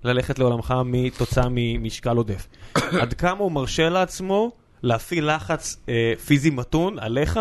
ללכת 0.03 0.39
לעולמך 0.39 0.73
מתוצאה 0.85 1.47
ממשקל 1.51 2.17
עודף. 2.17 2.47
עד 3.01 3.13
כמה 3.13 3.39
הוא 3.39 3.51
מרשה 3.51 3.89
לעצמו 3.89 4.51
להפעיל 4.83 5.35
לחץ 5.35 5.77
אה, 5.89 6.13
פיזי 6.25 6.49
מתון 6.49 6.99
עליך 6.99 7.39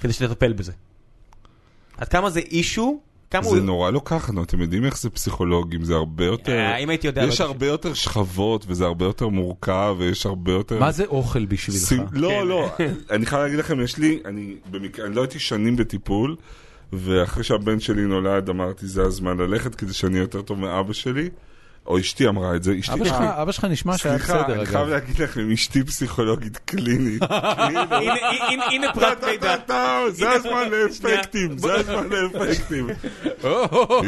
כדי 0.00 0.12
שתטפל 0.12 0.52
בזה? 0.52 0.72
עד 1.96 2.08
כמה 2.08 2.30
זה 2.30 2.40
אישו? 2.40 3.00
כמה 3.30 3.42
זה 3.42 3.48
הוא... 3.48 3.58
נורא 3.58 3.90
לא 3.90 4.00
ככה, 4.04 4.32
נו, 4.32 4.42
אתם 4.42 4.60
יודעים 4.60 4.84
איך 4.84 4.98
זה 4.98 5.10
פסיכולוגים, 5.10 5.84
זה 5.84 5.94
הרבה 5.94 6.24
יותר... 6.24 6.52
אה, 6.52 6.76
אם 6.76 6.90
הייתי 6.90 7.06
יודע... 7.06 7.24
יש 7.24 7.40
לא 7.40 7.46
הרבה 7.46 7.66
יותר 7.66 7.94
שכבות, 7.94 8.64
וזה 8.68 8.84
הרבה 8.84 9.04
יותר 9.04 9.28
מורכב, 9.28 9.96
ויש 9.98 10.26
הרבה 10.26 10.52
יותר... 10.52 10.78
מה 10.78 10.92
זה 10.92 11.04
אוכל 11.04 11.44
בשבילך? 11.44 12.02
לא, 12.12 12.46
לא, 12.46 12.68
אני 13.10 13.26
חייב 13.26 13.42
להגיד 13.42 13.58
לכם, 13.58 13.80
יש 13.80 13.98
לי, 13.98 14.20
אני 14.24 14.56
לא 15.08 15.20
הייתי 15.20 15.38
שנים 15.38 15.76
בטיפול, 15.76 16.36
ואחרי 16.92 17.44
שהבן 17.44 17.80
שלי 17.80 18.02
נולד 18.02 18.48
אמרתי 18.48 18.86
זה 18.86 19.02
הזמן 19.02 19.36
ללכת 19.38 19.74
כדי 19.74 19.92
שאני 19.92 20.18
יותר 20.18 20.42
טוב 20.42 20.58
מאבא 20.60 20.92
שלי. 20.92 21.28
או 21.88 21.98
אשתי 21.98 22.28
אמרה 22.28 22.56
את 22.56 22.62
זה, 22.62 22.74
אשתי... 22.80 22.92
אבא 22.94 23.04
שלך, 23.04 23.16
אבא 23.20 23.52
שלך 23.52 23.64
נשמע 23.64 23.98
שהיה 23.98 24.18
סליחה, 24.18 24.42
בסדר, 24.42 24.54
אני 24.54 24.66
חייב 24.66 24.80
אגב. 24.80 24.88
להגיד 24.88 25.18
לכם, 25.18 25.50
אשתי 25.50 25.84
פסיכולוגית 25.84 26.56
קלינית. 26.56 27.22
הנה 28.70 28.92
פרט 28.94 29.24
מידע. 29.24 29.56
זה 30.10 30.30
הזמן 30.30 30.68
לאפקטים, 30.70 31.58
זה 31.58 31.74
הזמן 31.74 32.08
לאפקטים. 32.08 32.86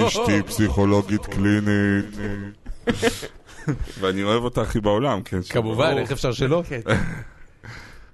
אשתי 0.07 0.43
פסיכולוגית 0.47 1.27
קלינית. 1.27 2.17
ואני 4.01 4.23
אוהב 4.23 4.45
אותה 4.45 4.63
הכי 4.63 4.81
בעולם, 4.81 5.23
כן. 5.23 5.41
כמובן, 5.49 5.95
איך 5.99 6.13
אפשר 6.13 6.33
שלא? 6.33 6.63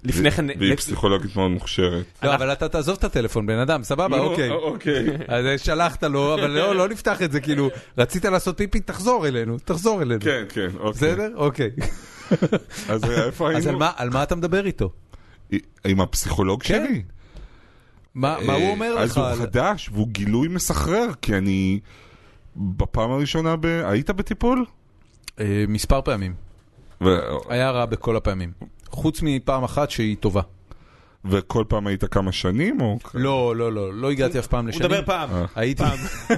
לפני 0.06 0.30
כן, 0.30 0.46
והיא 0.58 0.76
פסיכולוגית 0.76 1.36
מאוד 1.36 1.50
מוכשרת. 1.50 2.04
לא, 2.22 2.34
אבל 2.34 2.52
אתה 2.52 2.68
תעזוב 2.68 2.96
את 2.98 3.04
הטלפון, 3.04 3.46
בן 3.46 3.58
אדם, 3.58 3.82
סבבה, 3.84 4.18
אוקיי. 4.18 4.50
אוקיי. 4.50 5.06
אז 5.28 5.44
שלחת 5.60 6.02
לו, 6.04 6.34
אבל 6.34 6.50
לא, 6.50 6.74
לא 6.76 6.88
נפתח 6.88 7.22
את 7.22 7.32
זה, 7.32 7.40
כאילו, 7.40 7.68
רצית 7.98 8.24
לעשות 8.24 8.56
פיפי, 8.58 8.80
תחזור 8.80 9.26
אלינו, 9.28 9.58
תחזור 9.58 10.02
אלינו. 10.02 10.20
כן, 10.20 10.44
כן, 10.48 10.68
אוקיי. 10.78 10.90
בסדר? 10.90 11.28
אוקיי. 11.36 11.70
אז 12.88 13.04
איפה 13.10 13.48
היינו? 13.48 13.58
אז 13.58 13.66
על 13.66 13.76
מה- 13.76 13.92
על 13.96 14.10
מה 14.10 14.22
אתה 14.22 14.34
מדבר 14.34 14.66
איתו? 14.66 14.90
עם 15.84 16.00
הפסיכולוג 16.00 16.62
כן. 16.62 16.84
שלי. 16.88 17.02
מה 18.14 18.36
מה 18.46 18.52
הוא 18.52 18.70
אומר 18.70 18.94
אז 18.98 19.10
לך? 19.10 19.16
הוא 19.18 19.26
על- 19.26 19.36
חדש, 19.38 19.88
והוא 19.92 20.08
גילוי 20.08 20.48
מסחרר, 20.48 21.06
כי 21.22 21.34
אני... 21.36 21.80
בפעם 22.56 23.10
הראשונה, 23.10 23.56
ב... 23.56 23.66
היית 23.66 24.10
בטיפול? 24.10 24.64
אה, 25.40 25.64
מספר 25.68 26.00
פעמים. 26.02 26.34
ו... 27.04 27.16
היה 27.48 27.70
רע 27.70 27.86
בכל 27.86 28.16
הפעמים. 28.16 28.52
חוץ 28.96 29.22
מפעם 29.22 29.64
אחת 29.64 29.90
שהיא 29.90 30.16
טובה. 30.20 30.42
וכל 31.24 31.64
פעם 31.68 31.86
היית 31.86 32.04
כמה 32.04 32.32
שנים, 32.32 32.80
או... 32.80 32.98
לא, 33.14 33.56
לא, 33.56 33.72
לא, 33.72 33.94
לא 33.94 34.10
הגעתי 34.10 34.38
אף 34.38 34.46
פעם 34.46 34.64
הוא 34.64 34.68
לשנים. 34.68 34.90
מדבר 34.90 35.02
פעם. 35.06 35.30
הייתי, 35.54 35.82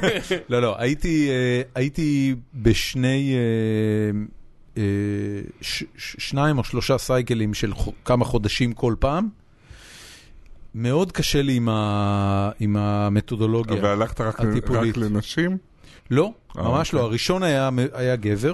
לא, 0.50 0.62
לא, 0.62 0.74
הייתי, 0.78 1.28
אה, 1.30 1.62
הייתי 1.74 2.34
בשני, 2.54 3.34
אה, 3.34 4.20
אה, 4.76 4.82
ש, 5.60 5.84
ש, 5.96 6.16
שניים 6.18 6.58
או 6.58 6.64
שלושה 6.64 6.98
סייקלים 6.98 7.54
של 7.54 7.74
ח, 7.74 7.88
כמה 8.04 8.24
חודשים 8.24 8.72
כל 8.72 8.94
פעם. 8.98 9.28
מאוד 10.74 11.12
קשה 11.12 11.42
לי 11.42 11.54
עם, 11.56 11.68
ה, 11.68 12.50
עם 12.60 12.76
המתודולוגיה. 12.76 13.82
והלכת 13.82 14.20
רק, 14.20 14.40
הטיפולית. 14.40 14.98
רק 14.98 15.02
לנשים? 15.02 15.58
לא, 16.10 16.32
אה, 16.58 16.62
ממש 16.62 16.88
אוקיי. 16.88 17.00
לא. 17.00 17.04
הראשון 17.04 17.42
היה, 17.42 17.70
היה 17.92 18.16
גבר. 18.16 18.52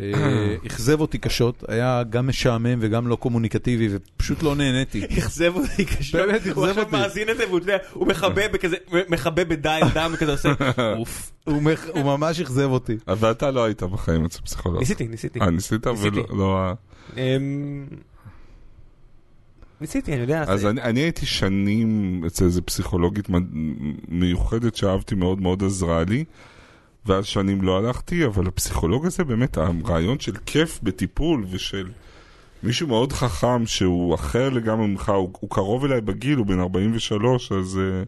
אה, 0.00 0.56
אכזב 0.66 1.00
אותי 1.00 1.18
קשות, 1.18 1.64
היה 1.68 2.02
גם 2.10 2.26
משעמם 2.26 2.78
וגם 2.80 3.08
לא 3.08 3.16
קומוניקטיבי 3.16 3.88
ופשוט 3.90 4.42
לא 4.42 4.54
נהניתי. 4.54 5.04
אכזב 5.18 5.52
אותי 5.56 5.84
קשה. 5.84 6.18
באמת, 6.26 6.40
אכזב 6.40 6.56
הוא 6.58 6.66
עכשיו 6.66 6.84
אותי. 6.84 6.96
מאזין 6.96 7.28
לזה 7.28 7.44
והוא 7.48 7.58
אתה 7.58 7.64
יודע, 7.72 7.78
הוא 7.92 8.06
מכבה 8.06 8.48
בכזה, 8.48 8.76
מכבה 9.08 9.44
בדם 9.44 9.80
דם 9.94 10.10
וכזה 10.14 10.32
עושה 10.32 10.52
אוף. 10.98 11.32
הוא 11.44 11.62
ממש 12.04 12.40
אכזב 12.40 12.68
אותי. 12.70 12.96
ואתה 13.06 13.50
לא 13.50 13.64
היית 13.64 13.82
בחיים 13.82 14.24
אצל 14.24 14.40
פסיכולוג. 14.40 14.78
ניסיתי, 14.80 15.08
ניסיתי. 15.08 15.40
אה, 15.40 15.50
ניסית? 15.50 15.86
ניסיתי. 15.86 16.20
ולא... 16.20 16.36
לא... 16.38 16.72
אמ, 17.16 17.86
ניסיתי, 19.80 20.12
אני 20.12 20.20
יודע. 20.20 20.44
אז 20.46 20.60
זה- 20.60 20.70
אני, 20.70 20.82
אני 20.82 21.00
הייתי 21.00 21.26
שנים 21.26 22.22
אצל 22.26 22.44
איזה 22.44 22.62
פסיכולוגית 22.62 23.26
מיוחדת 24.08 24.76
שאהבתי 24.76 25.14
מאוד 25.14 25.40
מאוד 25.40 25.64
עזרה 25.64 26.02
לי, 26.08 26.24
ואז 27.06 27.26
שנים 27.26 27.62
לא 27.62 27.78
הלכתי, 27.78 28.26
אבל 28.26 28.46
הפסיכולוג 28.46 29.06
הזה 29.06 29.24
באמת, 29.24 29.56
הרעיון 29.56 30.18
של 30.18 30.32
כיף 30.46 30.80
בטיפול 30.82 31.44
ושל 31.50 31.88
מישהו 32.62 32.88
מאוד 32.88 33.12
חכם 33.12 33.66
שהוא 33.66 34.14
אחר 34.14 34.48
לגמרי 34.50 34.86
ממך, 34.86 35.08
הוא, 35.08 35.30
הוא 35.40 35.50
קרוב 35.50 35.84
אליי 35.84 36.00
בגיל, 36.00 36.38
הוא 36.38 36.46
בן 36.46 36.60
43, 36.60 37.52
אז 37.52 37.78
אה, 37.78 38.02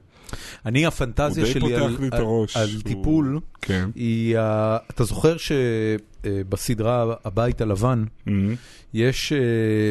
אני, 0.67 0.87
הפנטזיה 0.87 1.47
שלי 1.47 1.75
על, 1.75 1.83
על, 2.13 2.21
הראש. 2.21 2.57
על 2.57 2.69
הוא- 2.75 2.83
טיפול, 2.83 3.41
כן. 3.63 3.91
היא, 3.95 4.39
ה- 4.39 4.77
אתה 4.91 5.05
זוכר 5.05 5.37
שבסדרה 5.37 7.15
הבית 7.25 7.61
הלבן 7.61 8.05
מהמם. 8.27 8.55
יש 8.95 9.33
אה, 9.33 9.39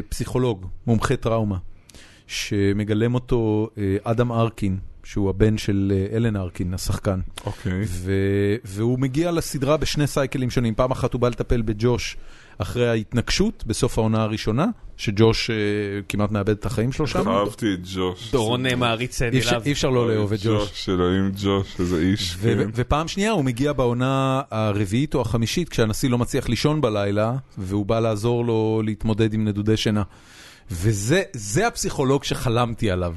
פסיכולוג, 0.09 0.65
מומחה 0.87 1.15
טראומה, 1.15 1.57
שמגלם 2.27 3.13
אותו 3.15 3.69
אה, 3.77 3.97
אדם 4.03 4.31
ארקין, 4.31 4.77
שהוא 5.11 5.29
הבן 5.29 5.57
של 5.57 5.93
אה, 6.11 6.17
אלן 6.17 6.35
ארקין, 6.35 6.73
השחקן. 6.73 7.19
אוקיי. 7.45 7.83
ו- 7.87 8.55
והוא 8.65 8.99
מגיע 8.99 9.31
לסדרה 9.31 9.77
בשני 9.77 10.07
סייקלים 10.07 10.49
שונים. 10.49 10.75
פעם 10.75 10.91
אחת 10.91 11.13
הוא 11.13 11.21
בא 11.21 11.29
לטפל 11.29 11.61
בג'וש 11.61 12.17
אחרי 12.57 12.89
ההתנגשות 12.89 13.63
בסוף 13.67 13.97
העונה 13.97 14.23
הראשונה, 14.23 14.65
שג'וש 14.97 15.49
אה, 15.49 15.55
כמעט 16.09 16.31
מאבד 16.31 16.49
את 16.49 16.65
החיים 16.65 16.91
שלו 16.91 17.07
שם. 17.07 17.29
אהבתי 17.29 17.73
את 17.73 17.79
ג'וש. 17.95 18.31
דורון 18.31 18.65
מעריץ 18.75 19.21
אי 19.21 19.27
אפשר- 19.39 19.51
נלהב. 19.51 19.65
אי 19.65 19.71
אפשר 19.71 19.89
לא 19.89 20.09
לאהוב 20.13 20.33
את 20.33 20.39
ג'וש. 20.43 20.89
אלוהים 20.89 21.31
ג'וש, 21.43 21.79
איזה 21.79 21.99
איש, 21.99 22.35
כן. 22.35 22.69
ופעם 22.75 23.07
שנייה 23.07 23.31
הוא 23.31 23.43
מגיע 23.43 23.73
בעונה 23.73 24.41
הרביעית 24.51 25.15
או 25.15 25.21
החמישית, 25.21 25.69
כשהנשיא 25.69 26.09
לא 26.09 26.17
מצליח 26.17 26.49
לישון 26.49 26.81
בלילה, 26.81 27.33
והוא 27.57 27.85
בא 27.85 27.99
לעזור 27.99 28.45
לו 28.45 28.81
להתמודד 28.85 29.33
עם 29.33 29.47
נדודי 29.47 29.77
שינה. 29.77 30.03
וזה 30.71 31.21
זה 31.33 31.67
הפסיכולוג 31.67 32.23
שחלמתי 32.23 32.91
עליו. 32.91 33.15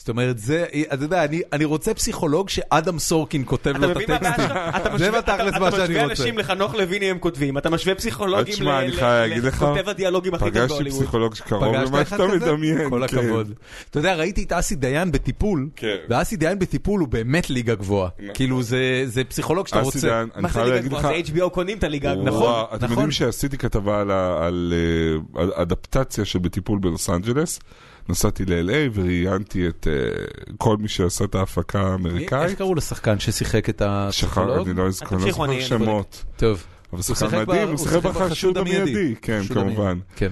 זאת 0.00 0.08
אומרת, 0.08 0.38
זה, 0.38 0.64
אתה 0.92 1.04
יודע, 1.04 1.24
אני, 1.24 1.42
אני 1.52 1.64
רוצה 1.64 1.94
פסיכולוג 1.94 2.48
שאדם 2.48 2.98
סורקין 2.98 3.42
כותב 3.46 3.70
אתה 3.70 3.78
לו 3.78 3.90
את 3.90 3.96
הטקסטים. 4.10 4.44
אתה 4.76 4.82
זה 4.84 4.90
משווה- 4.94 5.20
בתכלס 5.20 5.48
אתה- 5.54 5.58
מה 5.60 5.68
אתה 5.68 5.76
שאני 5.76 5.84
משווה 5.88 6.02
רוצה. 6.02 6.22
אנשים 6.22 6.38
לחנוך 6.38 6.74
לויני 6.74 7.10
הם 7.10 7.18
כותבים, 7.18 7.58
אתה 7.58 7.70
משווה 7.70 7.94
פסיכולוגים 7.94 8.54
לך, 8.86 9.06
לכותב 9.42 9.88
הדיאלוגים 9.88 10.34
הכי 10.34 10.44
טוב 10.44 10.52
פגשתי 10.54 10.68
בהוליווד. 10.68 11.00
פסיכולוג 11.02 11.34
שקרוב 11.34 11.74
למה 11.74 12.04
שאתה? 12.04 12.26
מדמיין. 12.26 12.90
כל 12.90 13.06
כן. 13.08 13.18
הכבוד. 13.18 13.52
אתה 13.90 13.98
יודע, 13.98 14.14
ראיתי 14.14 14.42
את 14.42 14.52
אסי 14.52 14.74
דיין 14.74 15.12
בטיפול, 15.12 15.68
כן. 15.76 15.96
ואסי 16.08 16.36
דיין 16.36 16.58
בטיפול 16.58 17.00
הוא 17.00 17.08
באמת 17.08 17.50
ליגה 17.50 17.74
גבוהה. 17.74 18.08
כאילו, 18.34 18.62
זה 18.62 19.22
פסיכולוג 19.28 19.66
שאתה 19.66 19.78
אסי 19.80 19.86
רוצה. 19.86 20.08
דיין, 20.08 20.28
אני 20.34 20.42
מה 20.42 20.48
זה 20.48 20.54
חייב 20.54 20.64
ליגה 20.66 20.76
להגיד 20.76 20.92
לך, 20.92 20.98
גבוהה? 20.98 21.14
זה 21.26 21.46
HBO 21.46 21.50
קונים 21.50 21.78
את 21.78 21.84
הליגה, 21.84 22.08
וואו, 22.12 22.24
נכון? 22.26 22.64
אתם 22.68 22.76
נכון. 22.76 22.90
יודעים 22.90 23.10
שעשיתי 23.10 23.58
כתבה 23.58 24.00
על 24.00 24.72
אה, 24.76 25.40
על 25.42 25.52
אדפטציה 25.54 26.24
של 26.24 26.38
בטיפול 26.38 26.78
בלוס 26.78 27.10
אנג'לס. 27.10 27.60
נסעתי 28.10 28.44
ל-LA 28.44 28.90
וראיינתי 28.94 29.68
את 29.68 29.86
אה, 29.90 30.24
כל 30.58 30.76
מי 30.76 30.88
שעשה 30.88 31.24
את 31.24 31.34
ההפקה 31.34 31.78
איך 31.78 31.88
האמריקאית. 31.88 32.58
קראו 32.58 32.74
לשחקן 32.74 33.18
ששחק 33.18 33.68
את 33.68 33.82
הפסיכולוג? 33.84 34.68
אני 34.68 34.78
לא 34.78 34.86
אזכור 34.86 35.18
אני 35.18 35.24
לא 35.26 35.32
זוכר 35.32 35.60
שמות. 35.60 36.24
טוב. 36.36 36.64
אבל 36.92 37.02
שחקן 37.02 37.42
מדהים, 37.42 37.68
הוא 37.68 37.76
שיחק 37.76 38.02
בחשוד 38.02 38.58
המיידי. 38.58 39.14
כן, 39.22 39.42
כמובן. 39.54 39.98
כן. 40.16 40.30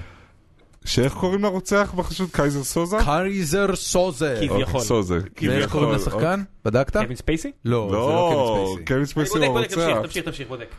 שאיך 0.84 1.14
קוראים 1.14 1.42
לרוצח 1.42 1.94
בחשוד? 1.96 2.28
קייזר 2.32 2.62
סוזה? 2.62 2.96
קייזר 3.04 3.76
סוזה. 3.76 4.36
כביכול. 4.38 4.62
אוקיי, 4.64 4.80
סוזה. 4.80 5.18
ואיך 5.42 5.72
קוראים 5.72 5.92
לשחקן? 5.92 6.42
בדקת? 6.64 6.96
קווין 6.96 7.16
ספייסי? 7.16 7.52
לא, 7.64 7.86
זה 7.90 7.96
לא, 7.96 8.00
לא 8.00 8.76
קווין 8.76 8.76
ספייסי. 8.76 8.84
קווין 8.84 9.04
ספייסי 9.04 9.38
הוא 9.38 9.46
בודק, 9.46 9.66
תמשיך, 9.66 9.88
הרוצח. 9.88 10.02
תמשיך, 10.06 10.24
תמשיך, 10.24 10.48
בודק. 10.48 10.74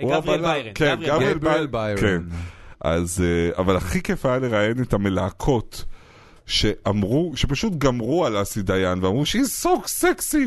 גבריאל. 0.00 0.42
ביירן. 0.42 0.72
כן, 0.74 0.98
גבריאל. 1.06 1.66
ביירן. 1.66 2.00
כן. 2.00 2.22
אז, 2.80 3.24
אה, 3.24 3.58
אבל 3.62 3.76
הכי 3.76 4.02
כיף 4.02 4.26
היה 4.26 4.38
לראיין 4.38 4.82
את 4.82 4.92
המלהקות. 4.92 5.84
שאמרו, 6.46 7.32
שפשוט 7.34 7.72
גמרו 7.78 8.26
על 8.26 8.42
אסי 8.42 8.62
דיין 8.62 9.04
ואמרו 9.04 9.26
שהיא 9.26 9.44
סוק 9.44 9.86
סקסי 9.86 10.46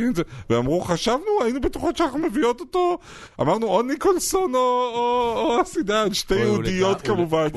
ואמרו 0.50 0.82
חשבנו 0.82 1.44
היינו 1.44 1.62
בטוחות 1.62 1.98
שאנחנו 1.98 2.20
מביאות 2.20 2.60
אותו 2.60 2.98
אמרנו 3.42 3.68
או 3.68 3.82
ניקולסון 3.82 4.56
או, 4.56 4.60
או, 4.60 5.56
או 5.58 5.62
אסי 5.62 5.84
דיין 5.84 6.14
שתי 6.14 6.36
יהודיות 6.36 7.02
כמובן 7.02 7.48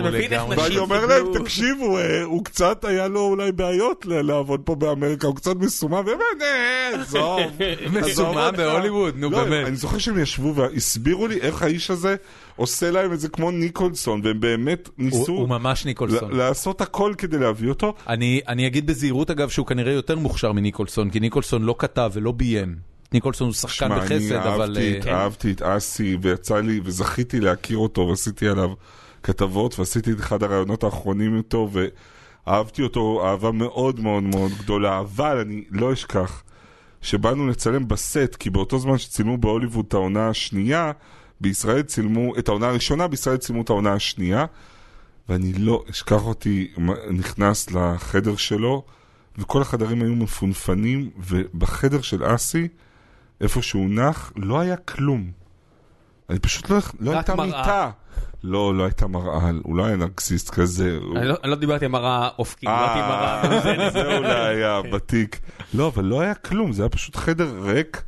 ואני 0.56 0.78
אומר 0.78 1.06
להם 1.06 1.26
תקשיבו 1.38 1.98
אה, 1.98 2.22
הוא 2.22 2.44
קצת 2.44 2.84
היה 2.84 3.08
לו 3.08 3.20
אולי 3.20 3.52
בעיות 3.52 4.06
לעבוד 4.08 4.60
פה 4.64 4.74
באמריקה 4.74 5.26
הוא 5.26 5.36
קצת 5.36 5.56
מסומם 5.56 5.94
ובאמת 6.00 6.42
אה, 6.42 7.00
עזוב 7.00 7.40
מסומם 8.02 8.36
אותך." 8.36 8.56
בהוליווד, 8.56 9.16
נו 9.16 9.30
לא, 9.30 9.44
באמת. 9.44 9.66
אני 9.66 9.76
זוכר 9.76 9.98
שהם 9.98 10.18
ישבו 10.18 10.54
והסבירו 10.54 11.26
לי 11.26 11.40
איך 11.40 11.62
האיש 11.62 11.90
הזה 11.90 12.16
עושה 12.56 12.90
להם 12.90 13.12
את 13.12 13.20
זה 13.20 13.28
כמו 13.28 13.50
ניקולסון 13.50 14.20
והם 14.24 14.40
באמת 14.40 14.86
הוא 14.86 15.04
ניסו 15.04 15.32
הוא 15.32 15.48
ממש 15.48 15.84
ניקולסון. 15.84 16.32
לעשות 16.32 16.80
הכל 16.80 17.14
כדי 17.18 17.38
להביא 17.38 17.68
אותו. 17.68 17.94
אני 18.08 18.40
אני 18.48 18.66
אגיד 18.66 18.86
בזהירות 18.86 19.30
אגב 19.30 19.48
שהוא 19.48 19.66
כנראה 19.66 19.92
יותר 19.92 20.18
מוכשר 20.18 20.52
מניקולסון, 20.52 21.10
כי 21.10 21.20
ניקולסון 21.20 21.62
לא 21.62 21.74
כתב 21.78 22.10
ולא 22.14 22.32
ביים. 22.32 22.92
ניקולסון 23.12 23.46
הוא 23.46 23.54
שחקן 23.54 23.74
שמע, 23.74 23.96
אני 23.96 24.04
בחסד, 24.04 24.34
אבל... 24.34 24.76
אהבתי, 24.76 25.10
אה, 25.10 25.22
אהבתי 25.22 25.52
את 25.52 25.62
אסי, 25.62 26.16
ויצא 26.20 26.60
לי, 26.60 26.80
וזכיתי 26.84 27.40
להכיר 27.40 27.78
אותו, 27.78 28.06
ועשיתי 28.08 28.48
עליו 28.48 28.70
כתבות, 29.22 29.78
ועשיתי 29.78 30.12
את 30.12 30.20
אחד 30.20 30.42
הראיונות 30.42 30.84
האחרונים 30.84 31.36
איתו, 31.36 31.70
ואהבתי 32.46 32.82
אותו 32.82 33.22
אהבה 33.26 33.52
מאוד 33.52 34.00
מאוד 34.00 34.22
מאוד 34.22 34.52
גדולה, 34.58 34.98
אבל 34.98 35.38
אני 35.38 35.64
לא 35.70 35.92
אשכח 35.92 36.42
שבאנו 37.02 37.48
לצלם 37.48 37.88
בסט, 37.88 38.36
כי 38.38 38.50
באותו 38.50 38.78
זמן 38.78 38.98
שצילמו 38.98 39.38
בהוליווד 39.38 39.84
את 39.88 39.94
העונה 39.94 40.28
השנייה, 40.28 40.92
בישראל 41.42 41.82
צילמו, 41.82 42.38
את 42.38 42.48
העונה 42.48 42.68
הראשונה, 42.68 43.08
בישראל 43.08 43.36
צילמו 43.36 43.62
את 43.62 43.70
העונה 43.70 43.92
השנייה, 43.92 44.44
ואני 45.28 45.52
לא 45.52 45.84
אשכח 45.90 46.26
אותי 46.26 46.72
נכנס 47.10 47.70
לחדר 47.70 48.36
שלו, 48.36 48.84
וכל 49.38 49.62
החדרים 49.62 50.02
היו 50.02 50.14
מפונפנים, 50.14 51.10
ובחדר 51.16 52.00
של 52.00 52.34
אסי, 52.34 52.68
איפה 53.40 53.62
שהוא 53.62 53.90
נח, 53.90 54.32
לא 54.36 54.60
היה 54.60 54.76
כלום. 54.76 55.30
אני 56.30 56.38
פשוט 56.38 56.70
לא, 56.70 56.78
לא 57.00 57.12
הייתה 57.12 57.34
מראה. 57.34 57.46
מיטה. 57.46 57.90
לא, 58.44 58.74
לא 58.74 58.84
הייתה 58.84 59.06
מראה, 59.06 59.50
הוא 59.62 59.76
לא 59.76 59.84
היה 59.84 59.96
נרקסיסט 59.96 60.50
כזה. 60.50 60.98
הוא- 61.02 61.16
אני 61.16 61.28
לא- 61.28 61.34
אני 61.42 61.50
לא 61.50 61.56
דיברתי 61.56 61.84
על 61.84 61.90
מראה 61.90 62.28
אופקית, 62.38 62.68
דיברתי 62.68 62.98
על 63.00 63.08
מראה... 63.08 63.42
אה, 63.84 63.90
זה 63.90 64.16
אולי 64.18 64.30
היה 64.54 64.80
בתיק. 64.92 65.40
לא, 65.74 65.86
אבל 65.88 66.04
לא 66.04 66.20
היה 66.20 66.34
כלום, 66.34 66.72
זה 66.72 66.82
היה 66.82 66.88
פשוט 66.88 67.16
חדר 67.16 67.58
ריק, 67.62 68.02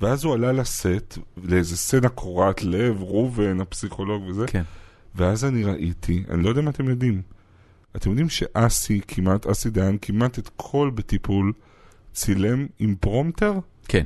ואז 0.00 0.24
הוא 0.24 0.34
עלה 0.34 0.52
לסט, 0.52 1.18
לאיזה 1.44 1.76
סצנה 1.76 2.08
קורעת 2.08 2.62
לב, 2.62 3.02
ראובן, 3.02 3.60
הפסיכולוג 3.60 4.22
וזה, 4.28 4.46
כן. 4.46 4.62
ואז 5.14 5.44
אני 5.44 5.64
ראיתי, 5.64 6.24
אני 6.30 6.42
לא 6.42 6.48
יודע 6.48 6.60
אם 6.60 6.68
אתם 6.68 6.88
יודעים, 6.88 7.22
אתם 7.96 8.10
יודעים 8.10 8.28
שאסי 8.28 9.00
כמעט, 9.08 9.46
אסי 9.46 9.70
דיין 9.70 9.98
כמעט 10.02 10.38
את 10.38 10.50
כל 10.56 10.90
בטיפול 10.94 11.52
צילם 12.12 12.66
עם 12.78 12.94
פרומפטר? 13.00 13.54
כן. 13.88 14.02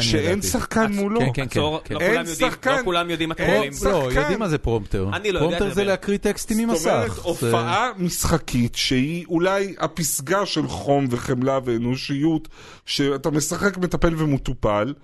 שאין. 0.00 0.42
שחקן 0.42 0.92
מולו. 0.92 1.20
כן, 1.20 1.26
כן, 1.26 1.32
כן. 1.34 1.42
עצור, 1.42 1.80
כן. 1.84 1.94
לא 1.94 2.00
אין 2.00 2.26
שחקן. 2.26 2.76
לא 2.78 2.82
כולם 2.84 3.10
יודעים 3.10 3.28
מה 3.28 3.34
אתם 3.34 3.42
אין 3.42 3.54
אומרים. 3.54 3.72
שחקן. 3.72 3.90
לא, 3.90 4.12
יודעים 4.12 4.38
מה 4.38 4.48
זה 4.48 4.58
פרומפטר. 4.58 5.10
אני 5.12 5.32
לא 5.32 5.38
יודע 5.38 5.58
פרומפטר 5.58 5.74
זה. 5.74 5.84
להקריא 5.84 6.18
טקסטים 6.18 6.68
ממסך. 6.68 6.80
זאת 6.80 6.88
אומרת, 6.88 7.18
הופעה 7.18 7.90
משחקית 7.98 8.74
שהיא 8.74 9.26
אולי 9.26 9.74
הפסגה 9.78 10.46
של 10.46 10.68
חום 10.68 11.06
וחמלה 11.10 11.58
ואנושיות, 11.64 12.48
שאתה 12.86 13.30
משחק, 13.30 13.78
מטפל 13.78 14.14
ומטופל, 14.22 14.94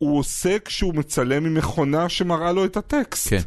הוא 0.00 0.18
עושה 0.18 0.58
כשהוא 0.58 0.94
מצלם 0.94 1.46
עם 1.46 1.54
מכונה 1.54 2.08
שמראה 2.08 2.52
לו 2.52 2.64
את 2.64 2.76
הטקסט. 2.76 3.28
כן. 3.28 3.40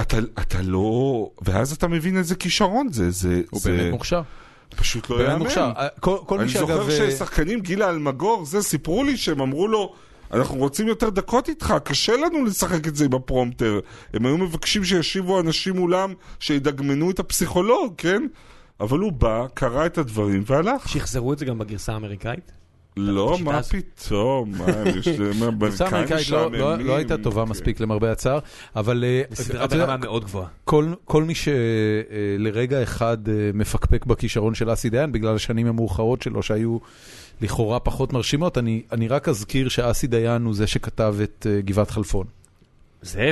אתה, 0.00 0.18
אתה 0.40 0.62
לא... 0.62 1.28
ואז 1.42 1.72
אתה 1.72 1.88
מבין 1.88 2.16
איזה 2.16 2.34
כישרון 2.34 2.88
זה, 2.92 3.10
זה, 3.10 3.42
הוא 3.50 3.60
זה 3.60 3.70
באמת 3.70 3.92
מוכשר. 3.92 4.22
פשוט 4.76 5.10
לא 5.10 5.22
יאמן. 5.24 5.38
מוכשר. 5.38 5.72
כל 6.00 6.16
כל 6.26 6.38
מי 6.38 6.44
אני. 6.44 6.52
זוכר 6.52 6.90
אה, 6.90 7.10
ששחקנים, 7.10 7.60
גילה 7.60 7.90
אלמגור, 7.90 8.44
זה, 8.44 8.62
סיפרו 8.62 9.04
לי 9.04 9.16
שהם 9.16 9.40
אמרו 9.40 9.68
לו, 9.68 9.94
אנחנו 10.32 10.56
רוצים 10.56 10.88
יותר 10.88 11.10
דקות 11.10 11.48
איתך, 11.48 11.74
קשה 11.84 12.16
לנו 12.16 12.44
לשחק 12.44 12.88
את 12.88 12.96
זה 12.96 13.04
עם 13.04 13.14
הפרומטר. 13.14 13.80
הם 14.14 14.26
היו 14.26 14.38
מבקשים 14.38 14.84
שישיבו 14.84 15.40
אנשים 15.40 15.76
מולם, 15.76 16.14
שידגמנו 16.40 17.10
את 17.10 17.18
הפסיכולוג, 17.18 17.94
כן? 17.96 18.26
אבל 18.80 18.98
הוא 18.98 19.12
בא, 19.12 19.46
קרא 19.54 19.86
את 19.86 19.98
הדברים 19.98 20.42
והלך. 20.46 20.88
שחזרו 20.88 21.32
את 21.32 21.38
זה 21.38 21.44
גם 21.44 21.58
בגרסה 21.58 21.92
האמריקאית? 21.92 22.52
לא, 22.96 23.38
מה. 23.44 23.62
פתאום, 23.62 24.52
מה, 24.58 24.66
יש 24.98 25.08
להם 25.08 25.58
גרסה 25.58 25.88
אמריקאים 25.88 25.94
אמריקאית 25.94 26.28
לא- 26.30 26.42
לא- 26.42 26.50
משעממים. 26.50 26.86
לא 26.86 26.96
הייתה 26.96 27.18
טובה 27.18 27.44
כן. 27.44 27.50
מספיק 27.50 27.80
למרבה 27.80 28.12
הצער, 28.12 28.38
אבל 28.76 29.04
אה, 29.04 29.22
יודע, 29.74 29.76
ברמה 29.86 29.96
מאוד 29.96 30.24
גבוהה. 30.24 30.48
כל, 30.64 30.92
כל 31.04 31.24
מי 31.24 31.32
שלרגע 31.34 32.82
אחד 32.82 33.28
אה, 33.28 33.34
מפקפק 33.54 34.06
בכישרון 34.06 34.54
של 34.54 34.72
אסי 34.72 34.90
דיין 34.90 35.12
בגלל 35.12 35.34
השנים 35.34 35.66
המאוחרות 35.66 36.22
שלו 36.22 36.42
שהיו 36.42 36.78
לכאורה 37.40 37.80
פחות 37.80 38.12
מרשימות, 38.12 38.58
אני, 38.58 38.82
אני 38.92 39.08
רק 39.08 39.28
אזכיר 39.28 39.68
שאסי 39.68 40.06
דיין 40.06 40.42
הוא 40.42 40.54
זה 40.54 40.66
שכתב 40.66 41.14
את 41.22 41.46
אה, 41.50 41.60
גבעת 41.60 41.90
חלפון. 41.90 42.26
זה, 43.02 43.30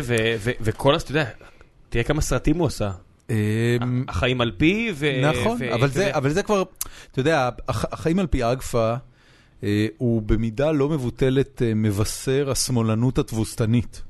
וכל, 0.61 0.95
הס- 0.95 1.03
אתה 1.03 1.11
יודע, 1.11 1.25
תראה 1.89 2.05
כמה 2.05 2.21
סרטים 2.21 2.57
הוא 2.59 2.67
עשה. 2.67 2.91
אה, 3.31 3.37
החיים 4.09 4.41
על 4.41 4.53
פי, 4.57 4.93
ו... 4.95 5.11
נכון, 5.23 5.59
אבל 5.75 5.89
זה, 5.89 6.17
אבל 6.17 6.31
זה 6.31 6.43
כבר, 6.43 6.63
אתה 7.13 7.21
יודע, 7.21 7.49
הח- 7.69 7.93
החיים 7.93 8.19
על 8.19 8.27
פי 8.27 8.45
אגפה 8.53 8.91
אה, 8.91 8.97
הוא 9.99 10.23
במידה 10.23 10.73
לא 10.73 10.89
מבוטלת 10.89 11.63
אה, 11.63 11.75
מבשר 11.75 12.51
השמאלנות 12.51 13.19
התבוסתנית. 13.19 14.03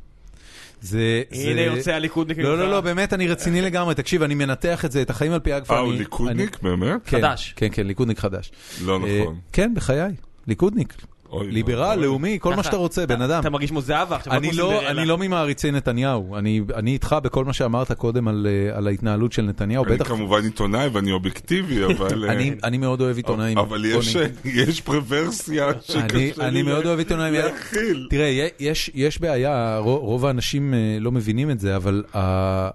זה, 0.81 1.23
הנה 1.33 1.61
יוצא 1.61 1.93
הליכודניק. 1.93 2.39
לא. 2.39 2.59
לא, 2.59 2.71
לא, 2.71 2.81
באמת, 2.81 3.13
אני 3.13 3.29
רציני 3.29 3.63
לגמרי. 3.63 3.95
תקשיב, 3.95 4.23
אני 4.23 4.35
מנתח 4.35 4.85
את 4.85 4.93
זה, 4.93 5.03
את 5.03 5.11
החיים 5.11 5.33
על 5.33 5.41
פי 5.41 5.57
אגפה. 5.57 5.75
אה, 5.75 5.81
הוא 5.81 5.93
ליכודניק? 5.93 6.59
באמת? 6.63 7.01
כן, 7.05 7.19
חדש. 7.19 7.53
כן, 7.57 7.69
כן, 7.73 7.87
ליכודניק 7.87 8.19
חדש. 8.19 8.53
לא 8.85 9.01
אה, 9.07 9.23
נכון. 9.23 9.39
כן, 9.53 9.75
בחיי, 9.75 10.13
ליכודניק. 10.47 10.95
ליברל. 11.32 11.98
לאומי, 12.01 12.39
כל 12.40 12.55
מה 12.55 12.62
שאתה 12.62 12.77
רוצה, 12.77 13.05
אתה- 13.05 13.16
בן 13.16 13.23
אדם. 13.23 13.40
אתה 13.40 13.51
מרגיש 13.51 13.70
כמו 13.70 13.81
זהבה 13.81 14.16
עכשיו. 14.16 14.32
אני 14.32 14.52
לא, 14.52 14.52
סינדרלה. 14.73 14.90
אני 14.90 15.09
לא 15.09 15.19
ממעריצי 15.19 15.70
נתניהו, 15.70 16.36
אני, 16.36 16.61
אני 16.74 16.93
איתך 16.93 17.16
בכל 17.23 17.44
מה 17.44 17.52
שאמרת 17.52 17.93
קודם 17.93 18.28
על, 18.28 18.47
אה, 18.51 18.77
על 18.77 18.86
ההתנהלות 18.86 19.32
של 19.32 19.43
נתניהו, 19.43 19.85
אני 19.85 19.94
בטח, 19.94 20.09
כמובן 20.09 20.44
עיתונאי 20.44 20.89
ואני 20.93 21.12
אובייקטיבי, 21.12 21.85
אבל... 21.94 22.24
אה, 22.24 22.32
אני, 22.32 22.52
אני 22.65 22.78
מאוד 22.78 23.01
אוהב 23.01 23.16
עיתונאים. 23.16 23.59
אבל 23.59 23.85
יש- 23.85 24.16
בוא 24.16 24.23
יש 24.44 24.81
פרוורסיה 24.81 25.69
אני, 25.70 25.74
שקשה 25.82 26.43
אני 26.48 26.55
לי 26.55 26.62
מאוד 26.62 26.86
אוהב 26.86 26.98
עיתונאים. 26.98 27.35
להכיל. 27.35 28.07
תראה, 28.11 28.48
יש, 28.61 28.90
יש 28.94 29.20
בעיה, 29.20 29.78
רוב, 29.78 30.27
האנשים 30.27 30.74
אה, 30.74 30.78
לא 31.01 31.12
מבינים 31.12 31.51
את 31.51 31.61
זה, 31.61 31.77
אבל 31.77 32.05
אה, 32.15 32.70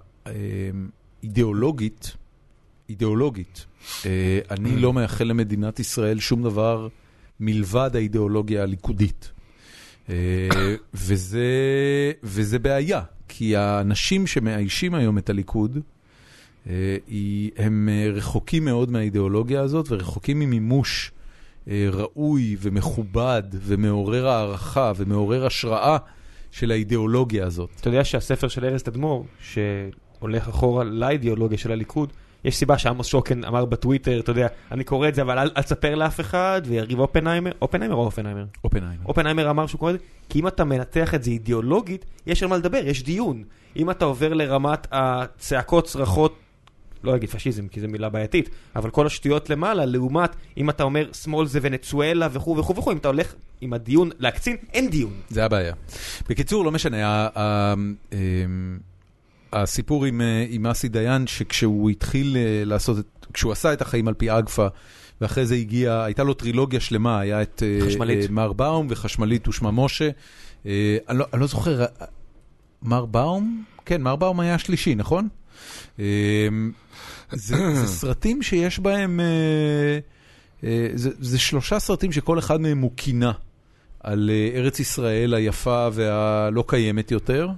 אידיאולוגית, 1.22 2.16
אידיאולוגית, 2.88 3.66
אה, 4.06 4.10
אני 4.50 4.76
לא 4.76 4.92
מאחל 4.92 5.24
למדינת 5.24 5.80
ישראל 5.80 6.18
שום 6.20 6.42
דבר 6.42 6.88
מלבד 7.40 7.90
האידיאולוגיה 7.94 8.62
הליכודית. 8.62 9.32
אה, 10.08 10.14
וזה, 10.94 11.46
וזה 12.22 12.58
בעיה, 12.58 13.02
כי 13.28 13.56
האנשים 13.56 14.26
שמאיישים 14.26 14.94
היום 14.94 15.18
את 15.18 15.30
הליכוד, 15.30 15.78
אה, 16.66 16.96
הם 17.56 17.88
אה, 17.92 18.10
רחוקים 18.12 18.64
מאוד 18.64 18.90
מהאידיאולוגיה 18.90 19.60
הזאת 19.60 19.86
ורחוקים 19.90 20.38
ממימוש 20.38 21.12
ראוי 21.92 22.56
ומכובד 22.60 23.42
ומעורר 23.52 24.28
הערכה 24.28 24.92
ומעורר 24.96 25.46
השראה 25.46 25.96
של 26.50 26.70
האידיאולוגיה 26.70 27.46
הזאת. 27.46 27.70
אתה 27.80 27.88
יודע 27.88 28.04
שהספר 28.04 28.48
של 28.48 28.64
ארז 28.64 28.82
תדמור, 28.82 29.26
שהולך 29.40 30.48
אחורה 30.48 30.84
לאידיאולוגיה 30.84 31.58
של 31.58 31.72
הליכוד, 31.72 32.12
יש 32.46 32.56
סיבה 32.56 32.78
שעמוס 32.78 33.06
שוקן 33.06 33.44
אמר 33.44 33.64
בטוויטר, 33.64 34.20
אתה 34.20 34.30
יודע, 34.30 34.46
אני 34.72 34.84
קורא 34.84 35.08
את 35.08 35.14
זה, 35.14 35.22
אבל 35.22 35.38
אל 35.38 35.50
אל 35.56 35.62
תספר 35.62 35.94
לאף 35.94 36.20
אחד, 36.20 36.62
ויריב 36.64 36.98
אופנהיימר, 36.98 37.52
אופנהיימר 37.62 37.94
או 37.94 38.04
אופנהיימר? 38.04 38.44
אופנהיימר. 38.64 39.04
אופנהיימר 39.06 39.50
אמר 39.50 39.66
שהוא 39.66 39.78
קורא 39.78 39.90
את 39.90 39.98
זה, 39.98 40.04
כי 40.28 40.40
אם 40.40 40.48
אתה 40.48 40.64
מנתח 40.64 41.14
את 41.14 41.22
זה 41.22 41.30
אידיאולוגית, 41.30 42.04
יש 42.26 42.42
על 42.42 42.48
מה 42.48 42.56
לדבר, 42.56 42.80
יש 42.84 43.02
דיון. 43.02 43.44
אם 43.76 43.90
אתה 43.90 44.04
עובר 44.04 44.34
לרמת 44.34 44.86
הצעקות, 44.92 45.84
צרחות, 45.86 46.38
לא 47.04 47.16
אגיד 47.16 47.30
פשיזם, 47.30 47.68
כי 47.68 47.80
זו 47.80 47.88
מילה 47.88 48.08
בעייתית, 48.08 48.50
אבל 48.76 48.90
כל 48.90 49.06
השטויות 49.06 49.50
למעלה, 49.50 49.84
לעומת 49.84 50.36
אם 50.56 50.70
אתה 50.70 50.82
אומר 50.82 51.12
שמאל 51.12 51.46
זה 51.46 51.58
ונצואלה 51.62 52.28
וכו' 52.32 52.56
וכו' 52.56 52.76
וכו', 52.76 52.92
אם 52.92 52.96
אתה 52.96 53.08
הולך 53.08 53.34
עם 53.60 53.72
הדיון 53.72 54.10
להקצין, 54.18 54.56
אין 54.72 54.90
דיון. 54.90 55.12
זה 55.28 55.44
הבעיה. 55.44 55.74
בקיצור, 56.28 56.64
לא 56.64 56.70
משנה, 56.70 57.28
אמ, 57.36 57.94
הסיפור 59.52 60.04
עם, 60.04 60.20
אה, 60.20 60.46
עם 60.48 60.66
אסי 60.66 60.88
דיין, 60.88 61.26
שכשהוא 61.26 61.90
התחיל 61.90 62.36
אה, 62.36 62.62
לעשות, 62.64 62.96
כשהוא 63.32 63.52
עשה 63.52 63.72
את 63.72 63.82
החיים 63.82 64.08
על 64.08 64.14
פי 64.14 64.30
אגפה, 64.30 64.66
ואחרי 65.20 65.46
זה 65.46 65.54
הגיע, 65.54 66.04
הייתה 66.04 66.22
לו 66.22 66.34
טרילוגיה 66.34 66.80
שלמה, 66.80 67.20
היה 67.20 67.42
את 67.42 67.62
אה, 67.66 67.86
חשמלית. 67.86 68.30
מר 68.30 68.52
באום 68.52 68.86
וחשמלית 68.90 69.48
ושמה 69.48 69.70
משה. 69.70 70.10
אני, 70.64 71.18
לא, 71.18 71.26
אני 71.32 71.40
לא 71.40 71.46
זוכר, 71.46 71.84
מר 72.82 73.04
באום? 73.04 73.64
כן, 73.84 74.02
מר 74.02 74.16
באום 74.16 74.40
היה 74.40 74.54
השלישי, 74.54 74.94
נכון? 74.94 75.28
זה, 75.96 77.74
זה 77.74 77.86
סרטים 78.00 78.42
שיש 78.42 78.78
בהם, 78.78 79.20
זה, 80.94 81.10
זה 81.18 81.38
שלושה 81.38 81.78
סרטים 81.78 82.12
שכל 82.12 82.38
אחד 82.38 82.60
מהם 82.60 82.80
הוא 82.80 82.90
קינה 82.96 83.32
על 84.00 84.30
ארץ 84.54 84.80
ישראל 84.80 85.34
היפה 85.34 85.88
והלא 85.92 86.64
קיימת 86.66 87.10
יותר. 87.10 87.48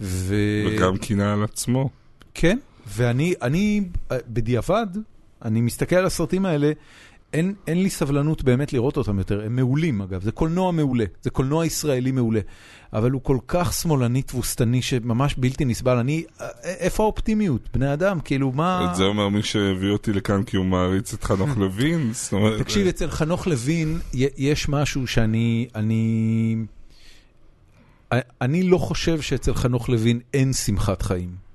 ו... 0.00 0.34
וגם 0.66 0.96
קינה 0.96 1.32
על 1.32 1.44
עצמו. 1.44 1.90
כן, 2.34 2.58
ואני, 2.86 3.34
אני, 3.42 3.82
בדיעבד, 4.28 4.86
אני 5.44 5.60
מסתכל 5.60 5.96
על 5.96 6.06
הסרטים 6.06 6.46
האלה, 6.46 6.72
אין, 7.32 7.54
אין 7.66 7.82
לי 7.82 7.90
סבלנות 7.90 8.42
באמת 8.42 8.72
לראות 8.72 8.96
אותם 8.96 9.18
יותר, 9.18 9.44
הם 9.44 9.56
מעולים 9.56 10.02
אגב, 10.02 10.22
זה 10.22 10.32
קולנוע 10.32 10.72
מעולה, 10.72 11.04
זה 11.22 11.30
קולנוע 11.30 11.66
ישראלי 11.66 12.10
מעולה, 12.10 12.40
אבל 12.92 13.10
הוא 13.10 13.20
כל 13.22 13.38
כך 13.48 13.72
שמאלני 13.72 14.22
תבוסתני 14.22 14.82
שממש 14.82 15.34
בלתי 15.38 15.64
נסבל, 15.64 15.96
אני, 15.96 16.24
איפה 16.64 17.02
האופטימיות? 17.02 17.68
בני 17.74 17.92
אדם, 17.92 18.20
כאילו 18.20 18.52
מה... 18.52 18.88
את 18.90 18.96
זה 18.96 19.04
אומר 19.04 19.28
מי 19.28 19.42
שהביא 19.42 19.90
אותי 19.90 20.12
לכאן 20.12 20.42
כי 20.42 20.56
הוא 20.56 20.66
מעריץ 20.66 21.14
את 21.14 21.24
חנוך 21.24 21.58
לוין. 21.58 22.10
זאת 22.12 22.32
אומרת, 22.32 22.60
תקשיב, 22.60 22.86
אצל 22.86 23.10
חנוך 23.10 23.46
לוין 23.46 23.98
יש 24.36 24.68
משהו 24.68 25.06
שאני, 25.06 25.68
אני, 25.74 26.56
אני 28.12 28.62
לא 28.62 28.78
חושב 28.78 29.20
שאצל 29.20 29.54
חנוך 29.54 29.88
לוין 29.88 30.20
אין 30.34 30.52
שמחת 30.52 31.02
חיים. 31.02 31.48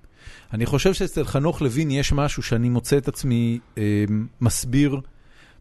אני 0.54 0.66
חושב 0.66 0.94
שאצל 0.94 1.26
חנוך 1.26 1.62
לוין 1.62 1.92
יש 1.92 2.14
משהו 2.14 2.44
שאני 2.44 2.70
מוצא 2.70 2.98
את 2.98 3.08
עצמי 3.08 3.60
אה, 3.78 4.06
מסביר, 4.42 5.02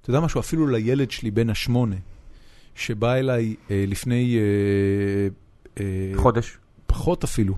אתה 0.02 0.10
יודע 0.10 0.20
משהו, 0.20 0.40
אפילו 0.40 0.66
לילד 0.66 1.10
שלי 1.10 1.30
בן 1.30 1.50
השמונה, 1.50 1.96
שבא 2.74 3.14
אליי 3.14 3.54
אה, 3.70 3.84
לפני 3.88 4.38
אה, 4.38 5.82
אה, 5.84 6.12
חודש. 6.16 6.58
פחות 6.86 7.24
אפילו, 7.24 7.54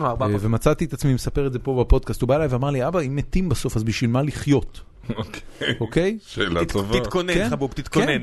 לא, 0.00 0.06
אה. 0.06 0.26
ומצאתי 0.40 0.84
את 0.84 0.92
עצמי 0.92 1.14
מספר 1.14 1.46
את 1.46 1.52
זה 1.52 1.58
פה 1.58 1.84
בפודקאסט, 1.84 2.20
הוא 2.20 2.28
בא 2.28 2.36
אליי 2.36 2.46
ואמר 2.46 2.70
לי, 2.70 2.88
אבא, 2.88 3.00
אם 3.00 3.16
מתים 3.16 3.48
בסוף, 3.48 3.76
אז 3.76 3.84
בשביל 3.84 4.10
מה 4.10 4.22
לחיות, 4.22 4.80
אוקיי, 5.16 5.40
אוקיי? 5.80 6.18
שאלה 6.22 6.64
טובה. 6.64 7.00
תתכונן, 7.00 7.34
כן, 7.34 7.50
חבוב, 7.50 7.72
תתכונן. 7.72 8.22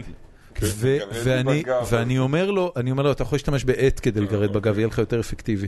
כן, 0.55 0.67
גרד 0.81 1.01
ואני. 1.23 1.63
ואני 1.89 2.19
אומר 2.19 2.51
לו, 2.51 2.73
אני 2.75 2.91
אומר 2.91 3.03
לו, 3.03 3.11
אתה 3.11 3.23
יכול 3.23 3.35
להשתמש 3.35 3.63
בעט 3.63 3.99
כדי 4.03 4.21
לגרד 4.21 4.53
בגב, 4.53 4.77
יהיה 4.77 4.87
לך 4.87 4.97
יותר 4.97 5.19
אפקטיבי. 5.19 5.67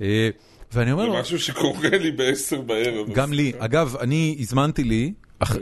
אה, 0.00 0.28
ואני 0.72 0.92
אומר 0.92 1.04
זה 1.04 1.08
לו, 1.08 1.20
משהו 1.20 1.38
שקורה 1.38 1.88
לי 1.90 2.10
בעשר 2.10 2.60
בערב. 2.60 3.12
גם 3.12 3.32
לי, 3.32 3.52
אגב, 3.58 3.96
אני 4.00 4.36
הזמנתי 4.40 4.84
לי, 4.84 5.12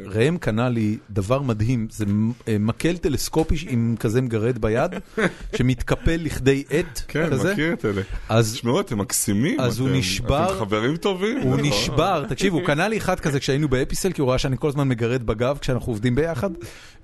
ראם 0.07 0.37
קנה 0.39 0.69
לי 0.69 0.99
דבר 1.11 1.43
מדהים, 1.43 1.87
זה 1.91 2.05
אה, 2.49 2.57
מקל 2.61 2.97
טלסקופי 2.97 3.67
עם 3.69 3.95
כזה 4.01 4.23
מגרד 4.23 4.59
ביד, 4.59 4.91
שמתקפל 5.57 6.21
לכדי 6.25 6.65
עט 6.71 7.01
כן, 7.09 7.31
כזה, 7.31 7.53
מכיר 7.53 7.73
את 7.73 7.85
אלה. 7.85 8.03
אז 8.29 8.53
תשמעו, 8.53 8.81
אתם 8.81 8.99
מקסימים. 8.99 9.61
אז 9.61 9.79
הוא 9.79 9.89
אתם- 9.89 9.97
נשבר- 9.97 10.47
אתם 10.51 10.59
חברים 10.59 10.97
טובים. 10.97 11.39
הוא 11.41 11.57
נכון? 11.57 11.67
נשבר, 11.69 12.25
תקשיב, 12.29 12.53
הוא 12.53 12.63
קנה 12.67 12.89
לי 12.89 12.97
אחד 12.97 13.21
כזה 13.21 13.41
כשהיינו 13.41 13.69
באפיסל, 13.69 14.13
כי 14.13 14.21
הוא 14.21 14.29
ראה 14.31 14.39
שאני 14.39 14.57
כל 14.59 14.69
הזמן 14.69 14.89
מגרד 14.89 15.23
בגב 15.27 15.59
כשאנחנו 15.61 15.93
עובדים 15.93 16.15
ביחד, 16.15 16.51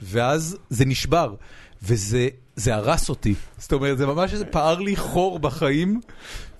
ואז 0.02 0.56
זה 0.70 0.84
נשבר. 0.84 1.34
וזה 1.82 2.28
זה 2.56 2.74
הרס 2.74 3.08
אותי. 3.08 3.34
זאת 3.58 3.72
אומרת, 3.72 3.98
זה 3.98 4.06
ממש 4.06 4.32
איזה 4.32 4.44
פער 4.44 4.78
לי 4.78 4.96
חור 4.96 5.38
בחיים, 5.38 6.00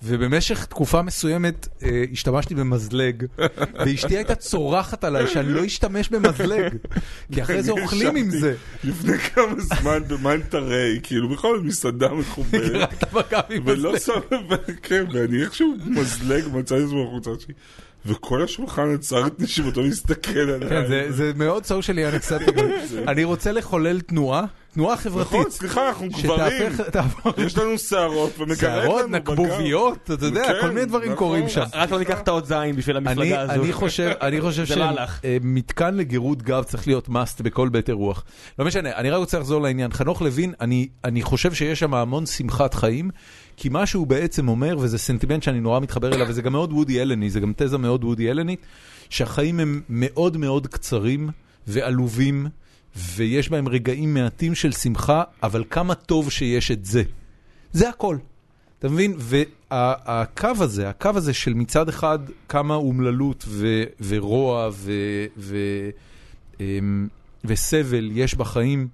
ובמשך 0.03 0.65
תקופה 0.65 1.01
מסוימת 1.01 1.67
אה, 1.83 2.03
השתמשתי 2.11 2.55
במזלג, 2.55 3.25
ואשתי 3.85 4.15
הייתה 4.17 4.35
צורחת 4.35 5.03
עליי 5.03 5.27
שאני 5.27 5.49
לא 5.53 5.65
אשתמש 5.65 6.09
במזלג, 6.09 6.73
כי 7.33 7.41
אחרי 7.41 7.63
זה 7.63 7.71
אוכלים 7.71 8.15
עם 8.15 8.29
זה. 8.29 8.55
לפני 8.83 9.17
כמה 9.17 9.53
זמן 9.59 9.99
במנטרי, 10.07 10.99
כאילו 11.03 11.29
בכל 11.29 11.59
מסעדה 11.59 12.07
מכבי 12.13 13.59
ולא. 13.65 13.99
שם 13.99 14.11
לב, 14.31 14.57
כן, 14.83 15.05
ואני 15.13 15.43
איכשהו 15.43 15.75
מזלג 15.85 16.43
מצא 16.53 16.77
את 16.77 16.81
עצמי 16.85 17.05
בחוצה 17.05 17.29
שלי, 17.39 17.53
וכל 18.05 18.43
השולחן 18.43 18.93
עצר 18.93 19.27
את 19.27 19.39
נשימתו 19.39 19.81
להסתכל 19.81 20.39
עליי. 20.39 20.69
כן, 20.69 20.83
זה- 21.11 21.31
מאוד 21.35 21.65
סוציאלי 21.65 22.09
אנקספטיבל. 22.09 22.65
אני 23.11 23.23
רוצה 23.23 23.51
לחולל 23.51 24.01
תנועה, 24.01 24.45
תנועה 24.73 24.95
נכון, 24.95 25.11
חברתית. 25.11 25.49
סליחה, 25.51 25.89
אנחנו 25.89 26.07
גברים. 26.23 26.71
יש 27.37 27.57
לנו 27.57 27.77
שערות 27.77 28.39
ומקרב 28.39 28.57
שערות, 28.57 29.01
לנו 29.01 29.07
בגב. 29.11 29.31
נקבוביות, 29.31 30.11
אתה 30.13 30.25
יודע, 30.25 30.43
כן, 30.47 30.53
כל 30.61 30.67
מיני 30.71 30.85
דברים 30.85 31.11
נכון. 31.11 31.17
קורים 31.17 31.49
שם. 31.49 31.63
רק 31.73 31.91
לא 31.91 31.99
ניקח 31.99 32.19
את 32.19 32.27
האות 32.27 32.45
זין 32.45 32.75
בשביל 32.75 32.97
אני, 32.97 33.09
המפלגה 33.09 33.41
הזו. 33.41 33.53
אני 33.53 33.73
חושב, 33.73 34.11
אני 34.21 34.41
חושב 34.41 34.65
זה 34.65 34.75
לא. 34.75 34.85
שמתקן 35.23 35.95
לגירות 35.95 36.41
גב 36.41 36.63
צריך 36.63 36.87
להיות 36.87 37.07
must 37.07 37.43
בכל 37.43 37.69
בית 37.69 37.89
אירוח. 37.89 38.23
לא 38.59 38.65
משנה, 38.65 38.91
אני 38.95 39.09
רק 39.09 39.17
רוצה 39.17 39.39
לחזור 39.39 39.61
לעניין. 39.61 39.93
חנוך 39.93 40.21
לוין, 40.21 40.53
אני, 40.61 40.87
אני 41.03 41.21
חושב 41.21 41.53
שיש 41.53 41.79
שם 41.79 41.93
המון 41.93 42.25
שמחת 42.25 42.73
חיים, 42.73 43.09
כי 43.57 43.69
מה 43.69 43.85
שהוא 43.85 44.07
בעצם 44.07 44.47
אומר, 44.47 44.77
וזה 44.79 44.97
סנטימנט 44.97 45.43
שאני 45.43 45.59
נורא 45.59 45.79
מתחבר 45.79 46.13
אליו, 46.13 46.27
וזה 46.29 46.41
גם 46.41 46.51
מאוד 46.51 46.73
וודי 46.73 47.01
אלני, 47.01 47.29
זה 47.29 47.39
גם 47.39 47.53
תזה 47.55 47.77
מאוד 47.77 48.03
וודי 48.03 48.31
אלנית, 48.31 48.65
שהחיים 49.09 49.59
הם 49.59 49.81
מאוד 49.89 50.37
מאוד 50.37 50.67
קצרים 50.67 51.29
ועלובים, 51.67 52.47
ויש 52.95 53.49
בהם 53.49 53.67
רגעים 53.67 54.13
מעטים 54.13 54.55
של 54.55 54.71
שמחה, 54.71 55.23
אבל 55.43 55.63
כמה 55.69 55.95
טוב 55.95 56.31
שיש 56.31 56.71
את 56.71 56.85
זה. 56.85 57.03
זה 57.73 57.89
הכל. 57.89 58.17
אתה 58.79 58.89
מבין? 58.89 59.15
והקו 59.17 60.49
הזה, 60.59 60.89
הקו 60.89 61.09
הזה 61.15 61.33
של 61.33 61.53
מצד 61.53 61.89
אחד 61.89 62.19
כמה 62.49 62.75
אומללות 62.75 63.45
ו- 63.47 63.83
ורוע 63.99 64.69
ו- 64.73 65.25
ו- 65.37 65.89
אמ, 66.59 67.07
וסבל 67.45 68.09
יש 68.13 68.35
בחיים, 68.35 68.87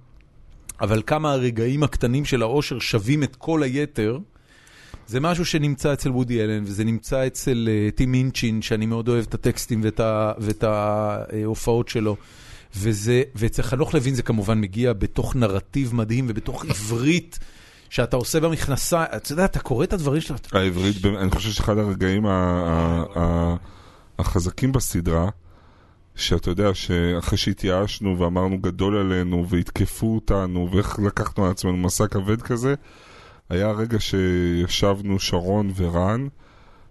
אבל 0.82 1.02
כמה 1.06 1.32
הרגעים 1.32 1.84
הקטנים 1.84 2.26
של 2.26 2.42
האושר 2.42 2.80
שווים 2.80 3.24
את 3.24 3.36
כל 3.36 3.64
היתר, 3.64 4.20
זה 5.08 5.20
משהו 5.20 5.46
שנמצא 5.46 5.94
אצל 5.94 6.12
וודי 6.12 6.44
אלן, 6.44 6.64
וזה 6.64 6.84
נמצא 6.84 7.28
אצל 7.28 7.70
uh, 7.70 7.96
טים 7.96 8.14
אינצ'ין, 8.14 8.62
שאני 8.62 8.86
מאוד 8.86 9.10
אוהב 9.10 9.26
את 9.30 9.34
הטקסטים 9.34 9.82
ואת, 10.40 10.64
ההופעות 10.64 11.88
שלו. 11.88 12.16
וזה, 12.76 13.24
ואצל 13.36 13.64
חנוך 13.64 13.94
לוין 13.94 14.16
זה 14.16 14.24
כמובן 14.24 14.62
מגיע 14.62 14.94
בתוך 14.94 15.36
נרטיב 15.36 15.96
מדהים 15.96 16.26
ובתוך 16.30 16.66
עברית 16.70 17.40
שאתה 17.90 18.16
עושה 18.18 18.40
במכנסיים, 18.40 19.08
אתה 19.16 19.32
יודע, 19.32 19.46
אתה 19.46 19.60
קורא 19.60 19.84
את 19.84 19.94
הדברים 19.94 20.22
אתה- 20.36 20.60
העברית, 20.60 21.06
אני 21.06 21.32
חושב 21.32 21.52
שאחד 21.52 21.78
הרגעים 21.78 22.26
החזקים 24.20 24.72
בסדרה, 24.72 25.30
שאתה 26.16 26.50
יודע 26.50 26.74
שאחרי 26.74 27.38
שהתייאשנו 27.38 28.20
ואמרנו 28.20 28.58
גדול 28.62 28.98
עלינו 28.98 29.50
והתקפו 29.50 30.16
אותנו 30.16 30.70
ואיך 30.72 31.00
לקחנו 31.00 31.46
על 31.46 31.52
עצמנו 31.52 31.78
מסע 31.78 32.08
כבד 32.08 32.42
כזה, 32.42 32.76
היה 33.50 33.68
הרגע 33.70 34.00
שישבנו 34.00 35.20
שרון 35.20 35.72
ורן 35.76 36.28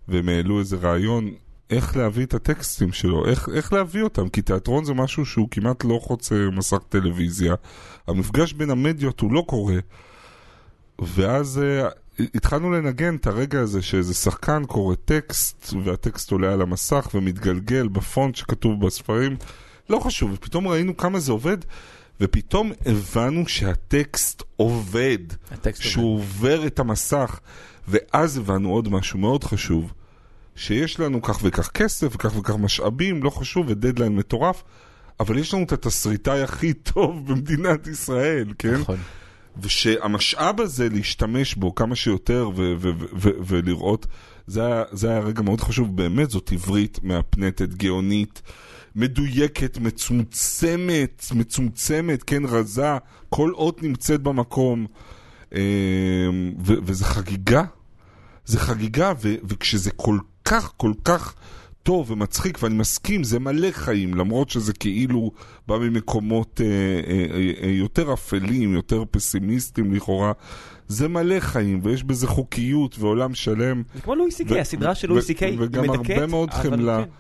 והם 0.09 0.29
העלו 0.29 0.59
איזה 0.59 0.77
רעיון 0.77 1.31
איך 1.71 1.97
להביא 1.97 2.25
את 2.25 2.35
הטקסטים 2.35 2.93
שלו, 2.93 3.27
איך, 3.27 3.49
איך 3.55 3.73
להביא 3.73 4.03
אותם, 4.03 4.29
כי 4.29 4.43
תיאטרון 4.43 4.85
זה 4.85 4.95
משהו 4.95 5.27
שהוא 5.27 5.49
כמעט 5.51 5.85
לא 5.85 5.99
חוצה 6.03 6.35
מסך 6.53 6.79
טלוויזיה. 6.89 7.55
המפגש 8.07 8.53
בין 8.53 8.71
המדיות 8.71 9.21
הוא 9.21 9.33
לא 9.33 9.45
קורה. 9.47 9.79
ואז 10.99 11.61
uh, 11.63 12.23
התחלנו 12.35 12.71
לנגן 12.71 13.17
את 13.17 13.27
הרגע 13.27 13.61
הזה 13.61 13.83
שאיזה 13.83 14.15
שחקן 14.15 14.65
קורא 14.65 14.95
טקסט 14.95 15.75
והטקסט 15.85 16.33
עולה 16.33 16.53
על 16.53 16.63
המסך 16.63 17.09
ומתגלגל 17.15 17.89
בפונט 17.89 18.35
שכתוב 18.35 18.87
בספרים, 18.87 19.37
לא 19.91 19.99
חשוב, 19.99 20.31
ופתאום 20.33 20.69
ראינו 20.69 20.97
כמה 20.97 21.19
זה 21.19 21.33
עובד 21.33 21.59
ופתאום 22.21 22.73
הבנו 22.87 23.49
שהטקסט 23.49 24.43
עובד, 24.57 25.19
הטקסט 25.51 25.83
שהוא 25.83 26.15
עובר 26.15 26.67
את 26.67 26.79
המסך 26.79 27.41
ואז 27.89 28.39
הבנו 28.39 28.71
עוד 28.71 28.89
משהו 28.89 29.19
מאוד 29.19 29.45
חשוב 29.45 29.93
שיש 30.57 31.01
לנו 31.01 31.23
כך 31.23 31.39
וכך 31.43 31.69
כסף 31.69 32.15
וכך 32.15 32.37
וכך 32.37 32.55
משאבים, 32.55 33.23
לא 33.23 33.31
חשוב, 33.31 33.67
ודדליין 33.69 34.17
מטורף 34.17 34.63
אבל 35.21 35.39
יש 35.39 35.55
לנו 35.55 35.63
את 35.63 35.73
התסריטאי 35.73 36.43
הכי 36.43 36.73
טוב 36.73 37.27
במדינת 37.33 37.87
ישראל, 37.87 38.53
כן? 38.59 38.75
נכון. 38.75 38.97
ושהמשאב 39.63 40.61
הזה, 40.61 40.89
להשתמש 40.89 41.55
בו 41.55 41.75
כמה 41.75 41.97
שיותר 41.97 42.51
ו- 42.57 42.75
ו- 42.79 42.91
ו- 43.13 43.31
ולראות, 43.47 44.07
זה 44.47 44.67
היה, 44.67 44.85
זה 44.93 45.11
היה 45.11 45.19
רגע 45.19 45.43
מאוד 45.43 45.61
חשוב, 45.61 45.97
באמת 45.97 46.31
זאת 46.31 46.53
עברית 46.53 46.99
מהפנטת, 47.03 47.69
גאונית, 47.69 48.43
מדויקת, 48.97 49.79
מצומצמת, 49.79 51.25
מצומצמת, 51.35 52.23
כן, 52.23 52.45
רזה, 52.45 52.97
כל 53.29 53.53
אות 53.55 53.83
נמצאת 53.83 54.23
במקום, 54.23 54.87
אה, 55.55 55.61
ו- 56.65 56.79
וזה 56.83 57.05
חגיגה, 57.05 57.63
זה 58.45 58.61
חגיגה, 58.61 59.13
וכשזה 59.45 59.91
כל 59.91 60.19
כך, 60.47 60.73
כל 60.77 60.93
כך... 61.05 61.35
טוב 61.87 62.11
ומצחיק, 62.11 62.59
ואני 62.63 62.75
מסכים, 62.75 63.25
זה 63.25 63.39
מלא 63.39 63.69
חיים, 63.73 64.15
למרות 64.15 64.51
שזה 64.51 64.73
כאילו 64.73 65.31
בא 65.67 65.79
ממקומות 65.79 66.61
אה, 66.61 66.67
אה, 66.67 67.53
אה, 67.63 67.71
יותר 67.71 68.13
אפלים, 68.13 68.75
יותר 68.75 69.05
פסימיסטיים 69.11 69.95
לכאורה. 69.95 70.33
זה 70.89 71.09
מלא 71.09 71.41
חיים, 71.41 71.81
ויש 71.83 72.05
בזה 72.05 72.27
חוקיות 72.27 72.99
ועולם 72.99 73.35
שלם. 73.35 73.83
זה 73.95 74.01
כמו 74.01 74.15
לואי 74.15 74.31
סי 74.31 74.45
קיי, 74.45 74.61
הסדרה 74.61 74.95
של 74.95 75.09
לואי 75.09 75.23
סי 75.23 75.35
קיי, 75.35 75.57
וגם 75.59 75.83
מדכאת, 75.83 76.11
הרבה 76.11 76.27
מאוד 76.27 76.51
אבל 76.53 76.63
חמלה. 76.63 77.05
כן. 77.05 77.11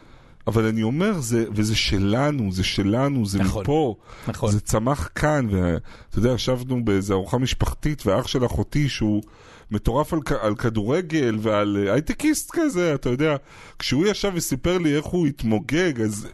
אבל 0.46 0.64
אני 0.64 0.82
אומר, 0.82 1.20
זה, 1.20 1.44
וזה 1.52 1.76
שלנו, 1.76 2.52
זה 2.52 2.64
שלנו, 2.64 3.26
זה 3.26 3.38
נכון. 3.38 3.62
מפה. 3.62 3.94
נכון. 4.28 4.52
זה 4.52 4.60
צמח 4.60 5.08
כאן, 5.14 5.46
ואתה 5.50 6.18
יודע, 6.18 6.30
ישבנו 6.30 6.84
באיזו 6.84 7.14
ארוחה 7.14 7.38
משפחתית, 7.38 8.06
ואח 8.06 8.26
של 8.26 8.46
אחותי 8.46 8.88
שהוא 8.88 9.22
מטורף 9.70 10.12
על, 10.12 10.20
על 10.40 10.55
כדורגל 10.55 11.36
ועל 11.40 11.84
אה, 11.86 11.93
הייטקיסט 11.93 12.51
כזה, 12.52 12.94
אתה 12.94 13.09
יודע, 13.09 13.36
כשהוא 13.78 14.06
ישב 14.06 14.30
וסיפר 14.34 14.78
לי 14.78 14.97
איך 14.97 15.05
הוא 15.05 15.26
התמוגג, 15.26 16.01
אז 16.01 16.28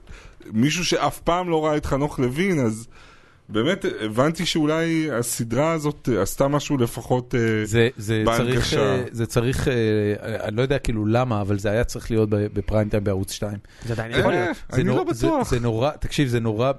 מישהו 0.52 0.84
שאף 0.84 1.18
פעם 1.20 1.48
לא 1.50 1.64
ראה 1.64 1.76
את 1.76 1.86
חנוך 1.86 2.18
לוין, 2.18 2.60
אז 2.60 2.88
באמת 3.48 3.84
הבנתי 4.00 4.46
שאולי 4.46 5.08
הסדרה 5.12 5.72
הזאת 5.72 6.08
אה, 6.12 6.22
עשתה 6.22 6.48
משהו 6.48 6.76
לפחות... 6.78 7.34
אה, 7.34 7.40
זה, 7.64 7.88
זה 7.96 8.22
צריך, 8.26 8.38
בהנגשה. 8.38 8.80
אה, 8.94 9.04
זה 9.12 9.26
צריך, 9.26 9.68
אני 10.22 10.56
לא 10.56 10.62
יודע 10.62 10.78
כאילו 10.78 11.06
למה, 11.06 11.40
אבל 11.40 11.58
זה 11.58 11.70
היה 11.70 11.84
צריך 11.84 12.10
להיות 12.10 12.30
ב- 12.30 12.36
בפריים 12.52 12.88
טיים 12.88 13.04
בערוץ 13.04 13.32
2. 13.32 13.58
זה 13.86 13.92
עדיין 13.92 14.12
יכול 14.18 14.32
להיות. 14.32 14.56
זה 14.70 14.76
אני 14.76 14.88
לא 14.88 15.04
זה- 15.12 15.26
בטוח. 15.26 15.50
זה 15.50 15.60
נורא, 15.60 15.90
תקשיב, 16.00 16.28
זה 16.28 16.40
נורא, 16.40 16.72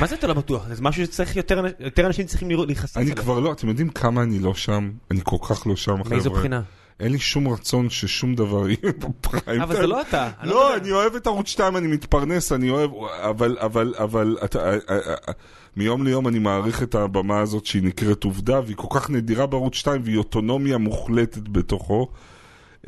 מה 0.00 0.06
זה 0.06 0.14
אתה 0.14 0.26
לא 0.26 0.34
בטוח? 0.34 0.66
זה 0.72 0.82
משהו 0.82 1.04
שצריך 1.04 1.36
יותר 1.36 1.64
יותר 1.80 2.06
אנשים 2.06 2.26
צריכים 2.26 2.50
להיחשף 2.50 2.96
אני 2.96 3.04
אליו. 3.04 3.16
כבר 3.16 3.40
לא, 3.40 3.52
אתם 3.52 3.68
יודעים 3.68 3.88
כמה 3.88 4.22
אני 4.22 4.38
לא 4.38 4.54
שם? 4.54 4.90
אני 5.10 5.20
כל 5.24 5.36
כך 5.48 5.66
לא 5.66 5.76
שם, 5.76 5.96
מאיזו 6.10 6.30
חבר'ה. 6.30 6.40
בחינה? 6.40 6.62
אין 7.00 7.12
לי 7.12 7.18
שום 7.18 7.48
רצון 7.48 7.90
ששום 7.90 8.34
דבר 8.34 8.68
יהיה 8.70 8.92
בפריים 8.98 9.60
אבל 9.60 9.76
זה. 9.76 9.86
לא 9.86 10.00
אתה. 10.00 10.30
אני 10.40 10.50
לא, 10.50 10.54
מדבר. 10.54 10.76
אני 10.76 10.92
אוהב 10.92 11.14
את 11.14 11.26
ערוץ 11.26 11.48
2, 11.48 11.76
אני 11.76 11.86
מתפרנס, 11.86 12.52
אני 12.52 12.70
אוהב, 12.70 12.90
אבל, 13.20 13.56
אבל, 13.60 13.94
אבל, 13.98 14.36
אה, 14.42 14.58
אה, 14.60 14.78
אה, 15.08 15.32
מיום 15.76 16.04
ליום 16.04 16.28
אני 16.28 16.38
מעריך 16.38 16.82
את 16.82 16.94
הבמה 16.94 17.40
הזאת 17.40 17.66
שהיא 17.66 17.82
נקראת 17.82 18.24
עובדה, 18.24 18.60
והיא 18.60 18.76
כל 18.76 19.00
כך 19.00 19.10
נדירה 19.10 19.46
בערוץ 19.46 19.74
2, 19.74 20.00
והיא 20.04 20.16
אוטונומיה 20.16 20.78
מוחלטת 20.78 21.48
בתוכו. 21.48 22.08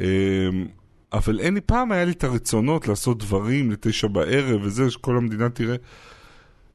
אה, 0.01 0.07
אבל 1.13 1.41
אין 1.41 1.55
לי, 1.55 1.61
פעם 1.61 1.93
היה 1.93 2.05
לי 2.05 2.13
את 2.13 2.25
הרצונות 2.25 2.89
לעשות 2.89 3.19
דברים 3.19 3.71
לתשע 3.71 4.09
בערב 4.09 4.61
וזה, 4.63 4.91
שכל 4.91 5.17
המדינה 5.17 5.49
תראה. 5.49 5.77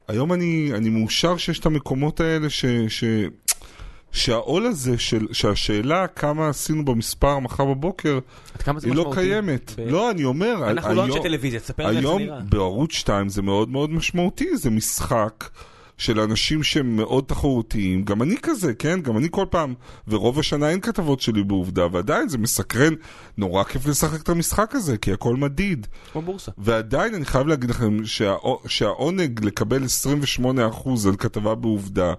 היום 0.08 0.32
אני, 0.32 0.70
אני 0.74 0.88
מאושר 0.88 1.36
שיש 1.36 1.58
את 1.58 1.66
המקומות 1.66 2.20
האלה 2.20 2.50
ש... 2.50 2.64
ש... 2.88 3.04
שהעול 4.12 4.66
הזה, 4.66 4.98
של, 4.98 5.26
שהשאלה 5.32 6.06
כמה 6.06 6.48
עשינו 6.48 6.84
במספר 6.84 7.38
מחר 7.38 7.64
בבוקר, 7.64 8.18
היא 8.84 8.94
לא? 8.94 9.10
קיימת. 9.14 9.72
ב- 9.76 9.80
לא, 9.90 10.10
אני 10.10 10.24
אומר, 10.24 10.70
אנחנו 10.70 10.94
לא 10.94 11.04
אנשי 11.04 11.12
היום- 11.14 11.22
טלוויזיה, 11.26 11.60
תספר 11.60 11.82
לי 11.86 11.96
איך 11.96 12.02
זה 12.02 12.08
היום 12.08 12.22
נראה. 12.22 12.40
בערוץ 12.40 12.92
2 12.92 13.28
זה 13.28 13.42
מאוד 13.42 13.68
מאוד 13.68 13.90
משמעותי, 13.90 14.56
זה 14.56 14.70
משחק 14.70 15.48
של 16.02 16.20
אנשים 16.20 16.62
שהם 16.62 16.96
מאוד 16.96 17.24
תחרותיים, 17.24 18.04
גם 18.04 18.22
אני 18.22 18.36
כזה, 18.42 18.74
כן? 18.74 19.00
גם 19.00 19.18
אני 19.18 19.28
כל 19.30 19.46
פעם, 19.50 19.74
ורוב 20.08 20.38
השנה 20.38 20.70
אין 20.70 20.80
כתבות 20.80 21.20
שלי 21.20 21.44
בעובדה, 21.44 21.86
ועדיין 21.92 22.28
זה 22.28 22.38
מסקרן, 22.38 22.94
נורא 23.38 23.64
כיף 23.64 23.86
לשחק 23.86 24.22
את 24.22 24.28
המשחק 24.28 24.74
הזה, 24.74 24.98
כי 24.98 25.12
הכל 25.12 25.36
מדיד. 25.36 25.86
כמו 26.12 26.22
בורסה. 26.22 26.52
ועדיין 26.58 27.14
אני 27.14 27.24
חייב 27.24 27.46
להגיד 27.46 27.70
לכם 27.70 28.04
שה, 28.04 28.34
שהעונג 28.66 29.44
לקבל 29.44 29.82
28% 30.44 30.48
על 31.08 31.16
כתבה 31.18 31.54
בעובדה, 31.54 32.14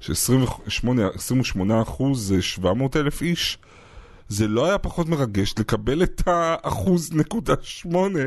ש-28% 0.00 2.02
זה 2.14 2.42
700 2.42 2.96
אלף 2.96 3.22
איש, 3.22 3.58
זה 4.28 4.48
לא 4.48 4.66
היה 4.66 4.78
פחות 4.78 5.08
מרגש 5.08 5.54
לקבל 5.58 6.02
את 6.02 6.22
האחוז 6.26 7.12
נקודה 7.12 7.54
שמונה 7.62 8.24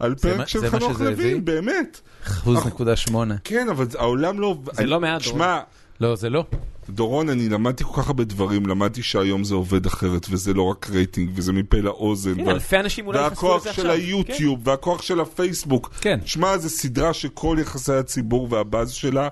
על 0.00 0.14
פרק 0.14 0.48
של 0.48 0.70
חנוך? 0.70 1.00
לוין, 1.00 1.44
באמת. 1.44 2.00
אחוז 2.26 2.66
נקודה 2.66 2.96
שמונה. 2.96 3.34
כן, 3.44 3.68
אבל 3.68 3.86
העולם 3.98 4.40
לא... 4.40 4.56
זה 4.72 4.86
לא 4.86 5.00
מעט, 5.00 5.20
שמע, 5.20 5.60
לא, 6.00 6.16
זה 6.16 6.30
לא. 6.30 6.44
דורון, 6.90 7.28
אני 7.28 7.48
למדתי 7.48 7.84
כל 7.84 8.02
כך 8.02 8.06
הרבה 8.08 8.24
דברים, 8.24 8.66
למדתי 8.66 9.02
שהיום 9.02 9.44
זה 9.44 9.54
עובד 9.54 9.86
אחרת, 9.86 10.26
וזה 10.30 10.54
לא 10.54 10.62
רק 10.62 10.90
רייטינג, 10.90 11.30
וזה 11.34 11.52
מפה 11.52 11.76
לאוזן. 11.76 12.30
הנה, 12.30 12.44
וה- 12.46 12.52
אלפי 12.52 12.76
אנשים 12.80 13.06
אולי 13.06 13.18
והכוח 13.18 13.66
לזה 13.66 13.72
של 13.74 13.90
עכשיו. 13.90 13.92
היוטיוב, 13.92 14.68
והכוח 14.68 15.02
של 15.02 15.20
הפייסבוק. 15.20 15.90
כן. 16.00 16.20
שמע, 16.24 16.58
זו 16.58 16.68
סדרה 16.68 17.12
שכל 17.12 17.56
יחסי 17.60 17.92
הציבור 17.92 18.46
והבאז 18.50 18.90
שלה 18.92 19.28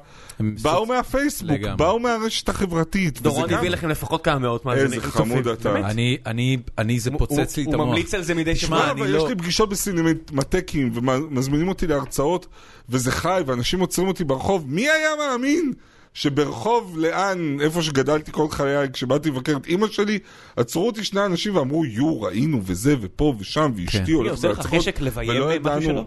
באו 0.63 0.87
מהפייסבוק, 0.87 1.51
לגמרי. 1.51 1.77
באו 1.77 1.99
מהרשת 1.99 2.49
החברתית. 2.49 3.23
דורון 3.23 3.49
גם- 3.49 3.59
הביא 3.59 3.69
לכם 3.71 3.89
לפחות 3.89 4.25
כמה 4.25 4.39
מאות 4.39 4.65
מאזינים. 4.65 4.93
איזה. 4.93 5.01
חמוד 5.13 5.47
אתה. 5.49 5.77
אני, 5.77 6.17
אני, 6.27 6.57
אני, 6.79 7.01
זה 7.01 7.11
הוא- 7.11 7.19
פוצץ 7.19 7.57
לי 7.57 7.63
את 7.63 7.67
הוא 7.67 7.75
המוח. 7.75 7.87
ממליץ 7.89 8.15
על 8.15 8.23
זה 8.23 8.35
מדי 8.35 8.57
שבוע. 8.57 8.83
אני 8.85 8.91
אבל 8.91 9.07
לא- 9.11 9.19
יש 9.19 9.29
לי 9.29 9.35
פגישות 9.37 9.69
בסינמטקים, 9.69 10.91
ומזמינים 10.95 11.69
אותי 11.69 11.87
להרצאות, 11.87 12.47
וזה 12.89 13.11
חי, 13.13 13.43
ואנשים 13.47 13.81
עוצרים 13.81 14.09
אותי 14.09 14.25
ברחוב. 14.25 14.65
מי 14.69 14.81
היה 14.83 15.09
מאמין 15.19 15.73
שברחוב 16.15 16.99
לאן, 16.99 17.61
איפה 17.61 17.83
שגדלתי 17.83 18.33
כל 18.33 18.49
חיי, 18.51 18.89
כשבאתי 18.93 19.31
לבקר 19.31 19.57
את 19.57 19.67
אימא 19.67 19.87
שלי, 19.87 20.19
עצרו 20.57 20.87
אותי 20.87 21.05
שני 21.05 21.25
אנשים 21.25 21.57
ואמרו, 21.57 21.85
יו, 21.85 22.23
ראינו, 22.23 22.61
וזה, 22.65 22.95
ופה 23.01 23.35
ושם, 23.39 23.73
ואשתי 23.77 24.05
כן. 24.05 24.13
הולכת 24.13 24.31
עושה 24.31 24.49
לך 24.49 24.59
להצגות", 24.59 24.81
חשק 24.81 25.01
לביים 25.01 25.43
משהו 25.63 25.83
שלו? 25.83 26.07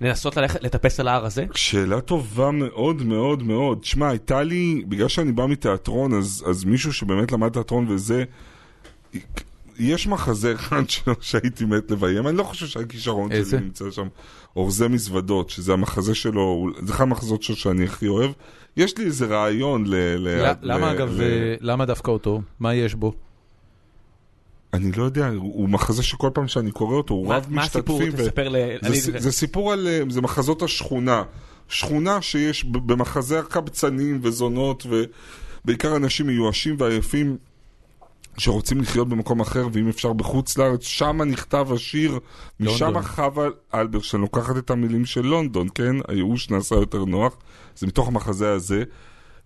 לנסות 0.00 0.36
ללכת 0.36 0.62
לטפס 0.62 1.00
על 1.00 1.08
ההר 1.08 1.24
הזה? 1.24 1.44
שאלה 1.54 2.00
טובה 2.00 2.50
מאוד 2.50 3.02
מאוד 3.02 3.42
מאוד. 3.42 3.84
שמע, 3.84 4.08
הייתה 4.08 4.42
לי, 4.42 4.84
בגלל 4.88 5.08
שאני 5.08 5.32
בא 5.32 5.46
מתיאטרון, 5.46 6.14
אז, 6.14 6.44
אז 6.46 6.64
מישהו 6.64 6.92
שבאמת 6.92 7.32
למד 7.32 7.52
תיאטרון 7.52 7.86
וזה, 7.88 8.24
יש 9.82 10.06
מחזה 10.06 10.52
אחד 10.54 10.82
שלו 10.90 11.14
שהייתי 11.20 11.64
מת 11.64 11.90
לביים, 11.90 12.28
אני 12.28 12.36
לא 12.36 12.42
חושב 12.42 12.66
שהכישרון? 12.66 13.30
שלי 13.44 13.60
נמצא 13.60 13.90
שם. 13.90 14.06
אורזי 14.56 14.88
מזוודות, 14.88 15.50
שזה 15.50 15.72
המחזה 15.72 16.14
שלו, 16.14 16.66
זה 16.82 16.92
אחד 16.92 17.02
המחזות 17.04 17.42
שלו 17.42 17.56
שאני 17.56 17.84
הכי 17.84 18.08
אוהב. 18.08 18.30
יש 18.76 18.98
לי 18.98 19.04
איזה 19.04 19.26
רעיון 19.26 19.84
ל... 19.86 19.94
ל, 19.94 20.28
ל- 20.28 20.52
למה 20.62 20.92
ל- 20.92 20.96
אגב, 20.96 21.10
ל- 21.10 21.20
אה, 21.22 21.54
למה 21.60 21.84
דווקא 21.86 22.10
אותו? 22.10 22.42
מה 22.60 22.74
יש 22.74 22.94
בו? 22.94 23.12
אני 24.74 24.92
לא 24.92 25.04
יודע, 25.04 25.28
הוא 25.28 25.68
מחזה 25.68 26.02
שכל 26.02 26.30
פעם 26.34 26.48
שאני 26.48 26.70
קורא 26.70 26.96
אותו, 26.96 27.14
הוא 27.14 27.28
מה- 27.28 27.36
רב 27.36 27.46
מה 27.48 27.62
הסיפור? 27.62 27.98
משתתפים. 28.00 28.24
ו- 28.24 28.28
תספר 28.28 28.48
ל... 28.48 28.56
זה, 28.92 29.18
זה 29.18 29.32
סיפור 29.32 29.72
על, 29.72 29.86
אה, 29.88 30.00
זה 30.10 30.20
מחזות 30.20 30.62
השכונה. 30.62 31.22
שכונה 31.68 32.22
שיש 32.22 32.64
במחזה 32.64 33.38
הקבצנים 33.38 34.20
וזונות 34.22 34.86
ובעיקר 35.64 35.96
אנשים 35.96 36.26
מיואשים 36.26 36.76
ועייפים 36.78 37.36
שרוצים 38.38 38.80
לחיות 38.80 39.08
במקום 39.08 39.40
אחר 39.40 39.66
ואם 39.72 39.88
אפשר 39.88 40.12
בחוץ 40.12 40.58
לארץ, 40.58 40.84
שם 40.84 41.22
נכתב 41.22 41.66
השיר, 41.74 42.18
משם. 42.60 43.02
חווה 43.02 43.46
אלברשטיין 43.74 44.20
לוקחת 44.20 44.56
את 44.56 44.70
המילים 44.70 45.04
של 45.04 45.20
לונדון, 45.26 45.68
כן? 45.74 45.96
הייאוש 46.08 46.50
נעשה 46.50 46.74
יותר 46.74 47.04
נוח, 47.04 47.36
זה 47.76 47.86
מתוך 47.86 48.08
המחזה 48.08 48.52
הזה. 48.52 48.82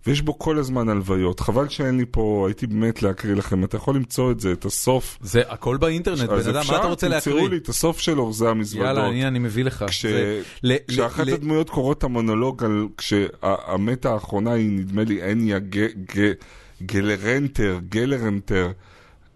ויש 0.07 0.21
בו 0.21 0.39
כל 0.39 0.57
הזמן 0.57 0.89
הלוויות. 0.89 1.39
חבל 1.39 1.69
שאין 1.69 1.97
לי 1.97 2.05
פה, 2.11 2.43
הייתי 2.47 2.67
באמת 2.67 3.03
להקריא 3.03 3.35
לכם, 3.35 3.63
אתה 3.63 3.77
יכול 3.77 3.95
למצוא 3.95 4.31
את 4.31 4.39
זה, 4.39 4.51
את 4.51 4.65
הסוף. 4.65 5.17
זה 5.21 5.41
הכל 5.49 5.77
באינטרנט, 5.77 6.29
בן 6.29 6.49
אדם, 6.49 6.61
מה 6.71 6.77
אתה 6.79 6.87
רוצה 6.87 7.07
תמצאו 7.09 7.31
להקריא? 7.33 7.49
לי 7.49 7.57
את 7.57 7.69
הסוף 7.69 7.99
של 7.99 8.19
אורזי 8.19 8.47
המזוודות. 8.47 8.87
יאללה, 8.87 9.05
הנה 9.07 9.27
אני 9.27 9.39
מביא 9.39 9.63
לך. 9.63 9.85
כש- 9.87 10.05
זה- 10.05 10.41
כשאחת 10.87 11.27
ל- 11.27 11.33
הדמויות 11.33 11.69
קוראות 11.69 11.97
את 11.97 12.03
המונולוג 12.03 12.63
על 12.63 12.87
כשהמתה 12.97 14.13
האחרונה 14.13 14.51
היא 14.51 14.69
נדמה 14.71 15.03
לי 15.03 15.31
אניה 15.31 15.59
ג- 15.59 15.87
ג- 16.17 16.31
גלרנטר, 16.83 17.79
גלרנטר. 17.89 18.71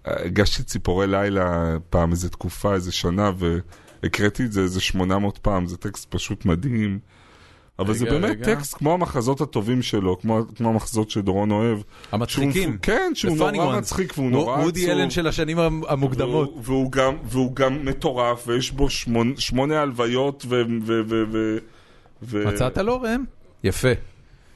הגשתי 0.06 0.64
ציפורי 0.64 1.08
לילה 1.08 1.76
פעם 1.90 2.12
איזה 2.12 2.30
תקופה, 2.30 2.74
איזה 2.74 2.92
שנה, 2.92 3.32
והקראתי 4.04 4.44
את 4.46 4.52
זה 4.52 4.62
איזה 4.62 4.82
800 4.82 5.38
פעם, 5.38 5.68
זה 5.68 5.78
טקסט 5.78 6.06
פשוט 6.12 6.46
מדהים. 6.46 7.00
אבל 7.80 7.94
זה 7.94 8.06
רגע, 8.06 8.12
באמת 8.14 8.30
רגע. 8.30 8.56
טקסט 8.56 8.74
כמו 8.78 8.94
המחזות 8.94 9.42
הטובים 9.42 9.82
שלו, 9.82 10.20
כמו, 10.20 10.42
כמו 10.56 10.70
המחזות 10.70 11.10
שדורון 11.10 11.52
אוהב. 11.52 11.78
המצחיקים. 12.12 12.52
שהוא- 12.54 12.74
כן, 12.82 13.12
שהוא 13.16 13.38
נורא 13.38 13.52
ones. 13.76 13.78
מצחיק 13.78 14.14
והוא 14.18 14.32
נורא 14.32 14.54
עצוב. 14.54 14.66
וודי 14.66 14.92
אלן 14.92 15.10
של 15.10 15.28
השנים 15.28 15.58
המוקדמות. 15.88 16.50
והוא, 16.50 16.62
והוא, 16.64 16.92
גם, 16.92 17.14
והוא 17.24 17.56
גם 17.56 17.86
מטורף, 17.86 18.44
ויש 18.48 18.72
בו 18.72 18.90
שמונה, 18.90 19.32
שמונה 19.38 19.82
הלוויות 19.82 20.46
ו... 20.50 20.62
ו, 20.86 21.02
ו, 21.08 21.24
ו, 21.32 21.58
ו 22.24 22.48
מצאת 22.48 22.78
לו 22.78 23.02
ראם? 23.02 23.24
יפה. 23.64 23.88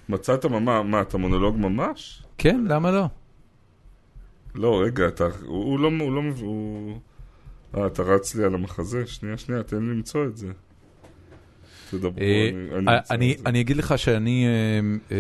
מצאת 0.10 0.46
מה, 0.46 0.84
מה, 0.84 1.02
אתה 1.02 1.18
מונולוג 1.18 1.58
ממש? 1.58 2.24
כן, 2.38 2.66
למה 2.68 2.92
לא? 2.92 3.06
לא, 4.56 4.82
רגע, 4.86 5.08
אתה, 5.08 5.24
הוא, 5.46 5.64
הוא 5.64 5.80
לא, 5.80 5.92
הוא 6.00 6.12
לא, 6.12 6.22
הוא... 6.42 6.98
אה, 7.78 7.88
אתה 7.88 8.04
רץ 8.04 8.36
לי 8.36 8.44
על 8.44 8.56
המחזה? 8.56 9.08
שנייה, 9.08 9.38
שנייה, 9.38 9.64
תן 9.64 9.78
לי 9.84 9.90
למצוא 9.90 10.26
את 10.26 10.38
זה. 10.38 10.48
תדברו, 11.92 12.22
אה, 12.22 12.50
אני, 12.78 12.92
אני 13.12 13.32
את 13.32 13.38
זה. 13.38 13.44
אני 13.46 13.62
אגיד 13.62 13.78
לך 13.78 14.00
שאני, 14.00 14.46
אה, 14.46 14.80
אה, 15.12 15.18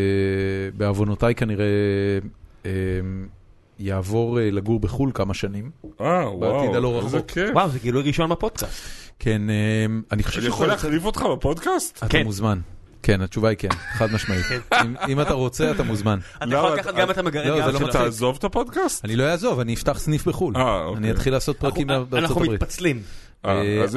בעוונותיי 0.78 1.36
כנראה, 1.36 1.66
אה, 2.66 2.72
יעבור 3.80 4.40
אה, 4.40 4.52
לגור 4.52 4.80
בחו"ל 4.80 5.12
כמה 5.14 5.34
שנים. 5.34 5.72
אה, 6.02 6.36
וואו, 6.36 7.04
איזה. 7.04 7.22
כיף. 7.28 7.50
וואו, 7.54 7.70
זה 7.70 7.80
גילוי 7.80 8.04
ראשון 8.04 8.30
בפודקאסט. 8.30 8.76
כן, 9.20 9.50
אה, 9.50 9.86
אני 10.12 10.24
חושב 10.24 10.40
אני 10.40 10.48
יכול 10.48 10.68
להחליף 10.68 11.06
אותך 11.06 11.26
בפודקאסט? 11.32 11.98
אתה 11.98 12.08
כן. 12.08 12.24
מוזמן. 12.24 12.60
כן, 13.06 13.22
התשובה 13.22 13.50
היא 13.50 13.58
כן, 13.58 13.68
חד 13.98 14.12
משמעית. 14.14 14.46
אם- 14.84 14.96
אם 15.10 15.22
אתה 15.22 15.34
רוצה, 15.34 15.72
אתה 15.72 15.84
מוזמן. 15.84 16.20
אתה 16.38 16.46
לא, 16.46 16.58
יכול 16.58 16.70
אתה- 16.74 16.82
לקחת 16.82 16.96
גם 16.96 17.12
את 17.12 17.18
המגרד 17.18 17.46
לא, 17.46 17.56
זה 17.56 17.62
גב 17.62 17.68
לא 17.68 17.78
שלו. 17.80 17.88
מצחיק. 17.88 18.02
תעזוב 18.02 18.36
את 18.40 18.44
הפודקאסט? 18.44 19.06
אני 19.06 19.16
לא 19.16 19.24
אעזוב, 19.24 19.60
אני 19.60 19.74
אפתח 19.74 20.00
סניף 20.00 20.28
בחו"ל. 20.28 20.58
אה, 20.58 20.84
אוקיי. 20.86 20.98
אני 21.00 21.12
אתחיל 21.12 21.34
לעשות 21.34 21.58
פרקים 21.60 21.90
אנחנו- 21.90 22.06
בארצות 22.06 22.30
אנחנו 22.30 22.42
הברית. 22.44 22.62
מתפצלים. 22.62 23.02
אה, 23.46 23.52
אה, 23.52 23.78
אתה 23.84 23.88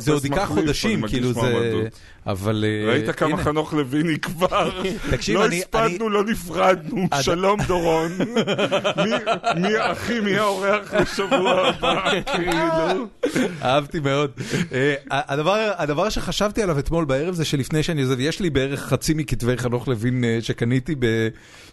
זה- 0.00 0.12
עוד 0.12 0.24
ייקח 0.24 0.44
חודשים, 0.48 1.06
כאילו 1.08 1.32
זה... 1.32 1.88
אבל... 2.26 2.64
אה, 2.68 2.90
ראית 2.92 3.10
כמה. 3.10 3.36
חנוך 3.36 3.72
לויני 3.74 4.18
כבר? 4.18 4.70
תקשיב, 5.10 5.36
לא 5.38 5.46
אני- 5.46 5.58
הספדנו, 5.58 6.08
לא 6.08 6.24
נפרדנו. 6.24 7.06
שלום 7.20 7.60
דורון. 7.66 8.12
מי- 9.04 9.10
מי 9.60 9.68
אחי, 9.92 10.20
מי 10.20 10.36
האורח 10.38 10.94
לשבוע 10.94 11.68
הבא? 11.68 12.10
כאילו. 12.34 13.06
אהבתי 13.62 14.00
מאוד. 14.00 14.30
אה, 14.72 14.94
הדבר, 15.10 15.70
הדבר 15.76 16.08
שחשבתי 16.08 16.62
עליו 16.62 16.78
אתמול 16.78 17.04
בערב 17.04 17.34
זה 17.34 17.44
שלפני 17.44 17.82
שאני 17.82 18.02
עוזב, 18.02 18.20
יש 18.20 18.40
לי 18.40 18.50
בערך 18.50 18.80
חצי 18.80 19.14
מכתבי 19.14 19.56
חנוך 19.56 19.88
לוין 19.88 20.24
אה, 20.24 20.38
שקניתי 20.42 20.94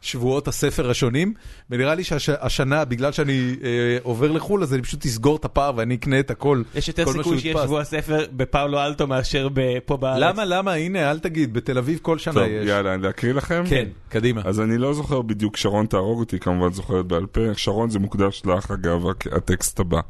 בשבועות 0.02 0.48
הספר 0.48 0.90
השונים, 0.90 1.34
ונראה 1.70 1.96
לי 1.96 2.04
שהשנה, 2.04 2.86
בגלל 2.86 3.12
שאני 3.12 3.56
עובר 4.04 4.32
לחו"ל, 4.32 4.64
אז 4.64 4.74
אני 4.74 4.82
פשוט 4.82 5.06
אסגור 5.06 5.36
את 5.36 5.46
הפער 5.46 5.72
ואני 5.76 5.96
אקנה 5.96 6.20
את 6.20 6.32
הכל. 6.32 6.62
יש 6.76 6.88
יותר 6.88 7.06
סיכוי. 7.14 7.40
שיש 7.40 7.58
שבוע 7.64 7.84
ספר 7.84 8.26
בפאולו 8.32 8.80
אלטו 8.80 9.08
מאשר 9.08 9.48
פה 9.86 9.98
בארץ. 9.98 10.18
למה, 10.22 10.43
למה? 10.46 10.74
הנה, 10.74 11.12
אל 11.12 11.20
תגיד, 11.20 11.54
בתל 11.54 11.78
אביב 11.78 12.00
כל 12.02 12.18
שנה 12.18 12.34
טוב, 12.34 12.44
יש. 12.44 12.68
יאללה, 12.68 12.98
להקריא 12.98 13.34
לכם? 13.34 13.64
כן, 13.70 13.88
קדימה. 14.10 14.42
אז 14.46 14.62
אני 14.62 14.78
לא 14.78 14.94
זוכר 14.94 15.22
בדיוק, 15.22 15.58
שרון 15.58 15.86
תהרוג 15.86 16.20
אותי, 16.20 16.40
כמובן 16.40 16.74
זוכרת 16.74 17.06
בעל 17.06 17.26
פה. 17.26 17.42
שרון 17.54 17.90
זה 17.90 18.00
מוקדש 18.00 18.42
לאח 18.46 18.72
אגב, 18.72 19.06
הטקסט 19.32 19.80
הבא. 19.80 20.02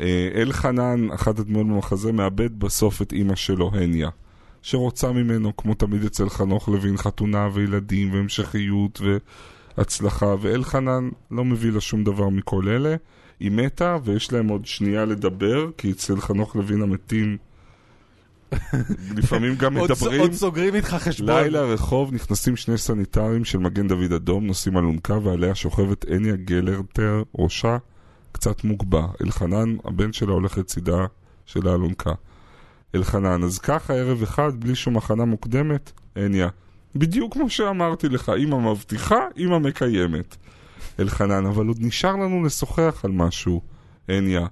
אה, 0.00 0.28
אלחנן, 0.34 1.10
אחת 1.10 1.38
הדמויות 1.38 1.66
במחזה, 1.66 2.12
מאבד 2.12 2.58
בסוף 2.58 3.02
את 3.02 3.12
אימא 3.12 3.34
שלו, 3.34 3.70
הניה. 3.74 4.08
שרוצה 4.62 5.12
ממנו, 5.12 5.56
כמו 5.56 5.74
תמיד 5.74 6.04
אצל 6.04 6.28
חנוך 6.28 6.68
לוין, 6.68 6.96
חתונה 6.96 7.48
וילדים 7.52 8.14
והמשכיות 8.14 9.00
והצלחה, 9.78 10.34
ואלחנן 10.40 11.08
לא 11.30 11.44
מביא 11.44 11.72
לה 11.72 11.80
שום 11.80 12.04
דבר 12.04 12.28
מכל 12.28 12.68
אלה. 12.68 12.96
היא 13.40 13.50
מתה, 13.50 13.96
ויש 14.04 14.32
להם 14.32 14.48
עוד 14.48 14.66
שנייה 14.66 15.04
לדבר, 15.04 15.70
כי 15.78 15.90
אצל 15.90 16.20
חנוך 16.20 16.56
לוין 16.56 16.82
המתים 16.82 17.36
לפעמים 19.16 19.54
גם 19.54 19.74
מדברים. 19.74 20.20
עוד 20.20 20.32
סוגרים 20.32 20.74
איתך 20.74 20.88
חשבון. 20.88 21.30
לילה 21.30 21.62
רחוב 21.62 22.14
נכנסים 22.14 22.56
שני 22.56 22.78
סניטרים 22.78 23.44
של 23.44 23.58
מגן 23.58 23.88
דוד 23.88 24.12
אדום, 24.12 24.46
נוסעים 24.46 24.78
אלונקה 24.78 25.18
ועליה 25.22 25.54
שוכבת 25.54 26.04
הניה 26.10 26.36
גלרטר, 26.36 27.22
ראשה 27.38 27.76
קצת 28.32 28.64
מוגבע. 28.64 29.06
אלחנן, 29.22 29.76
הבן 29.84 30.12
שלה 30.12 30.32
הולך 30.32 30.58
לצידה 30.58 31.06
של 31.46 31.68
האלונקה. 31.68 32.12
אלחנן, 32.94 33.42
אז 33.42 33.58
ככה 33.58 33.94
ערב 33.94 34.22
אחד, 34.22 34.60
בלי 34.60 34.74
שום 34.74 34.96
הכנה 34.96 35.24
מוקדמת, 35.24 35.92
הניה. 36.16 36.48
בדיוק 36.96 37.32
כמו 37.32 37.50
שאמרתי 37.50 38.08
לך, 38.08 38.32
אמא 38.38 38.58
מבטיחה, 38.58 39.20
אמא 39.38 39.58
מקיימת. 39.58 40.36
אלחנן, 41.00 41.46
אבל 41.46 41.66
עוד 41.66 41.76
נשאר 41.80 42.16
לנו 42.16 42.44
לשוחח 42.44 43.00
על 43.04 43.10
משהו. 43.10 43.60
הניה, 44.08 44.46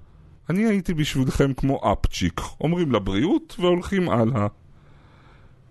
אני 0.51 0.64
הייתי 0.64 0.94
בשבילכם 0.94 1.55
כמו 1.55 1.93
אפצ'יק, 1.93 2.40
אומרים 2.60 2.93
לבריאות 2.93 3.56
והולכים 3.60 4.09
הלאה. 4.09 4.47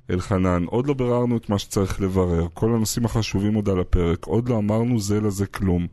אלחנן, 0.09 0.63
עוד 0.63 0.87
לא 0.87 0.93
ביררנו 0.93 1.37
את 1.37 1.49
מה 1.49 1.59
שצריך 1.59 2.01
לברר, 2.01 2.47
כל 2.53 2.73
הנושאים 2.75 3.05
החשובים 3.05 3.53
עוד 3.53 3.69
על 3.69 3.79
הפרק, 3.79 4.25
עוד 4.25 4.49
לא 4.49 4.57
אמרנו 4.57 4.99
זה 4.99 5.21
לזה 5.21 5.45
כלום. 5.45 5.87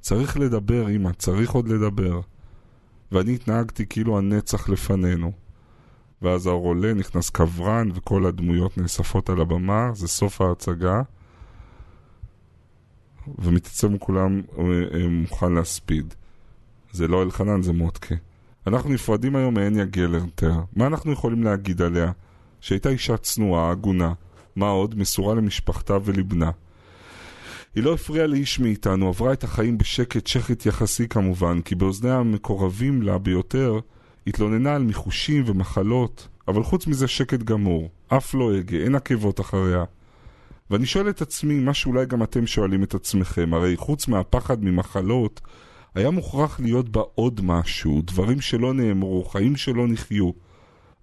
צריך 0.00 0.38
לדבר, 0.38 0.90
אמא, 0.90 1.12
צריך 1.12 1.50
עוד 1.50 1.68
לדבר. 1.68 2.20
ואני 3.12 3.34
התנהגתי 3.34 3.86
כאילו 3.86 4.18
הנצח 4.18 4.68
לפנינו. 4.68 5.32
ואז 6.22 6.46
האור 6.46 6.66
עולה, 6.66 6.94
נכנס 6.94 7.30
קברן, 7.30 7.88
וכל 7.94 8.26
הדמויות 8.26 8.78
נאספות 8.78 9.30
על 9.30 9.40
הבמה, 9.40 9.90
זה 9.94 10.08
סוף 10.08 10.40
ההצגה. 10.40 11.02
ומתעצם 13.38 13.98
כולם 13.98 14.42
אה, 14.58 14.64
אה, 14.64 15.08
מוכן 15.08 15.52
להספיד. 15.52 16.14
זה 16.92 17.08
לא 17.08 17.22
אלחנן, 17.22 17.62
זה 17.62 17.72
מוטקה. 17.72 18.14
אנחנו 18.66 18.90
נפרדים 18.90 19.36
היום 19.36 19.54
מהניה 19.54 19.84
גלרטר. 19.84 20.52
מה 20.76 20.86
אנחנו 20.86 21.12
יכולים 21.12 21.42
להגיד 21.42 21.82
עליה? 21.82 22.12
שהייתה 22.60 22.88
אישה 22.88 23.16
צנועה, 23.16 23.70
הגונה. 23.70 24.12
מה 24.56 24.68
עוד? 24.68 24.98
מסורה 24.98 25.34
למשפחתה 25.34 25.98
ולבנה. 26.04 26.50
היא 27.74 27.84
לא 27.84 27.94
הפריעה 27.94 28.26
לאיש 28.26 28.60
מאיתנו, 28.60 29.08
עברה 29.08 29.32
את 29.32 29.44
החיים 29.44 29.78
בשקט 29.78 30.26
שחט 30.26 30.66
יחסי 30.66 31.08
כמובן, 31.08 31.60
כי 31.60 31.74
באוזני 31.74 32.10
המקורבים 32.10 33.02
לה 33.02 33.18
ביותר, 33.18 33.80
התלוננה 34.26 34.74
על 34.74 34.82
מיחושים 34.82 35.44
ומחלות, 35.46 36.28
אבל 36.48 36.62
חוץ 36.62 36.86
מזה 36.86 37.08
שקט 37.08 37.42
גמור, 37.42 37.90
אף 38.08 38.34
לא 38.34 38.54
הגה, 38.54 38.76
אין 38.76 38.94
עקבות 38.94 39.40
אחריה. 39.40 39.84
ואני 40.70 40.86
שואל 40.86 41.08
את 41.10 41.22
עצמי, 41.22 41.60
מה 41.60 41.74
שאולי 41.74 42.06
גם 42.06 42.22
אתם 42.22 42.46
שואלים 42.46 42.82
את 42.82 42.94
עצמכם, 42.94 43.54
הרי 43.54 43.76
חוץ 43.76 44.08
מהפחד 44.08 44.64
ממחלות, 44.64 45.40
היה 45.94 46.10
מוכרח 46.10 46.60
להיות 46.60 46.88
בה 46.88 47.00
עוד 47.14 47.40
משהו, 47.44 48.02
דברים 48.04 48.40
שלא 48.40 48.74
נאמרו, 48.74 49.24
חיים 49.24 49.56
שלא 49.56 49.86
נחיו. 49.88 50.30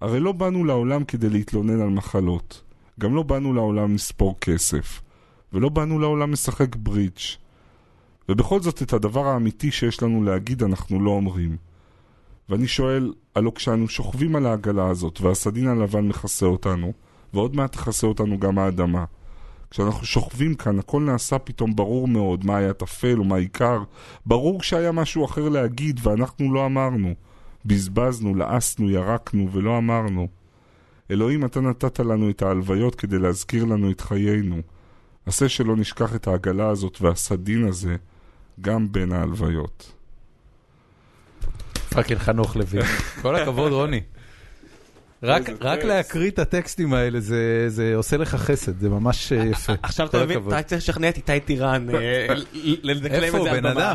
הרי 0.00 0.20
לא 0.20 0.32
באנו 0.32 0.64
לעולם 0.64 1.04
כדי 1.04 1.28
להתלונן 1.28 1.80
על 1.80 1.88
מחלות. 1.88 2.62
גם 3.00 3.14
לא 3.14 3.22
באנו 3.22 3.54
לעולם 3.54 3.94
לספור 3.94 4.36
כסף. 4.40 5.00
ולא 5.52 5.68
באנו 5.68 5.98
לעולם 5.98 6.32
לשחק 6.32 6.76
ברידג'. 6.76 7.20
ובכל 8.28 8.60
זאת 8.60 8.82
את 8.82 8.92
הדבר 8.92 9.26
האמיתי 9.26 9.70
שיש 9.70 10.02
לנו 10.02 10.22
להגיד 10.22 10.62
אנחנו 10.62 11.00
לא 11.00 11.10
אומרים. 11.10 11.56
ואני 12.48 12.66
שואל, 12.66 13.12
הלא 13.34 13.52
כשאנו 13.54 13.88
שוכבים 13.88 14.36
על 14.36 14.46
העגלה 14.46 14.88
הזאת 14.88 15.20
והסדין 15.20 15.68
הלבן 15.68 16.08
מכסה 16.08 16.46
אותנו, 16.46 16.92
ועוד 17.34 17.56
מעט 17.56 17.72
תכסה 17.72 18.06
אותנו 18.06 18.38
גם 18.38 18.58
האדמה, 18.58 19.04
כשאנחנו 19.70 20.06
שוכבים 20.06 20.54
כאן, 20.54 20.78
הכל 20.78 21.02
נעשה 21.02 21.38
פתאום 21.38 21.76
ברור 21.76 22.08
מאוד 22.08 22.46
מה 22.46 22.56
היה 22.56 22.72
טפל 22.72 23.20
ומה 23.20 23.36
עיקר. 23.36 23.82
ברור 24.26 24.62
שהיה 24.62 24.92
משהו 24.92 25.24
אחר 25.24 25.48
להגיד 25.48 26.00
ואנחנו 26.02 26.54
לא 26.54 26.66
אמרנו. 26.66 27.14
בזבזנו, 27.64 28.34
לעסנו, 28.34 28.90
ירקנו 28.90 29.52
ולא 29.52 29.78
אמרנו. 29.78 30.28
אלוהים, 31.10 31.44
אתה 31.44 31.60
נתת 31.60 32.00
לנו 32.00 32.30
את 32.30 32.42
ההלוויות 32.42 32.94
כדי 32.94 33.18
להזכיר 33.18 33.64
לנו 33.64 33.90
את 33.90 34.00
חיינו. 34.00 34.60
עשה 35.26 35.48
שלא 35.48 35.76
נשכח 35.76 36.14
את 36.14 36.26
העגלה 36.26 36.68
הזאת 36.68 36.98
והסדין 37.00 37.68
הזה 37.68 37.96
גם 38.60 38.92
בין 38.92 39.12
ההלוויות. 39.12 39.92
fucking 41.90 42.18
חנוך 42.18 42.56
לוין. 42.56 42.82
כל 43.22 43.36
הכבוד, 43.36 43.72
רוני. 43.72 44.00
רק, 45.22 45.50
רק. 45.60 45.84
להקריא 45.84 46.30
את 46.30 46.38
הטקסטים 46.38 46.94
האלה 46.94 47.20
זה, 47.20 47.64
זה 47.68 47.92
עושה 47.96 48.16
לך 48.16 48.34
חסד, 48.34 48.80
זה 48.80 48.88
ממש 48.88 49.32
אה, 49.32 49.44
יפה. 49.46 49.72
עכשיו 49.82 50.06
אתה 50.06 50.22
מבין. 50.24 50.38
אתה 50.48 50.62
צריך 50.62 50.82
לשכנע 50.82 51.08
את 51.08 51.16
איתי 51.16 51.40
טירן 51.40 51.86
אה, 51.94 52.26
לדקלם 52.82 53.36
את 53.36 53.42
זה 53.42 53.50
על 53.50 53.60
במה. 53.60 53.92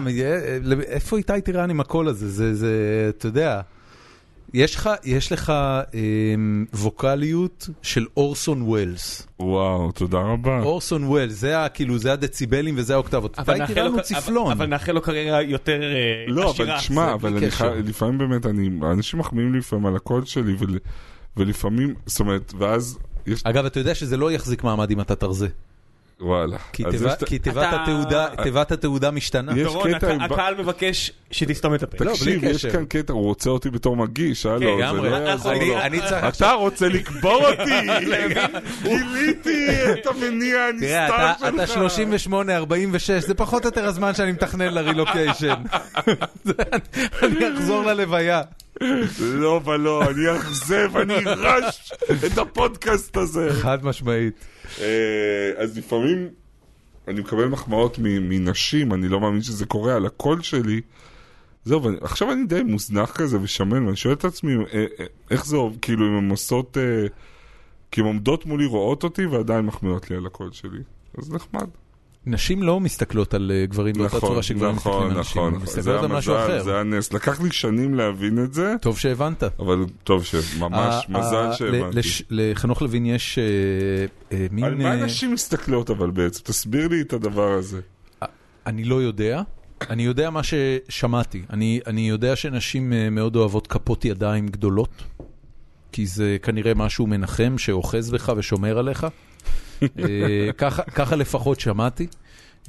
איפה 0.88 1.18
איתי 1.18 1.42
טירן 1.42 1.70
עם 1.70 1.80
הקול 1.80 2.08
הזה? 2.08 2.30
זה, 2.30 2.54
זה, 2.56 2.72
אתה 3.10 3.28
יודע, 3.28 3.62
יש 4.54 4.76
לך, 4.76 4.90
יש 5.04 5.32
לך 5.32 5.54
אמ, 5.94 6.66
ווקאליות 6.74 7.70
של 7.82 8.06
אורסון 8.18 8.62
ווילס. 8.62 9.28
וואו, 9.40 9.92
תודה 9.92 10.18
רבה. 10.18 10.60
אורסון 10.62 11.04
ווילס, 11.04 11.34
זה 11.34 11.60
ה- 11.60 11.70
כאילו, 11.70 11.98
זה 11.98 12.14
הדציבלים 12.14 12.74
וזה 12.78 12.94
האוקטבות. 12.94 13.40
אבל 13.40 13.54
איתי 13.54 13.62
נאחל 13.62 13.74
טירן 13.74 13.86
לו- 13.88 13.94
הוא 13.94 14.02
צפלון. 14.02 14.52
אבל 14.52 14.66
נאחל 14.66 14.92
לו 14.92 15.02
קריירה 15.02 15.42
יותר 15.42 15.82
אה, 15.84 15.88
לא, 16.28 16.50
עשירה. 16.52 16.70
אבל 16.74 16.80
תשמע, 16.80 17.14
אבל 17.14 17.38
לפעמים 17.86 18.18
באמת, 18.18 18.46
אני, 18.46 18.70
אנשים 18.92 19.20
מחמיאים 19.20 19.54
לי 19.54 19.60
לפעמים 19.60 19.86
על 19.86 19.96
הקול 19.96 20.26
שלי, 20.26 20.56
ול, 20.60 20.80
ולפעמים, 21.38 21.94
זאת 22.06 22.20
אומרת, 22.20 22.54
ואז 22.58 22.98
יש, 23.28 23.42
אגב, 23.44 23.66
אתה 23.66 23.80
יודע 23.80 23.96
שזה 23.96 24.18
לא 24.18 24.32
יחזיק 24.32 24.64
מעמד 24.64 24.92
אם 24.92 25.02
אתה 25.02 25.16
תרזה. 25.16 25.48
וואלה. 26.22 26.58
כי 26.74 26.84
כי 27.26 27.40
תיבת 27.40 27.64
אתה- 28.68 28.74
התעודה- 28.74 29.12
משתנה. 29.12 29.52
יש 29.60 29.64
דורון, 29.68 29.94
קטע 29.94 30.08
הק- 30.08 30.14
עם- 30.14 30.22
הקהל 30.22 30.56
מבקש 30.58 31.12
שתסתום 31.32 31.76
את 31.76 31.84
הפה. 31.84 32.06
לא, 32.06 32.12
תקשיב, 32.12 32.42
בלי 32.42 32.50
יש 32.50 32.58
קשר. 32.58 32.72
כאן 32.72 32.86
קטע, 32.86 33.14
הוא 33.14 33.24
רוצה 33.24 33.50
אותי 33.50 33.70
בתור 33.70 33.96
מגיש, 33.98 34.46
הלו, 34.46 34.60
זה 34.60 34.66
לגמרי. 34.66 35.10
לא 35.10 35.18
אנחנו- 35.18 35.30
יעזור 35.30 35.52
אני- 35.52 35.70
לו. 35.70 35.78
אני 35.82 36.00
צריך 36.00 36.36
אתה 36.38 36.52
רוצה 36.52 36.88
לקבור 36.90 37.46
אותי! 37.50 37.88
גיליתי 38.84 39.68
את 39.94 40.08
המניע 40.08 40.60
הנסתר 40.62 41.06
אתה- 41.06 41.34
שלך. 41.40 41.54
אתה 41.56 41.68
38, 41.68 42.56
46, 42.58 43.12
זה 43.12 43.34
פחות 43.34 43.64
או 43.64 43.68
יותר 43.68 43.86
הזמן 43.86 44.14
שאני 44.14 44.32
מתכנן 44.32 44.74
לרילוקיישן. 44.74 45.54
זה- 46.44 46.54
אני 47.24 47.54
אחזור 47.54 47.84
ללוויה. 47.84 48.42
לא 49.20 49.62
ולא, 49.66 50.04
אני 50.04 50.38
אכזב, 50.38 50.98
אני 50.98 51.16
ארש 51.16 51.94
את 52.26 52.38
הפודקאסט 52.38 53.18
הזה. 53.18 53.50
חד 53.54 53.86
משמעית. 53.86 54.46
אה, 54.80 55.52
אז 55.58 55.78
לפעמים 55.78 56.30
אני 57.08 57.20
מקבל 57.20 57.46
מחמאות 57.46 57.98
מנשים, 58.00 58.94
אני 58.94 59.08
לא 59.08 59.20
מאמין 59.20 59.42
שזה 59.42 59.66
קורה 59.66 59.96
על 59.96 60.06
הקול 60.06 60.42
שלי. 60.42 60.82
זהו, 61.66 61.82
עכשיו 62.02 62.32
אני 62.32 62.46
די 62.46 62.64
מוזנח 62.64 63.12
כזה 63.12 63.38
ושמן, 63.42 63.86
ואני 63.86 63.96
שואל 63.96 64.14
את 64.14 64.26
עצמי, 64.26 64.56
אה, 64.56 64.86
אה, 65.00 65.06
איך 65.32 65.46
זה 65.46 65.56
עובד, 65.56 65.80
כאילו 65.82 66.08
אם 66.08 66.18
הן 66.18 66.30
עושות, 66.30 66.78
כי 67.92 68.02
הן 68.02 68.08
עומדות 68.08 68.46
מולי, 68.46 68.66
רואות 68.66 69.04
אותי, 69.04 69.26
ועדיין 69.26 69.66
מחמיאות 69.66 70.10
לי 70.10 70.16
על 70.16 70.26
הקול 70.26 70.52
שלי. 70.52 70.80
אז 71.18 71.32
נחמד. 71.32 71.68
נשים 72.26 72.64
לא 72.64 72.80
מסתכלות 72.80 73.34
על 73.34 73.52
אה, 73.56 73.66
גברים 73.66 73.96
באותה 73.96 74.20
צורה 74.20 74.44
שגברים 74.44 74.76
מסתכלים 74.76 74.96
נכון, 74.96 75.12
על 75.12 75.20
נשים, 75.20 75.42
נכון, 75.42 75.54
נכון. 75.54 75.68
זה 75.68 75.78
מסתכלות 75.80 76.04
על 76.04 76.18
משהו 76.18 76.36
אחר. 76.36 76.64
זה 76.64 76.80
הנס. 76.80 77.14
לקח 77.14 77.42
לי 77.42 77.52
שנים 77.52 77.94
להבין 77.94 78.44
את 78.44 78.54
זה, 78.54 78.76
טוב 78.82 79.00
שהבנת. 79.00 79.44
אבל 79.44 79.86
טוב 80.04 80.24
שממש, 80.24 81.06
מזל 81.10 81.50
שהבנתי. 81.54 82.00
לחנוך 82.30 82.82
לוין 82.82 83.06
יש 83.06 83.40
אה, 83.40 83.44
אה, 84.32 84.48
מין... 84.52 84.64
על 84.64 84.76
מה 84.76 84.96
נשים 84.96 85.34
מסתכלות 85.34 85.90
אבל 85.90 86.12
בעצם? 86.12 86.42
תסביר 86.44 86.88
לי 86.88 87.02
את 87.02 87.14
הדבר 87.14 87.52
הזה. 87.52 87.80
אני 88.66 88.84
לא 88.84 89.02
יודע. 89.02 89.42
אני 89.90 90.04
יודע 90.04 90.30
מה 90.30 90.42
ששמעתי. 90.44 91.42
אני, 91.50 91.80
אני 91.88 92.10
יודע 92.10 92.36
שנשים 92.36 92.94
מאוד 93.12 93.36
אוהבות 93.36 93.68
כפות 93.68 94.06
ידיים 94.06 94.48
גדולות, 94.48 95.04
כי 95.92 96.06
זה 96.06 96.38
כנראה 96.44 96.74
משהו 96.74 97.08
מנחם 97.08 97.58
שאוחז 97.58 98.12
בך 98.12 98.32
ושומר 98.38 98.78
עליך. 98.78 99.08
אה, 100.00 100.54
ככה, 100.58 100.84
ככה 100.84 101.16
לפחות 101.16 101.60
שמעתי. 101.60 102.08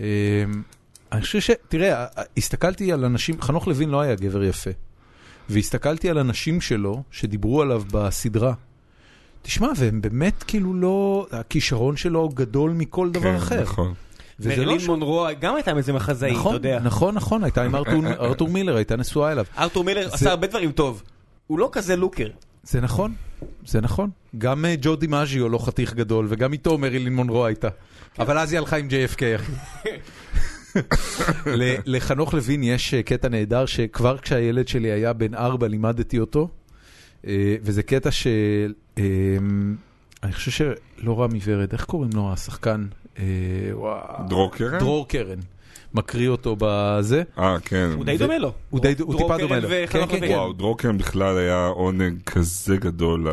אה, 0.01 0.05
אני 1.13 1.21
חושב 1.23 1.41
ש... 1.41 1.51
תראה, 1.69 2.07
הסתכלתי 2.37 2.93
על 2.93 3.05
אנשים, 3.05 3.43
חנוך 3.43 3.69
לוין 3.69 3.89
לא 3.91 4.01
היה 4.01 4.15
גבר 4.15 4.45
יפה. 4.45 4.71
והסתכללתי 5.49 6.11
על 6.11 6.19
אנשים 6.19 6.61
שלו, 6.61 7.03
שדיברו 7.11 7.63
עליו 7.63 7.83
בסדרה. 7.93 8.53
תשמע, 9.43 9.69
והם 9.77 10.01
באמת 10.01 10.43
כאילו 10.43 10.75
לא... 10.75 11.27
הכישרון 11.33 11.97
שלו 11.97 12.29
גדול 12.29 12.71
מכל 12.71 13.11
דבר 13.11 13.23
כן, 13.23 13.35
אחר. 13.37 13.63
נכון. 13.63 13.95
וזה 14.41 14.65
לא 14.65 14.75
מונרו 14.87 15.27
גם 15.41 15.55
הייתה 15.55 15.75
מזה 15.75 15.93
מחזאית, 15.93 16.33
אתה 16.33 16.41
נכון, 16.41 16.55
יודע. 16.55 16.81
נכון, 16.83 17.15
נכון, 17.15 17.45
הייתה 17.45 17.63
עם 17.65 17.75
ארתור- 17.75 18.07
ארתור 18.27 18.49
מילר, 18.49 18.77
הייתה 18.77 18.97
נשואה 18.97 19.33
אליו. 19.33 19.45
ארתור 19.59 19.85
מילר 19.85 20.09
זה- 20.09 20.15
עשה 20.15 20.31
הרבה 20.31 20.47
דברים 20.47 20.73
טוב. 20.73 21.03
הוא 21.47 21.59
לא 21.59 21.69
כזה 21.73 21.97
לוקר. 21.97 22.29
זה 22.63 22.81
נכון, 22.81 23.15
זה 23.67 23.81
נכון. 23.81 24.11
גם 24.39 24.65
אה, 24.65 24.75
ג'ו 24.81 24.97
דימאז'יו 24.97 25.49
לא 25.49 25.59
חתיך 25.59 25.95
גדול, 25.95 26.27
וגם 26.29 26.53
איתו 26.53 26.79
מרילין 26.79 27.15
מונרו 27.15 27.47
הייתה. 27.47 27.69
אבל 28.19 28.39
אז 28.39 28.53
היא 28.53 28.59
הלכה 28.59 28.77
עם 28.77 28.89
JFK, 28.89 29.23
לחנוך 31.87 32.35
לוין 32.35 32.63
יש 32.63 32.95
אה, 32.95 33.03
קטע 33.03 33.29
נהדר 33.29 33.67
שכבר 33.67 34.19
כשהילד 34.19 34.69
שלי 34.69 34.89
היה 34.89 35.13
בן 35.13 35.35
ארבע 35.35 35.69
לימדתי 35.69 36.19
אותו, 36.19 36.49
אה, 37.27 37.57
וזה 37.63 37.83
קטע 37.83 38.11
של, 38.11 38.73
אה, 38.99 39.03
אני 40.23 40.33
חושב 40.33 40.51
שלא 40.51 41.23
רמי 41.23 41.39
ורד, 41.45 41.73
איך 41.73 41.85
קוראים 41.85 42.11
לו 42.15 42.33
השחקן? 42.33 42.87
וואו. 43.73 44.29
דרור 44.29 44.53
קרן? 44.53 44.79
דרור 44.79 45.09
קרן. 45.09 45.39
מקריא 45.95 46.29
אותו 46.29 46.57
בזה. 46.59 47.23
אה, 47.39 47.57
כן. 47.65 47.91
הוא 47.97 48.05
די 48.05 48.17
דומה 48.19 48.39
לו. 48.39 48.53
הוא 48.71 48.81
די- 48.81 48.95
הוא 49.01 49.19
טיפה 49.19 49.39
דומה 49.39 49.59
לו. 49.61 49.69
כן, 49.91 50.07
כן, 50.09 50.21
לוין. 50.21 50.33
וואו, 50.33 50.53
דרור 50.53 50.79
קרן 50.79 50.99
בכלל 50.99 51.39
היה 51.39 51.67
עונג 51.67 52.15
כזה 52.27 52.77
גדול. 52.77 53.29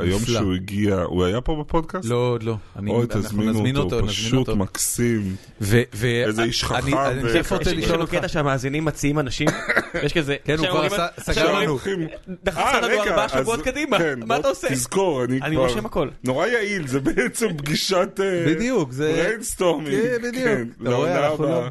היום. 0.00 0.20
שהוא 0.20 0.54
הגיע, 0.54 0.96
הוא 0.96 1.24
היה 1.24 1.40
פה 1.40 1.56
בפודקאסט? 1.60 2.04
לא, 2.08 2.16
עוד 2.16 2.42
לא. 2.42 2.56
אני- 2.76 2.90
אוי, 2.90 3.06
תזמינו 3.08 3.52
נזמין 3.52 3.76
אותו, 3.76 4.06
פשוט. 4.06 4.48
מקסים. 4.48 5.34
איזה 5.60 6.42
איש 6.42 6.64
אני- 6.64 6.80
חכם 6.82 6.98
אני 6.98 7.30
יש 7.30 7.50
לשאול 7.66 7.94
לנו 7.94 8.02
אותך. 8.02 8.14
קטע 8.14 8.28
שהמאזינים 8.28 8.84
מציעים 8.84 9.18
אנשים, 9.18 9.48
יש 10.04 10.12
כזה, 10.12 10.36
כן, 10.44 10.58
הוא 10.58 10.66
כבר 10.66 10.84
עשה- 10.84 11.06
סגר 11.20 11.30
עכשיו 11.30 11.44
אומרים, 11.46 11.62
לנו. 11.62 11.70
הולכים- 11.72 12.06
דחפת 12.44 12.58
אה, 12.58 12.80
לנו 12.80 12.86
רגע, 12.86 13.02
ארבעה 13.10 13.28
שבועות 13.28 13.62
קדימה, 13.62 13.98
כן, 13.98 14.20
מה 14.26 14.36
אתה 14.36 14.48
עושה? 14.48 14.68
תזכור, 14.70 15.24
אני 15.24 15.40
אני 15.42 15.56
כבר... 15.56 15.64
רושם 15.66 15.86
הכל. 15.86 16.08
נורא 16.24 16.46
יעיל, 16.46 16.86
זה 16.86 17.00
בעצם 17.00 17.46
פגישת... 17.56 18.20
אה, 18.22 18.44
בדיוק, 18.46 18.92
זה... 18.92 19.12
brainstorming. 19.16 19.90
כן, 20.02 20.16
בדיוק. 20.28 20.44
כן, 20.44 20.64
לעונה 20.80 21.26
אנחנו 21.28 21.44
לא- 21.44 21.48
הבאה. 21.58 21.68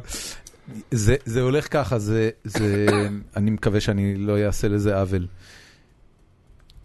זה 0.90 1.16
זה 1.24 1.40
הולך 1.40 1.72
ככה, 1.72 1.98
זה... 1.98 2.30
זה- 2.44 2.86
אני 3.36 3.50
מקווה 3.50 3.80
שאני 3.80 4.14
לא 4.16 4.38
אעשה 4.46 4.68
לזה 4.68 4.96
עוול. 5.00 5.26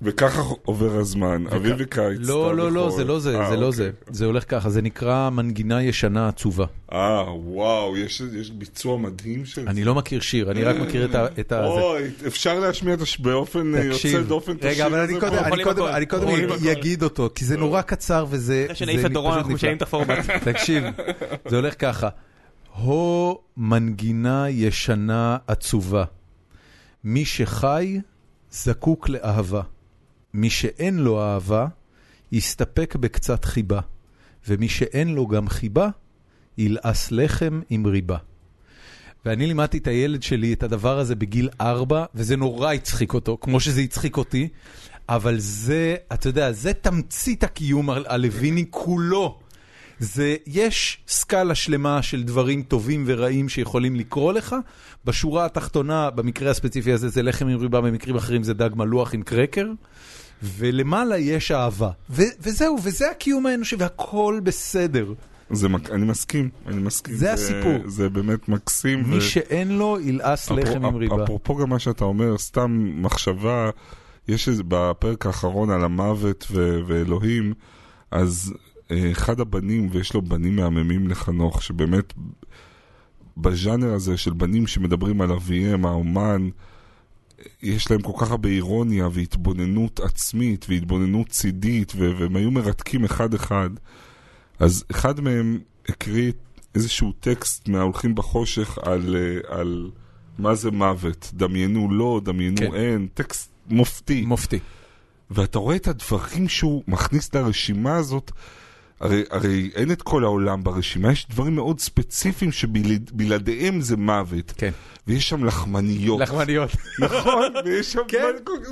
וככה 0.01 0.41
עובר 0.65 0.97
הזמן, 0.99 1.43
אביב 1.55 1.75
וקיץ. 1.79 2.17
לא, 2.19 2.55
לא, 2.55 2.71
לא, 2.71 2.79
וחורף. 2.79 2.95
זה 2.95 3.03
לא 3.03 3.19
זה, 3.19 3.39
אה, 3.39 3.49
זה 3.49 3.55
לא 3.55 3.65
אוקיי. 3.65 3.77
זה. 3.77 3.91
זה 4.09 4.25
הולך 4.25 4.43
ככה, 4.47 4.69
זה 4.69 4.81
נקרא 4.81 5.29
מנגינה 5.29 5.83
ישנה 5.83 6.27
עצובה. 6.27 6.65
אה, 6.93 7.23
וואו, 7.35 7.97
יש 7.97 8.21
יש 8.39 8.51
ביצוע 8.51 8.97
מדהים 8.97 9.45
של 9.45 9.63
זה. 9.63 9.69
אני 9.69 9.83
לא 9.83 9.95
מכיר 9.95 10.19
שיר, 10.19 10.51
אני 10.51 10.63
רק 10.63 10.75
מכיר 10.75 11.05
את 11.05 11.15
ה... 11.15 11.25
את 11.39 11.51
ה- 11.51 11.55
זה. 11.55 11.81
אוי, 11.81 12.01
אפשר 12.27 12.59
להשמיע 12.59 12.93
את 12.93 13.01
הש... 13.01 13.19
באופן 13.19 13.75
אה, 13.75 13.79
יוצא 13.83 13.97
תקשיב, 13.97 14.27
דופן 14.27 14.51
את 14.51 14.65
השיר 14.65 14.69
רגע, 14.71 14.85
אבל 14.85 14.99
אני 14.99 15.19
קודם? 15.19 15.33
אני 15.37 15.63
קודם. 15.63 15.85
אני 15.87 16.05
קודם. 16.05 16.29
אגיד 16.71 17.03
אותו, 17.03 17.29
כי 17.35 17.45
זה 17.45 17.57
נורא 17.57 17.81
קצר 17.81 18.25
וזה... 18.29 18.63
אחרי 18.65 18.75
שנעיף 18.75 19.01
זה 19.01 19.07
את 19.07 19.11
דורון 19.11 19.37
אנחנו. 19.37 19.53
משנים 19.53 19.77
את 19.77 19.81
הפורמט. 19.81 20.29
תקשיב, 20.43 20.83
זה 21.47 21.55
הולך 21.55 21.73
ככה. 21.79 22.09
הו 22.75 23.39
מנגינה 23.57 24.49
ישנה 24.49 25.37
עצובה. 25.47 26.03
מי 27.03 27.25
שחי 27.25 27.99
זקוק 28.51 29.09
לאהבה. 29.09 29.61
מי 30.33 30.49
שאין 30.49 30.99
לו 30.99 31.21
אהבה, 31.21 31.67
יסתפק 32.31 32.95
בקצת 32.95 33.45
חיבה. 33.45 33.79
ומי 34.47 34.69
שאין 34.69 35.07
לו 35.07 35.27
גם 35.27 35.47
חיבה, 35.47 35.89
ילעס 36.57 37.11
לחם 37.11 37.61
עם 37.69 37.85
ריבה. 37.85 38.17
ואני 39.25 39.47
לימדתי 39.47 39.77
את 39.77 39.87
הילד 39.87 40.23
שלי 40.23 40.53
את 40.53 40.63
הדבר 40.63 40.99
הזה 40.99 41.15
בגיל 41.15 41.49
ארבע, 41.61 42.05
וזה 42.15 42.35
נורא 42.35 42.73
הצחיק 42.73 43.13
אותו, 43.13 43.37
כמו 43.41 43.59
שזה 43.59 43.81
הצחיק 43.81 44.17
אותי, 44.17 44.47
אבל 45.09 45.39
זה, 45.39 45.95
אתה 46.13 46.27
יודע, 46.27 46.51
זה 46.51 46.73
תמצית 46.73 47.43
הקיום 47.43 47.89
הלוויני 47.89 48.65
כולו. 48.69 49.39
זה, 49.99 50.35
יש 50.47 50.97
סקאלה 51.07 51.55
שלמה 51.55 52.01
של 52.01 52.23
דברים 52.23 52.63
טובים 52.63 53.03
ורעים 53.07 53.49
שיכולים 53.49 53.95
לקרות 53.95 54.35
לך. 54.35 54.55
בשורה 55.05 55.45
התחתונה, 55.45 56.09
במקרה 56.09 56.51
הספציפי 56.51 56.91
הזה 56.91 57.09
זה 57.09 57.23
לחם 57.23 57.47
עם 57.47 57.57
ריבה, 57.59 57.81
במקרים 57.81 58.15
אחרים 58.15 58.43
זה 58.43 58.53
דג 58.53 58.69
מלוח 58.75 59.13
עם 59.13 59.21
קרקר. 59.23 59.67
ולמעלה 60.43 61.17
יש 61.17 61.51
אהבה. 61.51 61.89
ו- 62.09 62.21
וזהו, 62.39 62.77
וזה 62.83 63.11
הקיום 63.11 63.45
האנושי, 63.45 63.75
והכל 63.79 64.39
בסדר. 64.43 65.13
זה, 65.51 65.69
מק- 65.69 65.91
אני 65.91 66.05
מסכים, 66.05 66.49
אני 66.67 66.81
מסכים. 66.81 67.15
זה 67.15 67.33
הסיפור. 67.33 67.73
זה 67.85 68.09
באמת 68.09 68.49
מקסים. 68.49 69.03
מי 69.09 69.17
ו- 69.17 69.21
שאין 69.21 69.77
לו, 69.77 69.97
ילעס 69.99 70.45
אפרו- 70.45 70.57
לחם 70.57 70.85
עם 70.85 70.95
ריבה. 70.95 71.23
אפרופו 71.23 71.55
גם 71.55 71.69
מה 71.69 71.79
שאתה 71.79 72.05
אומר, 72.05 72.37
סתם 72.37 72.91
מחשבה, 73.01 73.69
יש 74.27 74.47
איזה 74.49 74.63
בפרק 74.67 75.25
האחרון 75.25 75.69
על 75.69 75.83
המוות 75.83 76.47
ו- 76.51 76.79
ואלוהים, 76.87 77.53
אז 78.11 78.53
אחד 78.91 79.39
הבנים, 79.39 79.89
ויש 79.91 80.13
לו 80.13 80.21
בנים 80.21 80.55
מהממים 80.55 81.07
לחנוך, 81.07 81.63
שבאמת 81.63 82.13
בז'אנר 83.37 83.93
הזה 83.93 84.17
של 84.17 84.33
בנים 84.33 84.67
שמדברים 84.67 85.21
על 85.21 85.31
אביהם, 85.31 85.85
האומן, 85.85 86.49
יש 87.61 87.91
להם 87.91 88.01
כל 88.01 88.11
כך 88.17 88.31
הרבה 88.31 88.49
אירוניה 88.49 89.07
והתבוננות 89.11 89.99
עצמית 89.99 90.65
והתבוננות 90.69 91.29
צידית, 91.29 91.93
ו- 91.95 92.11
והם 92.19 92.35
היו 92.35 92.51
מרתקים 92.51 93.05
אחד-אחד. 93.05 93.69
אז 94.59 94.85
אחד 94.91 95.21
מהם 95.21 95.59
הקריא 95.89 96.31
איזשהו 96.75 97.11
טקסט 97.11 97.67
מההולכים 97.67 98.15
בחושך 98.15 98.77
על, 98.81 99.15
אה, 99.15 99.59
על 99.59 99.91
מה 100.39 100.55
זה 100.55 100.71
מוות. 100.71 101.31
דמיינו 101.33 101.91
לא, 101.91 102.21
דמיינו 102.23 102.57
כן. 102.57 102.73
אין, 102.73 103.07
טקסט 103.13 103.51
מופתי. 103.69 104.21
מופתי. 104.21 104.59
ואתה 105.31 105.59
רואה 105.59 105.75
את 105.75 105.87
הדברים 105.87 106.47
שהוא 106.47 106.83
מכניס 106.87 107.35
לרשימה 107.35 107.95
הזאת, 107.95 108.31
הרי, 108.99 109.23
הרי 109.29 109.71
אין 109.75 109.91
את 109.91 110.01
כל 110.01 110.23
העולם 110.23 110.63
ברשימה, 110.63 111.11
יש 111.11 111.27
דברים 111.29 111.55
מאוד 111.55 111.79
ספציפיים 111.79 112.51
שבלעדיהם 112.51 113.81
זה 113.81 113.97
מוות. 113.97 114.53
כן. 114.57 114.71
ויש 115.07 115.29
שם 115.29 115.45
לחמניות. 115.45 116.19
לחמניות. 116.21 116.69
נכון, 116.99 117.41
ויש 117.65 117.93
שם, 117.93 117.99
כן. 118.07 118.23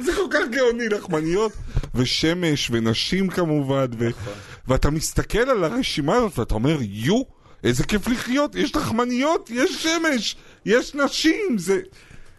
זה 0.04 0.12
כל 0.16 0.28
כך 0.32 0.40
גאוני, 0.52 0.90
לחמניות, 0.90 1.52
ושמש, 1.96 2.70
ונשים 2.72 3.30
כמובן, 3.30 3.86
ו... 3.98 4.10
נכון. 4.10 4.34
ואתה 4.68 4.90
מסתכל 4.90 5.40
על 5.50 5.64
הרשימה 5.64 6.16
הזאת 6.16 6.40
ואתה 6.40 6.54
אומר, 6.56 6.78
יו, 6.82 7.22
איזה 7.64 7.84
כיף 7.84 8.08
לחיות, 8.08 8.56
יש 8.56 8.76
לחמניות, 8.76 9.50
יש 9.50 9.84
שמש, 9.84 10.36
יש 10.66 10.96
נשים, 10.96 11.58
זה... 11.58 11.80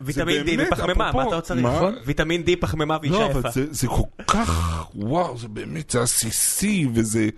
ויטמין 0.01 0.47
זה 0.47 0.65
D 0.65 0.75
אפרופו- 0.75 1.17
מה 1.17 1.29
אתה 1.29 1.41
צריך? 1.41 1.67
נכון? 1.67 1.95
ויטמין 2.07 2.43
D, 2.47 2.51
פחמימה 2.61 2.97
ואישה 3.03 3.15
לא, 3.19 3.31
אבל 3.31 3.41
יפה. 3.51 3.61
זה 3.71 3.87
כל 3.87 4.03
כך, 4.27 4.85
וואו, 4.95 5.39
זה 5.39 5.49
באמת, 5.49 5.91
זה 5.91 6.03
עסיסי, 6.03 6.87
וזה, 6.95 7.29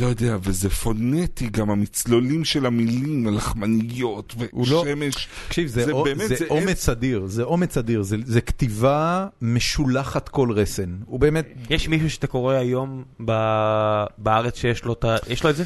לא 0.00 0.06
יודע, 0.06 0.36
וזה 0.42 0.70
פונטי, 0.70 1.48
גם 1.48 1.70
המצלולים 1.70 2.44
של 2.44 2.66
המילים, 2.66 3.26
הלחמניות, 3.28 4.34
לא- 4.56 4.84
ושמש. 4.84 5.28
תקשיב, 5.48 5.68
זה, 5.68 5.84
זה 5.84 5.92
או- 5.92 6.04
באמת, 6.04 6.28
זה 6.28 6.34
זה 6.36 6.44
אומץ 6.50 6.88
אדיר, 6.88 7.26
זה 7.26 7.42
אומץ 7.42 7.76
אדיר, 7.78 8.02
זה, 8.02 8.16
זה 8.24 8.40
כתיבה 8.40 9.26
משולחת 9.42 10.28
כל 10.28 10.48
רסן. 10.52 10.96
הוא 11.06 11.20
באמת... 11.20 11.48
יש 11.70 11.88
מישהו 11.88 12.10
שאתה 12.10 12.26
קורא 12.26 12.54
היום 12.54 13.04
ב- 13.24 14.04
בארץ 14.18 14.56
שיש 14.58 14.84
לו 14.84 14.92
את 14.92 15.04
ה... 15.04 15.16
יש 15.28 15.44
לו 15.44 15.50
את 15.50 15.56
זה? 15.56 15.64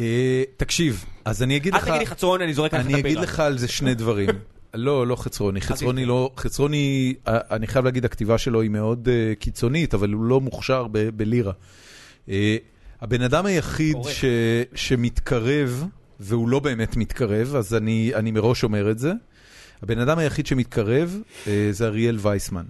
אה, 0.00 0.42
תקשיב, 0.56 1.04
אז 1.24 1.42
אני 1.42 1.56
אגיד 1.56 1.74
אל 1.74 1.78
לך... 1.80 1.88
תגיד 1.88 1.98
לי 2.00 2.06
חצרון, 2.06 2.40
אני 2.42 2.54
זורק 2.54 2.74
לך 2.74 2.80
את 2.80 2.86
אני 2.86 3.00
אגיד. 3.00 3.18
לך 3.18 3.40
על 3.40 3.58
זה 3.58 3.68
שני 3.68 3.94
דברים. 3.94 4.28
לא, 4.74 5.06
לא 5.06 5.16
חצרוני. 5.16 5.60
חצרוני 5.60 6.04
לא, 6.04 6.30
חצרוני, 6.36 7.14
אה, 7.28 7.38
אני 7.50 7.66
חייב 7.66 7.84
להגיד, 7.84 8.04
הכתיבה 8.04 8.38
שלו 8.38 8.60
היא 8.60 8.70
מאוד 8.70 9.08
אה, 9.08 9.34
קיצונית, 9.38 9.94
אבל 9.94 10.12
הוא 10.12 10.24
לא 10.24 10.40
מוכשר 10.40 10.86
ב- 10.92 11.08
בלירה. 11.16 11.52
הבן 13.00 13.22
אדם 13.22 13.46
היחיד. 13.46 13.96
ש, 14.02 14.24
שמתקרב, 14.74 15.84
והוא 16.20 16.48
לא 16.48 16.58
באמת 16.58 16.96
מתקרב, 16.96 17.54
אז 17.56 17.74
אני, 17.74 18.12
אני 18.14 18.30
מראש 18.30 18.64
אומר 18.64 18.90
את 18.90 18.98
זה, 18.98 19.12
הבן 19.82 19.98
אדם 19.98 20.18
היחיד 20.18 20.46
שמתקרב 20.46 21.18
אה, 21.46 21.68
זה 21.70 21.86
אריאל 21.86 22.18
וייסמן. 22.20 22.64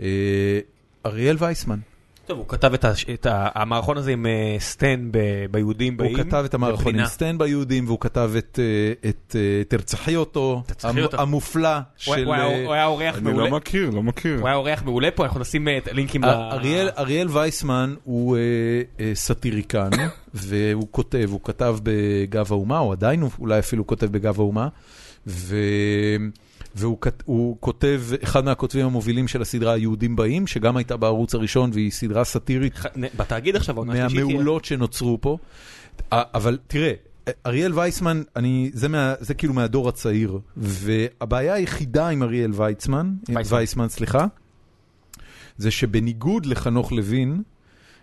אה, 0.00 0.60
אריאל 1.06 1.36
וייסמן. 1.38 1.78
טוב, 2.26 2.38
הוא 2.38 2.48
כתב 2.48 2.74
את 2.74 2.84
ה- 2.84 2.92
את 3.14 3.26
ה- 3.26 3.48
המערכון 3.54 3.96
הזה 3.96 4.12
עם 4.12 4.26
אה, 4.26 4.56
סטן 4.58 5.08
ב- 5.10 5.18
ביהודים 5.50 5.96
באים. 5.96 6.16
הוא 6.16 6.24
כתב 6.24 6.42
את 6.46 6.54
המערכון 6.54 6.98
עם. 6.98 7.06
סטן 7.06 7.38
ביהודים, 7.38 7.86
והוא 7.86 8.00
כתב 8.00 8.30
את 8.38 8.58
אה, 8.62 9.08
את, 9.10 9.36
אה, 9.38 9.64
תרצחי 9.68 10.16
אותו, 10.16 10.62
המ- 10.82 10.98
אותו. 10.98 11.20
המופלא 11.20 11.68
הוא 11.74 11.82
של... 11.96 12.24
הוא 12.24 12.34
היה- 12.34 12.44
הוא 12.66 12.72
היה 12.74 12.86
אורח 12.86 13.14
אני 13.18 13.24
מעולה. 13.30 13.48
לא 13.50 13.56
מכיר, 13.56 13.90
לא 13.90 14.02
מכיר. 14.02 14.38
הוא 14.40 14.46
היה 14.48 14.56
אורח 14.56 14.82
מעולה 14.82 15.10
פה, 15.10 15.24
אנחנו 15.24 15.40
נשים 15.40 15.68
את 15.78 15.88
הלינקים 15.88 16.24
ל... 16.24 16.28
אריאל, 16.28 16.88
אריאל 16.98 17.28
וייסמן 17.30 17.94
הוא 18.04 18.36
אה, 18.36 18.40
אה, 19.00 19.10
סאטיריקן, 19.14 19.90
והוא 20.34 20.88
כותב, 20.90 21.28
הוא 21.30 21.40
כתב 21.44 21.76
בגב 21.82 22.46
האומה, 22.52 22.78
או 22.78 22.92
עדיין 22.92 23.20
הוא 23.20 23.30
אולי 23.38 23.58
אפילו 23.58 23.86
כותב 23.86 24.06
בגב 24.06 24.40
האומה, 24.40 24.68
ו... 25.26 25.56
והוא 26.76 27.56
כותב, 27.60 28.02
אחד 28.22 28.44
מהכותבים 28.44 28.86
המובילים 28.86 29.28
של 29.28 29.42
הסדרה 29.42 29.72
היהודים 29.72 30.16
באים, 30.16 30.46
שגם 30.46 30.76
הייתה 30.76 30.96
בערוץ 30.96 31.34
הראשון 31.34 31.70
והיא 31.72 31.90
סדרה 31.90 32.24
סאטירית 32.24 32.74
בתאגיד 33.16 33.56
עכשיו, 33.56 33.76
העונה 33.76 34.06
השלישית. 34.06 34.26
מהמעולות 34.26 34.64
שנוצרו 34.64 35.18
פה. 35.20 35.38
אבל 36.12 36.58
תראה, 36.66 36.92
אריאל 37.46 37.78
וייסמן, 37.78 38.22
אני, 38.36 38.70
זה, 38.74 38.88
מה, 38.88 39.14
זה 39.20 39.34
כאילו 39.34 39.54
מהדור 39.54 39.88
הצעיר, 39.88 40.38
והבעיה 40.56 41.54
היחידה 41.54 42.08
עם 42.08 42.22
אריאל 42.22 42.50
וייסמן, 42.54 43.14
וייסמן. 43.28 43.56
וייסמן, 43.56 43.88
סליחה, 43.88 44.26
זה 45.56 45.70
שבניגוד 45.70 46.46
לחנוך 46.46 46.92
לוין, 46.92 47.42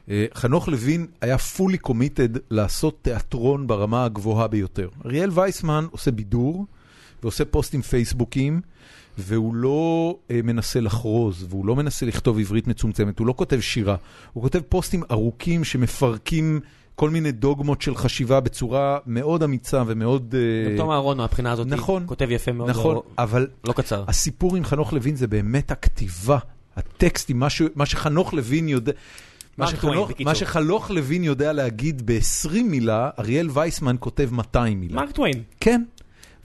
אה, 0.09 0.25
חנוך 0.33 0.67
לוין 0.67 1.07
היה 1.21 1.35
fully 1.35 1.87
committed 1.87 2.39
לעשות 2.49 2.99
תיאטרון 3.01 3.67
ברמה 3.67 4.05
הגבוהה 4.05 4.47
ביותר. 4.47 4.89
אריאל 5.05 5.29
וייסמן 5.33 5.85
עושה 5.91 6.11
בידור 6.11 6.65
ועושה 7.23 7.45
פוסטים 7.45 7.81
פייסבוקים, 7.81 8.61
והוא 9.17 9.55
לא 9.55 10.17
אה, 10.31 10.39
מנסה 10.43 10.79
לחרוז, 10.79 11.45
והוא 11.49 11.65
לא 11.65 11.75
מנסה 11.75 12.05
לכתוב 12.05 12.39
עברית 12.39 12.67
מצומצמת, 12.67 13.19
הוא 13.19 13.27
לא 13.27 13.33
כותב 13.37 13.59
שירה, 13.59 13.95
הוא 14.33 14.43
כותב 14.43 14.59
פוסטים 14.69 15.03
ארוכים 15.11 15.63
שמפרקים 15.63 16.59
כל 16.95 17.09
מיני 17.09 17.31
דוגמות 17.31 17.81
של 17.81 17.95
חשיבה 17.95 18.39
בצורה 18.39 18.97
מאוד 19.07 19.43
אמיצה 19.43 19.83
ומאוד... 19.87 20.35
אה, 20.37 20.69
גם 20.71 20.77
תום 20.77 20.91
אהרון 20.91 21.17
מהבחינה 21.17 21.51
הזאת, 21.51 21.67
נכון. 21.67 22.03
כותב 22.05 22.31
יפה 22.31 22.51
מאוד, 22.51 22.69
נכון, 22.69 22.95
לא- 22.95 23.03
אבל 23.17 23.47
לא 23.63 23.73
קצר. 23.73 24.03
הסיפור 24.07 24.55
עם 24.55 24.65
חנוך 24.65 24.93
לוין 24.93 25.15
זה 25.15 25.27
באמת 25.27 25.71
הכתיבה, 25.71 26.37
הטקסטים, 26.75 27.39
מה, 27.39 27.49
ש... 27.49 27.61
מה 27.75 27.85
שחנוך 27.85 28.33
לוין 28.33 28.67
יודע... 28.67 28.91
מה 29.57 29.67
שחנוך. 29.67 30.11
מה 30.19 30.35
שחנוך 30.35 30.91
לוין 30.91 31.23
יודע 31.23 31.53
להגיד 31.53 32.01
ב-20 32.05 32.63
מילה, 32.63 33.09
אריאל 33.19 33.49
וייסמן 33.53 33.95
כותב 33.99 34.29
200 34.31 34.81
מילה. 34.81 34.95
מרק 34.95 35.11
טוויין. 35.11 35.43
כן, 35.59 35.83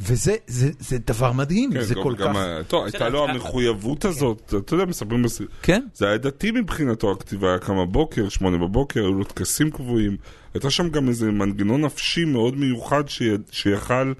וזה 0.00 0.34
זה, 0.46 0.70
זה 0.78 0.98
דבר 1.06 1.32
מדהים, 1.32 1.72
כן, 1.72 1.80
זה 1.82 1.94
גם- 1.94 2.02
כל 2.02 2.14
גם 2.16 2.28
כך... 2.34 2.36
ה- 2.36 2.62
טוב, 2.68 2.84
הייתה 2.84 3.08
לו 3.08 3.26
אה, 3.26 3.30
המחויבות 3.32 4.04
הזאת, 4.04 4.54
אתה 4.64 4.74
יודע, 4.74 4.84
מספרים. 4.84 5.24
כן, 5.62 5.82
זה 5.94 6.08
היה 6.08 6.18
דתי 6.18 6.50
מבחינתו 6.50 7.12
הכתיבה, 7.12 7.48
היה 7.48 7.58
קם 7.58 7.76
בבוקר, 7.78 8.28
שמונה 8.28 8.58
בבוקר, 8.58 9.00
היו 9.00 9.14
לו 9.14 9.24
טקסים 9.24 9.70
קבועים. 9.70 10.16
הייתה 10.54 10.70
שם 10.70 10.88
גם 10.88 11.08
איזה 11.08 11.30
מנגנון 11.30 11.80
נפשי 11.84 12.24
מאוד 12.24 12.56
מיוחד 12.56 13.08
ש... 13.08 13.22
שיכל 13.50 14.12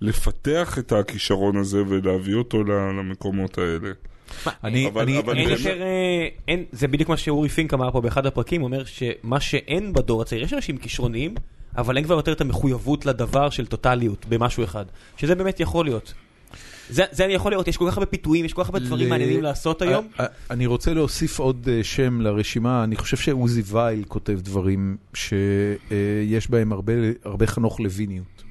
לפתח 0.00 0.78
את 0.78 0.92
הכישרון 0.92 1.56
הזה 1.56 1.82
ולהביא 1.88 2.34
אותו 2.34 2.64
ל- 2.64 2.70
למקומות 2.72 3.58
האלה. 3.58 3.92
אני, 4.64 4.88
אבל- 4.88 5.02
אני, 5.02 5.18
אבל 5.18 5.30
אני 5.32 5.40
אין 5.40 5.48
באמת-. 5.48 5.58
יותר, 5.60 5.82
אה, 5.82 6.26
אין, 6.48 6.64
זה 6.72 6.88
בדיוק 6.88 7.08
מה 7.10 7.16
שאורי 7.16 7.48
פינק 7.48 7.74
אמר 7.74 7.90
פה 7.92 8.00
באחד 8.00 8.26
הפרקים, 8.26 8.60
הוא 8.60 8.66
אומר 8.66 8.84
שמה 8.84 9.40
שאין 9.40 9.92
בדור 9.92 10.22
הצעיר, 10.22 10.42
יש 10.42 10.52
אנשים 10.52 10.76
כישרוניים, 10.76 11.34
אבל 11.76 11.96
אין 11.96 12.04
כבר 12.04 12.14
יותר 12.14 12.32
את 12.32 12.40
המחויבות 12.40 13.06
לדבר 13.06 13.50
של 13.50 13.66
טוטליות 13.66 14.26
במשהו 14.28 14.64
אחד, 14.64 14.84
שזה 15.16 15.34
באמת 15.34 15.60
יכול 15.60 15.84
להיות. 15.84 16.14
זה, 16.90 17.04
זה 17.10 17.24
אני 17.24 17.32
יכול 17.32 17.52
לראות, 17.52 17.68
יש 17.68 17.76
כל 17.76 17.86
כך 17.90 17.96
הרבה 17.96 18.06
פיתויים, 18.06 18.44
יש 18.44 18.52
כל 18.52 18.62
כך 18.62 18.68
הרבה 18.68 18.78
דברים 18.78 19.06
ל- 19.06 19.10
מעניינים 19.10 19.42
לעשות 19.42 19.82
היום. 19.82 20.08
אני 20.50 20.66
רוצה 20.66 20.94
להוסיף 20.94 21.38
עוד 21.38 21.68
אה, 21.72 21.84
שם 21.84 22.20
לרשימה, 22.20 22.84
אני 22.84 22.96
חושב 22.96 23.16
שעוזי 23.16 23.62
וייל 23.66 24.04
כותב 24.08 24.40
דברים 24.40 24.96
שיש 25.14 26.50
בהם 26.50 26.72
הרבה, 26.72 26.92
הרבה 27.24 27.46
חנוך 27.46 27.80
לויניות. 27.80 28.42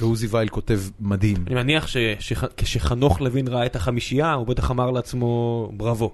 ועוזי 0.00 0.26
וייל 0.30 0.48
כותב 0.48 0.80
מדהים. 1.00 1.36
אני 1.46 1.54
מניח 1.54 1.86
שכשחנוך 2.20 3.20
לוין 3.20 3.48
ראה 3.48 3.66
את 3.66 3.76
החמישייה, 3.76 4.32
הוא 4.32 4.46
בטח 4.46 4.70
אמר 4.70 4.90
לעצמו 4.90 5.72
בראבו. 5.76 6.12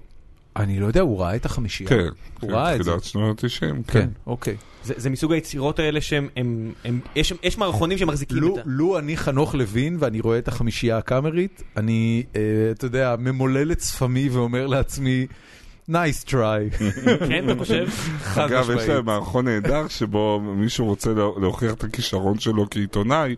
אני 0.56 0.80
לא 0.80 0.86
יודע, 0.86 1.00
הוא 1.00 1.20
ראה 1.20 1.36
את 1.36 1.46
החמישייה. 1.46 1.88
כן, 1.90 1.96
הוא 2.40 2.50
כן, 2.50 2.54
ראה 2.56 2.74
את 2.76 2.84
זה. 2.84 2.90
תחילת 2.90 3.04
שנות 3.04 3.44
ה-90, 3.44 3.92
כן, 3.92 4.08
אוקיי. 4.26 4.56
זה, 4.84 4.94
זה 4.96 5.10
מסוג 5.10 5.32
היצירות 5.32 5.78
האלה 5.78 6.00
שהם, 6.00 6.28
הם, 6.36 6.72
הם, 6.84 7.00
יש, 7.16 7.32
יש 7.42 7.58
מערכונים 7.58 7.98
שמחזיקים 7.98 8.36
לו, 8.38 8.54
את 8.54 8.58
ה... 8.58 8.62
לו 8.66 8.98
אני 8.98 9.16
חנוך 9.16 9.54
לוין 9.54 9.96
ואני 10.00 10.20
רואה 10.20 10.38
את 10.38 10.48
החמישייה 10.48 10.98
הקאמרית, 10.98 11.62
אני, 11.76 12.22
אה, 12.36 12.40
אתה 12.70 12.84
יודע, 12.86 13.16
ממולל 13.18 13.72
את 13.72 13.80
שפמי 13.80 14.28
ואומר 14.28 14.66
לעצמי, 14.66 15.26
nice 15.90 16.28
try. 16.28 16.78
כן, 17.28 17.50
אתה 17.50 17.58
חושב? 17.58 17.88
חד 18.22 18.44
אגב, 18.44 18.62
יש 18.62 18.68
משמעית. 18.70 18.88
להם 18.88 19.04
מערכון 19.06 19.44
נהדר 19.48 19.88
שבו 19.88 20.40
מישהו 20.40 20.86
רוצה 20.86 21.10
לה- 21.10 21.14
להוכיח 21.40 21.72
את 21.74 21.84
הכישרון 21.84 22.38
שלו 22.38 22.66
כעיתונאי, 22.70 23.36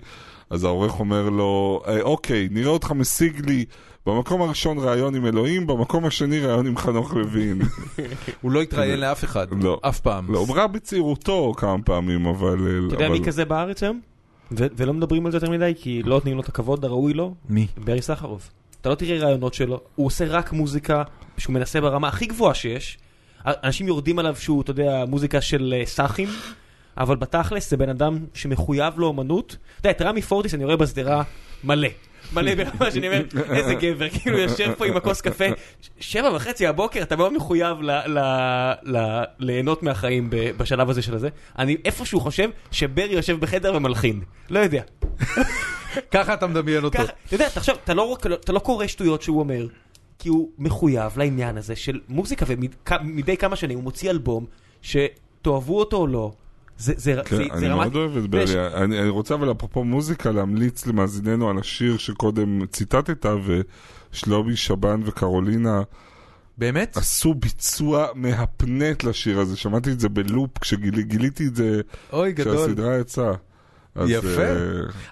אז 0.51 0.65
העורך 0.65 1.01
אומר 1.01 1.29
לו, 1.29 1.83
"אה, 1.89 2.01
אוקיי, 2.01 2.49
נראה 2.51 2.71
אותך 2.71 2.93
משיג 2.93 3.49
לי 3.51 3.65
במקום 4.07 4.43
הראשון 4.43 4.79
ראיון 4.79 5.15
עם 5.15 5.27
אלוהים, 5.27 5.67
במקום 5.67 6.05
השני 6.05 6.41
ראיון 6.41 6.67
עם 6.67 6.77
חנוך 6.77 7.15
לוין. 7.15 7.61
הוא 8.43 8.51
לא 8.53 8.63
התראיין 8.63 9.01
לאף 9.01 9.25
אחד, 9.25 9.47
לא. 9.63 9.81
אף 9.83 10.01
פעם. 10.01 10.33
לא, 10.33 10.39
הוא 10.39 10.57
ראה 10.57 10.67
בצעירותו 10.67 11.55
כמה 11.57 11.83
פעמים, 11.85 12.27
אבל... 12.27 12.85
אתה 12.87 12.95
יודע 12.95 13.09
מי 13.09 13.25
כזה 13.25 13.45
בארץ 13.45 13.83
היום? 13.83 14.01
ו- 14.53 14.67
ולא 14.77 14.93
מדברים 14.95 15.27
על 15.27 15.33
זה 15.33 15.37
יותר 15.37 15.51
מדי, 15.51 15.73
כי 15.77 16.03
לא 16.03 16.15
נותנים 16.15 16.35
לו 16.37 16.43
את 16.43 16.49
הכבוד 16.49 16.85
הראוי 16.85 17.13
לו? 17.13 17.35
מי? 17.49 17.67
ברי 17.77 18.03
סחרוף. 18.03 18.51
אתה 18.81 18.89
לא 18.89 18.95
תראה 18.95 19.19
רעיונות 19.19 19.55
שלו, 19.55 19.81
הוא 19.95 20.07
עושה 20.07 20.25
רק 20.27 20.53
מוזיקה 20.53 21.03
שהוא 21.39 21.55
מנסה 21.55 21.81
ברמה 21.81 22.09
הכי 22.09 22.27
גבוהה 22.27 22.55
שיש. 22.55 22.99
אנשים 23.47 23.89
יורדים 23.89 24.19
עליו 24.19 24.37
שהוא, 24.37 24.63
אתה 24.63 24.71
יודע, 24.71 25.05
מוזיקה 25.09 25.41
של 25.41 25.75
אה, 25.79 25.87
סאחים, 25.87 26.29
אבל 26.99 27.17
בתכלס 27.17 27.71
זה 27.71 27.77
בן 27.77 27.89
אדם 27.89 28.19
שמחויב 28.35 28.99
לאומנות. 28.99 29.57
אתה 29.81 29.89
יודע, 29.89 29.91
את 29.91 30.03
רמי 30.03 30.23
פורטיס 30.23 30.55
אני 30.55 30.65
רואה 30.65 30.77
בשדרה 30.77 31.23
מלא. 31.65 31.89
מלא 32.33 32.55
ברמה 32.55 32.91
שאני 32.91 33.07
אומר, 33.07 33.23
איזה 33.51 33.75
גבר, 33.75 34.09
כאילו 34.09 34.39
יושב 34.39 34.75
פה 34.79 34.87
עם 34.87 34.97
הכוס 34.97 35.21
קפה, 35.21 35.45
שבע 36.01 36.31
וחצי 36.35 36.67
הבוקר, 36.67 37.03
אתה 37.03 37.17
מאוד 37.17 37.33
מחויב 37.33 37.77
ליהנות 39.39 39.83
מהחיים 39.83 40.31
בשלב 40.31 40.91
הזה 40.91 41.03
של 41.03 41.15
הזה. 41.15 41.29
אני 41.59 41.77
איפשהו 41.85 42.21
חושב 42.21 42.51
שברי 42.71 43.13
יושב 43.13 43.41
בחדר 43.41 43.75
ומלחין. 43.77 44.21
לא 44.51 44.59
יודע. 44.59 44.83
ככה 46.11 46.35
אתה 46.35 46.47
מדמיין 46.47 46.85
אותו. 46.85 47.03
אתה 47.03 47.35
יודע, 47.35 47.49
תחשוב, 47.49 47.77
אתה 47.85 47.95
לא, 47.95 48.17
אתה 48.33 48.53
לא 48.53 48.59
קורא 48.59 48.87
שטויות 48.87 49.23
שהוא 49.23 49.41
אומר, 49.41 49.67
כי 50.19 50.29
הוא 50.29 50.49
מחויב 50.59 51.19
לעניין 51.19 51.57
הזה 51.57 51.77
של 51.77 52.01
מוזיקה, 52.09 52.47
ומדי 52.49 53.37
כמה 53.37 53.57
שנים 53.57 53.77
הוא 53.77 53.85
מוציא 53.85 54.11
אלבום, 54.11 54.47
שתאהבו 54.83 55.79
אותו 55.79 55.97
או 55.97 56.07
לא, 56.07 56.33
זה, 56.79 56.93
זה, 56.97 57.21
כן, 57.25 57.37
זה, 57.37 57.43
אני 57.43 57.61
זה 57.61 57.69
מאוד 57.69 57.97
אוהב 57.97 58.17
את 58.17 58.31
ברי. 58.31 58.67
אני 58.75 59.01
אני 59.01 59.09
רוצה 59.09 59.35
אבל 59.35 59.53
אפרופו 59.53 59.85
מוזיקה 59.85 60.31
להמליץ 60.31 60.87
למאזיננו 60.87 61.51
על 61.51 61.59
השיר 61.59 61.99
שקודם 61.99 62.67
ציטטת, 62.67 63.27
ושלומי 64.13 64.57
שבן 64.57 65.01
וקרולינה 65.05 65.83
באמת? 66.59 66.97
עשו 66.97 67.35
ביצוע 67.35 68.07
מהפנט 68.15 69.05
לשיר 69.05 69.41
הזה. 69.41 69.57
שמעתי 69.57 69.91
את 69.93 70.01
זה 70.01 70.09
בלופ 70.09 70.59
כשגיליתי 70.59 71.47
את 71.47 71.57
זה 71.57 71.81
אוי, 72.13 72.33
גדול. 72.33 72.57
כשהסדרה 72.57 72.99
יצאה. 72.99 73.33
יפה. 74.07 74.43
אה, 74.43 74.55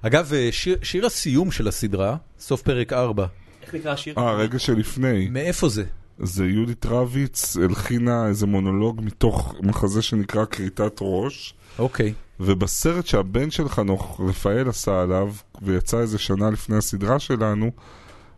אגב, 0.02 0.32
אה, 0.34 0.48
שיר- 0.52 0.78
שיר 0.82 1.06
הסיום 1.06 1.50
של 1.50 1.68
הסדרה, 1.68 2.16
סוף 2.38 2.62
פרק 2.62 2.92
4, 2.92 3.26
איך 3.62 3.74
נקרא 3.74 3.92
השיר? 3.92 4.14
אה, 4.18 4.32
רגע 4.34 4.58
שלפני. 4.58 5.28
מאיפה 5.28 5.68
זה? 5.68 5.84
זה 6.18 6.46
יהודית 6.46 6.86
רביץ 6.86 7.56
הלחינה 7.56 8.26
איזה 8.28 8.46
מונולוג 8.46 9.00
מתוך 9.04 9.54
מחזה 9.62 10.02
שנקרא 10.02 10.44
כריתת 10.44 10.92
ראש. 11.00 11.54
אוקיי. 11.78 12.14
ובסרט 12.40 13.06
שהבן 13.06 13.50
של 13.50 13.68
חנוך, 13.68 14.20
רפאל 14.28 14.68
עשה 14.68 15.02
עליו, 15.02 15.32
ויצא 15.62 15.98
איזה 15.98 16.18
שנה 16.18 16.50
לפני 16.50 16.76
הסדרה 16.76 17.18
שלנו, 17.18 17.70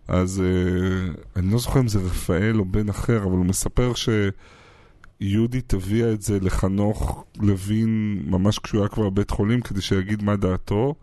אז 0.09 0.43
אה, 0.45 1.13
אני 1.37 1.53
לא 1.53 1.59
זוכר 1.59 1.81
אם 1.81 1.89
זה 1.89 1.99
רפאל 1.99 2.57
או 2.59 2.65
בן 2.65 2.89
אחר, 2.89 3.23
אבל 3.23 3.37
הוא 3.37 3.47
מספר 3.47 3.93
שיהודית 5.21 5.75
הביאה 5.75 6.13
את 6.13 6.23
זה 6.23 6.39
לחנוך 6.41 7.25
לוין 7.41 8.23
ממש 8.27 8.59
כשהוא 8.59 8.81
היה 8.81 8.89
כבר 8.89 9.11
בבית 9.11 9.31
חולים, 9.31 9.61
כדי 9.61 9.81
שיגיד 9.81 10.23
מה 10.23 10.37
דעתו. 10.37 10.95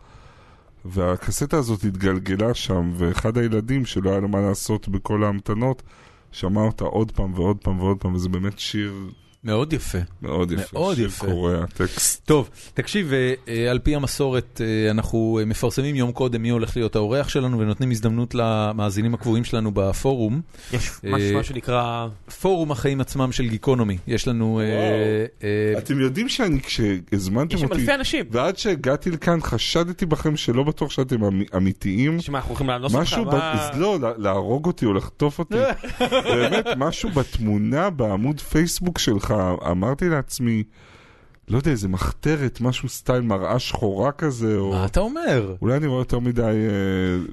והקסטה 0.86 1.58
הזאת 1.58 1.84
התגלגלה 1.84 2.54
שם, 2.54 2.92
ואחד 2.98 3.38
הילדים 3.38 3.86
שלא 3.86 4.10
היה 4.10 4.20
לו 4.20 4.28
מה 4.28 4.42
לעשות 4.42 4.88
בכל 4.88 5.24
ההמתנות, 5.24 5.84
שמע 6.32 6.62
אותה 6.62 6.86
עוד 6.86 7.12
פעם 7.12 7.34
ועוד 7.34 7.58
פעם 7.58 7.80
ועוד 7.80 7.98
פעם, 7.98 8.16
וזה 8.16 8.30
באמת 8.30 8.60
שיר 8.60 8.94
מאוד 9.46 9.74
יפה. 9.74 9.98
מאוד 10.22 10.52
יפה. 10.52 10.64
מאוד 10.74 11.00
יפה. 11.00 11.26
קורע, 11.26 11.66
טקסט. 11.66 12.26
טוב, 12.26 12.50
תקשיב, 12.74 13.14
אה, 13.14 13.34
אה, 13.48 13.72
על 13.72 13.80
פי 13.80 13.96
המסורת, 13.96 14.62
אה, 14.64 14.92
אנחנו 14.92 15.40
מפרסמים 15.46 15.96
יום 15.96 16.12
קודם 16.12 16.42
מי 16.42 16.50
הולך 16.50 16.78
להיות 16.78 16.96
האורח 16.96 17.30
שלנו, 17.30 17.60
ונותנים 17.60 17.92
הזדמנות 17.92 18.36
למאזינים 18.36 19.14
הקבועים 19.14 19.44
שלנו 19.44 19.72
בפורום. 19.74 20.42
יש 20.74 20.92
משהו 21.04 21.44
שנקרא... 21.44 22.08
פורום 22.42 22.72
החיים 22.72 23.02
עצמם 23.02 23.32
של 23.32 23.48
גיקונומי. 23.48 23.98
יש 24.08 24.28
לנו... 24.28 24.62
אתם 25.78 26.00
יודעים 26.00 26.30
שאני, 26.30 26.62
כשהזמנתם 26.62 27.56
יש 27.56 27.62
שם 27.62 27.68
אותי, 27.68 27.82
אלפי 27.82 27.94
אנשים. 27.94 28.26
ועד 28.32 28.58
שהגעתי 28.58 29.12
לכאן 29.12 29.42
חשדתי 29.42 30.06
בכם 30.06 30.38
שלא 30.38 30.64
בטוח 30.64 30.92
שאתם 30.92 31.24
אמ- 31.24 31.42
אמיתיים. 31.56 32.22
שמע, 32.22 32.38
אנחנו 32.38 32.50
הולכים 32.50 32.68
לאנוס 32.70 32.96
אותך, 32.96 33.02
משהו. 33.02 33.26
לא, 33.76 34.00
לה- 34.02 34.14
להרוג 34.18 34.66
אותי 34.66 34.86
או 34.86 34.94
לחטוף 34.94 35.40
אותי. 35.40 35.56
באמת, 36.36 36.66
משהו 36.78 37.10
בתמונה, 37.10 37.90
בעמוד 37.90 38.42
פייסבוק 38.42 39.00
שלך, 39.00 39.35
אמרתי 39.72 40.10
לעצמי, 40.10 40.64
לא 41.50 41.58
יודע, 41.58 41.72
איזה 41.72 41.88
מחתרת, 41.88 42.62
משהו 42.62 42.90
סטייל 42.90 43.22
מראה 43.22 43.60
שחורה 43.60 44.12
כזה, 44.12 44.58
או... 44.58 44.70
מה 44.72 44.86
אתה 44.86 45.00
אומר? 45.00 45.56
אולי 45.62 45.78
אני 45.78 45.88
רואה 45.88 46.02
יותר 46.02 46.20
מדי... 46.20 46.42
אה, 46.42 46.48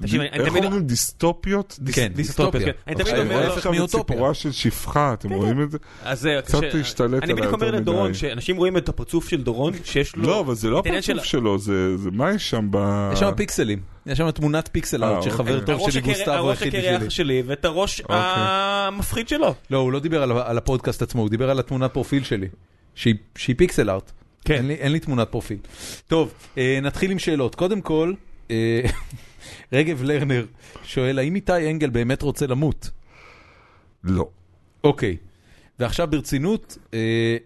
תקשיב, 0.01 0.21
אני- 0.21 0.29
איך 0.29 0.55
אומרים? 0.55 0.81
דיסטופיות? 0.81 1.77
דיס- 1.81 1.95
כן, 1.95 2.11
דיסטופיה, 2.15 2.51
דיסטופיה. 2.51 2.73
כן. 2.73 2.79
אני 2.87 2.95
תמיד 2.95 3.07
עכשיו, 3.07 3.21
אומר- 3.25 3.57
את 3.57 3.65
מאוטופיה. 3.65 4.15
סיפורה 4.15 4.33
של 4.33 4.51
שפחה, 4.51 5.13
אתם 5.13 5.33
רואים 5.33 5.61
את 5.61 5.71
זה? 5.71 5.77
אז 6.03 6.19
זה... 6.21 6.39
קצת 6.45 6.59
כש- 6.63 6.75
להשתלט 6.75 7.23
אני 7.23 7.33
בדיוק 7.33 7.53
אומר 7.53 7.65
יותר 7.65 7.77
לדורון, 7.79 8.09
מדי. 8.09 8.13
שאנשים 8.17 8.57
רואים 8.57 8.77
את 8.77 8.89
הפרצוף 8.89 9.29
של 9.29 9.41
דורון, 9.43 9.73
שיש 9.83 10.15
לו... 10.15 10.23
לא, 10.23 10.39
אבל 10.39 10.55
זה 10.55 10.69
לא 10.69 10.79
הפרצוף 10.79 11.23
שלו, 11.23 11.57
זה 11.59 11.97
זה- 11.97 12.09
מה 12.11 12.31
יש 12.31 12.49
שם 12.49 12.67
ב... 12.71 13.09
יש 13.13 13.19
שם 13.19 13.31
פיקסלים. 13.37 13.79
יש 14.05 14.17
שם 14.17 14.31
תמונת 14.31 14.69
פיקסל 14.71 15.03
אה, 15.03 15.09
ארט 15.09 15.23
שחבר 15.23 15.51
אוקיי. 15.59 15.65
טוב 15.65 15.81
הראש 15.81 15.93
שלי 15.93 16.01
הקרח- 16.01 16.07
גוסטבו 16.17 16.31
הראש 16.31 16.57
הכי 16.57 16.67
הקרח 16.69 16.81
בשבילי. 16.95 17.09
שלי 17.09 17.43
ואת 17.45 17.65
הראש 17.65 18.01
אוקיי. 18.01 18.17
המפחיד 18.19 19.27
שלו. 19.27 19.53
לא, 19.69 19.77
הוא 19.77 19.91
לא 19.91 19.99
דיבר 19.99 20.23
על, 20.23 20.31
על 20.31 20.57
הפודקאסט 20.57 21.01
עצמו, 21.01 21.21
הוא 21.21 21.29
דיבר 21.29 21.49
על 21.49 21.59
התמונת 21.59 21.93
פרופיל 21.93 22.23
שלי. 22.23 22.47
שהיא, 22.95 23.15
שהיא 23.37 23.55
פיקסל 23.55 23.89
ארט. 23.89 24.11
כן. 24.45 24.53
אין 24.53 24.67
לי, 24.67 24.73
אין 24.73 24.91
לי 24.91 24.99
תמונת 24.99 25.27
פרופיל. 25.29 25.57
טוב, 26.07 26.33
אה, 26.57 26.79
נתחיל 26.81 27.11
עם 27.11 27.19
שאלות. 27.19 27.55
קודם 27.55 27.81
כל, 27.81 28.13
אה, 28.51 28.81
רגב 29.73 30.03
לרנר 30.03 30.45
שואל, 30.83 31.19
האם 31.19 31.35
איתי 31.35 31.69
אנגל 31.71 31.89
באמת 31.89 32.21
רוצה 32.21 32.47
למות? 32.47 32.89
לא. 34.03 34.29
אוקיי. 34.83 35.17
ועכשיו 35.79 36.07
ברצינות, 36.07 36.77
אה, 36.93 37.37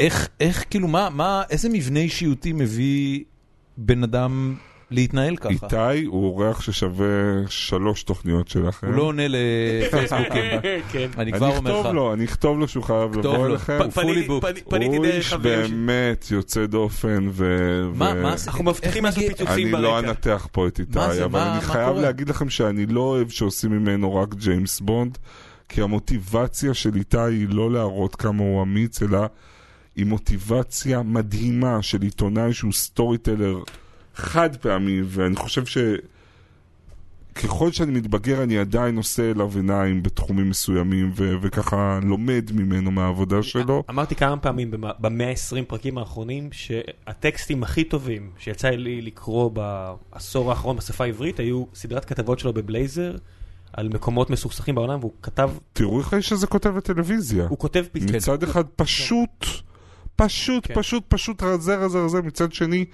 איך, 0.00 0.28
איך, 0.40 0.64
כאילו, 0.70 0.88
מה, 0.88 1.10
מה, 1.10 1.42
איזה 1.50 1.68
מבנה 1.68 2.00
אישיותי 2.00 2.52
מביא 2.52 3.24
בן 3.76 4.02
אדם 4.02 4.56
להתנהל 4.90 5.36
ככה? 5.36 5.48
איתי 5.48 6.04
הוא 6.06 6.24
אורח 6.24 6.60
ששווה 6.60 7.06
שלוש 7.48 8.02
תוכניות 8.02 8.48
שלכם. 8.48 8.86
הוא 8.86 8.94
לא 8.94 9.02
עונה 9.02 9.22
לפייסבוקים. 9.28 10.60
כן. 10.92 11.08
אני 11.18 11.32
כבר 11.32 11.56
אומר 11.56 11.80
לך. 11.80 11.86
לו, 11.94 12.12
אני 12.12 12.24
אכתוב 12.24 12.58
לו 12.58 12.68
שהוא 12.68 12.84
חייב 12.84 13.10
כתוב 13.12 13.24
לבוא 13.34 13.38
לו. 13.48 13.54
אליכם. 13.54 13.78
פ- 13.90 13.98
fully 13.98 14.28
booked. 14.28 14.40
פני- 14.40 14.60
פניתי 14.68 14.96
הוא 14.96 15.04
איש. 15.04 15.32
באמת 15.34 16.26
יוצא 16.30 16.66
דופן 16.66 17.28
ו... 17.30 17.82
אנחנו 18.00 18.64
מבטיחים 18.64 19.04
לעשות 19.04 19.24
פיצוצים 19.26 19.74
אני 19.74 19.82
לא 19.82 19.90
ברקע. 19.90 20.08
אנתח 20.08 20.48
פה 20.52 20.66
את 20.66 20.80
איתי? 20.80 20.98
אבל 21.24 21.40
אני 21.40 21.60
חייב? 21.60 21.96
להגיד 21.96 22.28
לכם 22.28 22.50
שאני 22.50 22.86
לא 22.86 23.00
אוהב 23.00 23.28
שעושים 23.28 23.70
ממנו 23.70 24.14
רק 24.16 24.34
ג'יימס 24.34 24.80
בונד, 24.80 25.18
כי 25.68 25.82
המוטיבציה 25.82 26.74
של 26.74 26.94
איתי 26.96 27.18
היא 27.18 27.46
לא 27.50 27.72
להראות 27.72 28.16
כמה 28.16 28.42
הוא 28.42 28.62
אמיץ, 28.62 29.02
אלא 29.02 29.18
היא 29.96 30.06
מוטיבציה 30.06 31.02
מדהימה 31.02 31.82
של 31.82 32.02
עיתונאי 32.02 32.52
שהוא 32.52 32.72
storyteller 32.72 33.58
חד 34.20 34.56
פעמי, 34.56 35.00
ואני 35.04 35.36
חושב 35.36 35.66
ש... 35.66 35.78
ככל 37.34 37.72
שאני 37.72 37.92
מתבגר 37.92 38.42
אני 38.42 38.58
עדיין 38.58 38.96
עושה 38.96 39.30
אליו 39.30 39.50
עיניים 39.56 40.02
בתחומים 40.02 40.50
מסוימים 40.50 41.12
ו- 41.16 41.34
וככה 41.42 41.98
לומד 42.02 42.50
ממנו 42.54 42.90
מהעבודה 42.90 43.42
שלו. 43.42 43.84
אמרתי 43.90 44.14
כמה 44.14 44.36
פעמים 44.36 44.70
במאה 44.98 45.30
ה-20 45.30 45.64
פרקים 45.68 45.98
האחרונים 45.98 46.48
שהטקסטים 46.52 47.62
הכי 47.62 47.84
טובים 47.84 48.30
שיצא 48.38 48.68
לי 48.68 49.02
לקרוא 49.02 49.50
בעשור 49.50 50.50
האחרון 50.50 50.76
בשפה 50.76 51.04
העברית 51.04 51.40
היו 51.40 51.64
סדרת 51.74 52.04
כתבות 52.04 52.38
שלו 52.38 52.52
בבלייזר 52.52 53.16
על 53.72 53.88
מקומות 53.88 54.30
מסוכסכים 54.30 54.74
בעולם 54.74 54.98
והוא 55.00 55.12
כתב, 55.22 55.50
תראו 55.72 55.98
איך 56.00 56.12
האיש 56.12 56.32
הזה 56.32 56.46
כותב 56.46 56.68
בטלוויזיה. 56.68 57.46
הוא 57.48 57.58
כותב 57.58 57.84
פתאום. 57.92 58.16
מצד 58.16 58.42
אחד 58.42 58.64
פשוט, 58.76 59.46
פשוט, 60.16 60.66
כן. 60.66 60.74
פשוט, 60.74 61.04
פשוט 61.08 61.42
רזה 61.42 61.76
רזה 61.76 61.98
רזה, 61.98 62.22
מצד 62.22 62.52
שני 62.52 62.84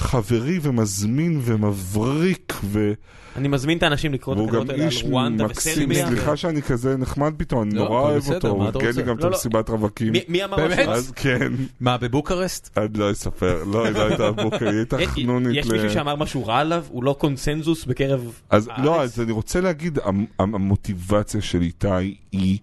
חברי 0.00 0.58
ומזמין 0.62 1.40
ומבריק, 1.42 2.52
ו... 2.64 2.92
אני 3.36 3.48
מזמין 3.48 3.78
את 3.78 3.82
האנשים 3.82 4.12
לקרוא 4.14 4.34
את 4.34 4.38
והוא 4.38 4.48
הכתבות 4.48 4.66
גם 4.66 4.72
האלה 4.72 4.82
על 4.84 4.90
איש 4.90 5.02
רואנדה 5.04 5.44
מקסים, 5.44 5.72
וסרביה. 5.90 6.06
סליחה 6.08 6.36
שאני 6.36 6.62
כזה 6.62 6.96
נחמד 6.96 7.34
פתאום, 7.36 7.62
אני 7.62 7.74
לא, 7.74 7.84
נורא 7.84 8.00
אוהב 8.00 8.28
אותו, 8.30 8.48
הוא 8.48 8.64
ארגן 8.64 8.96
לי? 8.96 9.02
גם 9.02 9.18
את. 9.18 9.24
המסיבת 9.24 9.68
רווקים. 9.68 10.12
מי- 10.28 10.44
אמר 10.44 10.56
באמת? 10.56 10.88
אז 10.88 11.12
כן, 11.16 11.52
מה, 11.80 11.96
בבוקרסט? 11.98 12.78
אני 12.78 12.98
לא 12.98 13.10
אספר, 13.12 13.64
לא, 13.64 13.84
היא 13.84 13.94
לא 13.94 14.06
הייתה 14.06 14.32
בבוקר, 14.32 14.68
היא 14.68 14.76
הייתה 14.76 15.02
יש- 15.02 15.08
חנונית. 15.08 15.56
יש 15.56 15.66
מישהו 15.66 15.90
שאמר 15.90 16.16
משהו 16.16 16.46
רע 16.46 16.58
עליו? 16.58 16.84
הוא 16.88 17.04
לא 17.04 17.16
קונסנזוס 17.18 17.84
בקרב 17.84 18.40
אז 18.50 18.68
לא, 18.82 18.94
הארץ? 18.96 19.12
אז 19.12 19.20
אני 19.20 19.32
רוצה 19.32 19.60
להגיד, 19.60 19.98
המ- 20.04 20.24
המ- 20.38 20.54
המוטיבציה 20.54 21.40
של 21.40 21.62
איתי 21.62 21.88
היא 22.32 22.58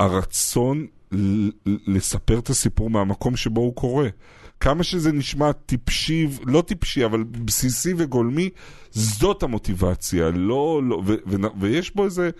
הרצון 0.00 0.86
לספר 1.86 2.38
את 2.38 2.50
הסיפור 2.50 2.90
מהמקום 2.90 3.36
שבו 3.36 3.60
הוא 3.60 3.74
קורה. 3.74 4.08
כמה 4.60 4.82
שזה 4.82 5.12
נשמע 5.12 5.52
טיפשי, 5.52 6.28
לא 6.46 6.62
טיפשי, 6.66 7.04
אבל 7.04 7.22
בסיסי 7.22 7.94
וגולמי, 7.96 8.50
זאת 8.90 9.42
המוטיבציה. 9.42 10.30
לא, 10.30 10.80
לא, 10.84 11.02
ו- 11.06 11.14
ו- 11.26 11.60
ויש 11.60 11.94
בו 11.96 12.04
איזה... 12.04 12.30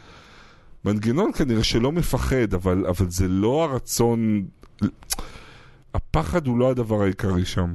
מנגנון 0.85 1.32
כנראה 1.32 1.65
שלא 1.65 1.93
מפחד, 1.93 2.55
אבל, 2.55 2.86
אבל 2.86 3.11
זה 3.11 3.28
לא 3.28 3.65
הרצון... 3.65 4.45
הפחד 5.95 6.47
הוא 6.47 6.59
לא 6.59 6.70
הדבר 6.70 7.03
העיקרי 7.03 7.45
שם. 7.45 7.74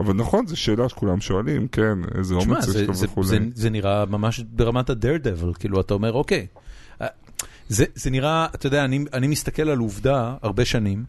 אבל 0.00 0.14
נכון, 0.14 0.46
זו 0.46 0.56
שאלה 0.56 0.88
שכולם 0.88 1.20
שואלים, 1.20 1.68
כן, 1.68 1.98
איזה 2.18 2.34
אומץ 2.34 2.68
יש 2.68 2.74
זה, 2.74 3.06
וכולי. 3.06 3.26
זה, 3.26 3.38
זה 3.54 3.70
נראה 3.70 4.06
ממש 4.06 4.40
ברמת 4.40 4.90
ה-Daredevil, 4.90 5.58
כאילו 5.58 5.80
אתה 5.80 5.94
אומר 5.94 6.12
אוקיי. 6.12 6.46
אה, 7.00 7.06
זה, 7.68 7.84
זה 7.94 8.10
נראה, 8.10 8.46
אתה 8.54 8.66
יודע, 8.66 8.84
אני, 8.84 9.04
אני 9.12 9.26
מסתכל 9.26 9.68
על 9.68 9.78
עובדה 9.78 10.34
הרבה 10.42 10.64
שנים, 10.64 11.04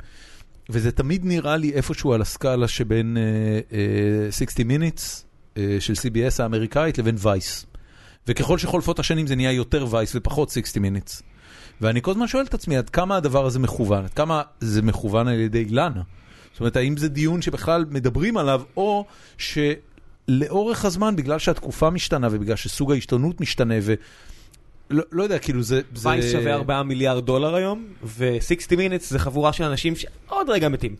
וזה 0.69 0.91
תמיד 0.91 1.25
נראה 1.25 1.57
לי 1.57 1.73
איפשהו 1.73 2.13
על 2.13 2.21
הסקאלה 2.21 2.67
שבין 2.67 3.17
uh, 3.69 4.31
uh, 4.31 4.35
60 4.35 4.71
Minutes 4.71 5.01
uh, 5.55 5.59
של 5.79 5.93
CBS 5.93 6.43
האמריקאית 6.43 6.97
לבין 6.97 7.15
וייס. 7.19 7.65
וככל 8.27 8.57
שחולפות 8.57 8.99
השנים 8.99 9.27
זה 9.27 9.35
נהיה 9.35 9.51
יותר 9.51 9.85
וייס 9.89 10.11
ופחות 10.15 10.49
60 10.49 10.85
Minutes. 10.85 11.21
ואני 11.81 12.01
כל 12.01 12.11
הזמן 12.11 12.27
שואל 12.27 12.45
את 12.45 12.53
עצמי 12.53 12.77
עד 12.77 12.89
כמה 12.89 13.17
הדבר 13.17 13.45
הזה 13.45 13.59
מכוון, 13.59 14.03
עד 14.03 14.13
כמה 14.13 14.41
זה 14.59 14.81
מכוון 14.81 15.27
על 15.27 15.39
ידי 15.39 15.59
אילנה. 15.59 16.01
זאת 16.51 16.59
אומרת, 16.59 16.75
האם 16.75 16.97
זה 16.97 17.09
דיון 17.09 17.41
שבכלל 17.41 17.85
מדברים 17.89 18.37
עליו, 18.37 18.61
או 18.77 19.05
שלאורך 19.37 20.85
הזמן, 20.85 21.15
בגלל 21.15 21.39
שהתקופה 21.39 21.89
משתנה 21.89 22.27
ובגלל 22.31 22.55
שסוג 22.55 22.91
העיתונות 22.91 23.41
משתנה, 23.41 23.75
ולא 23.81 23.97
לא 25.11 25.23
יודע, 25.23 25.39
כאילו 25.39 25.63
זה... 25.63 25.81
זה... 25.95 26.09
וייס 26.09 26.31
שווה 26.31 26.53
4 26.53 26.83
מיליארד 26.83 27.25
דולר 27.25 27.55
היום, 27.55 27.85
ו-60 28.03 28.71
Minutes 28.71 29.03
זה 29.03 29.19
חבורה 29.19 29.53
של 29.53 29.63
אנשים 29.63 29.95
שעוד 29.95 30.49
רגע 30.49 30.69
מתים. 30.69 30.95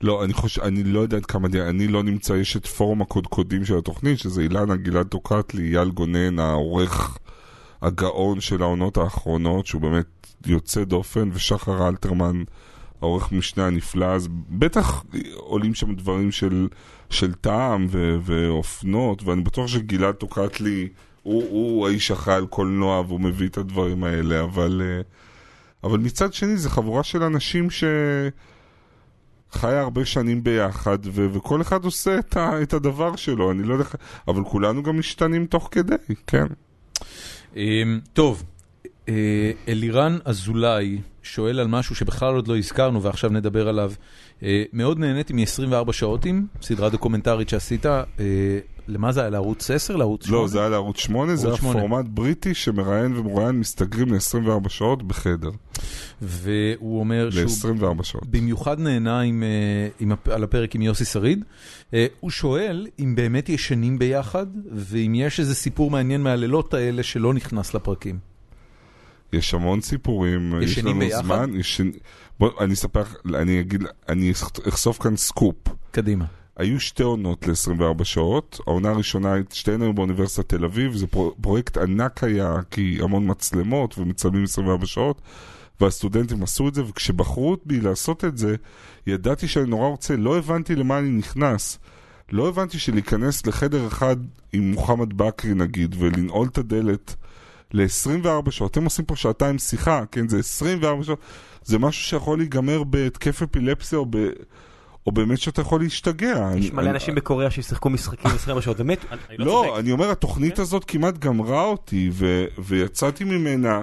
לא, 0.00 0.24
אני 0.24 0.32
חושב, 0.32 0.62
אני 0.62 0.84
לא 0.84 1.00
יודע 1.00 1.16
עד 1.16 1.26
כמה, 1.26 1.48
אני 1.68 1.88
לא 1.88 2.02
נמצא, 2.02 2.32
יש 2.32 2.56
את 2.56 2.66
פורום 2.66 3.02
הקודקודים 3.02 3.64
של 3.64 3.78
התוכנית, 3.78 4.18
שזה 4.18 4.42
אילנה 4.42 4.76
גלעד 4.76 5.06
טוקטלי, 5.06 5.76
אייל 5.76 5.90
גונן, 5.90 6.38
העורך 6.38 7.18
הגאון 7.82 8.40
של 8.40 8.62
העונות 8.62 8.96
האחרונות, 8.96 9.66
שהוא 9.66 9.82
באמת 9.82 10.26
יוצא 10.46 10.84
דופן, 10.84 11.30
ושחר 11.32 11.88
אלתרמן, 11.88 12.42
העורך 13.02 13.32
משנה 13.32 13.66
הנפלא, 13.66 14.06
אז 14.06 14.28
בטח 14.48 15.04
עולים 15.36 15.74
שם 15.74 15.94
דברים 15.94 16.32
של, 16.32 16.68
של 17.10 17.32
טעם 17.32 17.86
ו, 17.90 18.16
ואופנות, 18.22 19.22
ואני 19.22 19.42
בטוח 19.42 19.66
שגלעד 19.66 20.14
טוקטלי, 20.14 20.88
הוא, 21.24 21.44
הוא 21.50 21.88
האיש 21.88 22.10
אחראי 22.10 22.36
על 22.36 22.46
קולנוע 22.46 23.00
והוא 23.00 23.20
מביא 23.20 23.48
את 23.48 23.58
הדברים 23.58 24.04
האלה, 24.04 24.40
אבל, 24.42 24.82
אה, 24.84 25.00
אבל 25.84 25.98
מצד 25.98 26.32
שני, 26.34 26.56
זו 26.56 26.70
חבורה 26.70 27.02
של 27.02 27.22
אנשים 27.22 27.70
ש... 27.70 27.84
חיה 29.52 29.80
הרבה 29.80 30.04
שנים 30.04 30.44
ביחד, 30.44 30.98
ו- 31.04 31.26
וכל 31.32 31.60
אחד 31.60 31.84
עושה 31.84 32.18
את, 32.18 32.36
ה- 32.36 32.62
את 32.62 32.72
הדבר 32.72 33.16
שלו, 33.16 33.50
אני 33.50 33.62
לא 33.62 33.74
יודע, 33.74 33.84
אבל 34.28 34.44
כולנו 34.44 34.82
גם 34.82 34.98
משתנים 34.98 35.46
תוך 35.46 35.68
כדי, 35.70 35.94
כן. 36.26 36.46
אמ, 37.56 38.00
טוב, 38.12 38.42
אה, 39.08 39.52
אלירן 39.68 40.18
אזולאי 40.24 40.98
שואל 41.22 41.60
על 41.60 41.66
משהו 41.66 41.94
שבכלל 41.94 42.34
עוד 42.34 42.48
לא 42.48 42.56
הזכרנו 42.56 43.02
ועכשיו 43.02 43.30
נדבר 43.30 43.68
עליו. 43.68 43.92
אה, 44.42 44.62
מאוד 44.72 44.98
נהניתי 44.98 45.32
מ-24 45.32 45.92
שעותים, 45.92 46.46
סדרה 46.62 46.88
דוקומנטרית 46.88 47.48
שעשית, 47.48 47.86
למה 48.88 49.12
זה 49.12 49.20
היה? 49.20 49.30
לערוץ 49.30 49.70
10? 49.70 49.96
לערוץ 49.96 50.26
8? 50.26 50.40
לא, 50.40 50.48
זה 50.48 50.60
היה 50.60 50.68
לערוץ 50.68 50.98
8, 50.98 51.36
זה 51.36 51.48
היה. 51.48 51.56
פורמט 51.56 52.06
בריטי 52.08 52.54
שמראיין 52.54 53.16
ומרואיין 53.16 53.60
מסתגרים 53.60 54.14
ל-24 54.14 54.68
שעות 54.68 55.02
בחדר, 55.02 55.50
והוא 56.22 57.00
אומר 57.00 57.30
שהוא 57.30 57.72
ל-24 57.74 58.02
שעות. 58.02 58.26
במיוחד 58.26 58.80
נהנה 58.80 59.20
עם, 59.20 59.42
אה, 59.42 59.88
עם, 60.00 60.12
על 60.30 60.44
הפרק 60.44 60.74
עם 60.74 60.82
יוסי 60.82 61.04
שריד. 61.04 61.44
אה, 61.94 62.06
הוא 62.20 62.30
שואל 62.30 62.86
אם 62.98 63.14
באמת 63.14 63.48
ישנים 63.48 63.98
ביחד, 63.98 64.46
ואם 64.72 65.14
יש 65.14 65.40
איזה 65.40 65.54
סיפור 65.54 65.90
מעניין 65.90 66.22
מהלילות 66.22 66.74
האלה 66.74 67.02
שלא 67.02 67.34
נכנס 67.34 67.74
לפרקים. 67.74 68.18
יש 69.32 69.54
המון 69.54 69.80
סיפורים, 69.80 70.54
יש 70.62 70.70
ישנים 70.70 70.96
לנו 70.96 71.06
ביחד? 71.06 71.24
זמן, 71.24 71.56
ישן... 71.56 71.90
בוא, 72.38 72.50
אני 72.60 72.74
אספר, 72.74 73.02
אני 73.34 73.60
אגיד, 73.60 73.82
אני 74.08 74.32
אחשוף 74.68 75.02
כאן 75.02 75.16
סקופ. 75.16 75.56
קדימה. 75.90 76.24
היו 76.56 76.80
שתי 76.80 77.02
עונות 77.02 77.46
ל-24 77.48 78.04
שעות, 78.04 78.60
העונה 78.66 78.90
הראשונה, 78.90 79.34
שתיהן 79.52 79.82
היו 79.82 79.92
באוניברסיטת 79.92 80.48
תל 80.48 80.64
אביב, 80.64 80.94
זה 80.94 81.06
פרו- 81.06 81.34
פרויקט 81.40 81.78
ענק 81.78 82.24
היה, 82.24 82.56
כי 82.70 82.98
המון 83.02 83.30
מצלמות 83.30 83.98
ומצלמים 83.98 84.44
24 84.44 84.86
שעות, 84.86 85.20
והסטודנטים 85.80 86.42
עשו 86.42 86.68
את 86.68 86.74
זה, 86.74 86.84
וכשבחרו 86.84 87.56
בי 87.64 87.80
לעשות 87.80 88.24
את 88.24 88.38
זה, 88.38 88.56
ידעתי 89.06 89.48
שאני 89.48 89.66
נורא 89.66 89.88
רוצה, 89.88 90.16
לא 90.16 90.38
הבנתי 90.38 90.74
למה 90.76 90.98
אני 90.98 91.10
נכנס. 91.10 91.78
לא 92.32 92.48
הבנתי 92.48 92.78
שלהיכנס 92.78 93.46
לחדר 93.46 93.86
אחד 93.86 94.16
עם 94.52 94.72
מוחמד 94.72 95.12
בכרי 95.12 95.54
נגיד, 95.54 95.96
ולנעול 95.98 96.48
את 96.52 96.58
הדלת 96.58 97.14
ל-24 97.72 98.50
שעות, 98.50 98.70
אתם 98.70 98.84
עושים 98.84 99.04
פה 99.04 99.16
שעתיים 99.16 99.58
שיחה, 99.58 100.04
כן, 100.12 100.28
זה 100.28 100.38
24 100.38 101.02
שעות, 101.04 101.18
זה 101.64 101.78
משהו 101.78 102.02
שיכול 102.02 102.38
להיגמר 102.38 102.84
בהתקף 102.84 103.42
אפילפסיה 103.42 103.98
או 103.98 104.06
ב... 104.10 104.16
או 105.06 105.12
באמת 105.12 105.38
שאתה 105.38 105.60
יכול 105.60 105.80
להשתגע. 105.80 106.50
יש 106.56 106.66
אני- 106.66 106.70
מלא 106.74 106.82
אני- 106.82 106.90
אנשים 106.90 107.14
בקוריאה 107.14 107.50
ששיחקו 107.50 107.90
משחקים 107.90 108.30
20 108.30 108.60
שעות 108.60 108.76
ומתו, 108.80 109.06
אני- 109.10 109.20
אני 109.30 109.38
לא 109.38 109.46
לא, 109.46 109.64
צוחק. 109.66 109.78
אני 109.80 109.92
אומר, 109.92 110.10
התוכנית 110.10 110.58
הזאת 110.58 110.84
כמעט 110.84 111.18
גמרה 111.18 111.64
אותי, 111.64 112.10
ו- 112.12 112.44
ויצאתי 112.58 113.24
ממנה, 113.24 113.82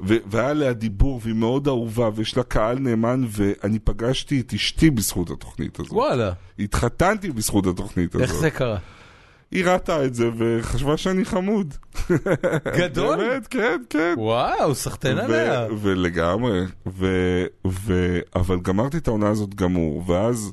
ו- 0.00 0.16
והיה 0.26 0.48
עליה 0.50 0.72
דיבור, 0.72 1.20
והיא 1.22 1.34
מאוד 1.34 1.68
אהובה, 1.68 2.10
ויש 2.14 2.36
לה 2.36 2.42
קהל 2.42 2.78
נאמן, 2.78 3.24
ואני 3.28 3.78
פגשתי 3.78 4.40
את 4.40 4.52
אשתי 4.54 4.90
בזכות 4.90 5.30
התוכנית 5.30 5.80
הזאת. 5.80 5.92
וואלה, 5.92 6.32
התחתנתי 6.58 7.30
בזכות 7.30 7.66
התוכנית 7.66 8.14
הזאת. 8.14 8.22
איך 8.28 8.34
זה 8.34 8.50
קרה? 8.50 8.78
היא 9.52 9.64
ראתה 9.64 10.04
את 10.04 10.14
זה, 10.14 10.30
וחשבה 10.36 10.96
שאני 10.96 11.24
חמוד. 11.24 11.74
גדול? 12.78 13.16
באמת, 13.16 13.46
כן, 13.46 13.82
כן. 13.90 14.14
וואו, 14.18 14.74
סחטיין 14.74 15.18
עליה. 15.18 15.66
ולגמרי, 15.80 16.60
ו- 16.86 17.44
ו- 17.66 18.18
אבל 18.36 18.60
גמרתי 18.60 18.96
את 18.96 19.08
העונה 19.08 19.28
הזאת 19.28 19.54
גמור, 19.54 20.04
ואז 20.10 20.52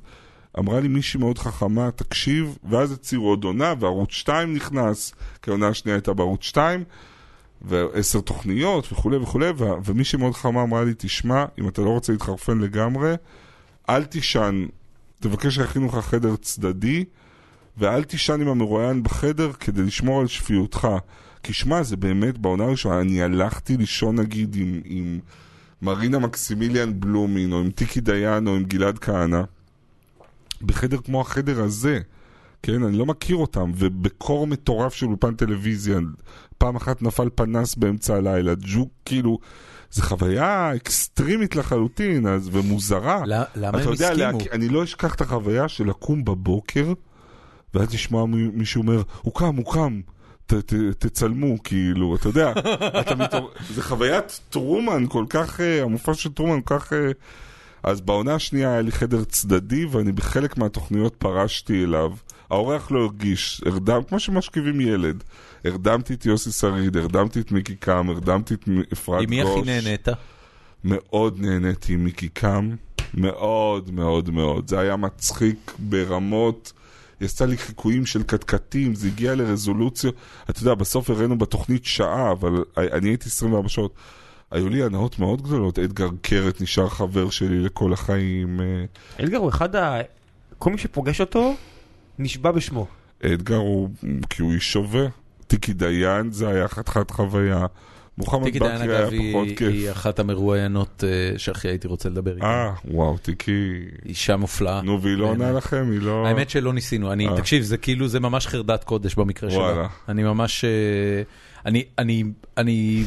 אמרה 0.60 0.80
לי 0.80 0.88
מישהי 0.88 1.20
מאוד 1.20 1.38
חכמה, 1.38 1.92
תקשיב, 1.92 2.58
ואז 2.70 2.92
הציעו 2.92 3.26
עוד 3.26 3.44
עונה, 3.44 3.74
וערוץ 3.80 4.12
2 4.12 4.54
נכנס, 4.54 5.14
כי 5.42 5.50
העונה 5.52 5.68
השנייה 5.68 5.96
הייתה 5.96 6.14
בערוץ 6.14 6.44
2, 6.44 6.84
ועשר 7.62 8.22
תוכניות 8.22 8.94
וכולי 8.94 9.18
וכולי, 9.18 9.50
ו- 9.58 9.66
ומישהי 9.86 10.20
מאוד 10.20 10.34
חכמה 10.34 10.64
אמרה 10.64 10.84
לי, 10.84 10.94
תשמע, 10.98 11.46
אם 11.60 11.68
אתה 11.68 11.82
לא 11.82 11.90
רוצה 11.90 12.12
להתחרפן 12.12 12.60
לגמרי, 12.60 13.14
אל 13.90 14.04
תישן, 14.04 14.66
תבקש 15.20 15.56
שיכינו 15.56 15.88
לך 15.88 15.96
חדר 15.96 16.36
צדדי, 16.36 17.06
ואל 17.80 18.04
תישן 18.04 18.42
עם 18.42 18.48
המרואיין 18.48 19.04
בחדר 19.04 19.52
כדי 19.54 19.82
לשמור 19.82 20.22
על 20.22 20.28
שפיותך. 20.28 20.88
כי 21.44 21.54
שמע, 21.54 21.84
זה 21.84 21.98
באמת, 21.98 22.38
בעונה 22.38 22.64
הראשונה, 22.64 23.02
אני 23.02 23.24
הלכתי 23.24 23.78
לישון 23.78 24.20
נגיד 24.20 24.56
עם, 24.56 24.82
עם 24.86 25.20
מרינה 25.82 26.20
מקסימיליאן 26.20 27.00
בלומין, 27.00 27.54
או 27.54 27.60
עם 27.60 27.72
טיקי 27.72 28.02
דיין, 28.02 28.48
או 28.48 28.56
עם 28.56 28.64
גלעד 28.64 29.00
כהנא, 29.00 29.42
בחדר 30.62 30.98
כמו 30.98 31.22
החדר 31.22 31.62
הזה. 31.62 32.00
כן, 32.64 32.84
אני 32.84 32.98
לא 32.98 33.06
מכיר 33.06 33.36
אותם, 33.36 33.72
ובקור 33.76 34.48
מטורף 34.48 34.94
של 34.94 35.06
אולפן 35.06 35.36
טלוויזיה, 35.36 36.00
פעם 36.58 36.76
אחת 36.76 37.02
נפל 37.02 37.30
פנס 37.36 37.76
באמצע 37.76 38.16
הלילה, 38.16 38.54
ג'וק, 38.58 38.90
כאילו, 39.06 39.40
זו 39.92 40.02
חוויה 40.02 40.76
אקסטרימית 40.76 41.56
לחלוטין, 41.56 42.28
אז, 42.28 42.50
ומוזרה. 42.52 43.24
למה 43.26 43.70
אתה 43.70 43.88
הם 43.88 43.94
יודע, 43.94 44.12
הסכימו? 44.12 44.40
להק... 44.40 44.54
אני 44.54 44.70
לא 44.70 44.84
אשכח 44.84 45.16
את 45.16 45.22
החוויה 45.22 45.68
של 45.68 45.88
לקום 45.90 46.26
בבוקר, 46.26 46.94
ואז 47.74 47.94
לשמוע 47.94 48.26
מ- 48.26 48.58
מישהו 48.60 48.82
אומר, 48.82 49.02
הוא 49.22 49.34
קם, 49.34 49.56
הוא 49.56 49.74
קם, 49.74 50.02
ת, 50.46 50.54
ת, 50.54 50.74
תצלמו, 50.74 51.64
כאילו, 51.64 52.16
אתה 52.16 52.30
יודע, 52.30 52.54
אתה 53.02 53.16
מתעור... 53.16 53.52
זה 53.74 53.84
חוויית 53.84 54.40
טרומן 54.50 55.06
כל 55.10 55.26
כך, 55.30 55.62
אה, 55.62 55.84
המופע 55.84 56.14
של 56.14 56.34
טרומן 56.34 56.62
כל 56.62 56.80
כך... 56.80 56.94
אה, 56.94 57.12
אז 57.84 58.02
בעונה 58.02 58.36
השנייה 58.36 58.72
היה 58.72 58.82
לי 58.82 58.92
חדר 58.92 59.24
צדדי, 59.24 59.86
ואני 59.86 60.12
בחלק 60.12 60.58
מהתוכניות 60.58 61.16
פרשתי 61.16 61.84
אליו. 61.84 62.12
האורח 62.50 62.92
לא 62.92 63.00
הרגיש, 63.00 63.62
הרדם, 63.66 64.04
כמו 64.04 64.20
שמשכיבים 64.20 64.82
ילד. 64.82 65.24
הרדמתי 65.66 66.14
את 66.14 66.26
יוסי 66.26 66.52
שריד, 66.52 66.98
הרדמתי 66.98 67.40
את 67.40 67.52
מיקי 67.52 67.76
קם, 67.76 68.10
הרדמתי 68.10 68.54
את 68.54 68.68
אפרת 68.94 69.16
גוש. 69.16 69.24
עם 69.24 69.30
מי 69.30 69.42
הכי 69.42 69.62
נהנית? 69.62 70.08
מאוד 70.84 71.40
נהניתי 71.40 71.94
עם 71.94 72.04
מיקי 72.04 72.30
קם, 72.30 72.70
מאוד 73.14 73.92
מאוד 73.92 74.30
מאוד. 74.30 74.68
זה 74.68 74.80
היה 74.80 74.96
מצחיק 74.96 75.74
ברמות, 75.80 76.74
יצא 77.22 77.46
לי 77.46 77.58
חיקויים 77.58 78.06
של 78.06 78.24
קטקטים, 78.24 78.96
זה 78.96 79.08
הגיע 79.08 79.36
לרזולוציות. 79.36 80.16
אתה 80.50 80.62
יודע, 80.62 80.74
בסוף 80.74 81.10
הראינו 81.10 81.38
בתוכנית 81.38 81.86
שעה, 81.86 82.32
אבל 82.32 82.64
אני 82.78 83.10
הייתי 83.10 83.30
24 83.30 83.70
שעות. 83.70 83.94
היו 84.52 84.70
לי 84.70 84.84
הנאות 84.84 85.20
מאוד 85.20 85.42
גדולות, 85.42 85.80
אדגר 85.80 86.10
קרת 86.22 86.62
נשאר 86.62 86.90
חבר 86.90 87.30
שלי 87.30 87.60
לכל 87.60 87.94
החיים. 87.94 88.62
אה, 88.62 89.26
אדגר 89.26 89.38
הוא 89.38 89.50
אחד 89.50 89.76
ה... 89.76 90.02
כל 90.58 90.72
מי 90.72 90.78
שפוגש 90.78 91.22
אותו, 91.22 91.56
נשבע 92.20 92.52
בשמו. 92.52 92.88
אדגר 93.26 93.56
הוא, 93.56 93.90
כי 94.30 94.42
הוא 94.42 94.54
איש 94.54 94.74
שווה. 94.74 95.08
טיקי 95.48 95.74
דיין 95.74 96.32
זה 96.32 96.48
היה 96.48 96.68
חתיכת 96.68 97.12
חוויה. 97.12 97.66
מוחמד 98.20 98.44
טיקי 98.44 98.60
דיין 98.60 98.76
בכרי 98.76 98.96
היה 98.96 99.08
אגב 99.08 99.14
פחות 99.32 99.48
כיף. 99.58 99.68
היא 99.74 99.92
אחת 99.92 100.20
המרואיינות 100.20 101.04
אה, 101.08 101.40
שהכי 101.40 101.68
הייתי 101.68 101.88
רוצה 101.88 102.10
לדבר 102.10 102.36
איתה. 102.36 102.46
אה, 102.46 102.72
וואו, 102.86 103.18
טיקי... 103.18 103.52
אישה 104.06 104.38
מופלאה. 104.38 104.82
נו, 104.82 105.02
והיא 105.02 105.16
לא 105.18 105.26
עונה. 105.26 105.52
לכם? 105.52 105.90
היא 105.92 106.02
לא... 106.02 106.28
האמת 106.28 106.50
שלא 106.50 106.74
ניסינו, 106.74 107.12
אני, 107.14 107.28
אה. 107.28 107.38
תקשיב, 107.38 107.64
זה 107.64 107.78
כאילו, 107.78 108.08
זה 108.08 108.20
ממש 108.20 108.48
חרדת 108.48 108.84
קודש 108.84 109.16
במקרה 109.16 109.52
שלה. 109.52 109.60
וואלה. 109.60 109.88
אני 110.10 110.24
ממש, 110.24 110.66
אה, 110.66 110.70
אני, 111.66 111.84
אני, 111.98 112.24
אני, 112.58 113.04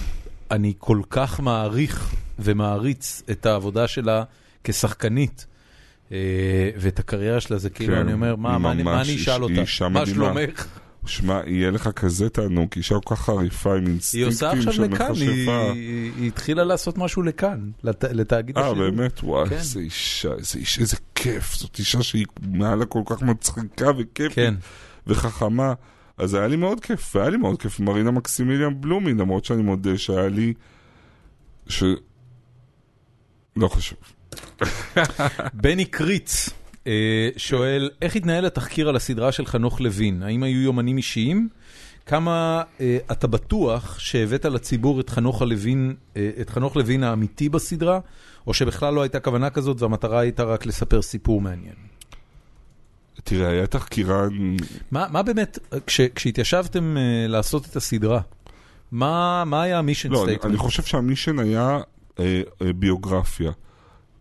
אני 0.51 0.73
כל 0.79 1.01
כך 1.11 1.41
מעריך 1.41 2.15
ומעריץ 2.39 3.23
את 3.31 3.47
העבודה 3.47 3.89
שלה 3.89 4.25
כשחקנית. 4.65 5.47
ואת 6.77 6.99
הקריירה 6.99 7.41
שלה 7.41 7.59
זה 7.59 7.71
כאילו, 7.71 7.95
כן, 7.95 8.01
אני 8.01 8.13
אומר, 8.13 8.37
מה, 8.37 8.73
אני- 8.73 9.15
אשאל 9.17 9.43
אותה? 9.43 9.89
מה. 9.91 10.07
שלומך? 10.07 10.67
שמע, 11.07 11.41
יהיה 11.47 11.70
לך 11.70 11.89
כזה 11.89 12.29
תענוג, 12.31 12.69
כי 12.70 12.79
אישה 12.79 12.95
כל 13.05 13.15
כך 13.15 13.23
חריפה 13.23 13.77
עם 13.77 13.85
היא 13.87 13.95
עושה 14.27 14.51
אינסטינקטים 14.53 14.59
עכשיו 14.59 14.73
של 14.73 14.83
לכאן, 14.85 15.12
היא- 15.15 15.31
מכשפה. 15.49 15.73
היא 15.73 16.29
התחילה 16.29 16.65
לעשות 16.65 16.99
משהו 16.99 17.23
לכאן, 17.23 17.70
לת- 17.85 18.05
לתאגיד 18.05 18.59
אה, 18.59 18.66
השידור. 18.66 18.91
באמת? 18.91 19.20
וואי, 19.23 19.49
כן. 19.49 19.55
איזה 19.57 19.81
אישה, 19.81 20.33
איזה 20.39 20.59
אישה, 20.59 20.81
איזה 20.81 20.97
כיף. 21.15 21.55
זאת 21.55 21.79
אישה 21.79 22.03
שהיא 22.03 22.27
מעלה 22.43 22.85
כל 22.87 23.03
כך 23.07 23.23
מצחיקה 23.23 23.91
וכיפית 23.99 24.33
כן. 24.35 24.55
וחכמה. 25.07 25.74
אז 26.19 26.35
היה 26.35 26.49
לי 26.49 26.57
מאוד 26.57 26.81
כיף, 26.81 27.16
והיה 27.16 27.31
לי 27.31 27.37
מאוד 27.37 27.62
כיף 27.62 27.81
מרינה 27.81 28.11
מקסימיליאן 28.11 28.81
בלומין, 28.81 29.16
למרות 29.20 29.45
שאני 29.45 29.62
מודה 29.62 29.99
שהיה 29.99 30.29
לי... 30.29 30.55
ש... 31.69 31.83
לא 33.57 33.69
חשוב. 33.69 33.99
בני 35.55 35.85
קריץ 35.85 36.49
אה, 36.49 36.55
שואל, 37.37 37.91
איך 38.03 38.17
התנהל 38.17 38.47
התחקיר 38.47 38.89
על 38.89 38.97
הסדרה 38.97 39.33
של 39.33 39.47
חנוך 39.47 39.81
לוין? 39.81 40.23
האם 40.23 40.43
היו 40.43 40.61
יומנים 40.61 40.97
אישיים? 40.97 41.49
כמה 42.07 42.63
אה, 42.81 42.99
אתה 43.13 43.27
בטוח 43.27 43.99
שהבאת 43.99 44.45
לציבור 44.45 45.01
את 45.01 45.11
חנוך 45.11 45.43
לוין, 45.43 45.95
אה, 46.17 46.31
את 46.41 46.51
חנוך 46.51 46.77
לוין 46.77 47.05
האמיתי 47.05 47.49
בסדרה, 47.49 48.01
או 48.47 48.55
שבכלל 48.55 48.95
לא 48.95 49.03
הייתה 49.03 49.21
כוונה 49.21 49.51
כזאת 49.51 49.83
והמטרה 49.83 50.21
הייתה 50.21 50.45
רק 50.45 50.67
לספר 50.67 51.03
סיפור 51.03 51.41
מעניין? 51.41 51.75
תראה, 53.25 53.49
היה 53.49 53.67
תחקירן... 53.67 54.57
מה, 54.91 55.07
מה 55.11 55.23
באמת, 55.23 55.59
כש, 55.87 56.01
כשהתיישבתם 56.01 56.97
אה, 56.97 57.27
לעשות 57.29 57.67
את 57.67 57.77
הסדרה, 57.77 58.21
מה, 58.93 59.45
מה 59.47 59.63
היה 59.63 59.79
ה 59.79 59.83
mission 59.83 60.11
לא, 60.11 60.19
אני, 60.19 60.25
statement? 60.24 60.51
אני 60.51 60.59
חושב 60.59 60.83
שה 60.83 60.99
mission 60.99 61.39
היה 61.39 61.79
אה, 62.21 62.43
אה, 62.63 62.73
ביוגרפיה. 62.73 63.53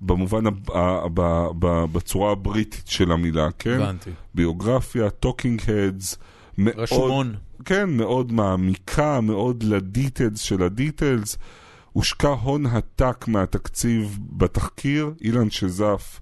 במובן, 0.01 0.43
בצורה 1.91 2.31
הבריטית 2.31 2.87
של 2.87 3.11
המילה, 3.11 3.47
כן? 3.59 3.81
הבנתי. 3.81 4.09
ביוגרפיה, 4.35 5.09
talking 5.09 5.61
heads, 5.67 6.17
רשומון. 6.75 7.35
כן, 7.65 7.89
מאוד 7.89 8.31
מעמיקה, 8.31 9.21
מאוד 9.21 9.63
ל 9.63 9.73
details 9.73 10.39
של 10.39 10.63
ה 10.63 10.72
details. 10.72 11.37
הושקע 11.93 12.27
הון 12.27 12.65
עתק 12.65 13.25
מהתקציב 13.27 14.19
בתחקיר, 14.31 15.13
אילן 15.21 15.49
שזף, 15.49 16.19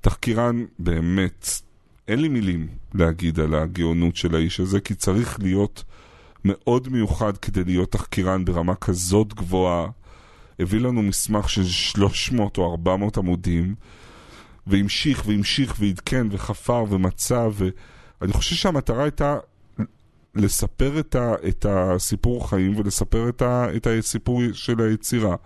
תחקירן 0.00 0.64
באמת, 0.78 1.48
אין 2.08 2.20
לי 2.20 2.28
מילים 2.28 2.68
להגיד 2.94 3.40
על 3.40 3.54
הגאונות 3.54 4.16
של 4.16 4.34
האיש 4.34 4.60
הזה, 4.60 4.80
כי 4.80 4.94
צריך 4.94 5.40
להיות 5.40 5.84
מאוד 6.44 6.88
מיוחד 6.88 7.36
כדי 7.36 7.64
להיות 7.64 7.92
תחקירן 7.92 8.44
ברמה 8.44 8.74
כזאת 8.74 9.34
גבוהה. 9.34 9.86
הביא 10.58 10.80
לנו 10.80 11.02
מסמך 11.02 11.50
של 11.50 11.64
300 11.64 12.58
או 12.58 12.70
400 12.70 13.18
עמודים, 13.18 13.74
והמשיך 14.66 15.22
והמשיך 15.26 15.74
ועדכן 15.78 16.26
וחפר 16.30 16.84
ומצא, 16.88 17.48
ואני 17.52 18.32
חושב 18.32 18.56
שהמטרה 18.56 19.02
הייתה 19.02 19.38
לספר 20.34 21.00
את, 21.00 21.14
ה, 21.14 21.34
את 21.48 21.66
הסיפור 21.68 22.50
חיים 22.50 22.76
ולספר 22.76 23.28
את, 23.28 23.42
ה, 23.42 23.66
את 23.76 23.86
הסיפור 23.86 24.42
של 24.52 24.80
היצירה. 24.80 25.36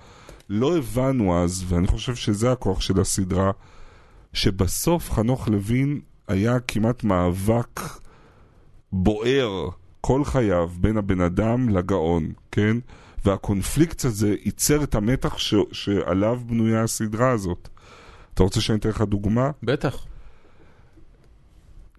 לא 0.49 0.77
הבנו 0.77 1.43
אז, 1.43 1.65
ואני 1.69 1.87
חושב 1.87 2.15
שזה 2.15 2.53
הכוח 2.53 2.81
של 2.81 3.01
הסדרה, 3.01 3.51
שבסוף 4.33 5.11
חנוך 5.11 5.49
לוין 5.49 6.01
היה 6.29 6.61
כמעט 6.61 7.05
מאבק 7.05 7.81
בוער 8.93 9.69
כל 10.01 10.25
חייו 10.25 10.71
בין 10.81 10.97
הבן 10.97 11.21
אדם 11.21 11.69
לגאון, 11.69 12.33
כן? 12.53 12.77
והקונפליקט 13.25 14.05
הזה 14.05 14.35
ייצר 14.45 14.85
את 14.85 14.95
המתח 14.95 15.39
ש, 15.39 15.55
שעליו 15.73 16.41
בנויה 16.47 16.83
הסדרה 16.83 17.31
הזאת. 17.31 17.69
אתה 18.35 18.43
רוצה 18.43 18.61
שאני 18.61 18.79
אתן 18.79 18.89
לך 18.89 19.01
דוגמה? 19.01 19.51
בטח. 19.63 20.07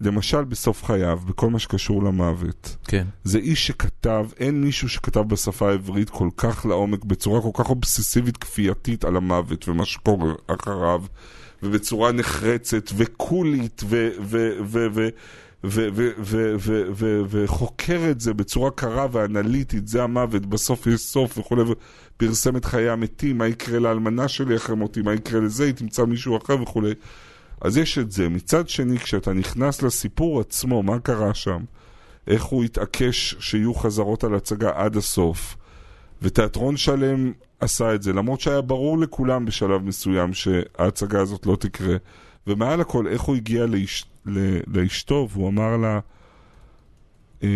למשל 0.00 0.44
בסוף 0.44 0.84
חייו, 0.84 1.20
בכל 1.26 1.50
מה 1.50 1.58
שקשור 1.58 2.02
למוות. 2.02 2.76
כן. 2.84 3.06
זה 3.24 3.38
איש 3.38 3.66
שכתב, 3.66 4.26
אין 4.38 4.64
מישהו 4.64 4.88
שכתב 4.88 5.20
בשפה 5.20 5.68
העברית 5.70 6.10
כל 6.10 6.28
כך 6.36 6.66
לעומק, 6.66 7.04
בצורה 7.04 7.42
כל 7.42 7.50
כך 7.54 7.70
אובססיבית 7.70 8.36
כפייתית 8.36 9.04
על 9.04 9.16
המוות 9.16 9.68
ומה 9.68 9.84
שקורה 9.84 10.32
אחריו, 10.46 11.02
ובצורה 11.62 12.12
נחרצת 12.12 12.90
וקולית 12.96 13.82
ו... 13.84 14.08
ו, 14.20 14.50
ו, 14.64 14.66
ו, 14.66 14.86
ו 14.94 15.08
וחוקר 17.28 18.10
את 18.10 18.20
זה 18.20 18.34
בצורה 18.34 18.70
קרה 18.70 19.06
ואנליטית, 19.12 19.88
זה 19.88 20.02
המוות, 20.02 20.46
בסוף 20.46 20.86
יש 20.86 21.00
סוף 21.00 21.38
וכולי, 21.38 21.62
ופרסם 22.16 22.56
את 22.56 22.64
חיי 22.64 22.90
המתים, 22.90 23.38
מה 23.38 23.46
יקרה 23.46 23.78
לאלמנה 23.78 24.28
שלי 24.28 24.56
אחרי 24.56 24.76
מותי, 24.76 25.02
מה 25.02 25.14
יקרה 25.14 25.40
לזה, 25.40 25.64
היא 25.64 25.74
תמצא 25.74 26.04
מישהו 26.04 26.36
אחר 26.36 26.62
וכולי. 26.62 26.94
אז 27.60 27.76
יש 27.76 27.98
את 27.98 28.12
זה. 28.12 28.28
מצד 28.28 28.68
שני, 28.68 28.98
כשאתה 28.98 29.32
נכנס 29.32 29.82
לסיפור 29.82 30.40
עצמו, 30.40 30.82
מה 30.82 30.98
קרה 30.98 31.34
שם? 31.34 31.64
איך 32.26 32.44
הוא 32.44 32.64
התעקש 32.64 33.36
שיהיו 33.38 33.74
חזרות 33.74 34.24
על 34.24 34.34
הצגה 34.34 34.70
עד 34.74 34.96
הסוף. 34.96 35.56
ותיאטרון 36.22 36.76
שלם 36.76 37.32
עשה 37.60 37.94
את 37.94 38.02
זה, 38.02 38.12
למרות 38.12 38.40
שהיה 38.40 38.60
ברור 38.60 38.98
לכולם 38.98 39.44
בשלב 39.44 39.82
מסוים 39.82 40.34
שההצגה 40.34 41.20
הזאת 41.20 41.46
לא 41.46 41.56
תקרה. 41.56 41.96
ומעל 42.46 42.80
הכל, 42.80 43.06
איך 43.06 43.22
הוא 43.22 43.36
הגיע 43.36 43.66
לאש... 43.66 44.04
לאשתו, 44.66 45.28
והוא 45.32 45.48
אמר 45.48 45.76
לה, 45.76 46.00
אמ... 47.42 47.48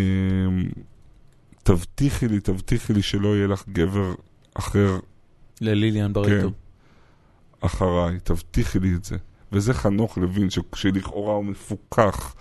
תבטיחי 1.62 2.28
לי, 2.28 2.40
תבטיחי 2.40 2.92
לי 2.92 3.02
שלא 3.02 3.36
יהיה 3.36 3.46
לך 3.46 3.64
גבר 3.68 4.14
אחר 4.54 4.98
לליליאן 5.60 6.12
ברטו. 6.12 6.28
כן. 6.30 6.48
אחריי, 7.60 8.18
תבטיחי 8.24 8.78
לי 8.78 8.94
את 8.94 9.04
זה. 9.04 9.16
וזה 9.52 9.74
חנוך 9.74 10.18
לוין, 10.18 10.50
ש... 10.50 10.58
שלכאורה 10.74 11.34
הוא 11.34 11.44
מפוכח, 11.44 12.34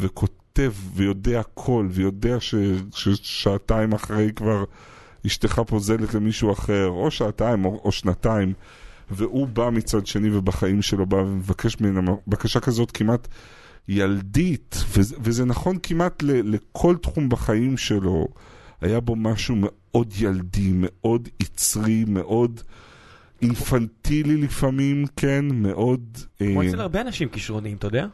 וכותב, 0.00 0.72
ויודע 0.94 1.40
הכל, 1.40 1.88
ויודע 1.90 2.36
ש... 2.40 2.54
ששעתיים 2.94 3.92
אחרי 3.92 4.32
כבר 4.32 4.64
אשתך 5.26 5.60
פוזלת 5.66 6.14
למישהו 6.14 6.52
אחר, 6.52 6.86
או 6.88 7.10
שעתיים 7.10 7.64
או, 7.64 7.80
או 7.84 7.92
שנתיים, 7.92 8.52
והוא 9.10 9.48
בא 9.48 9.70
מצד 9.70 10.06
שני 10.06 10.36
ובחיים 10.36 10.82
שלו 10.82 11.06
בא 11.06 11.16
ומבקש 11.16 11.80
ממנה 11.80 12.10
בקשה 12.26 12.60
כזאת 12.60 12.90
כמעט 12.90 13.28
ילדית, 13.88 14.84
וזה, 14.96 15.16
וזה 15.20 15.44
נכון 15.44 15.76
כמעט 15.82 16.22
ל... 16.22 16.54
לכל 16.54 16.96
תחום 17.02 17.28
בחיים 17.28 17.76
שלו. 17.76 18.28
היה 18.80 19.00
בו 19.00 19.16
משהו 19.16 19.56
מאוד 19.58 20.12
ילדי, 20.18 20.72
מאוד 20.74 21.28
יצרי, 21.40 22.04
מאוד 22.08 22.60
אינפנטילי 23.42 24.36
לפעמים, 24.36 25.04
כן, 25.16 25.44
מאוד... 25.52 26.18
כמו 26.38 26.62
אה, 26.62 26.68
אצל 26.68 26.80
הרבה 26.80 27.00
אנשים 27.00 27.28
כישרוניים, 27.28 27.76
אתה 27.76 27.86
יודע? 27.86 28.06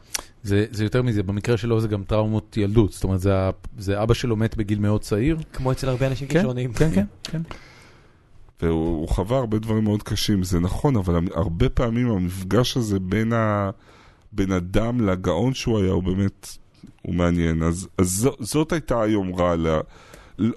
זה, 0.43 0.65
זה 0.71 0.83
יותר 0.83 1.01
מזה, 1.01 1.23
במקרה 1.23 1.57
שלו 1.57 1.81
זה 1.81 1.87
גם 1.87 2.03
טראומות 2.03 2.57
ילדות, 2.57 2.91
זאת 2.93 3.03
אומרת, 3.03 3.19
זה, 3.19 3.35
ה- 3.35 3.49
זה 3.77 4.03
אבא 4.03 4.13
שלו 4.13 4.35
מת 4.35 4.57
בגיל 4.57 4.79
מאוד 4.79 5.01
צעיר. 5.01 5.37
כמו 5.53 5.71
אצל 5.71 5.89
הרבה 5.89 6.07
אנשים 6.07 6.27
כן, 6.27 6.33
כישרוניים. 6.33 6.73
כן, 6.73 6.91
כן, 6.95 7.05
כן. 7.23 7.41
והוא 8.61 8.97
הוא 8.99 9.07
חווה 9.09 9.37
הרבה 9.37 9.59
דברים 9.59 9.83
מאוד 9.83 10.03
קשים, 10.03 10.43
זה 10.43 10.59
נכון, 10.59 10.95
אבל 10.95 11.19
הרבה 11.35 11.69
פעמים 11.69 12.09
המפגש 12.11 12.77
הזה 12.77 12.99
בין 12.99 13.33
הבן 14.33 14.51
אדם 14.51 15.01
לגאון 15.01 15.53
שהוא 15.53 15.79
היה, 15.79 15.91
הוא 15.91 16.03
באמת, 16.03 16.57
הוא 17.01 17.15
מעניין. 17.15 17.63
אז, 17.63 17.87
אז 17.97 18.09
זו, 18.09 18.31
זאת 18.39 18.71
הייתה 18.71 19.01
היומרה. 19.01 19.55
ל... 19.55 19.67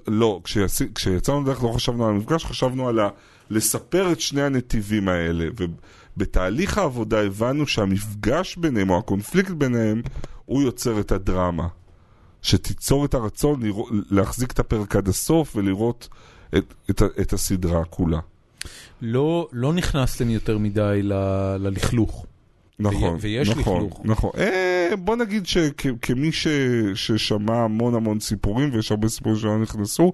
לא, 0.07 0.41
כשיצ... 0.43 0.81
כשיצאנו 0.95 1.41
לדרך 1.41 1.63
לא 1.63 1.69
חשבנו 1.69 2.05
על 2.05 2.15
המפגש, 2.15 2.45
חשבנו 2.45 2.87
על 2.87 2.99
ה... 2.99 3.09
לספר 3.49 4.11
את 4.11 4.19
שני 4.19 4.41
הנתיבים 4.41 5.07
האלה. 5.07 5.47
ובתהליך 5.57 6.77
העבודה 6.77 7.21
הבנו 7.21 7.67
שהמפגש 7.67 8.55
ביניהם, 8.55 8.89
או 8.89 8.97
הקונפליקט 8.97 9.51
ביניהם, 9.51 10.01
הוא 10.45 10.61
יוצר 10.61 10.99
את 10.99 11.11
הדרמה. 11.11 11.67
שתיצור 12.41 13.05
את 13.05 13.13
הרצון 13.13 13.63
לראות, 13.63 13.89
להחזיק 14.09 14.51
את 14.51 14.59
הפרק 14.59 14.95
עד 14.95 15.07
הסוף 15.07 15.55
ולראות 15.55 16.09
את, 16.57 16.73
את, 16.89 17.01
את 17.21 17.33
הסדרה 17.33 17.83
כולה. 17.83 18.19
לא, 19.01 19.47
לא 19.51 19.73
נכנסתם 19.73 20.29
יותר 20.29 20.57
מדי 20.57 20.99
ל, 21.03 21.13
ללכלוך. 21.59 22.25
נכון, 22.79 23.17
ויש 23.21 23.49
נכון, 23.49 23.81
לכלוך. 23.81 24.01
נכון. 24.03 24.31
אה, 24.37 24.89
בוא 24.99 25.15
נגיד 25.15 25.45
שכמי 25.45 26.31
ש, 26.31 26.47
ששמע 26.95 27.63
המון 27.63 27.95
המון 27.95 28.19
סיפורים, 28.19 28.69
ויש 28.73 28.91
הרבה 28.91 29.07
סיפורים 29.07 29.39
שלא 29.39 29.57
נכנסו, 29.57 30.13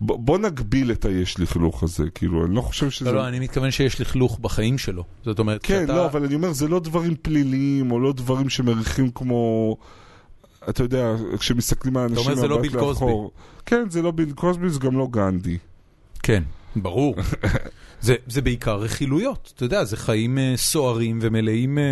ב, 0.00 0.12
בוא 0.12 0.38
נגביל 0.38 0.92
את 0.92 1.04
היש 1.04 1.40
לכלוך 1.40 1.82
הזה, 1.82 2.10
כאילו, 2.14 2.46
אני 2.46 2.54
לא 2.54 2.60
חושב 2.60 2.90
שזה... 2.90 3.12
לא, 3.12 3.16
לא, 3.16 3.28
אני 3.28 3.40
מתכוון 3.40 3.70
שיש 3.70 4.00
לכלוך 4.00 4.38
בחיים 4.38 4.78
שלו. 4.78 5.04
זאת 5.24 5.38
אומרת, 5.38 5.60
כן, 5.62 5.78
כשאתה... 5.78 5.96
לא, 5.96 6.06
אבל 6.06 6.24
אני 6.24 6.34
אומר, 6.34 6.52
זה 6.52 6.68
לא 6.68 6.80
דברים 6.80 7.14
פליליים, 7.22 7.90
או 7.92 8.00
לא 8.00 8.12
דברים 8.12 8.48
שמריחים 8.48 9.10
כמו... 9.10 9.76
אתה 10.68 10.82
יודע, 10.82 11.14
כשמסתכלים 11.38 11.96
על 11.96 12.02
אנשים 12.04 12.24
אומר, 12.24 12.34
זה 12.34 12.48
לא 12.48 12.60
ביל 12.60 12.78
קוסבי. 12.78 13.12
כן, 13.66 13.90
זה 13.90 14.02
לא 14.02 14.10
ביל 14.10 14.32
קוסבי, 14.32 14.70
זה 14.70 14.80
גם 14.80 14.98
לא 14.98 15.08
גנדי. 15.10 15.58
כן, 16.22 16.42
ברור. 16.76 17.14
זה, 18.00 18.14
זה 18.26 18.42
בעיקר 18.42 18.76
רכילויות, 18.76 19.52
אתה 19.56 19.64
יודע, 19.64 19.84
זה 19.84 19.96
חיים 19.96 20.38
אה, 20.38 20.52
סוערים 20.56 21.18
ומלאים 21.22 21.78
אה, 21.78 21.84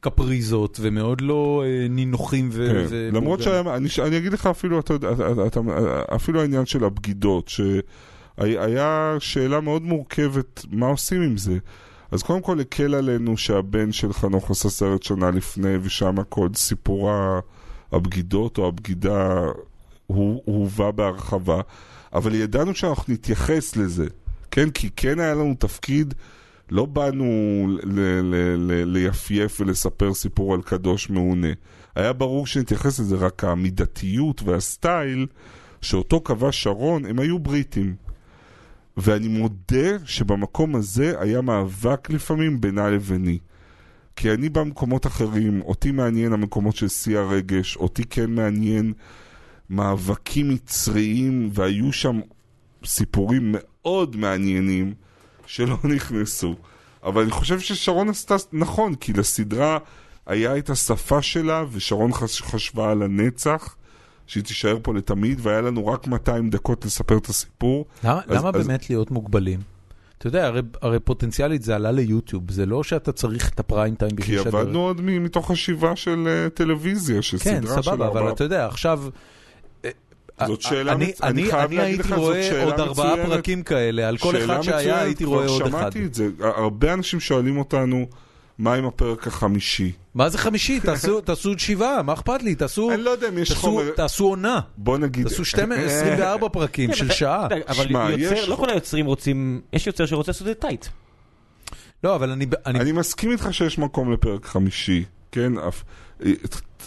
קפריזות 0.00 0.78
ומאוד 0.82 1.20
לא 1.20 1.62
אה, 1.66 1.88
נינוחים 1.88 2.48
ו... 2.52 2.68
כן. 2.72 2.84
ו- 2.88 3.10
למרות. 3.12 3.40
שאני 3.42 4.08
אני 4.08 4.18
אגיד 4.18 4.32
לך 4.32 4.46
אפילו, 4.46 4.80
אתה 4.80 4.94
אתה- 4.94 5.10
אתה- 5.46 5.60
אפילו 6.14 6.40
העניין 6.40 6.66
של 6.66 6.84
הבגידות, 6.84 7.50
היה- 8.38 8.64
היה 8.64 9.16
שאלה 9.18 9.60
מאוד 9.60 9.82
מורכבת, 9.82 10.64
מה 10.70 10.86
עושים 10.86 11.22
עם 11.22 11.36
זה? 11.36 11.58
אז 12.10 12.22
קודם 12.22 12.40
כל 12.40 12.60
הקל 12.60 12.94
עלינו 12.94 13.36
שהבן 13.36 13.92
של 13.92 14.12
חנוך 14.12 14.50
עשה 14.50 14.68
סרט 14.68 15.02
שנה 15.02 15.30
לפני, 15.30 15.76
ושם 15.82 16.14
כל 16.28 16.48
סיפור 16.54 17.10
הבגידות 17.92 18.58
או 18.58 18.68
הבגידה 18.68 19.40
הוא- 20.06 20.42
הובא 20.44 20.90
בהרחבה, 20.90 21.60
אבל 22.14 22.34
ידענו 22.34 22.74
שאנחנו 22.74 23.12
נתייחס 23.12 23.76
לזה, 23.76 24.06
כן? 24.50 24.70
כי 24.70 24.90
כן 24.96 25.20
היה 25.20 25.34
לנו 25.34 25.54
תפקיד, 25.58 26.14
לא 26.70 26.84
באנו 26.84 27.24
ל- 27.68 28.00
ל- 28.00 28.72
ל- 28.72 28.84
ליפייף 28.84 29.60
ולספר 29.60 30.14
סיפור 30.14 30.54
על 30.54 30.62
קדוש 30.62 31.10
מעונה. 31.10 31.52
היה 31.94 32.12
ברור 32.12 32.46
שנתייחס 32.46 33.00
לזה, 33.00 33.16
רק 33.16 33.44
המידתיות 33.44 34.42
והסטייל 34.42 35.26
שאותו 35.80 36.20
קבע 36.20 36.52
שרון, 36.52 37.04
הם 37.04 37.18
היו 37.18 37.38
בריטים. 37.38 37.94
ואני 38.96 39.28
מודה 39.28 39.98
שבמקום 40.04 40.76
הזה 40.76 41.14
היה 41.20 41.40
מאבק 41.40 42.10
לפעמים 42.10 42.60
בינה 42.60 42.90
לביני. 42.90 43.38
כי 44.16 44.30
אני 44.30 44.48
במקומות 44.48 45.06
אחרים, 45.06 45.60
אותי 45.62 45.90
מעניין 45.90 46.32
המקומות 46.32 46.76
של 46.76 46.88
שיא 46.88 47.18
הרגש, 47.18 47.76
אותי 47.76 48.04
כן 48.04 48.30
מעניין 48.30 48.92
מאבקים 49.70 50.48
מצריים, 50.48 51.50
והיו 51.52 51.92
שם 51.92 52.20
סיפורים 52.84 53.54
מאוד 53.58 54.16
מעניינים 54.16 54.94
שלא 55.46 55.76
נכנסו. 55.94 56.54
אבל 57.04 57.22
אני 57.22 57.30
חושב 57.30 57.60
ששרון 57.60 58.08
עשתה 58.08 58.34
נכון, 58.52 58.94
כי 58.94 59.12
לסדרה 59.12 59.78
היה 60.26 60.58
את 60.58 60.70
השפה 60.70 61.22
שלה, 61.22 61.64
ושרון 61.72 62.12
חש, 62.12 62.42
חשבה 62.42 62.90
על 62.90 63.02
הנצח, 63.02 63.76
שהיא 64.26 64.44
תישאר 64.44 64.78
פה 64.82 64.94
לתמיד, 64.94 65.38
והיה 65.42 65.60
לנו 65.60 65.86
רק 65.86 66.06
200 66.06 66.50
דקות 66.50 66.84
לספר 66.84 67.16
את 67.18 67.26
הסיפור. 67.28 67.84
למה, 68.04 68.20
אז- 68.26 68.36
למה 68.38 68.48
אז- 68.48 68.66
באמת 68.66 68.90
להיות 68.90 69.10
מוגבלים? 69.10 69.60
אתה 70.18 70.26
יודע, 70.26 70.46
הרי, 70.46 70.60
הרי 70.82 71.00
פוטנציאלית 71.00 71.62
זה 71.62 71.74
עלה 71.76 71.90
ליוטיוב, 71.92 72.50
זה 72.50 72.66
לא 72.66 72.82
שאתה 72.82 73.12
צריך 73.12 73.48
את 73.48 73.60
הפריים 73.60 73.94
טיים 73.94 74.10
כי 74.10 74.16
בשביל 74.16 74.40
לשדר. 74.40 74.58
עבדנו 74.58 74.80
עוד 74.80 75.00
מתוך 75.00 75.50
חשיבה 75.50 75.96
של 75.96 76.24
אה, 76.28 76.50
טלוויזיה, 76.50 77.22
של 77.22 77.38
כן, 77.38 77.60
סדרה 77.60 77.82
של 77.82 77.90
סבבה, 77.90 78.08
אבל. 78.08 78.32
אתה 78.32 78.44
יודע, 78.44 78.66
עכשיו... 78.66 79.02
אה, 80.40 80.46
זאת 80.46 80.62
שאלה 80.62 80.92
אני, 80.92 81.06
מצ- 81.06 81.20
אני 81.22 81.42
אני, 81.42 81.50
חייב 81.50 81.64
אני 81.70 81.76
להגיד 81.76 81.94
הייתי 81.94 82.02
לך, 82.02 82.08
זאת 82.08 82.18
רואה 82.18 82.42
שאלה 82.42 82.64
עוד 82.64 82.80
ארבעה 82.80 83.12
מצוינת. 83.12 83.28
פרקים 83.32 83.62
כאלה, 83.62 84.08
על 84.08 84.16
כל 84.18 84.36
אחד 84.36 84.60
שהיה 84.62 84.78
מצוינת, 84.80 85.02
הייתי 85.02 85.24
כבר 85.24 85.34
רואה 85.34 85.46
עוד 85.46 85.62
אחד. 85.62 85.70
שמעתי 85.70 86.04
את 86.04 86.14
זה, 86.14 86.28
הרבה 86.40 86.92
אנשים 86.92 87.20
שואלים 87.20 87.58
אותנו, 87.58 88.06
מה 88.58 88.74
עם 88.74 88.84
הפרק 88.86 89.26
החמישי? 89.26 89.92
מה 90.14 90.28
זה 90.28 90.38
חמישי? 90.38 90.80
תעשו, 90.86 91.20
תעשו 91.20 91.48
עוד 91.48 91.58
שבעה, 91.58 92.02
מה 92.02 92.12
אכפת 92.12 92.42
לי? 92.42 92.54
תעשו, 92.54 92.92
אני 92.92 93.02
לא 93.02 93.10
יודע 93.10 93.28
אם 93.28 93.38
יש 93.38 93.48
תעשו, 93.48 93.60
חומר... 93.60 93.90
תעשו 93.96 94.24
עונה, 94.24 94.60
בוא 94.76 94.98
נגיד... 94.98 95.28
תעשו 95.28 95.44
12, 95.44 95.84
24 95.84 96.48
פרקים 96.48 96.90
כן, 96.90 96.96
של 96.96 97.10
שעה. 97.10 97.46
אבל 97.68 97.84
שמע, 97.88 98.10
יוצר, 98.10 98.34
יש- 98.34 98.48
לא 98.48 98.56
כל 98.56 98.70
היוצרים 98.70 99.06
רוצים, 99.06 99.60
יש 99.72 99.86
יוצר 99.86 100.06
שרוצה 100.06 100.30
לעשות 100.30 100.42
את 100.42 100.56
זה 100.56 100.68
טייט. 100.68 100.86
לא, 102.04 102.14
אבל 102.14 102.30
אני, 102.30 102.46
אני, 102.66 102.80
אני 102.80 102.92
מסכים 102.92 103.30
איתך 103.30 103.48
שיש 103.50 103.78
מקום 103.78 104.12
לפרק 104.12 104.46
חמישי, 104.46 105.04
כן? 105.32 105.52
אף- 105.58 105.82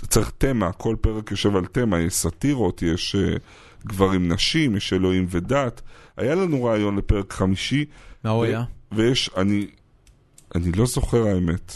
צריך 0.07 0.31
תמה, 0.37 0.71
כל 0.71 0.95
פרק 1.01 1.31
יושב 1.31 1.55
על 1.55 1.65
תמה, 1.65 1.99
יש 1.99 2.13
סאטירות, 2.13 2.81
יש 2.81 3.15
אה, 3.15 3.35
גברים 3.87 4.31
נשים, 4.31 4.75
יש 4.75 4.93
אלוהים 4.93 5.25
ודת. 5.29 5.81
היה 6.17 6.35
לנו 6.35 6.63
רעיון 6.63 6.95
לפרק 6.97 7.33
חמישי. 7.33 7.85
מה 8.23 8.29
הוא 8.29 8.43
היה? 8.43 8.63
ויש, 8.91 9.29
אני, 9.37 9.67
אני 10.55 10.71
לא 10.71 10.85
זוכר 10.85 11.27
האמת. 11.27 11.73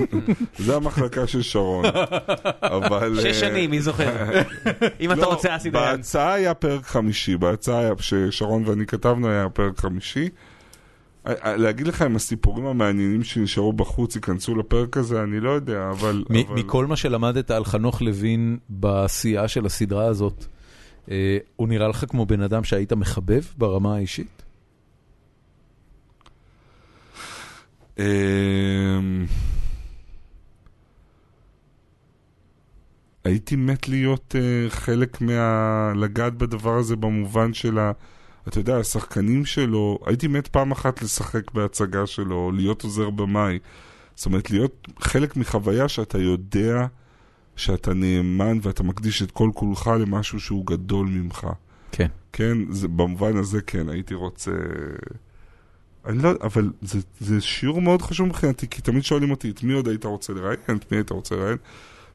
זה 0.64 0.76
המחלקה 0.76 1.26
של 1.26 1.42
שרון. 1.42 1.84
אבל... 2.62 3.18
אה, 3.18 3.22
שש 3.22 3.40
שנים, 3.40 3.70
מי 3.70 3.80
זוכר? 3.80 4.12
אם 5.00 5.12
אתה 5.12 5.20
לא, 5.20 5.26
רוצה 5.26 5.56
אסי 5.56 5.70
דיין. 5.70 5.96
בהצעה 5.96 6.32
היה 6.34 6.54
פרק 6.54 6.86
חמישי, 6.86 7.36
בהצעה 7.36 7.78
היה- 7.78 7.92
ששרון 8.00 8.62
ואני 8.66 8.86
כתבנו 8.86 9.28
היה 9.28 9.48
פרק 9.48 9.78
חמישי. 9.80 10.28
אה, 11.26 11.32
אה, 11.44 11.56
להגיד 11.56 11.86
לך 11.86 12.02
אם 12.02 12.16
הסיפורים 12.16 12.66
המעניינים 12.66 13.22
שנשארו 13.22 13.72
בחוץ 13.72 14.16
ייכנסו 14.16 14.56
לפרק 14.56 14.96
הזה, 14.96 15.22
אני 15.22 15.40
לא 15.40 15.50
יודע, 15.50 15.90
אבל... 15.90 16.24
מ- 16.30 16.36
אבל... 16.36 16.54
מכל 16.54 16.86
מה 16.86 16.96
שלמדת 16.96 17.50
על 17.50 17.64
חנוך 17.64 18.02
לוין 18.02 18.58
בעשייה 18.68 19.48
של 19.48 19.66
הסדרה 19.66 20.04
הזאת, 20.04 20.44
אה, 21.10 21.38
הוא 21.56 21.68
נראה 21.68 21.88
לך 21.88 22.04
כמו 22.08 22.26
בן 22.26 22.40
אדם 22.40 22.64
שהיית 22.64 22.92
מחבב 22.92 23.42
ברמה 23.58 23.96
האישית? 23.96 24.42
אמ, 27.98 28.04
הייתי 33.24 33.56
מת 33.56 33.88
להיות 33.88 34.34
uh, 34.38 34.70
חלק 34.70 35.20
מה... 35.20 35.92
לגעת 35.96 36.34
בדבר 36.34 36.78
הזה 36.78 36.96
במובן 36.96 37.54
של 37.54 37.78
ה... 37.78 37.92
אתה 38.48 38.60
יודע, 38.60 38.76
השחקנים 38.76 39.44
שלו, 39.44 39.98
הייתי 40.06 40.28
מת 40.28 40.48
פעם 40.48 40.72
אחת 40.72 41.02
לשחק 41.02 41.50
בהצגה 41.50 42.06
שלו, 42.06 42.52
להיות 42.52 42.82
עוזר 42.82 43.10
במאי. 43.10 43.58
זאת 44.14 44.26
אומרת, 44.26 44.50
להיות 44.50 44.88
חלק 45.00 45.36
מחוויה 45.36 45.88
שאתה 45.88 46.18
יודע 46.18 46.86
שאתה 47.56 47.94
נאמן 47.94 48.58
ואתה 48.62 48.82
מקדיש 48.82 49.22
את 49.22 49.30
כל 49.30 49.50
כולך 49.54 49.90
למשהו 50.00 50.40
שהוא 50.40 50.66
גדול 50.66 51.06
ממך. 51.06 51.46
כן. 51.92 52.06
כן, 52.32 52.58
זה, 52.70 52.88
במובן 52.88 53.36
הזה 53.36 53.62
כן, 53.62 53.88
הייתי 53.88 54.14
רוצה... 54.14 54.50
אני 56.06 56.22
לא, 56.22 56.30
אבל 56.42 56.72
זה, 56.82 56.98
זה 57.20 57.40
שיעור 57.40 57.82
מאוד 57.82 58.02
חשוב 58.02 58.28
מבחינתי, 58.28 58.68
כי 58.68 58.82
תמיד 58.82 59.04
שואלים 59.04 59.30
אותי, 59.30 59.50
את 59.50 59.62
מי 59.62 59.72
עוד 59.72 59.88
היית 59.88 60.04
רוצה 60.04 60.32
לראיין, 60.32 60.58
את 60.76 60.92
מי 60.92 60.98
היית 60.98 61.10
רוצה 61.10 61.36
לראיין, 61.36 61.58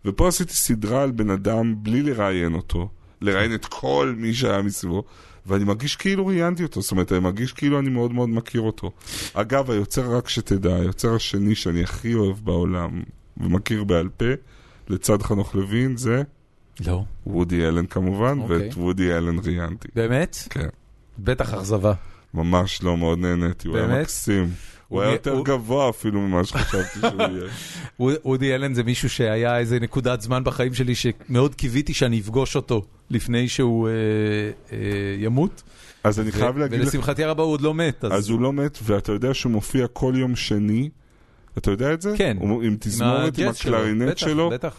ופה 0.06 0.28
עשיתי 0.28 0.54
סדרה 0.54 1.04
על 1.04 1.12
בן 1.12 1.30
אדם 1.30 1.76
בלי 1.84 2.02
לראיין 2.02 2.54
אותו, 2.54 2.90
לראיין 3.22 3.54
את 3.54 3.66
כל 3.66 4.14
מי 4.18 4.34
שהיה 4.34 4.62
מסביבו, 4.62 5.04
ואני 5.48 5.64
מרגיש 5.64 5.95
כאילו 5.95 6.28
ראיינתי 6.28 6.64
אותו, 6.64 6.82
זאת 6.82 6.91
אומרת, 6.91 7.11
אני 7.11 7.19
מרגיש 7.19 7.53
כאילו 7.53 7.80
אני 7.80 7.90
מאוד 7.90 8.14
מאוד 8.14 8.30
מכיר 8.30 8.61
אותו. 8.61 8.91
אגב, 9.34 9.72
היוצר, 9.72 10.15
רק 10.15 10.30
שתדע, 10.30 10.76
היוצר 10.76 11.15
השני 11.15 11.56
שאני 11.56 11.84
הכי 11.84 12.14
אוהב 12.14 12.38
בעולם, 12.44 13.03
ומכיר 13.38 13.84
בעל 13.84 14.10
פה, 14.18 14.26
לצד 14.90 15.22
חנוך 15.22 15.56
לוין, 15.56 15.98
זה 15.98 16.24
לא. 16.86 17.03
וודי 17.28 17.68
אלן 17.68 17.86
כמובן, 17.86 18.40
אוקיי. 18.40 18.57
ואת 18.57 18.76
וודי 18.76 19.14
אלן 19.14 19.40
ראיינתי. 19.40 19.88
באמת? 19.95 20.38
כן. 20.49 20.68
בטח 21.19 21.53
אכזבה. 21.53 21.94
ממש 22.34 22.84
לא, 22.84 22.98
מאוד 22.98 23.19
נהניתי, 23.19 23.68
הוא 23.68 23.78
היה? 23.78 24.02
מקסים. 24.02 24.49
הוא 24.88 25.01
היה 25.01 25.09
הוא- 25.09 25.14
יותר 25.15 25.31
הוא- 25.31 25.45
גבוה 25.45 25.89
אפילו 25.89 26.22
ממה 26.22 26.43
שחשבתי 26.43 26.99
שהוא 26.99 27.22
יהיה. 27.22 28.18
וודי 28.26 28.55
אלן 28.55 28.73
זה 28.73 28.84
מישהו 28.84 29.09
שהיה 29.09 29.57
איזה 29.59 29.80
נקודת 29.80 30.22
זמן 30.22 30.43
בחיים 30.43 30.73
שלי 30.73 30.93
שמאוד 30.95 31.55
קיוויתי 31.55 31.93
שאני 31.93 32.19
אפגוש 32.19 32.55
אותו 32.55 32.81
לפני 33.09 33.47
שהוא 33.47 33.88
אה, 33.88 33.93
אה, 34.72 34.77
ימות. 35.19 35.64
אז 36.03 36.19
אני 36.19 36.31
חייב 36.31 36.57
להגיד 36.57 36.80
לך, 36.80 36.85
ולשמחתי 36.85 37.23
הרבה 37.23 37.43
הוא 37.43 37.51
עוד 37.51 37.61
לא 37.61 37.73
מת. 37.73 38.05
אז 38.05 38.30
הוא 38.30 38.41
לא 38.41 38.53
מת, 38.53 38.77
ואתה 38.84 39.11
יודע 39.11 39.34
שהוא 39.34 39.51
מופיע 39.51 39.88
כל 39.88 40.14
יום 40.18 40.35
שני, 40.35 40.89
אתה 41.57 41.72
יודע 41.72 41.93
את 41.93 42.01
זה? 42.01 42.14
כן. 42.18 42.38
הוא- 42.39 42.64
עם 42.64 42.77
תזמורת, 42.80 43.19
עם 43.39 43.45
הג'אז 43.45 43.55
שלו, 43.57 43.77
הקלרינט 43.77 44.09
בטח, 44.09 44.27
בטח. 44.51 44.76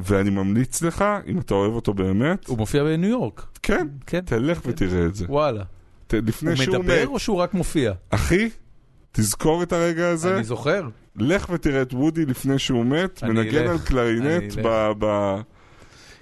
ואני 0.00 0.30
ממליץ 0.30 0.82
לך, 0.82 1.04
אם 1.26 1.38
אתה 1.38 1.54
אוהב 1.54 1.72
אותו 1.72 1.94
באמת, 1.94 2.46
הוא 2.46 2.58
מופיע 2.58 2.84
בניו 2.84 3.10
יורק. 3.10 3.46
כן, 3.62 3.86
כן. 4.06 4.20
תלך 4.20 4.60
ותראה 4.66 5.06
את 5.06 5.14
זה. 5.14 5.24
וואלה. 5.28 5.62
לפני 6.12 6.50
הוא 6.50 6.56
שהוא 6.56 6.76
מדבר 6.78 7.02
מת, 7.02 7.08
או 7.08 7.18
שהוא 7.18 7.36
רק 7.36 7.54
מופיע? 7.54 7.92
אחי, 8.10 8.48
תזכור 9.12 9.62
את 9.62 9.72
הרגע 9.72 10.08
הזה, 10.08 10.34
אני 10.36 10.44
זוכר. 10.44 10.88
לך 11.16 11.46
ותראה 11.52 11.82
את 11.82 11.94
וודי 11.94 12.26
לפני 12.26 12.58
שהוא 12.58 12.84
מת, 12.86 13.22
מנגן 13.24 13.58
אלך, 13.58 13.70
על 13.70 13.78
קלרינט 13.78 14.54
ב... 14.64 14.92
ב- 14.98 15.40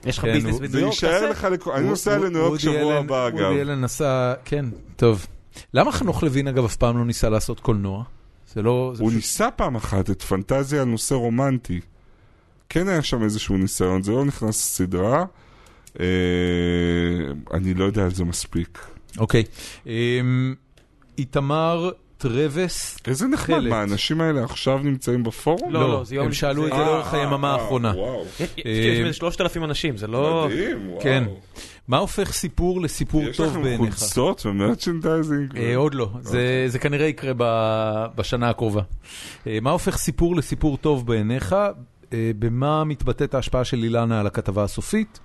יש 0.04 0.18
לך 0.18 0.24
כן, 0.24 0.32
ביזנס 0.32 0.50
הוא- 0.52 0.58
בניו 0.60 0.70
זה 0.70 0.80
יורק? 0.80 0.92
יישאר 0.92 1.10
תעשה. 1.12 1.28
לך, 1.30 1.44
לק- 1.44 1.68
אני 1.68 1.86
נוסע 1.88 2.18
לניו 2.18 2.40
יורק 2.40 2.60
שבוע 2.60 2.94
הבא 2.94 3.28
אגב. 3.28 3.36
וודי 3.36 3.60
אלן 3.60 3.80
נסע, 3.80 4.34
כן, 4.44 4.64
טוב. 4.96 5.26
למה 5.74 5.92
חנוך 5.92 6.22
לוין 6.22 6.48
אגב 6.48 6.64
אף 6.64 6.76
פעם 6.76 6.98
לא 6.98 7.04
ניסה 7.04 7.28
לעשות 7.28 7.60
קולנוע? 7.60 8.04
זה 8.54 8.62
לא... 8.62 8.92
זה 8.94 9.02
הוא 9.02 9.10
פשוט- 9.10 9.16
ניסה 9.16 9.50
פעם 9.50 9.74
אחת 9.76 10.10
את 10.10 10.22
פנטזיה 10.22 10.82
על 10.82 10.88
נושא 10.88 11.14
רומנטי. 11.14 11.80
כן 12.68 12.88
היה 12.88 13.02
שם 13.02 13.22
איזשהו 13.22 13.56
ניסיון, 13.58 14.02
זה 14.02 14.12
לא 14.12 14.24
נכנס 14.24 14.56
לסדרה. 14.56 15.24
אה, 16.00 16.06
אני 17.54 17.74
לא 17.74 17.84
יודע 17.84 18.04
על 18.04 18.14
זה 18.14 18.24
מספיק. 18.24 18.78
אוקיי. 19.18 19.44
אמ, 19.86 20.54
איתמר 21.18 21.90
טרווס. 22.20 22.98
איזה 23.06 23.26
נחמד. 23.26 23.60
מה, 23.68 23.80
האנשים 23.80 24.20
האלה 24.20 24.44
עכשיו 24.44 24.78
נמצאים 24.78 25.22
בפורום? 25.22 25.72
לא, 25.72 25.88
לא, 25.88 26.04
זה 26.04 26.14
יום 26.14 26.26
הם 26.26 26.32
שאלו 26.32 26.66
את 26.66 26.72
זה 26.72 26.78
לאורך 26.78 27.14
היממה 27.14 27.48
אה, 27.48 27.52
האחרונה. 27.60 27.92
וואו, 27.96 28.24
יש 28.40 28.40
אה, 28.66 28.70
יש 28.70 28.98
איזה 29.00 29.12
3,000 29.12 29.64
אנשים, 29.64 29.96
זה 29.96 30.06
לא... 30.06 30.46
מדהים, 30.50 30.88
וואו. 30.90 31.00
כן. 31.00 31.24
מה 31.88 31.98
הופך 31.98 32.32
סיפור 32.32 32.80
לסיפור 32.80 33.22
יש 33.22 33.36
טוב 33.36 33.46
לכם 33.50 33.62
בעיניך? 33.62 33.94
חולצות 33.98 34.46
ו 34.46 34.53
merchandising? 34.53 35.56
אה, 35.56 35.76
עוד 35.76 35.94
לא, 35.94 36.08
זה- 36.20 36.64
זה 36.66 36.78
כנראה 36.78 37.06
יקרה 37.06 37.32
ב- 37.36 38.06
בשנה 38.16 38.50
הקרובה. 38.50 38.82
אה, 39.46 39.58
מה 39.62 39.70
הופך 39.70 39.96
סיפור 39.96 40.36
לסיפור 40.36 40.76
טוב 40.76 41.06
בעיניך? 41.06 41.52
אה, 42.12 42.30
במה 42.38 42.84
מתבטאת 42.84 43.34
ההשפעה 43.34 43.64
של 43.64 43.82
אילנה 43.84 44.20
על 44.20 44.26
הכתבה 44.26 44.64
הסופית? 44.64 45.20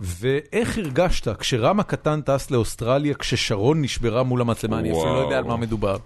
ואיך 0.00 0.78
הרגשת 0.78 1.38
כשרם 1.38 1.80
הקטן 1.80 2.20
טס 2.20 2.50
לאוסטרליה 2.50 3.14
כששרון 3.14 3.82
נשברה 3.82 4.22
מול 4.22 4.40
המצלמה? 4.40 4.78
אני 4.78 4.90
אפילו 4.92 5.14
לא 5.14 5.18
יודע 5.18 5.38
על 5.38 5.44
מה. 5.44 5.56
מדובר. 5.56 5.96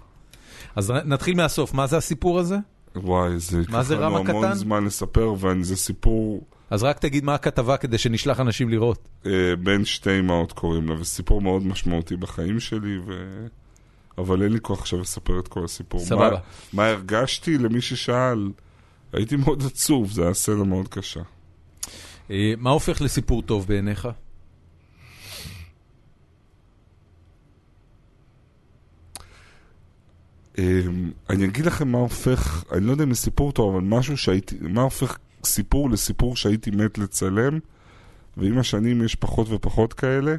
אז 0.75 0.93
נתחיל 1.05 1.35
מהסוף, 1.35 1.73
מה 1.73 1.87
זה 1.87 1.97
הסיפור 1.97 2.39
הזה? 2.39 2.57
וואי, 2.95 3.39
זה 3.39 3.61
מה 3.69 3.83
זה 3.83 3.93
ייקח 3.93 4.05
רם 4.05 4.13
לנו 4.13 4.29
המון 4.29 4.45
הקטן? 4.45 4.53
זמן 4.53 4.85
לספר, 4.85 5.33
וזה 5.39 5.75
סיפור 5.75 6.43
אז 6.71 6.83
רק 6.83 6.99
תגיד 6.99 7.23
מה 7.23 7.33
הכתבה 7.33 7.77
כדי 7.77 7.97
שנשלח 7.97 8.39
אנשים 8.39 8.69
לראות. 8.69 9.07
אה, 9.25 9.55
בן 9.63 9.85
שתי 9.85 10.19
אמהות 10.19 10.51
קוראים 10.51 10.89
לה, 10.89 10.95
וסיפור 10.99 11.41
מאוד 11.41 11.65
משמעותי 11.65 12.15
בחיים 12.15 12.59
שלי, 12.59 12.97
ו... 12.97 13.11
אבל 14.17 14.43
אין 14.43 14.53
לי 14.53 14.59
כוח 14.61 14.79
עכשיו 14.79 14.99
לספר 14.99 15.39
את 15.39 15.47
כל 15.47 15.65
הסיפור. 15.65 15.99
סבבה. 15.99 16.29
מה, 16.29 16.37
מה 16.73 16.87
הרגשתי 16.87 17.57
למי 17.57 17.81
ששאל? 17.81 18.51
הייתי 19.13 19.35
מאוד 19.35 19.63
עצוב, 19.65 20.11
זה 20.11 20.23
היה 20.23 20.33
סצנה 20.33 20.63
מאוד 20.63 20.87
קשה. 20.87 21.21
אה, 22.31 22.53
מה 22.57 22.69
הופך 22.69 23.01
לסיפור 23.01 23.41
טוב 23.41 23.67
בעיניך? 23.67 24.07
אני 31.29 31.45
אגיד 31.45 31.65
לכם 31.65 31.87
מה 31.87 31.97
הופך, 31.97 32.63
אני 32.71 32.85
לא 32.85 32.91
יודע 32.91 33.03
אם 33.03 33.13
זה 33.13 33.21
סיפור 33.21 33.51
טוב, 33.51 33.75
אבל 33.75 33.83
משהו 33.83 34.17
שהייתי, 34.17 34.55
מה 34.61 34.81
הופך 34.81 35.17
סיפור 35.43 35.89
לסיפור 35.89 36.35
שהייתי 36.35 36.71
מת 36.71 36.97
לצלם, 36.97 37.59
ועם 38.37 38.57
השנים 38.57 39.03
יש 39.03 39.15
פחות 39.15 39.47
ופחות 39.49 39.93
כאלה, 39.93 40.35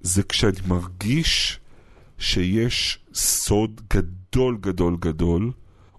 זה 0.00 0.22
כשאני 0.22 0.58
מרגיש 0.68 1.60
שיש 2.18 2.98
סוד 3.14 3.80
גדול 3.92 4.56
גדול 4.60 4.96
גדול, 5.00 5.52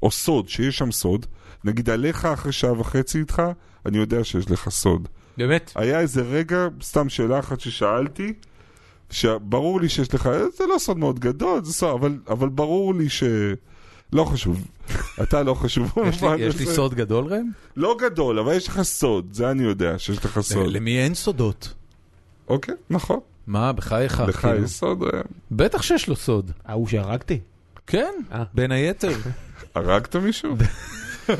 או 0.04 0.12
סוד, 0.12 0.50
שיש 0.50 0.78
שם 0.78 0.92
סוד, 0.92 1.26
נגיד 1.64 1.90
עליך 1.90 2.26
אחרי 2.26 2.52
שעה 2.52 2.80
וחצי 2.80 3.20
איתך, 3.20 3.42
אני 3.86 3.98
יודע 3.98 4.24
שיש 4.24 4.52
לך 4.52 4.70
סוד. 4.70 5.08
באמת? 5.38 5.72
היה 5.76 6.00
איזה 6.00 6.22
רגע, 6.22 6.68
סתם 6.82 7.10
שאלה 7.10 7.40
אחת 7.40 7.60
ששאלתי, 7.60 8.34
שברור 9.10 9.82
לי 9.82 9.90
שיש 9.90 10.14
לך, 10.14 10.30
זה 10.58 10.64
לא 10.74 10.80
סוד 10.80 10.98
מאוד 10.98 11.20
גדול, 11.20 11.64
זה 11.64 11.74
סוד, 11.74 11.90
אבל, 12.00 12.18
אבל 12.30 12.50
ברור 12.50 12.96
לי 12.96 13.10
ש... 13.10 13.24
לא 14.14 14.24
חשוב, 14.26 14.68
אתה 15.24 15.44
לא 15.44 15.54
חשוב. 15.54 15.94
יש 16.08 16.24
לי- 16.24 16.30
יש 16.42 16.56
לי. 16.60 16.66
סוד 16.66 16.94
גדול 16.94 17.26
ראם? 17.34 17.46
לא 17.78 17.98
גדול, 18.02 18.40
אבל 18.40 18.54
יש 18.54 18.68
לך 18.68 18.82
סוד, 18.82 19.28
זה 19.32 19.52
אני 19.52 19.64
יודע, 19.64 20.00
שיש 20.00 20.26
לך 20.26 20.40
סוד. 20.40 20.68
למי 20.68 21.00
אין 21.00 21.14
סודות? 21.14 21.74
אוקיי, 22.48 22.76
נכון. 22.90 23.20
מה, 23.48 23.74
בחייך? 23.74 24.24
לך 24.28 24.36
כאילו? 24.42 24.64
יש 24.64 24.70
סוד, 24.72 25.04
ראם. 25.04 25.22
בטח 25.52 25.82
שיש 25.82 26.08
לו 26.08 26.16
סוד. 26.16 26.52
ההוא 26.66 26.88
שהרגתי? 26.88 27.40
כן, 27.88 28.14
אה. 28.32 28.44
בין 28.54 28.72
היתר. 28.72 29.14
הרגת 29.76 30.16
מישהו? 30.16 30.56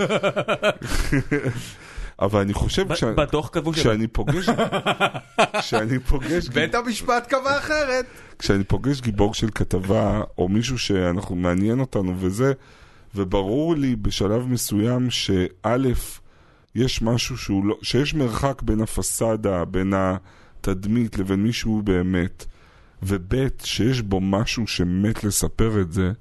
אבל 2.20 2.40
אני 2.40 2.54
חושב, 2.54 2.94
כשה- 2.94 3.14
בדוח 3.14 3.50
כתבו 3.54 3.74
ש... 3.74 3.80
כשאני 3.80 4.08
פוגש, 4.08 4.46
כשאני 5.60 6.00
פוגש, 6.00 6.48
בית 6.48 6.76
המשפט 6.76 7.28
קבע 7.28 7.58
אחרת. 7.58 8.06
כשאני 8.40 8.64
פוגש 8.64 9.02
גיבור 9.02 9.34
של 9.34 9.50
כתבה, 9.56 10.22
או 10.38 10.48
מישהו 10.50 10.78
שאנחנו, 10.78 11.36
מעניין 11.36 11.80
אותנו 11.80 12.14
וזה, 12.20 12.54
וברור 13.16 13.76
לי 13.76 13.96
בשלב 13.96 14.48
מסוים 14.48 15.10
שא', 15.10 15.78
יש 16.76 17.02
משהו 17.02 17.38
שהוא 17.38 17.66
לא, 17.66 17.76
שיש 17.82 18.14
מרחק 18.14 18.62
בין 18.62 18.82
הפסאדה, 18.82 19.66
בין 19.66 19.94
התדמית 19.96 21.18
לבין 21.18 21.44
מי 21.44 21.54
שהוא 21.54 21.84
באמת, 21.84 22.46
וב', 23.04 23.34
שיש 23.64 24.02
בו 24.02 24.20
משהו 24.22 24.68
שמת 24.68 25.24
לספר 25.24 25.82
את 25.82 25.94
זה, 25.94 26.12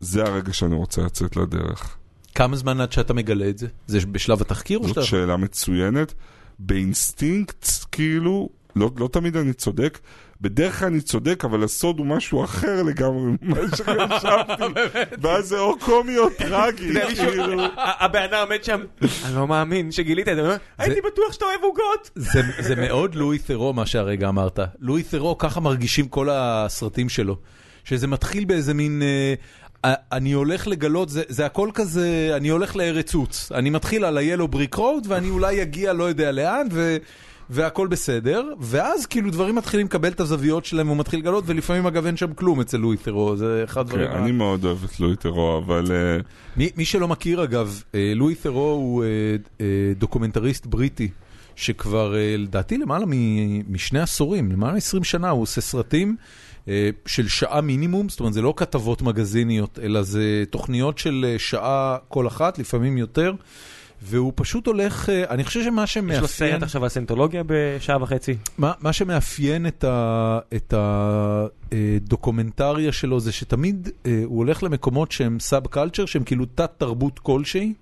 זה 0.00 0.22
הרגע 0.24 0.52
שאני 0.52 0.74
רוצה 0.74 1.02
לצאת 1.02 1.36
לדרך. 1.36 1.97
כמה 2.38 2.56
זמן 2.56 2.80
עד 2.80 2.92
שאתה 2.92 3.14
מגלה 3.14 3.48
את 3.48 3.58
זה? 3.58 3.66
זה 3.86 3.98
בשלב 4.12 4.40
התחקיר 4.40 4.78
או 4.78 4.84
זאת 4.84 4.94
שאתה... 4.94 5.06
שאלה 5.06 5.36
מצוינת. 5.36 6.14
באינסטינקט, 6.58 7.66
כאילו, 7.92 8.48
לא, 8.76 8.90
לא 8.96 9.08
תמיד 9.12 9.36
אני 9.36 9.52
צודק. 9.52 9.98
בדרך 10.40 10.78
כלל 10.78 10.88
אני 10.88 11.00
צודק, 11.00 11.44
אבל 11.44 11.64
הסוד 11.64 11.98
הוא 11.98 12.06
משהו 12.06 12.44
אחר 12.44 12.82
לגמרי 12.82 13.32
ממה 13.42 13.60
שחשבתי. 13.76 14.62
ואז 15.22 15.48
זה 15.48 15.58
או 15.58 15.78
קומי 15.78 16.18
או 16.18 16.30
טרגי, 16.30 16.94
כאילו. 17.16 17.62
הבן 17.76 18.22
אדם 18.22 18.40
עומד 18.40 18.64
שם, 18.64 18.80
אני 19.24 19.34
לא 19.34 19.48
מאמין 19.48 19.92
שגילית 19.92 20.28
את 20.28 20.36
זה, 20.36 20.56
הייתי 20.78 21.00
בטוח 21.00 21.32
שאתה 21.32 21.44
אוהב 21.44 21.62
עוגות. 21.62 22.10
זה, 22.14 22.40
זה 22.60 22.76
מאוד 22.76 23.14
לואי 23.14 23.38
ת'רו 23.38 23.72
מה 23.72 23.86
שהרגע 23.86 24.28
אמרת. 24.28 24.58
לואי 24.80 25.02
ת'רו, 25.02 25.38
ככה 25.38 25.60
מרגישים 25.60 26.08
כל 26.08 26.28
הסרטים 26.30 27.08
שלו. 27.08 27.36
שזה 27.84 28.06
מתחיל 28.06 28.44
באיזה 28.44 28.74
מין... 28.74 29.02
אני 29.84 30.32
הולך 30.32 30.66
לגלות, 30.66 31.08
זה, 31.08 31.22
זה 31.28 31.46
הכל 31.46 31.70
כזה, 31.74 32.32
אני 32.36 32.48
הולך 32.48 32.76
לארץ 32.76 33.14
עוץ. 33.14 33.52
אני 33.52 33.70
מתחיל 33.70 34.04
על 34.04 34.18
ה-Yellow 34.18 34.54
Brick 34.54 34.76
Road 34.78 35.06
ואני 35.08 35.30
אולי 35.30 35.62
אגיע 35.62 35.92
לא 35.92 36.04
יודע 36.04 36.32
לאן 36.32 36.66
ו, 36.72 36.96
והכל 37.50 37.86
בסדר. 37.88 38.44
ואז 38.60 39.06
כאילו 39.06 39.30
דברים 39.30 39.54
מתחילים 39.54 39.86
לקבל 39.86 40.08
את 40.08 40.20
הזוויות 40.20 40.64
שלהם 40.64 40.86
והוא 40.86 40.98
מתחיל 40.98 41.20
לגלות 41.20 41.44
ולפעמים 41.46 41.86
אגב 41.86 42.06
אין 42.06 42.16
שם 42.16 42.32
כלום 42.34 42.60
אצל 42.60 42.76
לואי 42.76 42.96
ת'רו, 42.96 43.36
זה 43.36 43.60
אחד 43.64 43.74
כן, 43.74 43.80
הדברים... 44.00 44.10
ה- 44.10 44.24
אני 44.24 44.32
מאוד 44.32 44.64
אוהב 44.64 44.84
את 44.84 45.00
לואי 45.00 45.16
ת'רו, 45.16 45.58
אבל... 45.58 45.84
אה, 45.90 46.18
מי, 46.56 46.70
מי 46.76 46.84
שלא 46.84 47.08
מכיר 47.08 47.44
אגב, 47.44 47.82
אה, 47.94 48.12
לואי 48.16 48.34
ת'רו 48.34 48.70
הוא 48.70 49.04
אה, 49.60 49.66
דוקומנטריסט 49.98 50.66
בריטי, 50.66 51.08
שכבר 51.56 52.14
לדעתי 52.38 52.78
למעלה 52.78 53.04
מ- 53.06 53.72
משני 53.72 54.00
עשורים, 54.00 54.52
למעלה 54.52 54.72
מ-20 54.74 55.04
שנה, 55.04 55.30
הוא 55.30 55.42
עושה 55.42 55.60
סרטים 55.60 56.16
של 57.06 57.28
שעה 57.28 57.60
מינימום, 57.60 58.08
זאת 58.08 58.20
אומרת 58.20 58.32
זה 58.32 58.42
לא 58.42 58.54
כתבות 58.56 59.02
מגזיניות, 59.02 59.78
אלא 59.82 60.02
זה 60.02 60.44
תוכניות 60.50 60.98
של 60.98 61.26
אה, 61.28 61.38
שעה 61.38 61.96
כל 62.08 62.26
אחת, 62.26 62.58
לפעמים 62.58 62.98
יותר, 62.98 63.32
והוא 64.02 64.32
פשוט 64.34 64.66
הולך, 64.66 65.08
אה, 65.08 65.24
אני 65.30 65.44
חושב 65.44 65.62
שמה 65.64 65.84
יש 65.84 65.96
לו 65.96 66.06
שמאפיין... 66.06 66.52
סרט 66.52 66.62
עכשיו 66.62 66.82
על 66.82 66.88
סיינטולוגיה 66.88 67.42
בשעה 67.46 68.02
וחצי. 68.02 68.36
מה, 68.58 68.72
מה 68.80 68.92
שמאפיין 68.92 69.66
את, 69.66 69.84
ה, 69.84 70.38
את 70.56 70.74
הדוקומנטריה 71.72 72.92
שלו 72.92 73.20
זה 73.20 73.32
שתמיד 73.32 73.88
אה, 74.06 74.22
הוא 74.24 74.38
הולך 74.38 74.62
למקומות 74.62 75.12
שהם 75.12 75.40
סאב 75.40 75.66
קלצ'ר, 75.66 76.06
שהם 76.06 76.24
כאילו 76.24 76.44
תת 76.54 76.70
תרבות 76.78 77.18
כלשהי, 77.18 77.74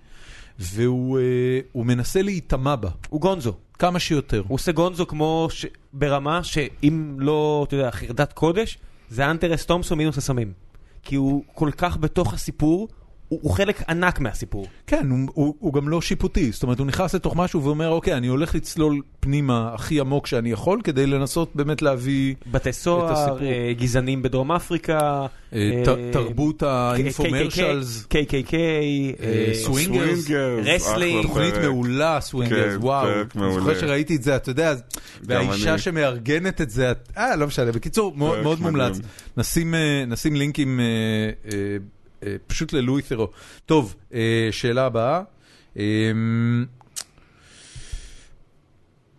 והוא 0.58 1.18
אה, 1.18 1.84
מנסה 1.84 2.22
להיטמע 2.22 2.76
בה 2.76 2.90
הוא 3.08 3.20
גונזו. 3.20 3.52
כמה 3.78 3.98
שיותר. 3.98 4.42
הוא 4.48 4.54
עושה 4.54 4.72
גונזו 4.72 5.06
כמו 5.06 5.48
ש... 5.50 5.66
ברמה 5.92 6.44
שאם 6.44 7.16
לא, 7.18 7.64
אתה 7.68 7.74
יודע, 7.74 7.90
חרדת 7.90 8.32
קודש, 8.32 8.78
זה 9.10 9.30
אנטרס 9.30 9.66
תומסון 9.66 9.98
מינוס 9.98 10.18
הסמים. 10.18 10.52
כי 11.02 11.16
הוא 11.16 11.44
כל 11.54 11.70
כך 11.76 11.96
בתוך 11.96 12.34
הסיפור, 12.34 12.88
הוא, 13.28 13.38
הוא 13.42 13.52
חלק 13.52 13.82
ענק 13.88 14.20
מהסיפור. 14.20 14.66
כן, 14.86 15.10
הוא, 15.10 15.18
הוא, 15.34 15.54
הוא 15.58 15.72
גם 15.72 15.88
לא 15.88 16.00
שיפוטי, 16.00 16.52
זאת 16.52 16.62
אומרת 16.62 16.78
הוא 16.78 16.86
נכנס 16.86 17.14
לתוך 17.14 17.36
משהו 17.36 17.64
ואומר 17.64 17.88
אוקיי, 17.88 18.14
אני 18.14 18.26
הולך 18.26 18.54
לצלול 18.54 19.00
פנימה 19.20 19.70
הכי 19.74 20.00
עמוק 20.00 20.26
שאני 20.26 20.50
יכול 20.50 20.80
כדי 20.84 21.06
לנסות 21.06 21.50
באמת 21.54 21.82
להביא 21.82 22.34
בתי 22.50 22.72
סוהר. 22.72 23.42
אה, 23.42 23.72
גזענים 23.78 24.22
בדרום 24.22 24.52
אפריקה, 24.52 25.26
אה, 25.52 25.82
ת, 25.84 25.88
תרבות 26.12 26.62
ה 26.62 26.73
infomercials, 26.73 28.06
KKK, 28.10 28.54
אה, 28.54 29.54
swingers, 29.54 30.26
swingers, 30.26 30.66
wrestling, 30.66 31.22
תוכנית. 31.22 31.54
מעולה, 31.62 32.20
swingers, 32.20 32.72
כן, 32.72 32.78
וואו. 32.80 33.06
פרק 33.06 33.36
אני. 33.36 33.52
זוכר 33.54 33.80
שראיתי 33.80 34.16
את 34.16 34.22
זה, 34.22 34.36
אתה 34.36 34.50
יודע, 34.50 34.74
והאישה 35.22 35.70
אני. 35.70 35.78
שמארגנת 35.78 36.60
את 36.60 36.70
זה, 36.70 36.92
אה, 37.16 37.36
לא 37.36 37.46
משנה, 37.46 37.72
בקיצור, 37.72 38.16
מאוד. 38.16 38.60
מומלץ. 38.60 38.98
נשים, 39.36 39.74
אה, 39.74 40.04
נשים 40.06 40.36
לינקים 40.36 40.80
אה, 40.80 40.84
אה, 40.84 41.58
אה, 41.58 41.76
פשוט 42.46 42.72
ללואי 42.72 43.02
ת'רו. 43.02 43.30
טוב, 43.66 43.94
אה, 44.14 44.48
שאלה 44.50 44.86
הבאה. 44.86 45.22
אה, 45.78 46.12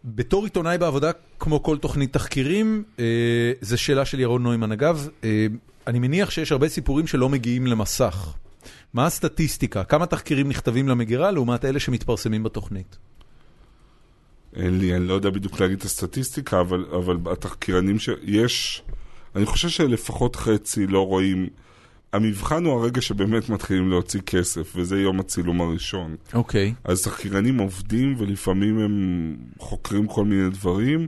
בתור 0.05 0.43
עיתונאי 0.43 0.77
בעבודה, 0.77 1.11
כמו 1.39 1.63
כל 1.63 1.77
תוכנית 1.77 2.13
תחקירים, 2.13 2.83
אה, 2.99 3.51
זו 3.61 3.77
שאלה 3.77 4.05
של 4.05 4.19
ירון 4.19 4.43
נוימן. 4.43 4.71
אגב, 4.71 5.09
אה, 5.23 5.47
אני 5.87 5.99
מניח 5.99 6.29
שיש 6.29 6.51
הרבה 6.51 6.69
סיפורים 6.69 7.07
שלא 7.07 7.29
מגיעים 7.29 7.67
למסך. 7.67 8.33
מה 8.93 9.05
הסטטיסטיקה? 9.05 9.83
כמה 9.83 10.05
תחקירים 10.05 10.49
נכתבים 10.49 10.87
למגירה 10.87 11.31
לעומת 11.31 11.65
אלה 11.65 11.79
שמתפרסמים 11.79 12.43
בתוכנית? 12.43 12.97
אין 14.55 14.79
לי, 14.79 14.95
אני 14.95 15.07
לא 15.07 15.13
יודע 15.13 15.29
בדיוק 15.29 15.59
להגיד 15.59 15.77
את 15.77 15.83
הסטטיסטיקה, 15.83 16.61
אבל, 16.61 16.85
אבל 16.95 17.17
התחקירנים 17.31 17.99
שיש, 17.99 18.83
אני 19.35 19.45
חושב 19.45 19.69
שלפחות 19.69 20.35
חצי 20.35 20.87
לא 20.87 21.07
רואים. 21.07 21.49
המבחן 22.17 22.65
הוא 22.65 22.79
הרגע 22.79 23.01
שבאמת 23.01 23.49
מתחילים 23.49 23.89
להוציא 23.89 24.21
כסף, 24.21 24.73
וזה 24.75 25.01
יום 25.01 25.19
הצילום 25.19 25.61
הראשון. 25.61 26.15
אוקיי. 26.33 26.73
אז 26.83 27.03
תחקירנים 27.03 27.57
עובדים, 27.57 28.15
ולפעמים 28.17 28.79
הם 28.79 29.35
חוקרים 29.59 30.07
כל 30.07 30.25
מיני 30.25 30.49
דברים, 30.49 31.07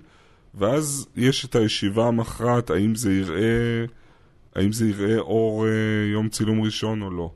ואז 0.56 1.08
יש 1.16 1.46
את 1.46 1.56
הישיבה 1.56 2.08
המכרעת, 2.08 2.70
האם 2.70 2.96
זה 2.96 3.14
יראה, 3.14 3.86
האם 4.56 4.72
זה 4.72 4.90
יראה 4.90 5.18
אור 5.18 5.66
אה, 5.66 5.72
יום 6.14 6.30
צילום 6.30 6.62
ראשון 6.62 7.02
או 7.02 7.10
לא. 7.10 7.32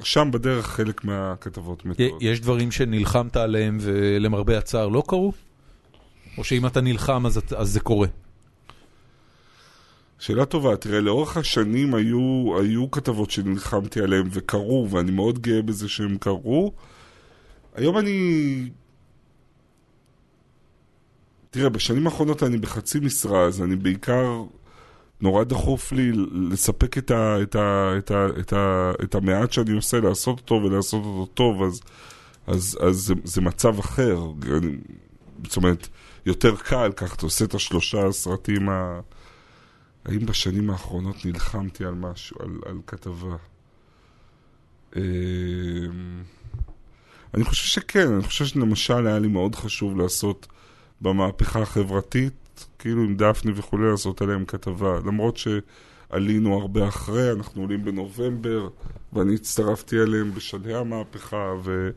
ושם 0.00 0.30
בדרך 0.30 0.66
חלק 0.66 1.04
מהכתבות 1.04 1.86
מתות. 1.86 2.06
יש 2.20 2.40
דברים 2.40 2.70
שנלחמת 2.70 3.36
עליהם 3.36 3.78
ולמרבה 3.80 4.58
הצער 4.58 4.88
לא 4.88 5.02
קרו? 5.06 5.32
או 6.38 6.44
שאם 6.44 6.66
אתה 6.66 6.80
נלחם 6.80 7.26
אז, 7.26 7.40
אז 7.56 7.72
זה 7.72 7.80
קורה? 7.80 8.08
שאלה 10.22 10.44
טובה, 10.44 10.76
תראה, 10.76 11.00
לאורך 11.00 11.36
השנים 11.36 11.94
היו, 11.94 12.54
היו 12.60 12.90
כתבות 12.90 13.30
שנלחמתי 13.30 14.00
עליהן 14.00 14.28
וקרו, 14.30 14.88
ואני 14.90 15.10
מאוד 15.10 15.38
גאה 15.38 15.62
בזה 15.62 15.88
שהן 15.88 16.16
קרו. 16.20 16.72
היום 17.74 17.98
אני... 17.98 18.70
תראה, 21.50 21.68
בשנים 21.68 22.06
האחרונות 22.06 22.42
אני 22.42 22.58
בחצי 22.58 23.00
משרה, 23.00 23.44
אז 23.44 23.62
אני 23.62 23.76
בעיקר... 23.76 24.42
נורא 25.20 25.44
דחוף 25.44 25.92
לי 25.92 26.12
לספק 26.50 26.98
את, 26.98 27.10
ה, 27.10 27.42
את, 27.42 27.54
ה, 27.54 27.94
את, 27.98 28.10
ה, 28.10 28.26
את, 28.40 28.52
ה, 28.52 28.92
את 29.02 29.14
המעט 29.14 29.52
שאני 29.52 29.72
עושה, 29.72 30.00
לעשות 30.00 30.38
אותו 30.38 30.54
ולעשות 30.54 31.04
אותו 31.04 31.26
טוב, 31.34 31.62
אז 31.62 31.80
אז, 32.46 32.78
אז 32.80 32.96
זה, 32.96 33.14
זה 33.24 33.40
מצב 33.40 33.78
אחר. 33.78 34.18
אני- 34.58 34.76
זאת 35.46 35.56
אומרת, 35.56 35.88
יותר 36.26 36.56
קל, 36.56 36.92
ככה 36.96 37.14
אתה 37.14 37.26
עושה 37.26 37.44
את 37.44 37.54
השלושה 37.54 38.12
סרטים 38.12 38.68
ה... 38.68 39.00
האם 40.04 40.26
בשנים 40.26 40.70
האחרונות 40.70 41.24
נלחמתי 41.26 41.84
על 41.84 41.94
משהו, 41.94 42.36
על, 42.40 42.50
על 42.66 42.78
כתבה? 42.86 43.36
אמ, 44.96 45.02
אני 47.34 47.44
חושב 47.44 47.66
שכן, 47.66 48.12
אני 48.12 48.22
חושב 48.22 48.44
שלמשל 48.44 49.06
היה 49.06 49.18
לי 49.18 49.28
מאוד 49.28 49.54
חשוב 49.54 49.96
לעשות 49.98 50.46
במהפכה 51.00 51.62
החברתית, 51.62 52.32
כאילו 52.78 53.02
עם 53.02 53.16
דפני 53.16 53.52
וכולי, 53.56 53.90
לעשות 53.90 54.22
עליהם 54.22 54.44
כתבה. 54.44 54.98
למרות 55.06 55.36
שעלינו 55.36 56.60
הרבה 56.60 56.88
אחרי, 56.88 57.32
אנחנו 57.32 57.62
עולים 57.62 57.84
בנובמבר, 57.84 58.68
ואני 59.12 59.34
הצטרפתי 59.34 60.00
אליהם 60.00 60.34
בשלהי 60.34 60.74
המהפכה, 60.74 61.52
ו... 61.64 61.90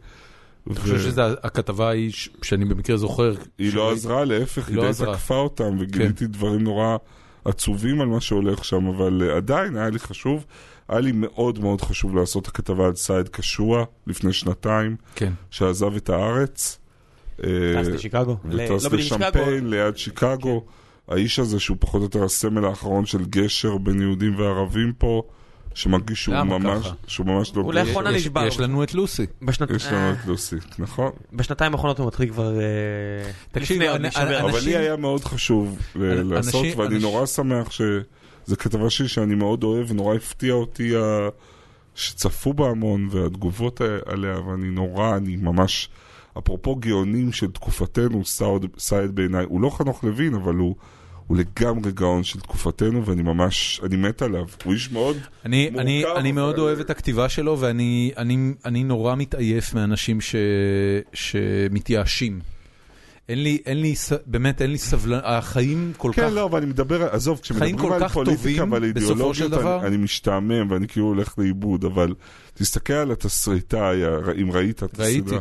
אני 0.67 0.75
חושב 0.75 0.99
שהכתבה 0.99 1.89
היא, 1.89 2.11
ש- 2.11 2.29
שאני 2.41 2.65
במקרה 2.65 2.97
זוכר, 2.97 3.33
היא 3.57 3.73
לא 3.73 3.91
עזרה, 3.91 4.25
להפך, 4.25 4.67
היא 4.67 4.75
היא 4.77 4.83
לא 4.83 4.91
די. 4.91 4.97
כן. 4.97 5.05
תקפה 5.13 5.35
אותם, 5.35 5.77
וגיליתי 5.79 6.27
דברים 6.27 6.63
נורא 6.63 6.97
עצובים 7.45 8.01
על 8.01 8.07
מה 8.07 8.21
שהולך 8.21 8.65
שם, 8.65 8.87
אבל 8.87 9.29
אה, 9.29 9.37
עדיין 9.37 9.77
היה 9.77 9.89
לי 9.89 9.99
חשוב. 9.99 10.45
היה 10.89 10.99
לי 10.99 11.11
מאוד 11.11 11.59
מאוד 11.59 11.81
חשוב 11.81 12.15
לעשות 12.15 12.43
את 12.43 12.47
הכתבה 12.47 12.85
על 12.85 12.95
סייד 12.95 13.29
קשוע 13.29 13.85
לפני 14.07 14.33
שנתיים, 14.33 14.95
כן. 15.15 15.33
שעזב 15.49 15.95
את 15.95 16.09
הארץ. 16.09 16.79
אה, 17.43 17.49
טס 17.81 17.87
לשיקגו. 17.87 18.37
וטס 18.45 18.69
לא 18.69 18.79
שיקגו. 18.79 18.95
לשמפיין 18.95 19.69
ליד 19.69 19.97
שיקגו. 19.97 20.65
האיש 21.07 21.39
הזה 21.39 21.59
שהוא 21.59 21.77
פחות 21.79 21.99
או 21.99 22.05
יותר 22.05 22.23
הסמל 22.23 22.65
האחרון 22.65 23.05
של 23.05 23.25
גשר 23.25 23.77
בין 23.77 24.01
יהודים 24.01 24.39
וערבים 24.39 24.93
פה, 24.97 25.23
שמרגיש 25.75 26.23
שהוא 26.23 26.35
ממש, 26.43 26.85
ככה? 26.85 26.95
שהוא 27.07 27.27
ממש 27.27 27.51
לא... 27.55 27.61
הוא. 27.61 27.73
לאחרונה 27.73 28.09
יש- 28.11 28.15
נשבר. 28.21 28.45
יש 28.47 28.59
לנו 28.59 28.83
את 28.83 28.93
לוסי. 28.93 29.25
בשנת- 29.41 29.69
יש 29.71 29.85
לנו 29.87 29.97
אה, 29.97 30.11
את 30.11 30.25
לוסי, 30.27 30.55
נכון? 30.79 31.11
בשנתיים 31.33 31.71
האחרונות 31.73 31.99
הוא 31.99 32.07
מתחיל 32.07 32.29
כבר... 32.29 32.59
אה, 32.59 33.31
תקשיב, 33.51 33.81
אבל 33.81 34.59
לי 34.63 34.75
היה 34.77 34.95
מאוד 34.95 35.23
חשוב 35.23 35.79
אנ- 35.95 35.99
לעשות, 35.99 36.55
אנשים- 36.55 36.79
ואני 36.79 36.95
אנשים- 36.95 37.01
נורא 37.01 37.25
שמח 37.25 37.71
שזו 37.71 38.55
כתבה 38.59 38.89
שלי 38.89 39.07
שאני 39.07 39.35
מאוד 39.35 39.63
אוהב, 39.63 39.91
ונורא 39.91 40.15
הפתיע 40.15 40.53
אותי 40.53 40.95
ה- 40.97 41.29
שצפו 41.95 42.53
בה 42.53 42.69
המון, 42.69 43.07
והתגובות 43.11 43.81
עליה, 44.05 44.39
ואני 44.39 44.69
נורא, 44.69 45.15
אני 45.17 45.35
ממש... 45.35 45.89
אפרופו 46.37 46.75
גאונים 46.75 47.31
של 47.31 47.51
תקופתנו, 47.51 48.21
סעד 48.77 49.11
בעיניי, 49.15 49.45
הוא 49.49 49.61
לא 49.61 49.69
חנוך 49.69 50.03
לוין, 50.03 50.33
אבל 50.33 50.55
הוא, 50.55 50.75
הוא 51.27 51.37
לגמרי 51.37 51.91
גאון 51.91 52.23
של 52.23 52.39
תקופתנו, 52.39 53.05
ואני 53.05 53.21
ממש, 53.21 53.81
אני 53.83 53.95
מת 53.95 54.21
עליו. 54.21 54.45
הוא 54.63 54.73
איש 54.73 54.91
מאוד... 54.91 55.17
אני, 55.45 55.69
מורכב, 55.69 55.79
אני, 55.79 56.05
אני 56.15 56.31
מאוד 56.31 56.59
אוהב 56.59 56.79
את 56.79 56.89
הכתיבה 56.89 57.29
שלו, 57.29 57.59
ואני 57.59 58.11
אני, 58.17 58.53
אני 58.65 58.83
נורא 58.83 59.15
מתעייף 59.15 59.73
מאנשים 59.73 60.21
ש, 60.21 60.35
שמתייאשים. 61.13 62.39
אין 63.29 63.43
לי, 63.43 63.57
אין 63.65 63.81
לי, 63.81 63.93
באמת, 64.25 64.61
אין 64.61 64.71
לי 64.71 64.77
סבלנות, 64.77 65.23
החיים 65.25 65.93
כל 65.97 66.11
כן, 66.13 66.21
כך... 66.21 66.33
לא, 66.33 66.45
אבל 66.45 66.57
אני 66.57 66.65
מדבר, 66.65 67.13
עזוב, 67.13 67.39
כשמדברים 67.39 67.91
על 67.91 68.07
פוליטיקה 68.07 68.63
ועל 68.71 68.83
אידיאולוגיות. 68.83 69.53
אני, 69.53 69.87
אני 69.87 69.97
משתעמם 69.97 70.71
ואני 70.71 70.87
כאילו 70.87 71.05
הולך 71.05 71.33
לאיבוד, 71.37 71.85
אבל 71.85 72.13
תסתכל 72.53 72.93
על 72.93 73.11
התסריטאי, 73.11 74.01
אם 74.41 74.51
ראית 74.51 74.83
את 74.83 74.99
ראיתי. 74.99 75.35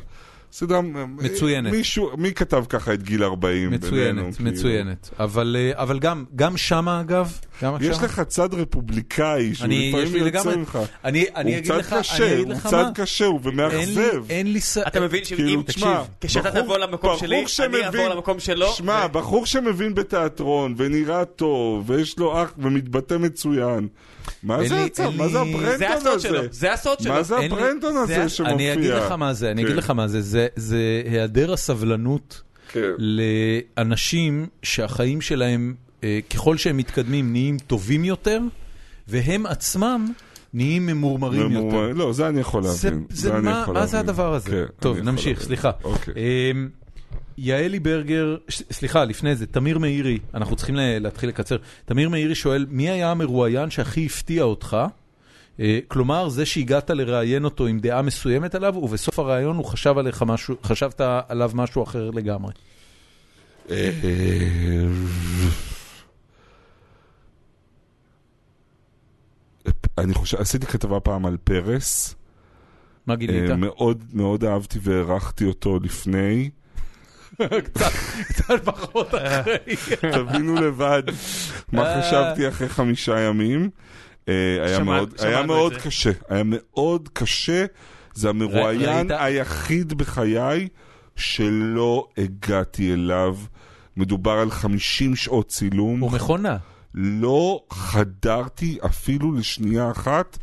סדרה 0.54 0.80
מצוינת. 1.06 1.72
מישהו, 1.72 2.10
מי 2.18 2.32
כתב 2.32 2.64
ככה 2.68 2.94
את 2.94 3.02
גיל 3.02 3.24
40? 3.24 3.70
בינינו, 3.70 3.86
מצוינת, 3.86 4.36
כאילו? 4.36 4.50
מצוינת. 4.50 5.10
אבל, 5.18 5.56
אה, 5.58 5.82
אבל 5.82 5.98
גם, 5.98 6.24
גם 6.36 6.56
שמה 6.56 7.00
אגב, 7.00 7.38
יש 7.80 7.98
לך 7.98 8.20
צד 8.20 8.54
רפובליקאי, 8.54 9.54
שהוא 9.54 9.68
לפעמים 9.68 10.26
יוצא 10.26 10.56
ממך. 10.56 10.78
אני, 11.04 11.24
אני 11.36 11.50
הוא 11.50 11.58
אגיד 11.58 11.72
צד 11.72 11.78
לך, 11.78 11.92
אני 11.92 12.00
קשה, 12.02 12.34
אגיד 12.34 12.46
הוא 12.46 12.52
לך 12.52 12.66
צד 12.66 12.82
מה, 12.82 12.90
קשה, 12.94 13.24
הוא 13.26 13.40
אין 13.44 13.56
לי, 13.56 13.62
ומאכזב. 13.62 14.30
אין 14.30 14.52
לי 14.52 14.60
ס... 14.60 14.78
אתה 14.78 15.00
מבין 15.00 15.24
שאם, 15.24 15.36
כאילו, 15.36 15.62
תקשיב, 15.62 15.88
כשאתה 16.20 16.62
תבוא 16.62 16.78
למקום 16.78 17.18
שלי, 17.18 17.44
אני 17.64 17.84
אעבור 17.84 18.08
למקום 18.08 18.40
שלו. 18.40 18.72
שמע, 18.72 19.06
בחור 19.06 19.46
שמבין 19.46 19.94
בתיאטרון, 19.94 20.74
ונראה 20.76 21.24
טוב, 21.24 21.90
ויש 21.90 22.18
לו 22.18 22.42
אח, 22.42 22.52
ומתבטא 22.58 23.14
מצוין. 23.14 23.88
מה 24.42 24.68
זה 24.68 24.84
הצד? 24.84 25.08
מה 25.16 25.28
זה 25.28 25.40
הברנדון 25.40 25.78
זה 25.78 25.94
הסוד 25.94 26.20
שלו, 26.20 26.38
הזה? 26.38 26.48
זה 26.50 26.72
הסוד 26.72 27.00
שלו. 27.00 27.12
מה 27.14 27.22
זה 27.22 27.36
הברנדון 27.38 27.96
הזה 27.96 28.14
זה- 28.22 28.28
שמופיע? 28.28 28.54
אני 28.54 28.72
אגיד 28.72 28.90
לך 28.90 29.12
מה 29.12 29.32
זה, 29.32 29.50
אני 29.50 29.62
אגיד 29.62 29.72
כן. 29.72 29.78
לך 29.78 29.90
מה 29.90 30.08
זה, 30.08 30.20
זה, 30.22 30.46
זה 30.56 31.02
היעדר 31.04 31.52
הסבלנות 31.52 32.42
כן. 32.72 32.80
לאנשים 32.98 34.46
שהחיים 34.62 35.20
שלהם, 35.20 35.74
ככל 36.30 36.56
שהם 36.56 36.76
מתקדמים, 36.76 37.32
נהיים 37.32 37.58
טובים 37.58 38.04
יותר, 38.04 38.40
והם 39.08 39.46
עצמם 39.46 40.12
נהיים 40.54 40.86
ממורמרים 40.86 41.40
ממורמר- 41.48 41.74
יותר. 41.74 41.92
לא, 41.98 42.12
זה 42.12 42.28
אני 42.28 42.40
יכול 42.40 42.62
זה, 42.62 42.88
להבין. 42.90 43.04
זה 43.10 43.34
אני 43.36 43.42
מה, 43.44 43.60
יכול 43.62 43.74
מה 43.74 43.86
זה. 43.86 44.00
הדבר 44.00 44.34
הזה? 44.34 44.50
כן, 44.50 44.64
טוב, 44.80 44.98
נמשיך. 44.98 45.42
סליחה. 45.42 45.70
אוקיי. 45.84 46.14
אמ, 46.16 46.68
יעלי 47.38 47.80
ברגר, 47.80 48.36
סליחה, 48.50 49.04
לפני 49.04 49.36
זה, 49.36 49.46
תמיר 49.46 49.78
מאירי, 49.78 50.18
אנחנו 50.34 50.56
צריכים 50.56 50.74
לה- 50.74 50.98
להתחיל 50.98 51.28
לקצר. 51.28 51.56
תמיר 51.84 52.08
מאירי 52.08 52.34
שואל, 52.34 52.66
מי 52.70 52.90
היה 52.90 53.10
המרואיין 53.10 53.70
שהכי 53.70 54.06
הפתיע 54.06 54.42
אותך? 54.42 54.76
אה, 55.60 55.78
כלומר, 55.88 56.28
זה 56.28 56.46
שהגעת 56.46 56.90
לראיין 56.90 57.44
אותו 57.44 57.66
עם 57.66 57.80
דעה 57.80 58.02
מסוימת 58.02 58.54
עליו, 58.54 58.76
ובסוף 58.76 59.18
הראיון 59.18 59.56
הוא 59.56 59.64
חשב 59.64 59.98
עליך 59.98 60.22
משהו, 60.22 60.56
חשבת 60.64 61.00
עליו 61.28 61.50
משהו 61.54 61.82
אחר 61.82 62.10
לגמרי. 62.10 62.52
אה, 63.70 63.90
אני 69.98 70.14
חושב, 70.14 70.40
עשיתי 70.40 70.66
כתבה 70.66 71.00
פעם 71.00 71.26
על 71.26 71.36
פרס, 71.44 72.14
מה 73.06 73.16
גילית? 73.16 73.50
אה, 73.50 73.56
מאוד 73.56 74.04
מאוד 74.12 74.44
אהבתי 74.44 74.78
והערכתי 74.82 75.44
אותו 75.44 75.78
לפני, 75.82 76.50
קצת 77.64 78.64
פחות 78.64 79.08
אחרי. 79.14 79.76
תבינו 80.12 80.54
לבד 80.54 81.02
מה 81.72 81.82
אה. 81.82 82.02
חשבתי 82.02 82.48
אחרי 82.48 82.68
חמישה 82.68 83.20
ימים. 83.20 83.70
אה, 84.28 84.34
היה 84.64 85.42
מאוד-. 85.42 85.74
קשה, 85.82 86.10
היה 86.28 86.42
מאוד 86.44 87.08
קשה, 87.12 87.64
זה 88.14 88.28
המרואיין? 88.28 89.10
היחיד 89.10 89.92
בחיי 89.92 90.68
שלא 91.16 92.08
הגעתי 92.18 92.92
אליו. 92.92 93.36
מדובר 93.96 94.32
על 94.32 94.50
50 94.50 95.16
שעות 95.16 95.48
צילום. 95.48 96.00
הוא 96.00 96.12
מכונה. 96.12 96.56
לא 96.94 97.64
חדרתי 97.70 98.78
אפילו 98.86 99.32
לשנייה 99.32 99.90
אחת 99.90 100.38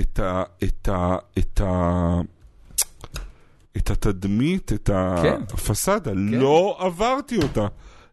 את 0.00 0.18
ה... 0.18 0.42
את 0.64 0.88
ה... 0.88 1.16
את 1.38 1.60
ה... 1.60 2.20
את 3.76 3.90
התדמית, 3.90 4.72
את 4.72 4.90
כן. 5.22 5.40
הפסאדה, 5.52 6.12
לא 6.14 6.76
עברתי 6.80 7.36
אותה. 7.36 7.66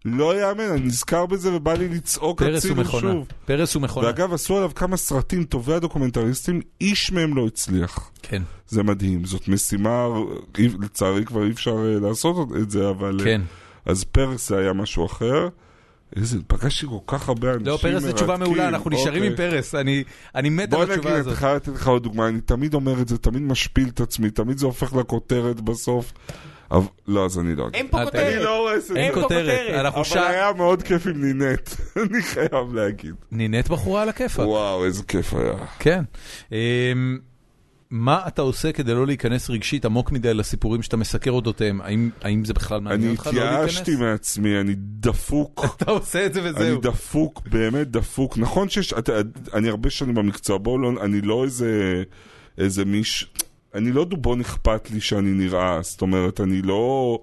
לא 0.05 0.41
יאמן, 0.41 0.63
אני 0.63 0.81
נזכר 0.81 1.25
בזה 1.25 1.53
ובא 1.53 1.73
לי 1.73 1.89
לצעוק 1.89 2.41
הצילו. 2.41 2.85
שוב. 2.85 3.27
פרס 3.45 3.75
הוא 3.75 3.81
מכונה. 3.81 4.07
ואגב, 4.07 4.33
עשו 4.33 4.57
עליו 4.57 4.71
כמה 4.75 4.97
סרטים 4.97 5.43
טובי 5.43 5.73
הדוקומנטריסטים, 5.73 6.61
איש 6.81 7.11
מהם 7.11 7.35
לא 7.35 7.47
הצליח. 7.47 8.11
כן, 8.21 8.41
זה 8.67 8.83
מדהים, 8.83 9.25
זאת 9.25 9.47
משימה, 9.47 10.07
לצערי 10.57 11.25
כבר 11.25 11.43
אי 11.43 11.51
אפשר 11.51 11.75
אה, 11.77 11.99
לעשות 11.99 12.47
את 12.61 12.71
זה, 12.71 12.89
אבל... 12.89 13.17
אה, 13.19 13.25
כן. 13.25 13.41
אז 13.85 14.03
פרס 14.03 14.49
זה 14.49 14.57
היה 14.57 14.73
משהו 14.73 15.05
אחר. 15.05 15.47
איזה, 16.15 16.37
פגשתי 16.47 16.85
כל 16.87 17.17
כך 17.17 17.29
הרבה 17.29 17.53
אנשים 17.53 17.67
לא, 17.67 17.77
פרס 17.81 18.03
זה 18.03 18.13
תשובה 18.13 18.33
מרתקים. 18.37 18.53
מעולה, 18.53 18.67
אנחנו 18.67 18.89
נשארים 18.89 19.23
עם 19.23 19.31
אוקיי. 19.31 19.49
פרס. 19.51 19.75
אני 19.75 20.03
אני 20.35 20.49
מת 20.49 20.69
בוא 20.69 20.77
על 20.77 20.85
נגיד, 20.85 20.97
התשובה 20.97 21.11
אני 21.13 21.19
הזאת. 21.19 21.37
חייב 21.37 21.55
לתת 21.55 21.67
לך 21.67 21.87
עוד 21.87 22.03
דוגמה, 22.03 22.27
אני 22.27 22.41
תמיד 22.41 22.73
אומר 22.73 23.01
את 23.01 23.07
זה, 23.07 23.17
תמיד 23.17 23.41
משפיל 23.41 23.89
את 23.89 23.99
עצמי, 23.99 24.29
תמיד 24.29 24.57
זה 24.57 24.65
הופך 24.65 24.93
לכותרת 24.95 25.61
בסוף. 25.61 26.13
אבל, 26.71 26.85
לא, 27.07 27.25
אז 27.25 27.39
אני 27.39 27.55
לא 27.55 27.63
אגיד. 27.63 27.75
אין 27.75 27.87
פה 27.87 27.99
אל 27.99 28.05
כותרת. 28.05 28.33
אני 28.33 28.43
לא 28.43 28.57
רואה 28.59 28.75
את 28.75 28.83
זה. 28.83 28.95
אין 28.95 29.13
פה 29.13 29.21
כותרת. 29.21 29.69
אנחנו 29.79 29.99
אבל 29.99 30.09
שעה... 30.09 30.27
היה 30.29 30.53
מאוד 30.57 30.83
כיף 30.83 31.07
עם 31.07 31.21
נינט, 31.25 31.69
אני 32.03 32.21
חייב 32.21 32.73
להגיד. 32.73 33.15
נינט 33.31 33.67
בחורה 33.69 34.01
על 34.01 34.09
הכיפאק. 34.09 34.47
וואו, 34.47 34.85
איזה 34.85 35.03
כיף 35.03 35.33
היה. 35.33 35.53
כן. 35.79 36.03
מה 37.91 38.21
אתה 38.27 38.41
עושה 38.41 38.71
כדי 38.71 38.93
לא 38.93 39.07
להיכנס 39.07 39.49
רגשית 39.49 39.85
עמוק 39.85 40.11
מדי 40.11 40.33
לסיפורים 40.33 40.81
שאתה 40.81 40.97
מסקר 40.97 41.31
אודותיהם? 41.31 41.81
האם, 41.81 42.09
האם 42.21 42.45
זה 42.45 42.53
בכלל 42.53 42.79
מעניין 42.79 43.01
אני 43.01 43.11
אותך 43.11 43.27
לא 43.27 43.33
להיכנס? 43.33 43.53
התייאשתי 43.53 43.95
מעצמי, 43.95 44.59
אני 44.59 44.73
דפוק. 44.77 45.65
אתה 45.77 45.91
עושה 45.91 46.25
את 46.25 46.33
זה 46.33 46.39
אני 46.39 46.49
וזהו. 46.49 46.81
דפוק, 46.81 47.47
באמת 47.47 47.91
דפוק. 47.91 48.37
נכון 48.37 48.69
שיש, 48.69 48.93
אתה, 48.93 49.13
אני 49.53 49.69
הרבה 49.69 49.89
שנים 49.89 50.15
במקצוע, 50.15 50.57
בואו 50.57 50.77
לא, 50.77 50.91
אני 51.01 51.21
לא 51.21 51.43
איזה, 51.43 52.03
איזה 52.57 52.85
מיש, 52.85 53.33
אני 53.73 53.91
לא 53.91 54.05
דובון 54.05 54.41
אכפת 54.41 54.91
לי 54.91 55.01
שאני 55.01 55.31
נראה, 55.31 55.81
זאת 55.81 56.01
אומרת, 56.01 56.41
אני 56.41 56.61
לא 56.61 57.19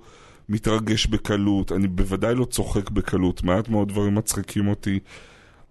מתרגש 0.48 1.06
בקלות, 1.06 1.72
אני 1.72 1.88
בוודאי 1.88 2.34
לא 2.34 2.44
צוחק 2.44 2.90
בקלות, 2.90 3.42
מעט 3.42 3.68
מאוד 3.68 3.88
דברים 3.88 4.14
מצחיקים 4.14 4.68
אותי, 4.68 4.98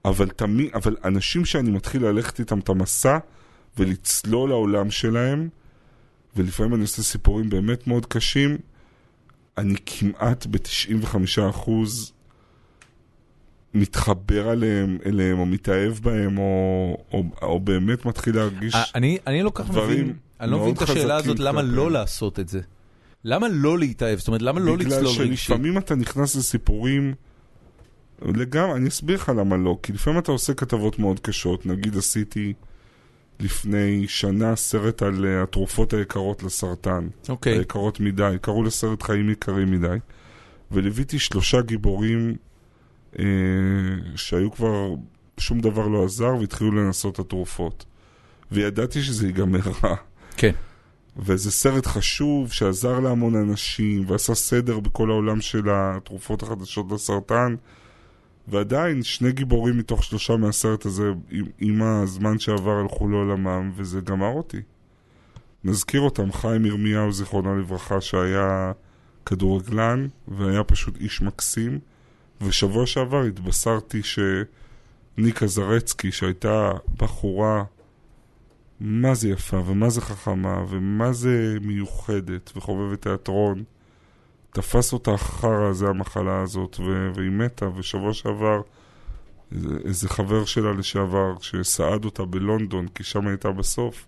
אבל 0.06 0.30
תמיד, 0.30 0.70
אבל 0.74 0.96
אנשים 1.04 1.46
שאני 1.46 1.72
מתחיל 1.72 2.06
ללכת 2.06 2.40
איתם 2.40 2.60
את 2.60 2.70
המסע 2.70 3.18
ולצלול 3.78 4.50
לעולם 4.50 4.92
שלהם, 4.92 5.50
ולפעמים 6.36 6.74
אני 6.74 6.82
עושה 6.82 7.04
סיפורים 7.04 7.50
באמת 7.50 7.88
מאוד 7.88 8.06
קשים, 8.06 8.58
אני 9.58 9.76
כמעט 9.86 10.46
ב-95% 10.46 11.72
מתחבר 13.74 14.52
אליהם, 14.52 14.98
אליהם, 15.06 15.40
או 15.40 15.46
מתאהב 15.46 15.94
בהם, 15.94 16.38
או, 16.38 16.98
או, 17.14 17.24
או 17.42 17.60
באמת 17.60 18.06
מתחיל 18.06 18.36
להרגיש... 18.36 18.76
אני 18.96 19.18
אני 19.28 19.44
לא 19.44 19.52
כך 19.56 19.70
מבין, 19.70 20.14
אני 20.40 20.52
לא 20.52 20.60
מבין 20.60 20.74
את 20.74 20.82
השאלה 20.82 21.18
חזקים 21.18 21.32
הזאת, 21.32 21.40
למה. 21.40 21.62
לא 21.62 21.92
לעשות 21.92 22.40
את 22.40 22.50
זה. 22.50 22.62
למה 23.24 23.48
לא 23.52 23.80
להתאהב? 23.80 24.20
זאת 24.20 24.28
אומרת, 24.28 24.42
למה 24.42 24.60
לא 24.60 24.76
בגלל 24.76 24.88
לצלול 24.88 25.28
רגשית? 25.28 25.40
שלפעמים 25.40 25.78
אתה 25.78 25.96
נכנס 25.96 26.36
לסיפורים, 26.36 27.14
לגמרי, 28.22 28.76
אני 28.76 28.90
אסביר 28.90 29.16
לך 29.16 29.30
למה 29.30 29.58
לא, 29.58 29.78
כי 29.84 29.94
לפעמים 29.94 30.20
אתה 30.20 30.32
עושה 30.32 30.54
כתבות 30.54 31.00
מאוד 31.00 31.20
קשות, 31.20 31.66
נגיד 31.66 31.98
עשיתי 31.98 32.54
לפני 33.40 34.08
שנה 34.08 34.56
סרט 34.56 35.02
על 35.02 35.26
אה, 35.26 35.44
התרופות 35.44 35.94
היקרות 35.94 36.44
לסרטן, 36.44 37.08
אוקיי. 37.30 37.58
היקרות 37.58 38.00
מדי, 38.00 38.36
קראו 38.42 38.64
לסרט 38.64 39.04
חיים 39.04 39.30
יקרים 39.30 39.72
מדי, 39.72 39.98
וליוויתי 40.72 41.20
שלושה 41.20 41.62
גיבורים 41.62 42.36
אה, 43.20 43.26
שהיו 44.16 44.52
כבר, 44.52 44.96
שום 45.38 45.60
דבר 45.60 45.88
לא 45.88 46.06
עזר 46.06 46.36
והתחילו 46.40 46.72
לנסות 46.72 47.14
את 47.14 47.20
התרופות. 47.20 47.86
וידעתי 48.52 49.02
שזה 49.02 49.28
ייגמר 49.28 49.60
רע. 49.84 49.96
כן. 50.38 50.52
וזה 51.18 51.52
סרט 51.52 51.88
חשוב 51.88 52.52
שעזר 52.52 53.00
להמון 53.00 53.36
אנשים 53.36 54.04
ועשה 54.08 54.36
סדר 54.36 54.80
בכל 54.80 55.10
העולם 55.10 55.42
של 55.42 55.64
התרופות 55.72 56.44
החדשות 56.44 56.92
לסרטן 56.92 57.56
ועדיין 58.48 59.04
שני 59.04 59.32
גיבורים 59.32 59.78
מתוך 59.78 60.04
שלושה 60.04 60.36
מהסרט 60.36 60.86
הזה 60.86 61.12
עם, 61.32 61.46
עם 61.60 61.82
הזמן 61.82 62.40
שעבר 62.40 62.72
הלכו 62.72 63.10
לעולמם 63.10 63.72
וזה 63.76 64.02
גמר 64.02 64.32
אותי. 64.32 64.62
נזכיר 65.64 66.02
אותם, 66.02 66.32
חיים 66.32 66.66
ירמיהו 66.66 67.12
זיכרונו 67.12 67.60
לברכה 67.60 68.02
שהיה 68.02 68.72
כדורגלן 69.26 70.08
והיה 70.28 70.64
פשוט 70.64 70.98
איש 70.98 71.22
מקסים 71.22 71.80
ושבוע 72.42 72.86
שעבר 72.86 73.24
התבשרתי 73.24 74.02
שניקה 74.04 75.48
זרצקי 75.48 76.12
שהייתה 76.12 76.72
בחורה 76.98 77.64
מה 78.80 79.14
זה 79.14 79.30
יפה, 79.30 79.58
ומה 79.66 79.90
זה 79.90 80.02
חכמה, 80.02 80.66
ומה 80.70 81.14
זה 81.14 81.58
מיוחדת, 81.62 82.52
וחובבת 82.56 83.02
תיאטרון. 83.02 83.64
תפס 84.56 84.94
אותה 84.94 85.12
החרא 85.12 85.70
הזה, 85.70 85.88
המחלה 85.88 86.42
הזאת, 86.42 86.80
ו- 86.80 87.10
והיא 87.16 87.32
מתה, 87.32 87.70
ושבוע 87.76 88.14
שעבר 88.14 88.62
איזה, 89.52 89.70
איזה 89.86 90.10
חבר 90.10 90.46
שלה 90.46 90.72
לשעבר, 90.72 91.34
שסעד 91.42 92.06
אותה 92.06 92.26
בלונדון, 92.26 92.88
כי 92.88 93.04
שם 93.04 93.28
הייתה 93.28 93.52
בסוף, 93.52 94.06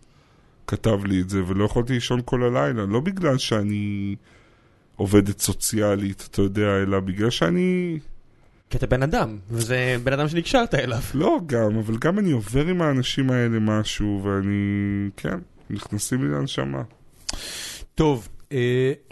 כתב 0.68 1.06
לי 1.06 1.22
את 1.22 1.30
זה, 1.30 1.42
ולא 1.48 1.66
יכולתי 1.66 1.94
לישון 1.94 2.22
כל 2.26 2.44
הלילה, 2.44 2.86
לא 2.86 3.00
בגלל 3.00 3.38
שאני 3.38 4.16
עובדת 4.96 5.40
סוציאלית, 5.40 6.28
אתה 6.32 6.42
יודע, 6.42 6.78
אלא 6.84 7.00
בגלל 7.00 7.30
שאני... 7.30 8.00
כי 8.70 8.78
אתה 8.78 8.88
בן 8.88 9.04
אדם, 9.04 9.38
וזה 9.50 9.96
בן 10.04 10.14
אדם 10.14 10.28
שנקשרת 10.28 10.76
אליו. 10.76 11.02
לא 11.14 11.40
גם, 11.46 11.78
אבל 11.78 11.98
גם 11.98 12.20
אני 12.20 12.32
עובר 12.32 12.66
עם 12.68 12.82
האנשים 12.82 13.30
האלה 13.30 13.60
משהו, 13.60 14.22
ואני... 14.24 15.10
כן, 15.18 15.40
נכנסים 15.70 16.24
לי 16.24 16.30
לנשמה. 16.30 16.82
טוב, 17.96 18.28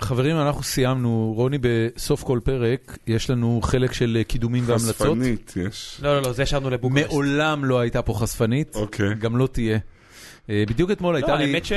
חברים, 0.01 0.35
אנחנו 0.35 0.63
סיימנו. 0.63 1.33
רוני, 1.35 1.57
בסוף 1.61 2.23
כל 2.23 2.39
פרק 2.43 2.97
יש 3.07 3.29
לנו 3.29 3.59
חלק 3.63 3.93
של 3.93 4.17
אה, 4.19 4.23
קידומים 4.23 4.63
והמלצות. 4.65 4.95
חשפנית 4.95 5.53
יש. 5.67 5.99
לא, 6.03 6.15
לא, 6.15 6.21
לא, 6.21 6.33
זה 6.33 6.43
ישבנו 6.43 6.69
לבוקרשט. 6.69 7.07
מעולם 7.07 7.65
לא 7.65 7.79
הייתה 7.79 8.01
פה 8.01 8.13
חשפנית, 8.13 8.75
אוקיי. 8.75 9.15
גם 9.15 9.37
לא 9.37 9.47
תהיה. 9.51 9.79
אה, 10.49 10.63
בדיוק 10.67 10.91
אתמול 10.91 11.13
לא, 11.13 11.17
הייתה 11.17 11.35
לי... 11.35 11.43
האמת 11.43 11.65
ש... 11.65 11.71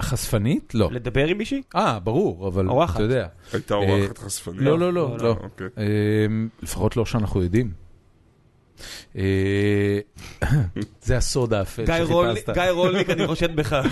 חשפנית? 0.00 0.74
לא. 0.74 0.88
לדבר 0.92 1.26
עם 1.26 1.38
מישהי? 1.38 1.62
אה, 1.76 1.98
ברור, 1.98 2.48
אבל 2.48 2.68
אורחת. 2.68 2.94
אתה 2.94 3.02
יודע. 3.02 3.26
הייתה 3.52 3.74
אורחת 3.74 4.18
חשפנית? 4.18 4.60
לא, 4.60 4.78
לא, 4.78 4.92
לא, 4.92 5.16
לא, 5.18 5.24
לא. 5.24 5.36
אוקיי. 5.42 5.66
אה, 5.78 5.84
לפחות 6.62 6.96
לא 6.96 7.06
שאנחנו 7.06 7.42
יודעים. 7.42 7.70
אה, 9.16 9.98
זה 11.02 11.16
הסוד 11.16 11.54
האפל 11.54 11.86
שחיפשת. 11.86 12.50
גיא 12.50 12.62
רולניק, 12.70 13.10
אני 13.10 13.26
חושד 13.26 13.56
בך. 13.56 13.76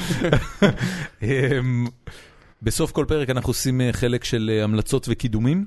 בסוף 2.62 2.92
כל 2.92 3.04
פרק 3.08 3.30
אנחנו 3.30 3.50
עושים 3.50 3.80
אה, 3.80 3.92
חלק 3.92 4.24
של 4.24 4.50
אה, 4.54 4.64
המלצות 4.64 5.06
וקידומים. 5.10 5.66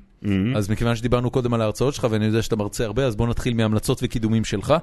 אז 0.55 0.69
מכיוון 0.69 0.95
שדיברנו 0.95 1.31
קודם 1.31 1.53
על 1.53 1.61
ההרצאות 1.61 1.93
שלך 1.93 2.07
ואני 2.11 2.25
יודע 2.25 2.41
שאתה 2.41 2.55
מרצה 2.55 2.85
הרבה, 2.85 3.05
אז 3.05 3.15
בוא 3.15 3.27
נתחיל 3.27 3.53
מהמלצות 3.53 3.99
וקידומים 4.03 4.43
שלך. 4.45 4.73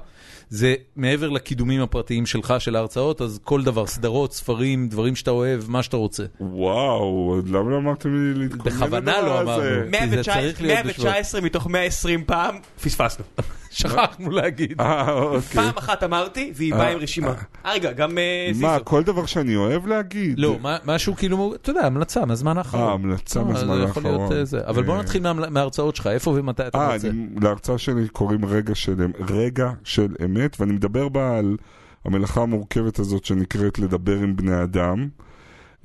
זה 0.49 0.75
מעבר 0.95 1.29
לקידומים 1.29 1.81
הפרטיים 1.81 2.25
שלך 2.25 2.53
של 2.59 2.75
ההרצאות, 2.75 3.21
אז 3.21 3.39
כל 3.43 3.63
דבר, 3.63 3.85
סדרות, 3.87 4.33
ספרים, 4.33 4.87
דברים 4.87 5.15
שאתה 5.15 5.31
אוהב, 5.31 5.61
מה 5.67 5.83
שאתה 5.83 5.97
רוצה. 5.97 6.23
וואו, 6.39 7.41
למה 7.47 7.71
לא 7.71 7.77
אמרתם 7.77 8.09
לי 8.15 8.33
להתכונן 8.39 8.75
בכוונה 8.75 9.21
לא 9.21 9.39
לדבר 9.39 9.51
הזה? 9.53 9.75
אמרנו. 9.75 9.91
כי 9.99 10.09
זה 10.09 10.23
צריך 10.23 10.61
להיות 10.61 10.85
119 10.85 11.41
מתוך 11.41 11.67
120 11.67 12.23
פעם 12.25 12.55
פספסנו. 12.83 13.25
שכחנו 13.75 14.31
להגיד. 14.31 14.81
אה, 14.81 15.11
אוקיי. 15.11 15.39
פעם 15.41 15.71
אחת 15.77 16.03
אמרתי, 16.03 16.51
והיא 16.55 16.73
באה 16.73 16.91
עם 16.91 16.97
רשימה. 16.97 17.33
אה, 17.65 17.73
רגע, 17.73 17.91
גם 17.91 18.17
אה, 18.17 18.47
זיזו. 18.53 18.67
מה, 18.67 18.79
כל 18.79 19.03
דבר 19.03 19.25
שאני 19.25 19.55
אוהב 19.55 19.87
להגיד? 19.87 20.39
לא, 20.39 20.57
מה- 20.61 20.77
משהו 20.85 21.15
כאילו, 21.15 21.53
אתה 21.55 21.69
יודע, 21.69 21.85
המלצה 21.85 22.25
מהזמן 22.25 22.57
האחרון. 22.57 22.87
אה, 22.87 22.93
המלצה 22.93 23.39
אה, 23.39 23.45
מהזמן 23.45 23.81
האחרון. 23.81 24.31
אה. 24.33 24.69
אבל 24.69 24.83
בוא 24.83 24.95
אה. 24.95 24.99
נתחיל 24.99 25.23
מה- 25.33 25.49
מההרצאות 25.49 25.95
שלך, 25.95 26.07
איפה 26.07 26.31
ומתי 26.31 26.67
אתה 26.67 26.77
אה, 26.77 26.93
רוצה. 26.93 27.07
אני- 27.09 27.27
להרצאה 27.41 27.77
שלי 27.77 28.07
קוראים 28.07 28.45
רגע 28.45 28.75
של, 28.75 28.95
רגע 29.29 29.71
של 29.83 30.15
אמת, 30.25 30.57
ואני 30.59 30.73
מדבר 30.73 31.09
בה 31.09 31.37
על 31.37 31.57
המלאכה 32.05 32.41
המורכבת 32.41 32.99
הזאת 32.99 33.25
שנקראת 33.25 33.79
לדבר 33.79 34.15
עם 34.19 34.35
בני 34.35 34.63
אדם. 34.63 35.07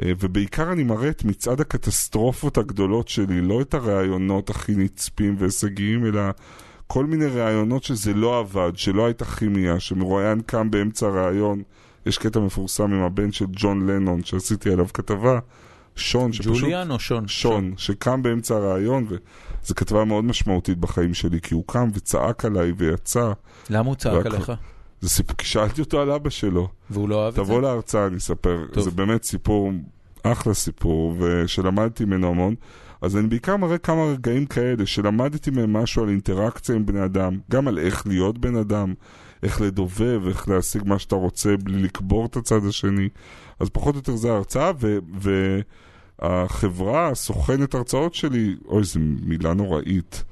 אה, 0.02 0.12
ובעיקר 0.20 0.72
אני 0.72 0.82
מראה 0.82 1.08
את 1.08 1.24
מצעד 1.24 1.60
הקטסטרופות 1.60 2.58
הגדולות 2.58 3.08
שלי, 3.08 3.40
לא 3.40 3.60
את 3.60 3.74
הרעיונות 3.74 4.50
הכי 4.50 4.74
נצפים 4.74 5.36
והישגיים, 5.38 6.06
אלא 6.06 6.20
כל 6.86 7.06
מיני 7.06 7.26
רעיונות 7.26 7.82
שזה 7.84 8.14
לא 8.14 8.38
עבד, 8.38 8.72
שלא 8.74 9.06
הייתה 9.06 9.24
כימיה, 9.24 9.80
שמרואיין 9.80 10.40
קם 10.40 10.70
באמצע 10.70 11.06
הרעיון. 11.06 11.62
יש 12.06 12.18
קטע 12.18 12.40
מפורסם 12.40 12.92
עם 12.92 13.02
הבן 13.02 13.32
של 13.32 13.44
ג'ון 13.50 13.86
לנון, 13.86 14.24
שעשיתי 14.24 14.70
עליו 14.70 14.86
כתבה, 14.94 15.38
שון, 16.00 16.32
שפשוט... 16.32 16.60
ג'וליאן 16.60 16.90
או 16.90 16.98
שון? 16.98 17.28
שון, 17.28 17.74
שקם 17.76 18.22
באמצע 18.22 18.54
הרעיון, 18.56 19.06
וזו 19.08 19.74
כתבה 19.74 20.04
מאוד 20.04 20.24
משמעותית 20.24 20.78
בחיים 20.78 21.14
שלי, 21.14 21.40
כי 21.40 21.54
הוא 21.54 21.64
קם 21.66 21.88
וצעק 21.94 22.44
עליי 22.44 22.72
ויצא. 22.76 23.32
למה 23.70 23.88
הוא 23.88 23.94
צעק 23.96 24.12
והכל- 24.12 24.26
עליך? 24.34 24.52
זה 25.00 25.08
סיפור, 25.08 25.36
כי 25.36 25.46
שאלתי 25.46 25.80
אותו 25.80 26.00
על 26.00 26.10
אבא 26.10 26.30
שלו. 26.30 26.68
והוא 26.90 27.08
לא 27.08 27.24
אהב 27.24 27.28
את 27.28 27.34
זה? 27.34 27.42
תבוא 27.42 27.62
להרצאה, 27.62 28.06
אני 28.06 28.16
אספר. 28.16 28.66
טוב. 28.72 28.84
זה 28.84 28.90
באמת 28.90 29.24
סיפור, 29.24 29.72
אחלה 30.22 30.54
סיפור, 30.54 31.16
ושלמדתי 31.18 32.04
ממנו 32.04 32.28
המון. 32.28 32.54
אז 33.02 33.16
אני 33.16 33.26
בעיקר 33.28 33.56
מראה 33.56 33.78
כמה 33.78 34.04
רגעים 34.04 34.46
כאלה, 34.46 34.86
שלמדתי 34.86 35.50
מהם 35.50 35.72
משהו 35.72 36.02
על 36.02 36.08
אינטראקציה 36.08 36.74
עם 36.74 36.86
בני 36.86 37.04
אדם, 37.04 37.38
גם 37.50 37.68
על 37.68 37.78
איך 37.78 38.06
להיות 38.06 38.38
בן 38.38 38.56
אדם, 38.56 38.94
איך 39.42 39.60
לדובב, 39.60 40.20
איך 40.28 40.48
להשיג 40.48 40.82
מה 40.86 40.98
שאתה 40.98 41.14
רוצה 41.16 41.56
בלי 41.56 41.82
לקבור 41.82 42.26
את 42.26 42.36
הצד 42.36 42.66
השני. 42.68 43.08
אז 43.60 43.68
פחות 43.68 43.94
או 43.94 43.98
יותר 43.98 44.16
זה 44.16 44.32
ההרצאה, 44.32 44.72
ו... 44.80 44.98
ו- 45.22 45.60
החברה, 46.20 47.08
הסוכנת 47.08 47.74
הרצאות 47.74 48.14
שלי, 48.14 48.54
אוי, 48.68 48.84
זו 48.84 49.00
מילה 49.22 49.54
נוראית. 49.54 50.24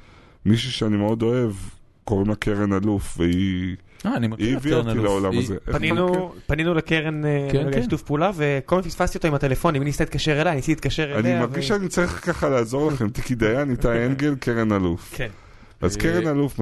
מישהי 0.47 0.71
שאני 0.71 0.97
מאוד 0.97 1.23
אוהב, 1.23 1.51
קוראים 2.05 2.29
לה 2.29 2.35
קרן 2.35 2.73
אלוף, 2.73 3.15
והיא 3.19 3.77
אה, 4.07 4.17
אני 4.17 4.27
מכיר 4.29 4.59
את 4.59 4.63
קרן 4.63 4.89
אלוף. 4.89 5.05
לעולם 5.05 5.33
היא- 5.33 5.41
הזה. 5.41 5.57
פנינו, 5.65 6.33
פנינו 6.47 6.75
לקרן 6.75 7.25
אה, 7.25 7.49
כן, 7.53 7.67
כן. 7.73 7.83
שיתוף 7.83 8.03
פעולה, 8.03 8.31
וכל 8.37 8.79
הזמן 8.79 8.91
פספסתי 8.91 9.19
אותו 9.19 9.29
עם 9.29 9.35
הטלפון, 9.35 9.77
אם 9.77 9.83
ניסתה 9.83 10.05
להתקשר 10.05 10.41
אליי, 10.41 10.55
ניסיתי 10.55 10.73
להתקשר 10.73 11.05
אליה. 11.05 11.19
אני 11.19 11.45
ו- 11.45 11.49
מרגיש 11.49 11.69
שאני 11.69 11.89
צריך 11.89 12.27
ככה 12.27 12.49
לעזור 12.49 12.93
לכם, 12.93 13.09
תיקי 13.09 13.35
דיין, 13.35 13.71
איתי 13.71 13.89
אנגל, 14.07 14.35
קרן 14.41 14.73
אלוף. 14.73 15.13
כן. 15.17 15.29
אז 15.81 15.97
אה, 15.97 16.01
קרן 16.03 16.27
אלוף 16.27 16.61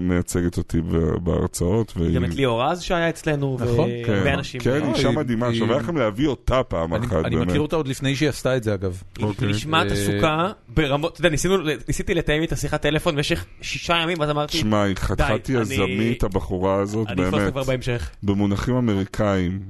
מייצגת 0.00 0.56
אותי 0.58 0.80
בהרצאות. 1.22 1.94
גם 2.14 2.24
את 2.24 2.34
ליאור 2.34 2.62
רז 2.64 2.82
שהיה 2.82 3.08
אצלנו, 3.08 3.56
נכון, 3.60 3.88
כן, 4.06 4.12
והרבה 4.12 4.34
אנשים. 4.34 4.60
כן, 4.60 4.92
אישה 4.94 5.10
מדהימה, 5.10 5.54
שווה 5.54 5.76
לכם 5.76 5.96
להביא 5.96 6.26
אותה 6.28 6.62
פעם 6.62 6.94
אני- 6.94 7.06
אחת, 7.06 7.24
אני 7.24 7.36
באמת. 7.36 7.48
מכיר 7.48 7.60
אותה 7.60 7.76
עוד 7.76 7.88
לפני 7.88 8.16
שהיא 8.16 8.28
עשתה 8.28 8.56
את 8.56 8.62
זה 8.64 8.74
אגב. 8.74 9.02
היא 9.18 9.26
אוקיי. 9.26 9.48
נשמעת 9.48 9.86
אה, 9.86 9.92
עסוקה 9.92 10.50
ברמות, 10.68 11.12
אתה 11.12 11.20
יודע, 11.20 11.28
ניסינו, 11.30 11.56
ניסיתי 11.88 12.14
לתאם 12.14 12.42
איתה 12.42 12.56
שיחת 12.56 12.82
טלפון 12.82 13.16
במשך 13.16 13.44
שישה 13.60 13.94
ימים, 14.02 14.16
ואז 14.20 14.30
אמרתי, 14.30 14.58
שמע, 14.58 14.82
היא 14.82 14.96
חתיכת 14.96 15.50
אני- 15.50 15.60
יזמית, 15.60 16.22
הבחורה 16.24 16.74
הזאת, 16.80 17.08
אני 17.08 17.22
אפלוס 17.22 17.40
באמת. 17.40 17.52
כבר 17.52 17.62
בהמשך. 17.64 18.10
במונחים 18.22 18.74
אמריקאים, 18.76 19.60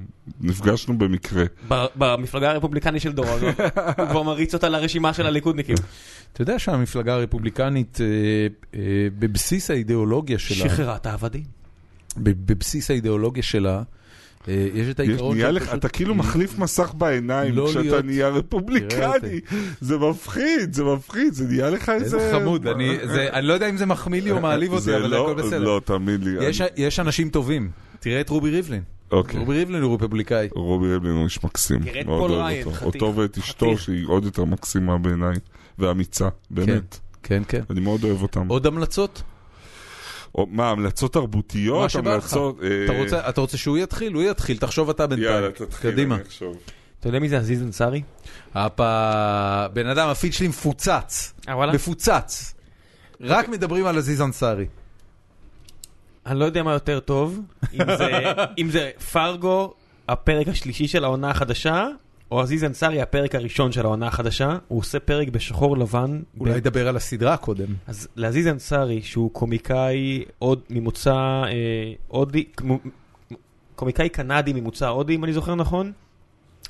נפגשנו 0.40 0.98
במקרה. 0.98 1.44
ב- 1.68 1.86
במפלגה 1.96 2.51
הרפובליקנית 2.51 3.02
של 3.02 3.12
דור, 3.12 3.26
הוא 3.98 4.09
כבר 4.10 4.22
מריץ 4.22 4.55
אותה 4.55 4.68
לרשימה 4.68 5.12
של 5.14 5.26
הליכודניקים. 5.26 5.76
אתה 6.32 6.42
יודע 6.42 6.59
שהמפלגה 6.59 7.14
הרפובליקנית, 7.14 7.98
אה, 8.01 8.06
אה, 8.74 8.80
בבסיס 9.18 9.70
האידיאולוגיה 9.70 10.38
שלה, 10.38 10.68
שחררה 10.68 10.96
את 10.96 11.06
העבדים. 11.06 11.44
ב- 12.16 12.52
בבסיס 12.52 12.90
האידיאולוגיה 12.90 13.42
שלה, 13.42 13.82
אה, 14.48 14.68
יש 14.74 14.88
את 14.88 15.01
יש- 15.01 15.09
העיקרון 15.09 15.38
לך- 15.38 15.62
פשוט- 15.62 15.74
אתה 15.74 15.88
כאילו 15.88 16.14
מחליף 16.14 16.59
מסך 16.59 16.92
בעיניים 16.98 17.55
לא 17.56 17.66
כשאתה 17.68 17.80
להיות- 17.82 18.05
נהיה 18.05 18.28
רפובליקני. 18.28 19.40
זה 19.80 19.98
מפחיד, 19.98 20.72
זה 20.72 20.84
מפחיד, 20.84 21.32
זה 21.34 21.44
נהיה 21.48 21.70
לך 21.70 21.88
איזה... 21.88 22.16
איזה 22.16 22.30
חמוד, 22.32 22.66
אני 22.66 22.96
זה- 23.06 23.28
אני 23.32 23.46
לא 23.46 23.52
יודע 23.52 23.68
אם 23.68 23.76
זה 23.76 23.86
מחמיא 23.86 24.22
לי 24.22 24.30
או 24.30 24.40
מעליב 24.40 24.72
אותי, 24.72 24.90
אבל 24.96 25.06
לא- 25.06 25.30
הכל 25.30 25.42
בסדר. 25.42 25.59
לא, 25.59 25.80
תאמין 25.84 26.20
לי. 26.24 26.46
יש- 26.48 26.60
אני- 26.60 26.70
יש 26.76 27.01
אנשים 27.01 27.28
טובים, 27.30 27.70
תראה 28.01 28.20
את 28.20 28.28
רובי 28.28 28.51
ריבלין. 28.51 28.82
אוקיי. 29.10 29.40
רובי 29.40 29.52
ריבלין 29.59 29.82
הוא 29.82 29.94
רפובליקאי. 29.94 30.48
רובי 30.52 30.93
ריבלין 30.93 31.12
הוא 31.16 31.24
איש 31.24 31.44
מקסים. 31.44 31.81
מאוד 32.06 32.20
פול 32.20 32.31
אוהב 32.31 32.44
ריין, 32.47 32.66
אותו. 32.66 32.76
חתיך. 32.76 32.85
אותו 33.02 33.16
ואת 33.16 33.39
אשתו. 33.39 33.78
שהיא 33.78 34.06
עוד 34.09 34.24
יותר 34.24 34.44
מקסימה 34.44 34.98
בעיניי, 34.98 35.36
ואמיצה, 35.78 36.28
באמת. 36.51 36.98
כן, 37.22 37.43
כן. 37.48 37.60
אני 37.70 37.81
מאוד 37.81 38.05
אוהב 38.05 38.22
אותם. 38.22 38.48
עוד 38.48 38.66
המלצות? 38.66 39.22
מה, 40.51 40.70
המלצות 40.70 41.12
תרבותיות? 41.12 41.82
מה 41.82 41.89
שבא 41.89 42.16
לך. 42.16 42.36
אה, 42.62 43.28
אתה 43.28 43.40
רוצה- 43.40 43.56
שהוא 43.56 43.78
יתחיל? 43.78 44.12
הוא 44.14 44.22
יתחיל, 44.22 44.59
תחשוב 44.59 44.90
אתה 44.90 45.02
יאללה, 45.02 45.40
בינתיים. 45.40 45.68
תתחיל, 45.68 45.90
קדימה. 45.90 46.14
אני 46.14 46.22
אחשוב. 46.22 46.56
אתה 47.01 47.09
יודע 47.09 47.18
מי 47.18 47.28
זה 47.28 47.39
עזיז 47.39 47.62
אנסארי? 47.62 48.02
הפה, 48.55 49.66
בן 49.72 49.86
אדם, 49.86 50.09
הפיד 50.09 50.32
שלי 50.32 50.48
מפוצץ. 50.48 51.32
אה? 51.48 51.72
מפוצץ. 51.72 52.55
רק 53.20 53.48
מדברים 53.48 53.86
על 53.86 53.98
עזיז 53.98 54.22
אנסארי. 54.22 54.66
אני 56.26 56.38
לא 56.38 56.44
יודע 56.44 56.62
מה 56.62 56.72
יותר 56.72 57.01
טוב, 57.01 57.40
אם 58.59 58.70
זה, 58.70 58.90
פרגו, 59.12 59.74
הפרק 60.09 60.48
השלישי 60.48 60.88
של 60.88 61.05
העונה 61.05 61.30
החדשה, 61.30 61.86
או 62.30 62.40
עזיז 62.40 62.64
אנסארי, 62.64 63.02
הפרק 63.02 63.34
הראשון 63.34 63.72
של 63.72 63.84
העונה 63.84 64.06
החדשה. 64.06 64.56
הוא 64.68 64.78
עושה 64.78 65.01
פרק 65.01 65.28
בשחור 65.28 65.78
לבן. 65.78 66.20
אולי 66.40 66.52
ב- 66.52 66.56
נדבר 66.56 66.88
על 66.88 66.96
הסדרה 66.96 67.36
קודם. 67.36 67.66
אז 67.86 68.09
לעזיז 68.16 68.46
אנסארי, 68.46 69.02
שהוא 69.02 69.30
קומיקאי 69.32 70.24
עוד 70.38 70.60
ממוצא 70.70 71.14
אה, 71.14 71.92
הודי, 72.09 72.44
קומיקאי 73.74 74.09
קנדי 74.09 74.52
ממוצא 74.52 74.88
הודי, 74.88 75.14
אם 75.14 75.24
אני 75.24 75.32
זוכר 75.32 75.55
נכון, 75.55 75.92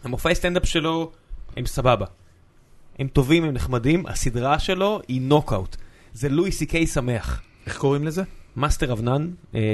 המופעי 0.04 0.34
סטנדאפ 0.34 0.66
שלו 0.66 1.10
הם 1.56 1.66
סבבה. 1.66 2.06
הם 2.98 3.08
טובים, 3.08 3.44
הם 3.44 3.50
נחמדים, 3.54 4.06
הסדרה 4.06 4.58
שלו 4.58 5.00
היא 5.08 5.20
נוקאוט. 5.20 5.76
זה 6.12 6.28
לואי 6.28 6.52
סי 6.52 6.66
קיי 6.66 6.86
שמח. 6.86 7.42
איך 7.66 7.78
קוראים 7.78 8.04
לזה? 8.04 8.22
Master 8.56 8.92
of 8.92 9.00
None, 9.02 9.30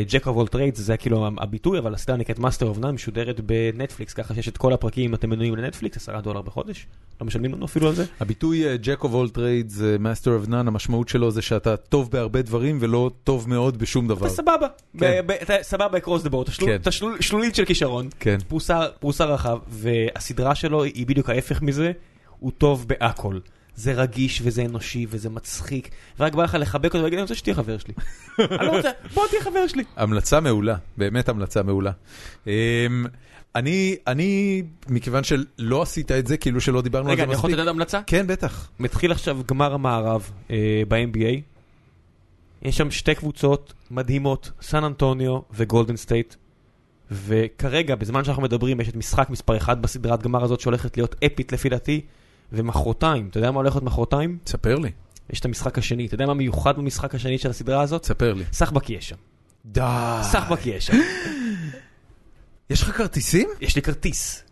jack 0.09 0.27
of 0.27 0.37
all 0.37 0.49
trades, 0.49 0.79
זה 0.81 0.97
כאילו 0.97 1.29
הביטוי, 1.39 1.79
אבל 1.79 1.95
הסדרה 1.95 2.17
נקראת 2.17 2.39
Master 2.39 2.71
of 2.71 2.79
None, 2.79 2.91
משודרת 2.95 3.41
בנטפליקס, 3.41 4.13
ככה 4.15 4.35
שיש 4.35 4.49
את 4.49 4.57
כל 4.57 4.73
הפרקים, 4.73 5.15
אתם 5.15 5.31
מנויים 5.31 5.57
לנטפליקס, 5.57 5.97
עשרה 5.97 6.21
דולר 6.21 6.43
בחודש, 6.43 6.87
לא 7.21 7.27
משלמים 7.27 7.55
לנו 7.55 7.65
אפילו 7.65 7.89
על 7.89 7.95
זה. 7.95 8.05
הביטוי 8.21 8.65
all 9.25 9.29
trades, 9.35 9.83
אה, 9.83 9.97
Master 10.13 10.47
of 10.47 10.51
none, 10.51 10.55
המשמעות 10.55 11.09
שלו 11.09 11.31
זה 11.31 11.43
שאתה 11.43 11.77
טוב 11.77 12.11
בהרבה 12.11 12.43
דברים 12.43 12.79
ולא 12.81 13.11
טוב 13.25 13.49
מאוד 13.49 13.79
בשום 13.79 14.09
דבר. 14.09 14.27
אתה 14.27 14.35
סבבה, 14.35 14.67
כן. 14.99 15.21
אתה 15.43 15.55
סבבה 15.63 15.99
אקרוס 15.99 16.23
דה 16.23 16.31
בורד, 16.31 16.49
כן. 16.49 16.75
אתה 16.75 16.91
של- 16.91 17.07
שלולית 17.21 17.55
של 17.55 17.65
כישרון, 17.65 18.09
כן. 18.21 18.39
פרוסה 19.01 19.25
רחב, 19.25 19.59
והסדרה 19.69 20.55
שלו 20.55 20.83
היא 20.85 21.07
בדיוק 21.07 21.31
ההפך 21.31 21.63
מזה, 21.63 21.93
הוא 22.39 22.53
טוב 22.59 22.89
בהכל. 22.89 23.39
זה 23.81 23.93
רגיש 23.93 24.41
וזה 24.45 24.63
אנושי 24.63 25.07
וזה 25.09 25.31
מצחיק, 25.31 25.91
ורק 26.21 26.35
בא 26.35 26.43
לך 26.43 26.57
לחבק 26.61 26.85
אותו 26.85 26.99
ולהגיד, 26.99 27.19
אני 27.19 27.23
רוצה 27.23 27.35
שתהיה 27.35 27.55
חבר 27.55 27.79
שלי. 27.79 27.95
אני 28.39 28.67
לא 28.67 28.77
רוצה, 28.77 28.89
בוא 29.15 29.27
תהיה 29.31 29.43
חבר 29.43 29.67
שלי. 29.67 29.85
המלצה 29.97 30.41
מעולה, 30.41 30.77
באמת 30.97 31.29
המלצה 31.29 31.63
מעולה. 31.63 31.91
אמ, 32.47 32.53
אני, 33.55 33.97
אני, 34.07 34.63
מכיוון 34.89 35.25
שלא 35.25 35.83
עשית 35.83 36.13
את 36.13 36.27
זה, 36.27 36.37
כאילו 36.37 36.61
שלא 36.61 36.83
דיברנו 36.83 37.09
על 37.09 37.13
רגע, 37.13 37.21
זה 37.23 37.25
אני 37.25 37.33
יכול 37.33 37.51
מספיק. 37.51 37.61
לתת 37.61 37.71
המלצה? 37.71 38.01
כן, 38.07 38.27
בטח. 38.27 38.71
מתחיל 38.79 39.13
עכשיו 39.13 39.39
גמר 39.47 39.75
המערב 39.75 40.31
אה, 40.51 40.83
ב-NBA. 40.89 41.41
יש 42.63 42.77
שם 42.77 42.91
שתי 42.91 43.15
קבוצות 43.15 43.73
מדהימות, 43.91 44.51
סן 44.63 44.85
אנטוניו 44.85 45.39
וגולדן 45.53 45.97
סטייט. 45.97 46.35
וכרגע, 47.11 47.95
בזמן 47.95 48.25
שאנחנו 48.25 48.43
מדברים, 48.43 48.81
יש 48.81 48.89
את 48.89 48.97
משחק 48.97 49.31
מספר 49.31 49.57
1 49.57 49.79
בסדרת 49.79 50.23
גמר 50.23 50.45
הזאת 50.45 50.61
שהולכת 50.61 50.97
להיות 50.97 51.15
אפית 51.27 51.53
לפי 51.53 51.69
דעתי. 51.69 52.01
ומחרתיים, 52.53 53.29
אתה 53.31 53.39
יודע 53.39 53.51
מה 53.51 53.57
הולך 53.57 53.75
להיות 53.75 53.85
מחרתיים? 53.85 54.39
תספר 54.45 54.75
לי, 54.75 54.91
יש 55.31 55.41
את 55.41 55.45
המשחק 55.45 55.79
השני. 55.79 56.07
אתה 56.07 56.15
יודע 56.15 56.27
מה 56.27 56.35
מיוחד 56.35 56.77
במשחק 56.77 57.15
השני 57.15 57.39
של 57.39 57.51
הסדרה 57.51 57.83
הזאת? 57.83 58.03
תספר 58.03 58.35
לי. 58.35 58.45
סחבק 58.53 58.91
יש 58.91 59.09
שם. 59.09 59.17
די. 59.65 60.19
סחבק 60.23 60.67
יש 60.67 60.87
שם. 60.87 60.97
יש 62.71 62.83
לך 62.83 62.97
כרטיסים? 62.97 63.49
יש 63.61 63.77
לי 63.77 63.83
כרטיס. 63.83 64.45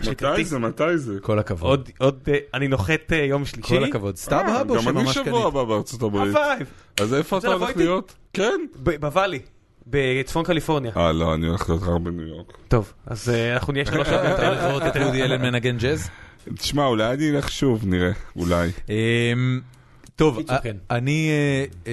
לי 0.00 0.10
מתי. 0.10 0.44
זה? 0.44 0.58
מתי 0.58 0.98
זה? 0.98 1.20
כל 1.22 1.38
הכבוד. 1.38 1.68
עוד, 1.68 1.90
עוד, 1.98 2.20
אה, 2.28 2.38
אני 2.54 2.68
נוחת 2.68 3.12
אה, 3.12 3.16
יום 3.16 3.44
שלישי. 3.44 3.68
כל 3.68 3.84
הכבוד. 3.84 4.16
סתם 4.16 4.44
אה, 4.48 4.60
הבו 4.60 4.74
גם 4.74 4.88
אני 4.88 4.98
שממש 4.98 5.14
שבוע 5.14 5.24
קנית. 5.24 5.46
הבא 5.46 5.64
בארצות 5.64 6.02
הברית. 6.02 6.36
הווייב. 6.36 6.66
אז 7.00 7.14
איפה 7.14 7.38
אתה 7.38 7.48
הולך? 7.48 7.76
להיות? 7.76 8.14
כן. 8.32 8.60
בוואלי. 9.00 9.38
בצפון 9.86 10.44
קליפורניה. 10.44 10.92
אה, 10.96 11.12
לא, 11.12 11.34
אני 11.34 11.46
הולך 11.46 11.68
להיות 11.68 11.82
רק 11.82 12.00
בניו 12.00 12.26
יורק. 12.26 12.52
טוב, 12.68 12.92
אז 13.06 13.28
אה, 13.28 13.54
אנחנו 13.54 13.72
נהיה 13.72 13.86
שלוש 13.86 14.08
שעות. 14.08 14.20
אתה 14.24 14.48
הולך 14.48 14.62
לראות 14.62 14.82
את 14.82 14.96
וודי 14.96 15.22
אלן 15.22 15.42
מנגן 15.42 15.76
ג'אז? 15.76 16.10
תשמע, 16.58 16.86
אולי 16.86 17.14
אני 17.14 17.30
אלך 17.30 17.50
שוב, 17.50 17.86
נראה. 17.86 18.10
אולי. 18.36 18.70
אמ, 18.88 19.60
טוב, 20.16 20.38
כן. 20.62 20.76
אני, 20.90 21.30
אה, 21.30 21.64
אה, 21.86 21.92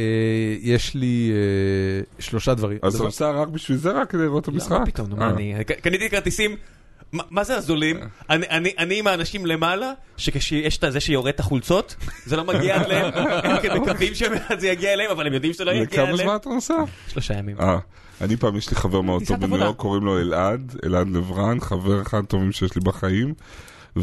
יש 0.62 0.96
לי 0.96 1.32
אה, 1.32 2.22
שלושה 2.22 2.54
דברים. 2.54 2.78
אז 2.82 2.96
אתה 2.96 3.04
נוסע 3.04 3.32
רק 3.32 3.48
בשביל 3.48 3.78
זה, 3.78 3.92
רק 3.92 4.14
לראות 4.14 4.44
את 4.44 4.48
המשחק? 4.48 4.72
מה 4.72 4.86
פתאום, 4.86 5.10
נו, 5.10 5.16
מה. 5.16 5.30
אני... 5.30 5.54
קניתי 5.82 6.10
כרטיסים, 6.10 6.56
מה- 7.12 7.24
מה 7.30 7.44
זה 7.44 7.58
הזולים? 7.58 8.00
אני- 8.30 8.46
אני 8.50 8.72
אני 8.78 9.00
עם 9.00 9.08
האנשים 9.08 9.46
למעלה, 9.46 9.92
שכשיש 10.18 10.78
את 10.78 10.92
זה 10.94 11.00
שיורד 11.00 11.28
את 11.28 11.40
החולצות, 11.40 11.96
זה 12.26 12.36
לא 12.38 12.44
מגיע 12.44 12.76
עד 12.82 12.88
להם, 12.88 13.12
הם 13.44 13.56
מקווים 13.82 14.14
שזה 14.16 14.68
יגיע 14.68 14.94
אליהם, 14.94 15.12
אבל 15.12 15.28
הם 15.28 15.34
יודעים 15.34 15.54
שזה 15.54 15.66
לא 15.66 15.72
יגיע 15.72 15.84
לכמה 15.84 16.04
אליהם. 16.04 16.18
זמן 16.18 16.36
אתה 16.36 16.50
נוסע? 16.50 16.74
שלושה 17.08 17.34
ימים. 17.34 17.58
אני 18.22 18.38
פעם, 18.38 18.56
יש 18.58 18.70
לי 18.70 18.76
חבר 18.76 19.02
מאוד 19.02 19.24
טוב 19.28 19.38
בניו. 19.46 19.58
יורק, 19.58 19.76
קוראים 19.76 20.04
לו 20.06 20.20
אלעד, 20.20 20.76
אלעד 20.86 21.08
לברן, 21.10 21.60
חבר 21.60 22.02
אחד 22.02 22.18
הטובים 22.24 22.52
שיש 22.52 22.76
לי 22.76 22.82
בחיים. 22.84 23.34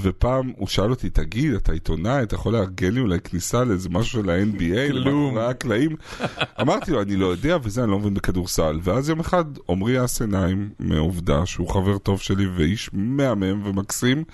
ופעם 0.02 0.52
הוא 0.56 0.68
שאל 0.68 0.90
אותי, 0.90 1.10
תגיד, 1.10 1.54
אתה 1.54 1.72
עיתונאי, 1.72 2.22
אתה 2.22 2.34
יכול 2.34 2.52
לארגן 2.52 2.94
לי 2.94 3.00
אולי 3.00 3.20
כניסה 3.20 3.64
לאיזה 3.64 3.88
משהו 3.88 4.22
של 4.22 4.30
ה-NBA, 4.30 4.90
כלום. 4.90 5.06
למאחורי 5.06 5.46
הקלעים? 5.46 5.96
אמרתי 6.60 6.90
לו, 6.90 7.02
אני 7.02 7.16
לא 7.16 7.26
יודע, 7.26 7.56
וזה, 7.62 7.82
אני 7.84 7.90
לא 7.90 7.98
מבין 7.98 8.14
בכדורסל. 8.14 8.78
ואז 8.82 9.08
יום 9.08 9.20
אחד, 9.20 9.44
עמרי 9.68 10.04
אסנהיים, 10.04 10.70
מעובדה, 10.78 11.46
שהוא 11.46 11.68
חבר 11.68 11.98
טוב 11.98 12.20
שלי 12.20 12.46
ואיש 12.46 12.90
מהמם 12.92 13.66
ומקסים, 13.66 14.24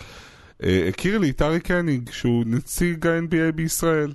אה, 0.63 0.89
הכיר 0.89 1.19
לי 1.19 1.31
את 1.31 1.43
אריק 1.43 1.71
הניג, 1.71 2.11
שהוא 2.13 2.45
נציג 2.47 3.07
ה-NBA 3.07 3.53
בישראל. 3.55 4.13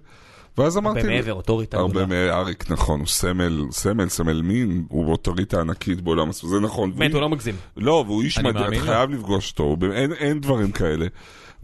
ואז 0.57 0.77
אמרתי 0.77 0.99
הרבה. 0.99 1.11
מעבר, 1.11 1.33
אוטוריטה 1.33 1.77
הרבה 1.77 2.03
גדולה. 2.03 2.05
מאריק, 2.05 2.71
נכון, 2.71 2.99
הוא 2.99 3.07
סמל, 3.07 3.65
סמל, 3.71 4.09
סמל 4.09 4.41
מין, 4.41 4.85
הוא 4.89 5.11
אוטוריטה 5.11 5.61
ענקית 5.61 6.01
בעולם, 6.01 6.29
הספורט, 6.29 6.53
זה 6.53 6.59
נכון. 6.59 6.95
באמת, 6.95 7.13
הוא 7.13 7.21
לא 7.21 7.29
מגזים. 7.29 7.55
לא, 7.77 8.03
והוא 8.07 8.21
איש 8.21 8.39
מדהים, 8.39 8.73
אתה. 8.73 8.81
חייב 8.81 9.09
לפגוש 9.09 9.51
אותו, 9.51 9.75
אין 10.19 10.39
דברים 10.39 10.71
כאלה. 10.71 11.05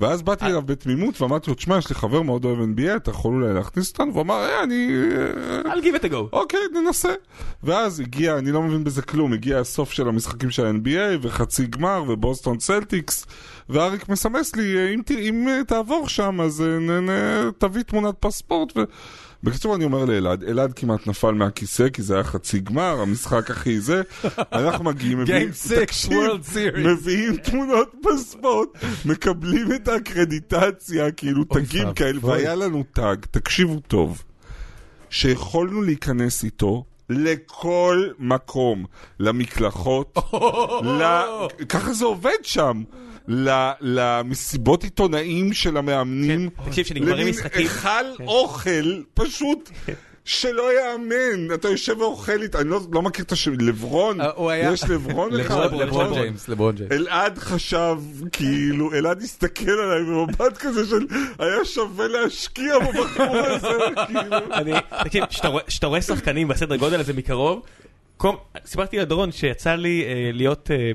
ואז 0.02 0.22
באתי 0.22 0.46
אליו 0.46 0.62
בתמימות 0.62 1.22
ואמרתי 1.22 1.50
לו, 1.50 1.56
תשמע, 1.56 1.78
יש 1.78 1.90
לי 1.90 1.96
חבר 1.96 2.22
מאוד 2.22 2.46
אוהב 2.46 2.58
NBA, 2.60 2.96
אתה 2.96 3.12
יכול 3.12 3.34
אולי 3.34 3.54
להכניס 3.54 3.92
אותנו? 3.92 4.12
והוא 4.14 4.22
אמר, 4.22 4.36
אה, 4.44 4.64
אני... 4.64 4.88
אה, 5.66 5.74
I'll 5.74 5.78
give 5.78 6.02
it 6.02 6.06
a 6.06 6.12
go. 6.12 6.16
אוקיי, 6.34 6.60
ננסה. 6.74 7.14
ואז 7.64 8.00
הגיע, 8.00 8.38
אני 8.38 8.52
לא 8.52 8.62
מבין 8.62 8.84
בזה 8.84 9.02
כלום, 9.02 9.34
הגיע 9.34 9.60
הסוף 9.60 9.92
של 9.92 10.08
המשחקים 10.08 10.50
של 10.52 10.66
ה-NBA 10.66 11.18
וחצי 11.22 11.66
גמר 11.66 12.04
ובוסטון 12.08 12.58
צלטיקס, 12.58 13.26
ואריק 13.70 14.10
מסמס 14.10 14.56
לי, 14.56 14.78
"אה, 14.78 14.94
אם, 15.20 15.48
אה, 15.48 15.62
תעבור 15.68 16.08
שם, 16.10 16.42
אז 16.42 16.62
אה, 16.62 16.80
נ, 16.80 17.10
נ, 17.10 17.12
תביא 17.58 17.82
תמונת 17.84 18.16
פספורט. 18.20 18.78
ו... 18.78 18.82
בקיצור, 19.44 19.76
אני 19.76 19.84
אומר 19.84 20.06
לאלעד, 20.06 20.44
אלעד 20.44 20.74
כמעט 20.74 21.08
נפל 21.08 21.32
מהכיסא, 21.32 21.90
כי 21.90 22.02
זה 22.02 22.14
היה 22.14 22.24
חצי 22.24 22.60
גמר, 22.60 23.02
המשחק 23.02 23.52
הכי 23.52 23.80
זה. 23.80 24.02
אנחנו 24.54 24.84
מגיעים, 24.84 25.20
מביאים, 25.20 25.50
Game 25.50 25.54
6, 25.54 26.06
World 26.06 26.54
Series. 26.54 26.80
מביאים 26.80 27.38
תמונות 27.38 27.92
פספורט, 28.04 28.70
מקבלים 29.06 29.72
את 29.76 29.88
האקרדיטציה, 29.88 31.12
כאילו 31.12 31.44
תגים. 31.44 31.94
כאלה, 31.94 32.26
והיה 32.26 32.56
לנו 32.56 32.84
תג, 32.94 33.16
תקשיבו 33.32 33.80
טוב. 33.80 34.24
שיכולנו 35.10 35.82
להיכנס 35.82 36.44
איתו 36.44 36.84
לכל 37.10 38.08
מקום, 38.20 38.86
למקלחות, 39.20 40.18
ל... 41.00 41.04
ככה 41.70 41.94
זה 41.94 42.06
עובד 42.06 42.44
שם. 42.44 42.84
למסיבות 43.82 44.84
עיתונאים 44.84 45.54
של 45.54 45.78
המאמנים, 45.78 46.50
תקשיב, 46.66 46.86
שנגמרים 46.86 47.14
למין 47.18 47.28
משחקים. 47.30 47.62
היכל 47.62 47.88
כן. 48.18 48.24
אוכל 48.28 49.02
פשוט 49.14 49.70
שלא 50.26 50.70
יאמן, 50.80 51.54
אתה 51.54 51.68
יושב 51.68 52.00
ואוכל 52.02 52.42
איתה, 52.42 52.60
אני 52.62 52.70
לא, 52.70 52.80
לא 52.92 53.02
מכיר 53.02 53.26
את 53.26 53.32
השם, 53.32 53.52
לברון, 53.60 54.22
אה, 54.22 54.58
יש 54.74 54.84
לברון 54.84 55.40
אחד, 55.40 55.74
לברון? 55.74 56.14
ג'יימס, 56.14 56.48
לברון 56.50 56.76
ג'יימס. 56.76 56.92
אלעד 56.92 57.38
חשב, 57.38 57.98
כאילו, 58.32 58.94
אלעד 58.94 59.22
הסתכל 59.22 59.72
עליי 59.72 60.04
במבט 60.04 60.58
כזה 60.58 60.86
של 60.86 61.06
היה 61.40 61.66
שווה 61.66 62.08
להשקיע 62.08 62.80
בבחור 62.80 63.38
הזה, 63.38 63.68
כאילו. 64.08 64.54
אני, 64.54 64.72
תקשיב, 65.04 65.26
כשאתה 65.68 65.88
רואה- 65.88 66.02
שחקנים 66.02 66.48
בסדר 66.48 66.76
גודל 66.76 67.00
הזה 67.00 67.14
מקרוב, 67.14 67.62
סיפרתי 68.66 68.98
לדורון 68.98 69.32
שיצא 69.32 69.76
לי 69.76 70.04
אה, 70.08 70.30
להיות 70.34 70.72
אה, 70.72 70.92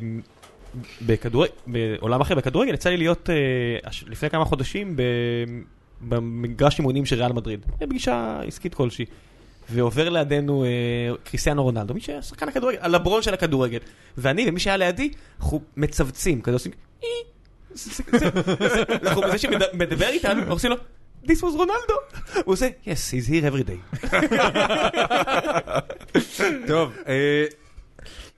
בעולם 1.67 2.21
אחר 2.21 2.35
בכדורגל, 2.35 2.75
יצא 2.75 2.91
לי 2.91 2.97
להיות 2.97 3.31
אה, 3.31 3.91
לפני 4.07 4.31
כמה 4.31 4.45
חודשים 4.45 4.97
במגרש 6.01 6.79
אימונים 6.79 7.07
של 7.07 7.17
ריאל 7.17 7.33
מדריד, 7.33 7.67
בפגישה 7.81 8.41
עסקית 8.47 8.75
כלשהי. 8.75 9.07
ועובר 9.71 10.09
לידינו 10.09 10.65
אה, 10.65 10.69
קריסטיאנו 11.25 11.63
רונלדו, 11.63 11.95
מי 11.95 12.01
שהיה 12.01 12.23
שחקן 12.23 12.49
הכדורגל, 12.49 12.79
הלברון 12.81 13.23
של 13.23 13.35
הכדורגל. 13.35 13.79
ואני 14.19 14.49
ומי 14.49 14.61
שהיה 14.61 14.77
לידי, 14.77 15.11
אנחנו 15.41 15.61
מצווצים, 15.77 16.41
כזה 16.41 16.57
עושים... 16.57 16.73
אנחנו 19.03 19.23
בזה 19.23 19.39
שמדבר 19.39 20.09
איתנו, 20.09 20.41
אנחנו 20.41 20.53
עושים 20.53 20.71
לו, 20.71 20.77
This 21.25 21.43
was 21.43 21.57
רונלדו. 21.57 21.95
הוא 22.45 22.53
עושה, 22.53 22.69
yes, 22.85 23.13
he's 23.13 23.29
here 23.29 23.45
every 23.45 23.65
day. 23.69 24.09
טוב, 26.69 26.93
אה, 27.09 27.45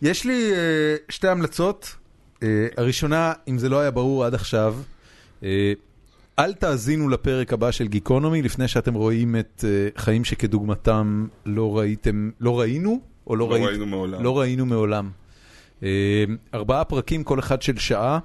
יש 0.02 0.24
לי 0.24 0.52
אה, 0.52 0.96
שתי 1.08 1.28
המלצות. 1.28 1.94
אה, 2.42 2.66
הראשונה, 2.76 3.32
אם 3.48 3.58
זה 3.58 3.68
לא 3.68 3.80
היה 3.80 3.90
ברור 3.90 4.24
עד 4.24 4.34
עכשיו, 4.34 4.76
אה, 5.42 5.72
אל 6.38 6.52
תאזינו 6.52 7.08
לפרק 7.08 7.52
הבא 7.52 7.70
של 7.70 7.88
גיקונומי 7.88 8.42
לפני 8.42 8.68
שאתם 8.68 8.94
רואים 8.94 9.36
את 9.36 9.64
אה, 9.68 9.88
חיים 10.02 10.24
שכדוגמתם 10.24 11.26
לא 11.46 11.78
ראיתם, 11.78 12.30
לא 12.40 12.60
ראינו, 12.60 13.00
או 13.26 13.36
לא, 13.36 13.48
לא 13.48 13.52
ראית- 13.54 13.64
ראינו 13.66 13.86
מעולם. 13.86 14.22
לא 14.22 14.38
ראינו 14.38 14.66
מעולם. 14.66 15.10
אה, 15.82 16.24
ארבעה 16.54 16.84
פרקים, 16.84 17.24
כל 17.24 17.38
אחד 17.38 17.62
של 17.62 17.78
שעה. 17.78 18.18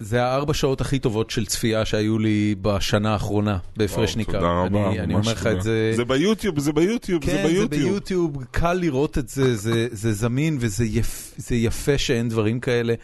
זה 0.00 0.24
הארבע 0.24 0.54
שעות 0.54 0.80
הכי 0.80 0.98
טובות 0.98 1.30
של 1.30 1.46
צפייה 1.46 1.84
שהיו 1.84 2.18
לי 2.18 2.54
בשנה 2.62 3.12
האחרונה, 3.12 3.58
בהפרש 3.76 4.16
ניכר. 4.16 4.32
תודה 4.32 4.46
רבה, 4.48 4.88
אני- 4.90 5.00
אני 5.00 5.14
אומר 5.14 5.32
לך. 5.32 5.46
את 5.46 5.62
זה... 5.62 5.92
זה 5.96 6.04
ביוטיוב, 6.04 6.58
זה 6.60 6.72
ביוטיוב, 6.72 7.24
זה 7.24 7.30
כן, 7.30 7.42
זה 7.42 7.48
ביוטיוב. 7.48 7.90
ביוטיוב, 7.90 8.44
קל 8.50 8.72
לראות 8.72 9.18
את 9.18 9.28
זה, 9.28 9.56
זה, 9.56 9.88
זה 9.92 10.12
זמין 10.12 10.56
וזה 10.60 10.84
יפ, 10.84 11.34
זה 11.36 11.54
יפה 11.54 11.98
שאין 11.98 12.28
דברים 12.28 12.60
כאלה. 12.60 12.94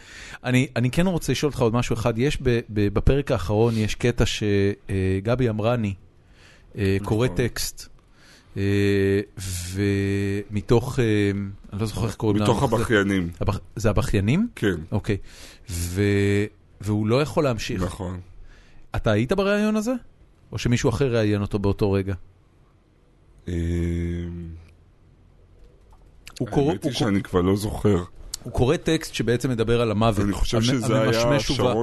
אני, 0.43 0.67
אני 0.75 0.91
כן 0.91 1.07
רוצה 1.07 1.31
לשאול 1.31 1.49
אותך 1.49 1.61
עוד 1.61 1.73
משהו 1.73 1.93
אחד, 1.93 2.13
יש 2.17 2.37
ב, 2.41 2.49
ב, 2.69 2.87
בפרק 2.93 3.31
האחרון, 3.31 3.73
יש 3.77 3.95
קטע 3.95 4.23
שגבי 4.25 5.49
אמרני 5.49 5.93
אה, 6.77 6.97
קורא 7.03 7.25
נכון. 7.25 7.37
טקסט, 7.37 7.87
אה, 8.57 8.61
ומתוך, 9.73 10.99
אה, 10.99 11.05
אני 11.73 11.79
לא 11.81 11.85
זוכר 11.85 12.05
איך 12.05 12.15
קוראים 12.15 12.37
להם. 12.39 12.49
מתוך 12.49 12.59
זה- 12.69 12.75
הבכיינים, 12.75 13.29
זה 13.75 13.89
הבכיינים? 13.89 14.47
כן, 14.55 14.75
אוקיי. 14.91 15.17
והוא 16.91 17.07
לא 17.07 17.21
יכול 17.21 17.43
להמשיך. 17.43 17.83
נכון. 17.83 18.19
אתה 18.95 19.11
היית 19.11 19.33
בריאיון 19.33 19.75
הזה? 19.75 19.93
או 20.51 20.57
שמישהו 20.57 20.89
אחר 20.89 21.15
ראיין 21.15 21.41
אותו 21.41 21.59
באותו 21.59 21.91
רגע? 21.91 22.13
אה, 23.47 23.53
הוא 26.39 26.47
קורא- 26.47 26.69
האמת 26.71 26.83
היא 26.83 26.91
שאני 26.91 27.23
כבר 27.23 27.41
לא 27.41 27.55
זוכר. 27.55 28.03
הוא 28.43 28.53
קורא 28.53 28.77
טקסט 28.77 29.13
שבעצם 29.13 29.49
מדבר 29.49 29.81
על 29.81 29.91
המוות. 29.91 30.25
אני 30.25 30.33
חושב 30.33 30.61
שזה 30.61 31.01
היה. 31.01 31.11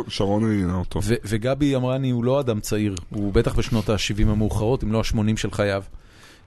שרון- 0.09 0.45
ראיינה 0.45 0.75
אותו. 0.75 1.01
וגבי 1.25 1.77
אמרני 1.77 2.11
הוא 2.11 2.25
לא 2.25 2.41
אדם 2.41 2.61
צעיר, 2.61 2.95
הוא 3.11 3.33
בטח 3.33 3.55
בשנות 3.55 3.89
ה-70 3.89 3.97
המאוחרות, 4.29 4.85
אם 4.85 4.93
לא 4.93 4.99
ה-80 4.99 5.37
של 5.37 5.51
חייו. 5.51 5.83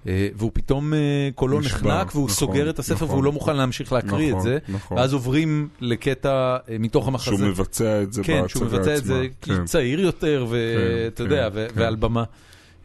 אה, 0.08 0.28
והוא 0.36 0.52
פתאום 0.54 0.94
אה, 0.94 1.00
קולו 1.36 1.60
נחנק 1.60 2.16
והוא 2.16 2.26
נכון, 2.26 2.36
סוגר 2.36 2.70
את 2.70 2.80
הספר 2.80 2.96
נכון. 2.96 3.10
והוא 3.10 3.24
לא 3.24 3.32
מוכן 3.32 3.56
להמשיך 3.56 3.94
להקריא 3.94 4.30
את 4.30 4.36
נכון, 4.36 4.44
זה. 4.44 4.58
נכון. 4.70 4.98
ואז 4.98 5.14
עוברים 5.14 5.70
לקטע 5.82 6.58
אה, 6.70 6.78
מתוך 6.80 7.08
המחזה. 7.08 7.26
שהוא 7.26 7.40
מבצע 7.40 8.02
את 8.04 8.14
זה 8.14 8.24
כן, 8.24 8.44
שהוא 8.48 8.64
בהצגה 8.64 8.78
מבצע 8.78 8.98
את 8.98 9.06
זה 9.06 9.22
עצמה. 9.42 9.58
כן. 9.58 9.66
צעיר 9.66 10.00
יותר, 10.00 10.46
ואתה 10.50 11.16
כן, 11.16 11.24
יודע, 11.24 11.50
כן, 11.50 11.68
כן. 11.76 11.82
ועל 11.82 11.96
במה. 11.96 12.24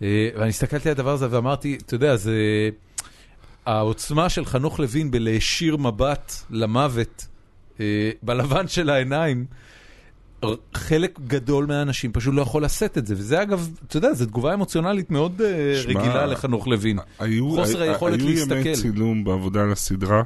ואני 0.00 0.48
הסתכלתי 0.48 0.88
על 0.88 0.94
הדבר 0.94 1.12
הזה 1.12 1.26
ואמרתי, 1.30 1.78
אתה 1.86 1.94
יודע, 1.94 2.16
זה... 2.16 2.34
העוצמה 3.66 4.28
של 4.28 4.44
חנוך 4.44 4.80
לוין 4.80 5.10
בלהישיר 5.10 5.76
מבט 5.76 6.32
למוות 6.50 7.26
בלבן 8.22 8.68
של 8.68 8.90
העיניים, 8.90 9.44
חלק 10.74 11.18
גדול 11.26 11.66
מהאנשים 11.66 12.12
פשוט 12.12 12.34
לא 12.34 12.42
יכול 12.42 12.64
לשאת 12.64 12.98
את 12.98 13.06
זה, 13.06 13.14
וזה 13.18 13.42
אגב, 13.42 13.70
אתה 13.86 13.96
יודע, 13.96 14.14
זו 14.14 14.26
תגובה 14.26 14.54
אמוציונלית 14.54 15.10
מאוד 15.10 15.42
אה, 15.42 15.82
שמע, 15.82 16.00
רגילה 16.00 16.26
לחנוך 16.26 16.66
לוין. 16.68 16.98
היו, 17.18 17.50
חוסר 17.50 17.82
הי- 17.82 17.88
היכולת 17.88 18.20
היו 18.20 18.28
להסתכל. 18.28 18.54
ימי 18.54 18.74
צילום 18.74 19.24
בעבודה 19.24 19.62
על 19.62 19.72
הסדרה, 19.72 20.22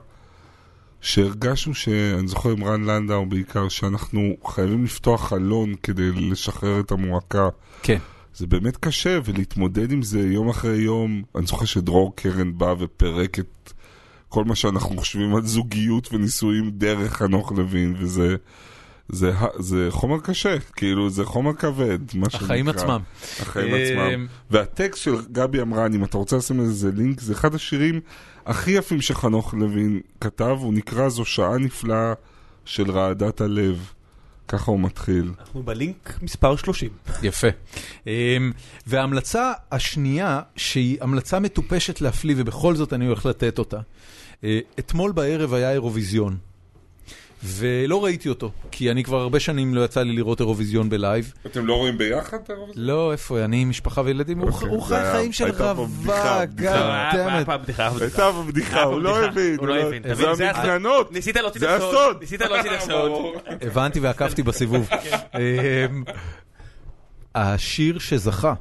שהרגשנו 1.00 1.74
ש... 1.74 1.88
אני 1.88 2.28
זוכר 2.28 2.50
עם 2.50 2.64
רן 2.64 2.84
לנדאו 2.84 3.26
בעיקר, 3.26 3.68
שאנחנו 3.68 4.36
חייבים 4.46 4.84
לפתוח 4.84 5.28
חלון 5.28 5.74
כדי 5.82 6.10
לשחרר 6.12 6.80
את 6.80 6.90
המועקה. 6.92 7.48
כן. 7.82 7.98
זה 8.34 8.46
באמת 8.46 8.76
קשה, 8.76 9.18
ולהתמודד 9.24 9.92
עם 9.92 10.02
זה 10.02 10.20
יום 10.20 10.48
אחרי 10.48 10.76
יום. 10.76 11.22
אני 11.36 11.46
זוכר 11.46 11.64
שדרור 11.64 12.16
קרן 12.16 12.58
בא 12.58 12.74
ופירק 12.78 13.38
את 13.38 13.72
כל 14.28 14.44
מה 14.44 14.54
שאנחנו 14.54 14.96
חושבים 14.96 15.34
על 15.36 15.46
זוגיות 15.46 16.12
ונישואים 16.12 16.70
דרך 16.70 17.12
חנוך 17.12 17.52
לוין, 17.52 17.94
וזה... 17.98 18.36
זה, 19.12 19.32
זה 19.58 19.86
חומר 19.90 20.20
קשה, 20.20 20.56
כאילו 20.76 21.10
זה 21.10 21.24
חומר 21.24 21.52
כבד, 21.52 21.98
מה 22.14 22.30
שנקרא. 22.30 22.46
החיים 22.46 22.68
עצמם. 22.68 23.00
החיים 23.40 23.74
אה, 23.74 23.82
עצמם. 23.82 24.26
והטקסט 24.50 25.02
של 25.02 25.14
גבי 25.32 25.60
אמרני, 25.60 25.96
אם 25.96 26.04
אתה 26.04 26.18
רוצה 26.18 26.36
לשים 26.36 26.60
איזה 26.60 26.90
לינק, 26.94 27.20
זה 27.20 27.32
אחד 27.32 27.54
השירים 27.54 28.00
הכי 28.46 28.70
יפים 28.70 29.00
שחנוך 29.00 29.54
לוין 29.54 30.00
כתב, 30.20 30.56
הוא 30.60 30.74
נקרא 30.74 31.08
זו 31.08 31.24
שעה 31.24 31.58
נפלאה 31.58 32.12
של 32.64 32.90
רעדת 32.90 33.40
הלב. 33.40 33.92
ככה 34.48 34.70
הוא 34.70 34.80
מתחיל. 34.80 35.32
אנחנו 35.40 35.62
בלינק 35.62 36.18
מספר 36.22 36.56
30. 36.56 36.90
יפה. 37.22 37.48
אמ, 38.06 38.52
וההמלצה 38.86 39.52
השנייה, 39.72 40.40
שהיא 40.56 40.98
המלצה 41.00 41.40
מטופשת 41.40 42.00
להפליא, 42.00 42.34
ובכל 42.38 42.76
זאת 42.76 42.92
אני 42.92 43.06
הולך 43.06 43.26
לתת 43.26 43.58
אותה. 43.58 43.78
אה, 44.44 44.58
אתמול 44.78 45.12
בערב 45.12 45.54
היה 45.54 45.72
אירוויזיון, 45.72 46.36
ולא 47.44 48.04
ראיתי 48.04 48.28
אותו, 48.28 48.50
כי 48.70 48.90
אני 48.90 49.04
כבר 49.04 49.20
הרבה 49.20 49.40
שנים 49.40 49.74
לא 49.74 49.84
יצא 49.84 50.02
לי 50.02 50.12
לראות 50.12 50.40
אירוויזיון 50.40 50.90
בלייב. 50.90 51.32
אתם 51.46 51.66
לא 51.66 51.74
רואים 51.74 51.98
ביחד 51.98 52.36
את 52.44 52.50
הזה? 52.50 52.72
לא, 52.76 53.12
איפה, 53.12 53.44
אני 53.44 53.64
משפחה 53.64 54.02
וילדים, 54.04 54.38
הוא 54.38 54.82
חי 54.82 54.94
חיים 55.12 55.32
של 55.32 55.44
הייתה 55.44 55.72
פה 55.76 55.86
בדיחה, 55.86 56.46
בדיחה. 56.46 57.10
בדיחה, 57.12 57.44
פעם 57.44 57.62
בדיחה. 57.62 57.90
הייתה 58.00 58.32
בבדיחה, 58.32 58.76
היה 58.76 58.84
הוא 58.84 59.00
לא. 59.00 59.24
הבין. 59.24 59.56
הוא 59.58 59.66
לא 59.66 59.74
הבין. 59.74 60.02
זה 60.02 60.32
מבין? 60.32 60.34
זה 60.34 60.50
הסוד. 60.50 61.06
ניסית 61.10 61.36
להוציא 62.40 62.70
את 62.70 62.82
הסוד. 62.82 63.16
הבנתי 63.66 64.00
ועקבתי 64.00 64.42
בסיבוב. 64.42 64.88
אמ, 65.34 66.04
השיר 67.34 67.98
שזכה, 67.98 68.54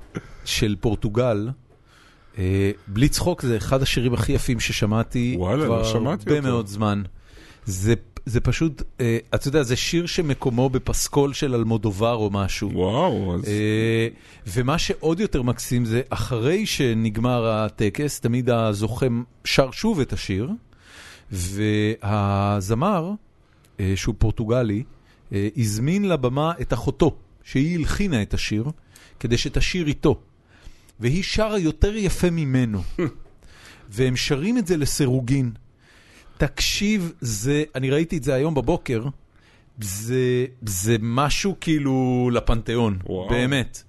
של 0.46 0.76
פורטוגל, 0.80 1.50
אה, 2.38 2.72
בלי 2.88 3.10
צחוק 3.10 3.42
זה 3.42 3.58
אחד 3.58 3.82
השירים 3.82 4.14
הכי 4.14 4.32
יפים 4.32 4.60
ששמעתי 4.60 5.34
כבר 5.38 5.56
לא 5.56 5.84
שמעתי 5.84 6.30
הרבה. 6.30 6.42
מאוד 6.42 6.68
זמן. 6.68 7.04
זה, 7.66 7.94
זה 8.26 8.40
פשוט, 8.40 8.82
אה, 9.00 9.18
אתה 9.36 9.48
יודע, 9.48 9.64
זה 9.64 9.76
שיר 9.76 10.06
שמקומו 10.06 10.70
בפסקול 10.70 11.34
של 11.34 11.56
אלמודובר 11.56 12.14
או 12.14 12.30
משהו. 12.30 12.72
וואו, 12.74 13.36
אז... 13.36 13.46
אה, 13.48 14.08
ומה 14.48 14.78
שעוד 14.78 15.20
יותר 15.20 15.42
מקסים 15.42 15.86
זה, 15.86 16.02
אחרי 16.10 16.66
שנגמר 16.66 17.48
הטקס, 17.48 18.20
תמיד 18.20 18.50
הזוכה 18.50 19.06
שר 19.46 19.72
שוב 19.72 20.00
את 20.00 20.14
השיר, 20.14 20.50
והזמר, 21.32 23.12
אה, 23.80 23.94
שהוא 23.96 24.16
פורטוגלי, 24.18 24.84
הזמין 25.58 26.10
לבמה 26.10 26.52
את 26.62 26.74
אחותו, 26.74 27.16
שהיא 27.44 27.78
הלחינה 27.78 28.22
את 28.22 28.34
השיר, 28.34 28.66
כדי 29.20 29.38
שתשיר 29.38 29.88
איתו. 29.88 30.20
והיא 31.00 31.24
שרה 31.24 31.60
יותר 31.60 31.96
יפה 31.96 32.30
ממנו. 32.30 32.82
והם 33.92 34.16
שרים 34.16 34.58
את 34.58 34.68
זה 34.68 34.78
לסירוגין. 34.78 35.52
תקשיב, 36.40 37.12
זה, 37.22 37.64
אני 37.76 37.90
ראיתי 37.90 38.18
את 38.18 38.24
זה 38.24 38.34
היום 38.34 38.56
בבוקר, 38.56 39.04
זה, 39.82 40.46
זה 40.66 40.96
משהו 41.02 41.56
כאילו 41.62 42.30
לפנתיאון, 42.34 42.98
וואו. 43.06 43.30
באמת. 43.30 43.84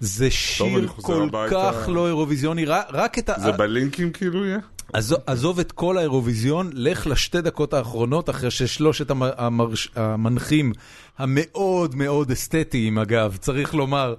זה 0.00 0.30
שיר 0.30 0.88
כל. 0.88 1.28
כך 1.50 1.88
לא 1.88 2.06
אירוויזיוני, 2.06 2.64
רק, 2.64 3.18
את 3.18 3.28
ה... 3.28 3.34
זה 3.40 3.52
בלינקים 3.52 4.10
כאילו 4.12 4.44
יהיה? 4.44 4.58
עזוב, 4.92 5.18
עזוב 5.26 5.60
את 5.60 5.72
כל 5.72 5.98
האירוויזיון, 5.98 6.70
לך 6.74 7.06
לשתי 7.06 7.40
דקות 7.40 7.74
האחרונות, 7.74 8.30
אחרי 8.30 8.50
ששלושת 8.50 9.10
המ- 9.10 9.22
המרש, 9.36 9.88
המנחים 9.96 10.72
המאוד 11.18 11.94
מאוד 11.94 12.30
אסתטיים, 12.30 12.98
אגב, 12.98 13.36
צריך 13.40 13.74
לומר, 13.74 14.14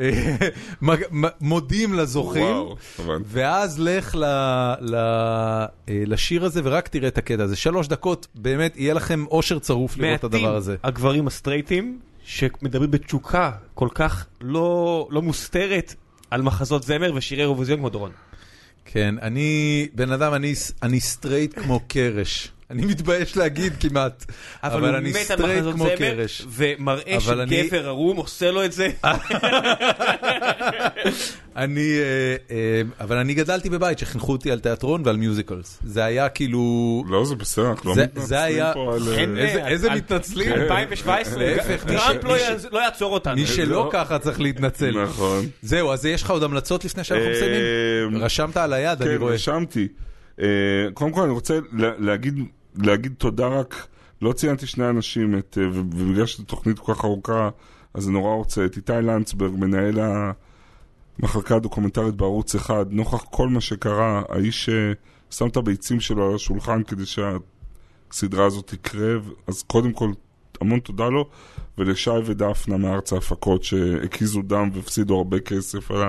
אה, 0.00 0.36
מודים 1.40 1.94
לזוכים. 1.94 2.56
ואז 3.24 3.80
לך 3.80 4.14
ל, 4.14 4.24
ל, 4.80 4.94
אה, 4.94 5.66
לשיר 5.88 6.44
הזה 6.44 6.60
ורק 6.64 6.88
תראה 6.88 7.08
את 7.08 7.18
הקטע 7.18 7.42
הזה. 7.42 7.56
שלוש 7.56 7.88
דקות, 7.88 8.26
באמת, 8.34 8.76
יהיה 8.76 8.94
לכם 8.94 9.24
אושר 9.30 9.58
צרוף 9.58 9.98
לראות 9.98 10.18
את 10.18 10.24
הדבר 10.24 10.56
הזה. 10.56 10.76
הגברים 10.84 11.26
הסטרייטים 11.26 11.98
שמדברים 12.24 12.90
בתשוקה 12.90 13.50
כל 13.74 13.88
כך 13.94 14.26
לא 14.40 15.08
לא 15.10 15.22
מוסתרת 15.22 15.94
על 16.30 16.42
מחזות 16.42 16.82
זמר 16.82 17.12
ושירי 17.14 17.42
אירוויזיון 17.42 17.78
כמו 17.78 17.88
דורון. 17.88 18.10
כן, 18.84 19.14
אני 19.22 19.88
בן 19.94 20.12
אדם, 20.12 20.34
אני, 20.34 20.54
אני 20.82 21.00
סטרייט 21.00 21.58
כמו 21.58 21.80
קרש. 21.88 22.52
אני 22.72 22.84
מתבייש 22.86 23.36
להגיד 23.36 23.72
כמעט, 23.80 24.24
אבל, 24.62 24.94
אני 24.94 25.12
סטרייט 25.14 25.64
כמו 25.72 25.86
קרש. 25.98 26.42
ומראה 26.48 27.16
שגבר 27.20 27.86
ערום 27.88 28.16
עושה 28.16 28.50
לו 28.50 28.64
את 28.64 28.72
זה. 28.72 28.88
אני, 31.56 31.80
אה, 31.98 32.36
אה, 32.50 32.82
אבל 33.00 33.16
אני 33.16 33.34
גדלתי 33.34 33.70
בבית 33.70 33.98
שחינכו 33.98 34.32
אותי 34.32 34.50
על 34.50 34.58
תיאטרון 34.60 35.02
ועל 35.04 35.16
musicals. 35.16 35.78
זה 35.84 36.04
היה 36.04 36.28
כאילו... 36.28 37.04
לא, 37.08 37.24
זה 37.24 37.34
בסדר, 37.34 37.70
אנחנו 37.70 37.90
לא 37.90 37.94
זה- 37.96 38.02
מתנצלים 38.04 38.64
פה 38.74 38.94
על... 38.94 39.02
אה, 39.38 39.68
איזה- 39.68 39.90
מתנצלים. 39.90 40.48
כן. 40.54 40.60
2017, 40.60 41.44
להפך, 41.44 41.84
מי 41.86 41.98
ש- 41.98 42.02
טראמפ 42.02 42.24
לא 42.24 42.34
לא 42.72 42.78
יעצור 42.78 43.12
אותנו. 43.14 43.34
מי 43.36 43.46
שלא 43.46 43.66
לא. 43.70 43.88
ככה 43.92 44.18
צריך 44.18 44.40
להתנצל. 44.40 45.02
נכון. 45.02 45.46
זהו, 45.62 45.92
אז 45.92 46.06
יש 46.06 46.22
לך 46.22 46.30
עוד 46.30 46.42
המלצות 46.42 46.84
לפני 46.84 47.04
שאנחנו 47.04 47.30
מסיימים? 47.30 48.22
רשמת 48.22 48.56
על 48.56 48.72
היד, 48.72 49.02
אני 49.02 49.10
כן, 49.10 49.20
רואה. 49.20 49.34
רשמתי. 49.34 49.88
אה, 50.40 50.46
קודם 50.94 51.12
כל 51.12 51.22
אני 51.22 51.32
רוצה 51.32 51.58
לה- 51.72 51.90
להגיד, 51.98 52.34
להגיד 52.76 53.14
תודה 53.18 53.48
רק, 53.48 53.86
לא 54.22 54.32
ציינתי 54.32 54.66
שני 54.66 54.88
אנשים, 54.88 55.38
את, 55.38 55.58
אה, 55.60 55.68
ובגלל 55.72 56.26
שזו 56.26 56.44
תוכנית 56.44 56.78
כל 56.78 56.94
כך 56.94 57.04
ארוכה, 57.04 57.50
אז 57.94 58.08
אני 58.08 58.12
נורא 58.12 58.34
רוצה 58.34 58.64
את 58.64 58.76
איתי 58.76 58.92
לנצברג, 58.92 59.52
מנהל 59.52 59.98
המחלקה 61.18 61.56
הדוקומנטרית 61.56 62.14
בערוץ 62.14 62.54
אחד, 62.54 62.86
נוכח 62.90 63.24
כל 63.30 63.48
מה 63.48 63.60
שקרה, 63.60 64.22
האיש 64.28 64.70
ששם 65.30 65.46
את 65.46 65.56
הביצים 65.56 66.00
שלו 66.00 66.28
על 66.28 66.34
השולחן 66.34 66.82
כדי 66.82 67.04
שהסדרה 67.06 68.46
הזאת 68.46 68.66
תקרה, 68.66 69.14
אז 69.46 69.62
קודם 69.62 69.92
כל, 69.92 70.12
המון 70.60 70.80
תודה 70.80 71.08
לו, 71.08 71.28
ולשי 71.78 72.10
ודפנה 72.10 72.76
מארץ 72.76 73.12
ההפקות 73.12 73.64
שהקיזו 73.64 74.42
דם 74.42 74.70
והפסידו 74.74 75.16
הרבה 75.16 75.40
כסף 75.40 75.90
על 75.90 76.02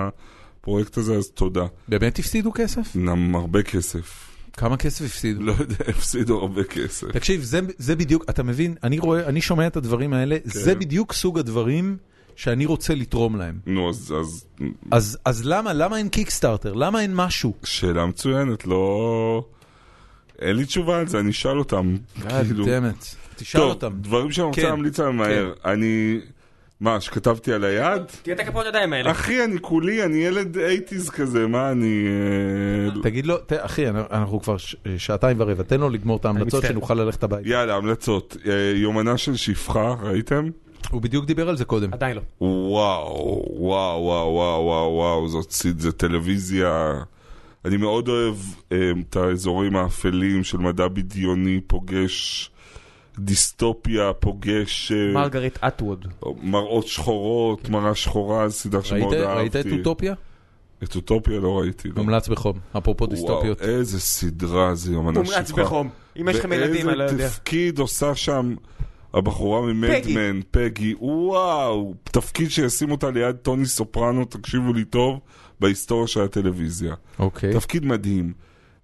הפרויקט 0.60 0.96
הזה, 0.96 1.14
אז 1.14 1.30
תודה. 1.30 1.66
באמת 1.88 2.18
הפסידו 2.18 2.52
כסף? 2.54 2.96
נם 2.96 3.34
הרבה 3.34 3.62
כסף. 3.62 4.23
כמה 4.56 4.76
כסף 4.76 5.04
הפסידו? 5.04 5.42
לא 5.42 5.54
יודע, 5.58 5.76
הפסידו 5.96 6.38
הרבה 6.40 6.64
כסף. 6.64 7.06
תקשיב, 7.12 7.42
זה, 7.42 7.60
זה 7.78 7.96
בדיוק, 7.96 8.24
אתה 8.30 8.42
מבין, 8.42 8.74
אני 8.82 8.98
רואה, 8.98 9.26
אני 9.26 9.40
שומע 9.40 9.66
את 9.66 9.76
הדברים 9.76 10.12
האלה, 10.12 10.36
כן. 10.38 10.48
זה 10.50 10.74
בדיוק 10.74 11.12
סוג 11.12 11.38
הדברים 11.38 11.96
שאני 12.36 12.66
רוצה 12.66 12.94
לתרום 12.94 13.36
להם. 13.36 13.58
נו, 13.66 13.90
אז... 13.90 14.14
אז, 14.20 14.44
אז, 14.90 15.18
אז 15.24 15.44
למה, 15.44 15.72
למה 15.72 15.96
אין 15.96 16.08
קיקסטארטר? 16.08 16.72
למה 16.72 17.00
אין 17.00 17.14
משהו? 17.14 17.54
שאלה 17.64 18.06
מצוינת, 18.06 18.66
לא... 18.66 19.44
אין 20.38 20.56
לי 20.56 20.64
תשובה 20.64 20.98
על 20.98 21.08
זה, 21.08 21.20
אני 21.20 21.30
אשאל 21.30 21.58
אותם. 21.58 21.96
כאילו... 22.20 22.66
תשאל 23.36 23.60
טוב, 23.60 23.70
אותם. 23.70 23.92
דברים 24.00 24.32
שאני 24.32 24.46
רוצה 24.46 24.60
כן, 24.60 24.68
להמליץ 24.68 25.00
עליהם 25.00 25.16
מהר. 25.16 25.52
אני... 25.64 26.20
מה, 26.80 27.00
שכתבתי 27.00 27.52
על 27.52 27.64
היד? 27.64 28.02
תראה 28.22 28.36
את 28.36 28.40
הכפות 28.40 28.66
ידיים 28.66 28.92
האלה. 28.92 29.10
אחי, 29.10 29.44
אני 29.44 29.58
כולי, 29.60 30.04
אני 30.04 30.16
ילד 30.16 30.58
אייטיז 30.58 31.10
כזה, 31.10 31.46
מה 31.46 31.70
אני... 31.70 32.04
אה, 32.96 33.02
תגיד 33.02 33.26
לו, 33.26 33.36
ת- 33.36 33.52
אחי, 33.52 33.88
אנחנו 33.88 34.40
כבר 34.42 34.56
ש- 34.56 34.76
שעתיים 34.98 35.36
ורבע, 35.40 35.62
תן 35.62 35.80
לו 35.80 35.90
לגמור 35.90 36.16
את 36.16 36.24
ההמלצות. 36.24 36.64
שנוכל 36.68 36.94
ללכת 36.94 37.22
הביתה. 37.22 37.48
יאללה, 37.48 37.76
המלצות. 37.76 38.36
אה, 38.46 38.52
יומנה 38.76 39.16
של 39.18 39.36
שפחה, 39.36 39.94
ראיתם? 40.02 40.48
הוא 40.90 41.02
בדיוק 41.02 41.24
דיבר 41.24 41.48
על 41.48 41.56
זה 41.56 41.64
קודם. 41.64 41.92
עדיין 41.92 42.16
לא. 42.16 42.22
וואו, 42.40 43.44
וואו, 43.56 44.02
וואו, 44.02 44.32
וואו, 44.64 44.92
וואו, 44.94 45.28
זאת 45.28 45.50
סי- 45.50 45.72
זה 45.78 45.92
טלוויזיה... 45.92 46.92
אני 47.64 47.76
מאוד 47.76 48.08
אוהב 48.08 48.34
אה, 48.72 48.76
את 49.10 49.16
האזורים 49.16 49.76
האפלים 49.76 50.44
של 50.44 50.58
מדע 50.58 50.88
בדיוני, 50.88 51.60
פוגש 51.66 52.50
דיסטופיה, 53.18 54.12
פוגש 54.12 54.92
מרגרית 54.92 55.58
אטווד. 55.64 56.06
מראות 56.42 56.86
שחורות, 56.86 57.68
מראה 57.68 57.94
שחורה, 57.94 58.48
זו 58.48 58.54
סדרה 58.54 58.82
שמאוד 58.82 59.14
אהבתי. 59.14 59.38
ראית 59.38 59.56
את 59.56 59.66
אוטופיה? 59.78 60.14
את 60.82 60.96
אוטופיה 60.96 61.40
לא 61.40 61.58
ראיתי. 61.58 61.88
לא. 61.88 61.94
מומלץ 61.96 62.28
בחום, 62.28 62.58
אפרופו 62.78 63.06
דיסטופיות. 63.06 63.60
וואו, 63.60 63.70
איזה 63.70 64.00
סדרה 64.00 64.74
זה 64.74 64.92
יומנה 64.92 65.20
מומלץ 65.20 65.48
שפחה. 65.48 65.62
בחום. 65.62 65.88
אם 66.20 66.28
יש 66.28 66.36
לכם 66.36 66.52
ילדים, 66.52 66.88
אני 66.88 66.98
לא 66.98 67.04
יודע. 67.04 67.16
ואיזה 67.16 67.34
תפקיד 67.34 67.78
עושה 67.78 68.14
שם 68.14 68.54
הבחורה 69.14 69.62
ממדמן, 69.62 70.40
פגי, 70.50 70.94
וואו, 70.98 71.94
תפקיד 72.04 72.50
שישים 72.50 72.90
אותה 72.90 73.10
ליד 73.10 73.36
טוני 73.36 73.66
סופרנו, 73.66 74.24
תקשיבו 74.24 74.72
לי 74.72 74.84
טוב, 74.84 75.20
בהיסטוריה 75.60 76.06
של 76.06 76.20
הטלוויזיה. 76.20 76.94
אוקיי. 77.18 77.52
תפקיד 77.52 77.84
מדהים. 77.84 78.32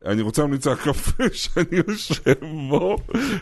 אני 0.06 0.22
רוצה 0.22 0.42
להמליץ 0.42 0.66
על 0.66 0.74
קפה 0.74 1.22
שאני 1.32 1.80
יושב 1.88 2.32
בו, 2.68 2.96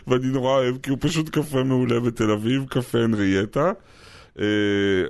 ואני 0.07 0.25
נורא 0.27 0.51
אוהב, 0.57 0.77
כי 0.83 0.89
הוא 0.89 0.97
פשוט 1.01 1.29
קפה 1.29 1.63
מעולה 1.63 1.99
בתל 1.99 2.31
אביב, 2.31 2.65
קפה 2.69 2.99
הנרייטה. 2.99 3.71
אה, 4.39 4.45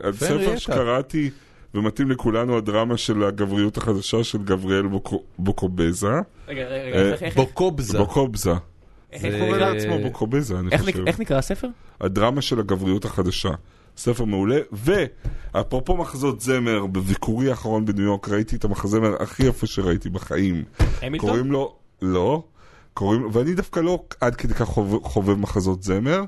על 0.04 0.14
ספר 0.14 0.34
הנרייטה. 0.34 0.58
שקראתי, 0.58 1.30
ומתאים 1.74 2.12
לכולנו, 2.12 2.58
הדרמה 2.58 2.98
של 2.98 3.24
הגבריות 3.24 3.78
החדשה 3.78 4.24
של 4.24 4.38
גבריאל 4.38 4.86
בוקו- 4.88 5.24
בוקובזה. 5.40 6.08
רגע, 6.08 6.22
רגע, 6.48 6.64
אה, 6.98 7.02
רגע, 7.12 7.26
איך- 7.26 7.36
בוקובזה. 7.36 7.98
בוקובזה. 7.98 8.52
איך 9.12 9.22
זה- 9.22 9.30
קוראים 9.40 9.54
זה 9.54 9.60
לה? 9.60 9.72
עצמו 9.72 10.00
בוקובזה, 10.04 10.60
אני 10.60 10.78
חושב. 10.78 11.08
איך 11.08 11.20
נקרא 11.20 11.38
הספר? 11.38 11.68
הדרמה 12.02 12.42
של 12.42 12.60
הגבריות 12.60 13.06
החדשה. 13.06 13.50
ספר 14.00 14.26
מעולה, 14.26 14.60
ואפרופו 14.72 15.98
מחזות 15.98 16.42
זמר, 16.42 16.86
בביקורי 16.86 17.50
האחרון 17.50 17.86
בניו 17.86 18.04
יורק 18.04 18.30
ראיתי 18.30 18.56
את 18.56 18.64
המחזמר 18.64 19.24
הכי 19.24 19.44
יפה 19.44 19.68
שראיתי 19.68 20.10
בחיים. 20.10 20.64
המילטון? 21.02 21.30
קוראים 21.30 21.52
לו, 21.52 21.76
לא, 22.02 22.44
קוראים, 22.94 23.30
ואני 23.34 23.54
דווקא 23.54 23.80
לא 23.80 24.04
עד 24.22 24.36
כדי 24.36 24.54
כך 24.54 24.64
חובב, 24.64 25.04
חובב 25.04 25.34
מחזות 25.34 25.84
זמר, 25.84 26.24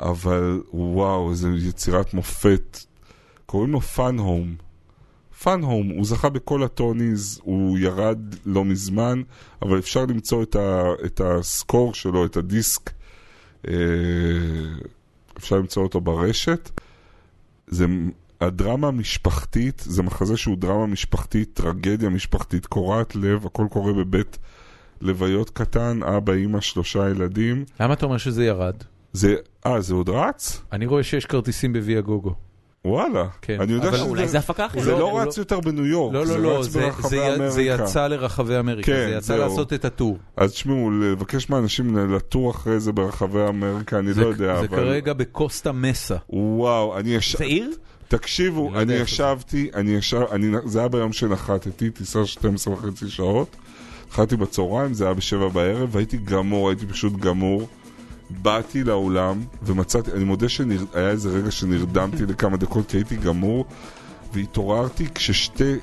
אבל 0.00 0.62
וואו, 0.72 1.30
איזו 1.30 1.48
יצירת 1.48 2.14
מופת. 2.14 2.78
קוראים 3.46 3.72
לו 3.72 3.80
Fun 3.80 4.18
Home. 4.18 4.54
Fun 5.42 5.62
Home, 5.62 5.88
הוא 5.88 6.04
זכה 6.04 6.28
בכל 6.28 6.62
ה 6.62 6.73
Tonys, 6.73 7.40
הוא 7.42 7.78
ירד 7.78 8.34
לא 8.46 8.64
מזמן, 8.64 9.22
אבל 9.62 9.78
אפשר 9.78 10.06
למצוא 10.06 10.42
את, 10.42 10.56
ה, 10.56 10.82
את 11.04 11.20
ה 11.24 11.36
score 11.36 11.94
שלו, 11.94 12.26
את 12.26 12.36
הדיסק, 12.36 12.90
אה, 13.68 13.74
אפשר 15.38 15.56
למצוא 15.56 15.82
אותו 15.82 16.00
ברשת. 16.00 16.70
זה 17.66 17.86
הדרמה 18.40 18.88
המשפחתית, 18.88 19.82
זה 19.86 20.02
מחזה 20.02 20.36
שהוא 20.36 20.56
דרמה 20.56 20.86
משפחתית, 20.86 21.50
טרגדיה 21.54 22.08
משפחתית, 22.08 22.66
קורעת 22.66 23.16
לב, 23.16 23.46
הכל 23.46 23.66
קורה 23.70 23.92
בבית 23.92 24.38
לוויות 25.00 25.50
קטן, 25.50 26.00
אבא, 26.02 26.32
אימא, 26.32 26.60
שלושה 26.60 27.10
ילדים. 27.10 27.64
למה 27.80 27.94
אתה 27.94 28.06
אומר 28.06 28.18
שזה 28.18 28.44
ירד? 28.44 28.74
זה, 29.12 29.34
אה, 29.66 29.80
זה 29.80 29.94
עוד 29.94 30.08
רץ? 30.08 30.62
אני 30.72 30.86
רואה 30.86 31.02
שיש 31.02 31.26
כרטיסים 31.26 31.72
בוויה 31.72 32.00
גוגו. 32.00 32.34
וואלה. 32.86 33.26
כן, 33.42 33.60
אני 33.60 33.72
יודע 33.72 33.88
אבל 33.88 33.96
שזה... 33.96 34.06
אולי 34.06 34.28
זה 34.28 34.38
הפקה 34.38 34.66
אחרת. 34.66 34.82
זה 34.84 34.92
לא, 34.92 34.98
לא 34.98 35.18
רץ 35.20 35.36
לא- 35.38 35.40
יותר 35.42 35.60
בניו 35.60 35.86
יורק, 35.86 36.14
לא, 36.14 36.24
זה 36.26 36.36
לא, 36.36 36.42
לא, 36.42 36.58
רץ 36.58 36.64
זה- 36.66 36.80
ברחבי 36.80 37.08
זה 37.08 37.26
אמריקה. 37.34 37.50
זה 37.50 37.62
יצא 37.62 38.06
לרחבי 38.06 38.58
אמריקה, 38.58 38.86
כן, 38.92 39.06
זה 39.08 39.14
יצא 39.16 39.26
זהו. 39.26 39.38
לעשות 39.38 39.72
את 39.72 39.84
הטור. 39.84 40.18
אז 40.36 40.52
תשמעו, 40.52 40.90
לבקש 40.90 41.50
מאנשים 41.50 42.14
לטור 42.14 42.50
אחרי 42.50 42.80
זה 42.80 42.92
ברחבי 42.92 43.40
אמריקה, 43.48 43.98
אני 43.98 44.12
זה- 44.12 44.20
לא 44.20 44.26
יודע, 44.26 44.54
זה 44.60 44.66
אבל... 44.66 44.76
כרגע 44.76 45.12
בקוסטה 45.12 45.72
מסה. 45.72 46.16
וואו, 46.30 46.98
אני 46.98 47.08
יש... 47.14 47.36
זה 47.36 47.44
עיר? 47.44 47.70
תקשיבו, 48.08 48.66
אני 48.68 48.74
לא 48.74 48.80
אני 48.82 48.92
איפה 48.92 49.04
זה. 49.04 49.12
ישבתי, 49.12 49.70
אני 49.74 49.90
ישב... 49.90 50.22
אני... 50.32 50.46
זה 50.64 50.78
היה 50.78 50.88
ביום 50.88 51.12
שנחתתי, 51.12 51.90
טיסה 51.90 52.26
12 52.26 52.74
וחצי 52.74 53.08
שעות. 53.10 53.56
נחתתי 54.10 54.36
בצהריים, 54.36 54.94
זה 54.94 55.04
היה 55.04 55.14
בשבע 55.14 55.48
בערב, 55.48 55.88
והייתי 55.92 56.16
גמור, 56.16 56.68
הייתי 56.68 56.86
פשוט 56.86 57.12
גמור. 57.12 57.68
באתי 58.30 58.84
לאולם, 58.84 59.40
ומצאתי, 59.62 60.12
אני 60.12 60.24
מודה 60.24 60.48
שהיה 60.48 60.70
איזה 60.94 61.28
רגע 61.28 61.50
שנרדמתי 61.50 62.26
לכמה 62.32 62.56
דקות, 62.56 62.88
כי 62.88 62.96
הייתי 62.96 63.16
גמור, 63.16 63.64
והתעוררתי 64.32 65.06
כששתי 65.14 65.74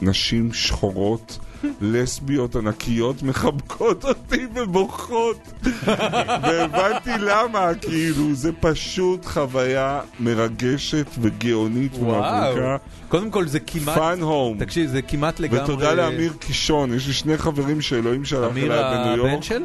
נשים 0.00 0.52
שחורות, 0.52 1.38
לסביות 1.80 2.56
ענקיות, 2.56 3.22
מחבקות 3.22 4.04
אותי 4.04 4.46
ובוכות. 4.54 5.38
והבנתי 6.42 7.10
למה, 7.20 7.74
כאילו, 7.74 8.34
זה 8.34 8.50
פשוט 8.60 9.24
חוויה 9.24 10.00
מרגשת 10.20 11.06
וגאונית 11.20 11.92
ומבריקה. 11.94 12.76
קודם 13.08 13.30
כל 13.30 13.46
זה 13.46 13.60
כמעט, 13.60 13.98
Fun 13.98 14.20
Home. 14.20 14.58
תקשיב, 14.58 14.90
זה 14.90 15.02
כמעט 15.02 15.40
לגמרי... 15.40 15.62
ותודה 15.62 15.94
לאמיר 15.94 16.32
קישון, 16.38 16.94
יש 16.94 17.06
לי 17.06 17.12
שני 17.12 17.38
חברים 17.38 17.80
שאלוהים 17.80 18.24
שלח 18.24 18.50
אמיר 18.50 18.64
אליי 18.64 18.82
בניו 18.82 19.26
הבן 19.26 19.30
יורק. 19.30 19.42
של? 19.42 19.62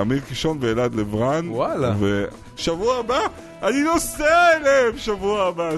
אמיר 0.00 0.20
קישון 0.20 0.58
ואלעד 0.60 0.94
לברן. 0.94 1.48
וואלה. 1.48 1.94
ושבוע 2.00 2.98
הבא, 2.98 3.20
אני 3.62 3.82
נוסע 3.82 4.56
אליהם 4.56 4.98
שבוע 4.98 5.46
הבא. 5.46 5.70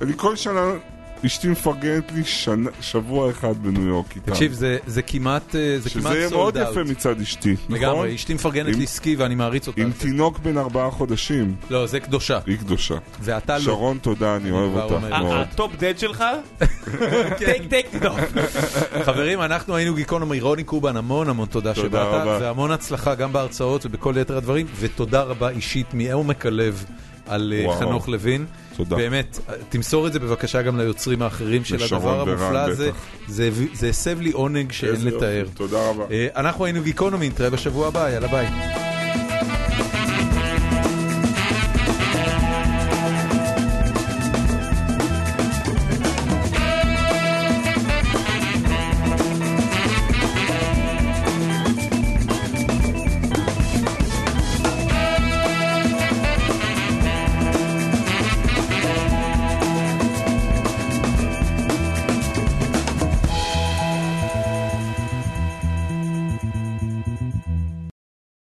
אני 0.00 0.12
כל 0.16 0.36
שנה, 0.36 0.72
אשתי 1.26 1.48
מפרגנת 1.48 2.12
לי 2.12 2.24
שנה, 2.24 2.70
שבוע 2.80 3.30
אחד 3.30 3.62
בניו 3.62 3.82
יורק 3.88 4.16
איתם. 4.16 4.30
תקשיב, 4.32 4.52
זה- 4.52 4.78
זה 4.86 5.02
כמעט 5.02 5.54
אה, 5.54 5.76
זה 5.78 5.90
כמעט 5.90 6.04
שזה 6.12 6.18
יהיה 6.18 6.30
מאוד 6.30 6.56
out. 6.56 6.60
יפה 6.70 6.82
מצד 6.84 7.20
אשתי, 7.20 7.52
נכון? 7.52 7.76
לגמרי, 7.76 8.14
אשתי 8.14 8.34
מפרגנת 8.34 8.74
עם- 8.74 8.80
לי 8.80 8.86
סקי 8.86 9.16
ואני 9.16 9.34
מעריץ 9.34 9.66
אותה. 9.68 9.80
עם. 9.80 9.90
תינוק 9.98 10.38
בן 10.38 10.58
ארבעה 10.58 10.90
חודשים, 10.90 11.54
לא, 11.70 11.86
זה 11.86 12.00
קדושה. 12.00 12.38
היא 12.46 12.56
קדושה. 12.58 12.94
ואתה 13.20 13.54
לא. 13.58 13.64
שרון, 13.64 13.98
תודה, 14.02 14.36
אני 14.36 14.50
אוהב 14.50 14.76
אותך. 14.76 15.04
מאוד. 15.10 15.32
ה 15.36 15.45
top 15.45 15.72
dad 15.78 15.98
שלך? 15.98 16.24
take 17.38 17.62
take 17.70 17.86
טוב. 18.02 18.18
חברים, 19.04 19.40
אנחנו 19.40 19.76
היינו 19.76 19.94
גיקונומי, 19.94 20.40
רוני 20.40 20.64
קובן, 20.64 20.96
המון 20.96 21.28
המון 21.28 21.46
תודה 21.48 21.74
תודה 21.74 21.88
שבאת, 21.88 22.06
רבה. 22.22 22.38
והמון 22.40 22.70
הצלחה 22.70 23.14
גם 23.14 23.32
בהרצאות 23.32 23.86
ובכל 23.86 24.14
יתר 24.20 24.36
הדברים, 24.36 24.66
ותודה 24.80 25.22
רבה 25.22 25.48
אישית 25.48 25.86
מעומק 25.94 26.46
הלב 26.46 26.84
על 27.26 27.52
אה. 27.56 27.78
חנוך 27.78 28.08
לוין. 28.08 28.46
תודה. 28.76 28.96
באמת, 28.96 29.38
תמסור 29.68 30.06
את 30.06 30.12
זה 30.12 30.18
בבקשה 30.18 30.62
גם 30.62 30.78
ליוצרים 30.80 31.22
האחרים 31.22 31.64
של 31.64 31.82
הדבר 31.84 32.20
המופלא 32.20 32.58
הזה. 32.58 32.90
זה 33.72 33.88
הסב 33.88 34.20
לי 34.20 34.30
עונג 34.30 34.72
שאין. 34.72 35.04
לתאר. 35.04 35.46
תודה 35.54 35.88
רבה. 35.90 36.04
אה, 36.10 36.26
אנחנו 36.36 36.64
היינו 36.64 36.82
גיקונומי, 36.82 37.28
נתראה 37.28 37.50
בשבוע 37.50 37.88
הבא, 37.88 38.10
יאללה 38.10 38.28
ביי. 38.28 38.93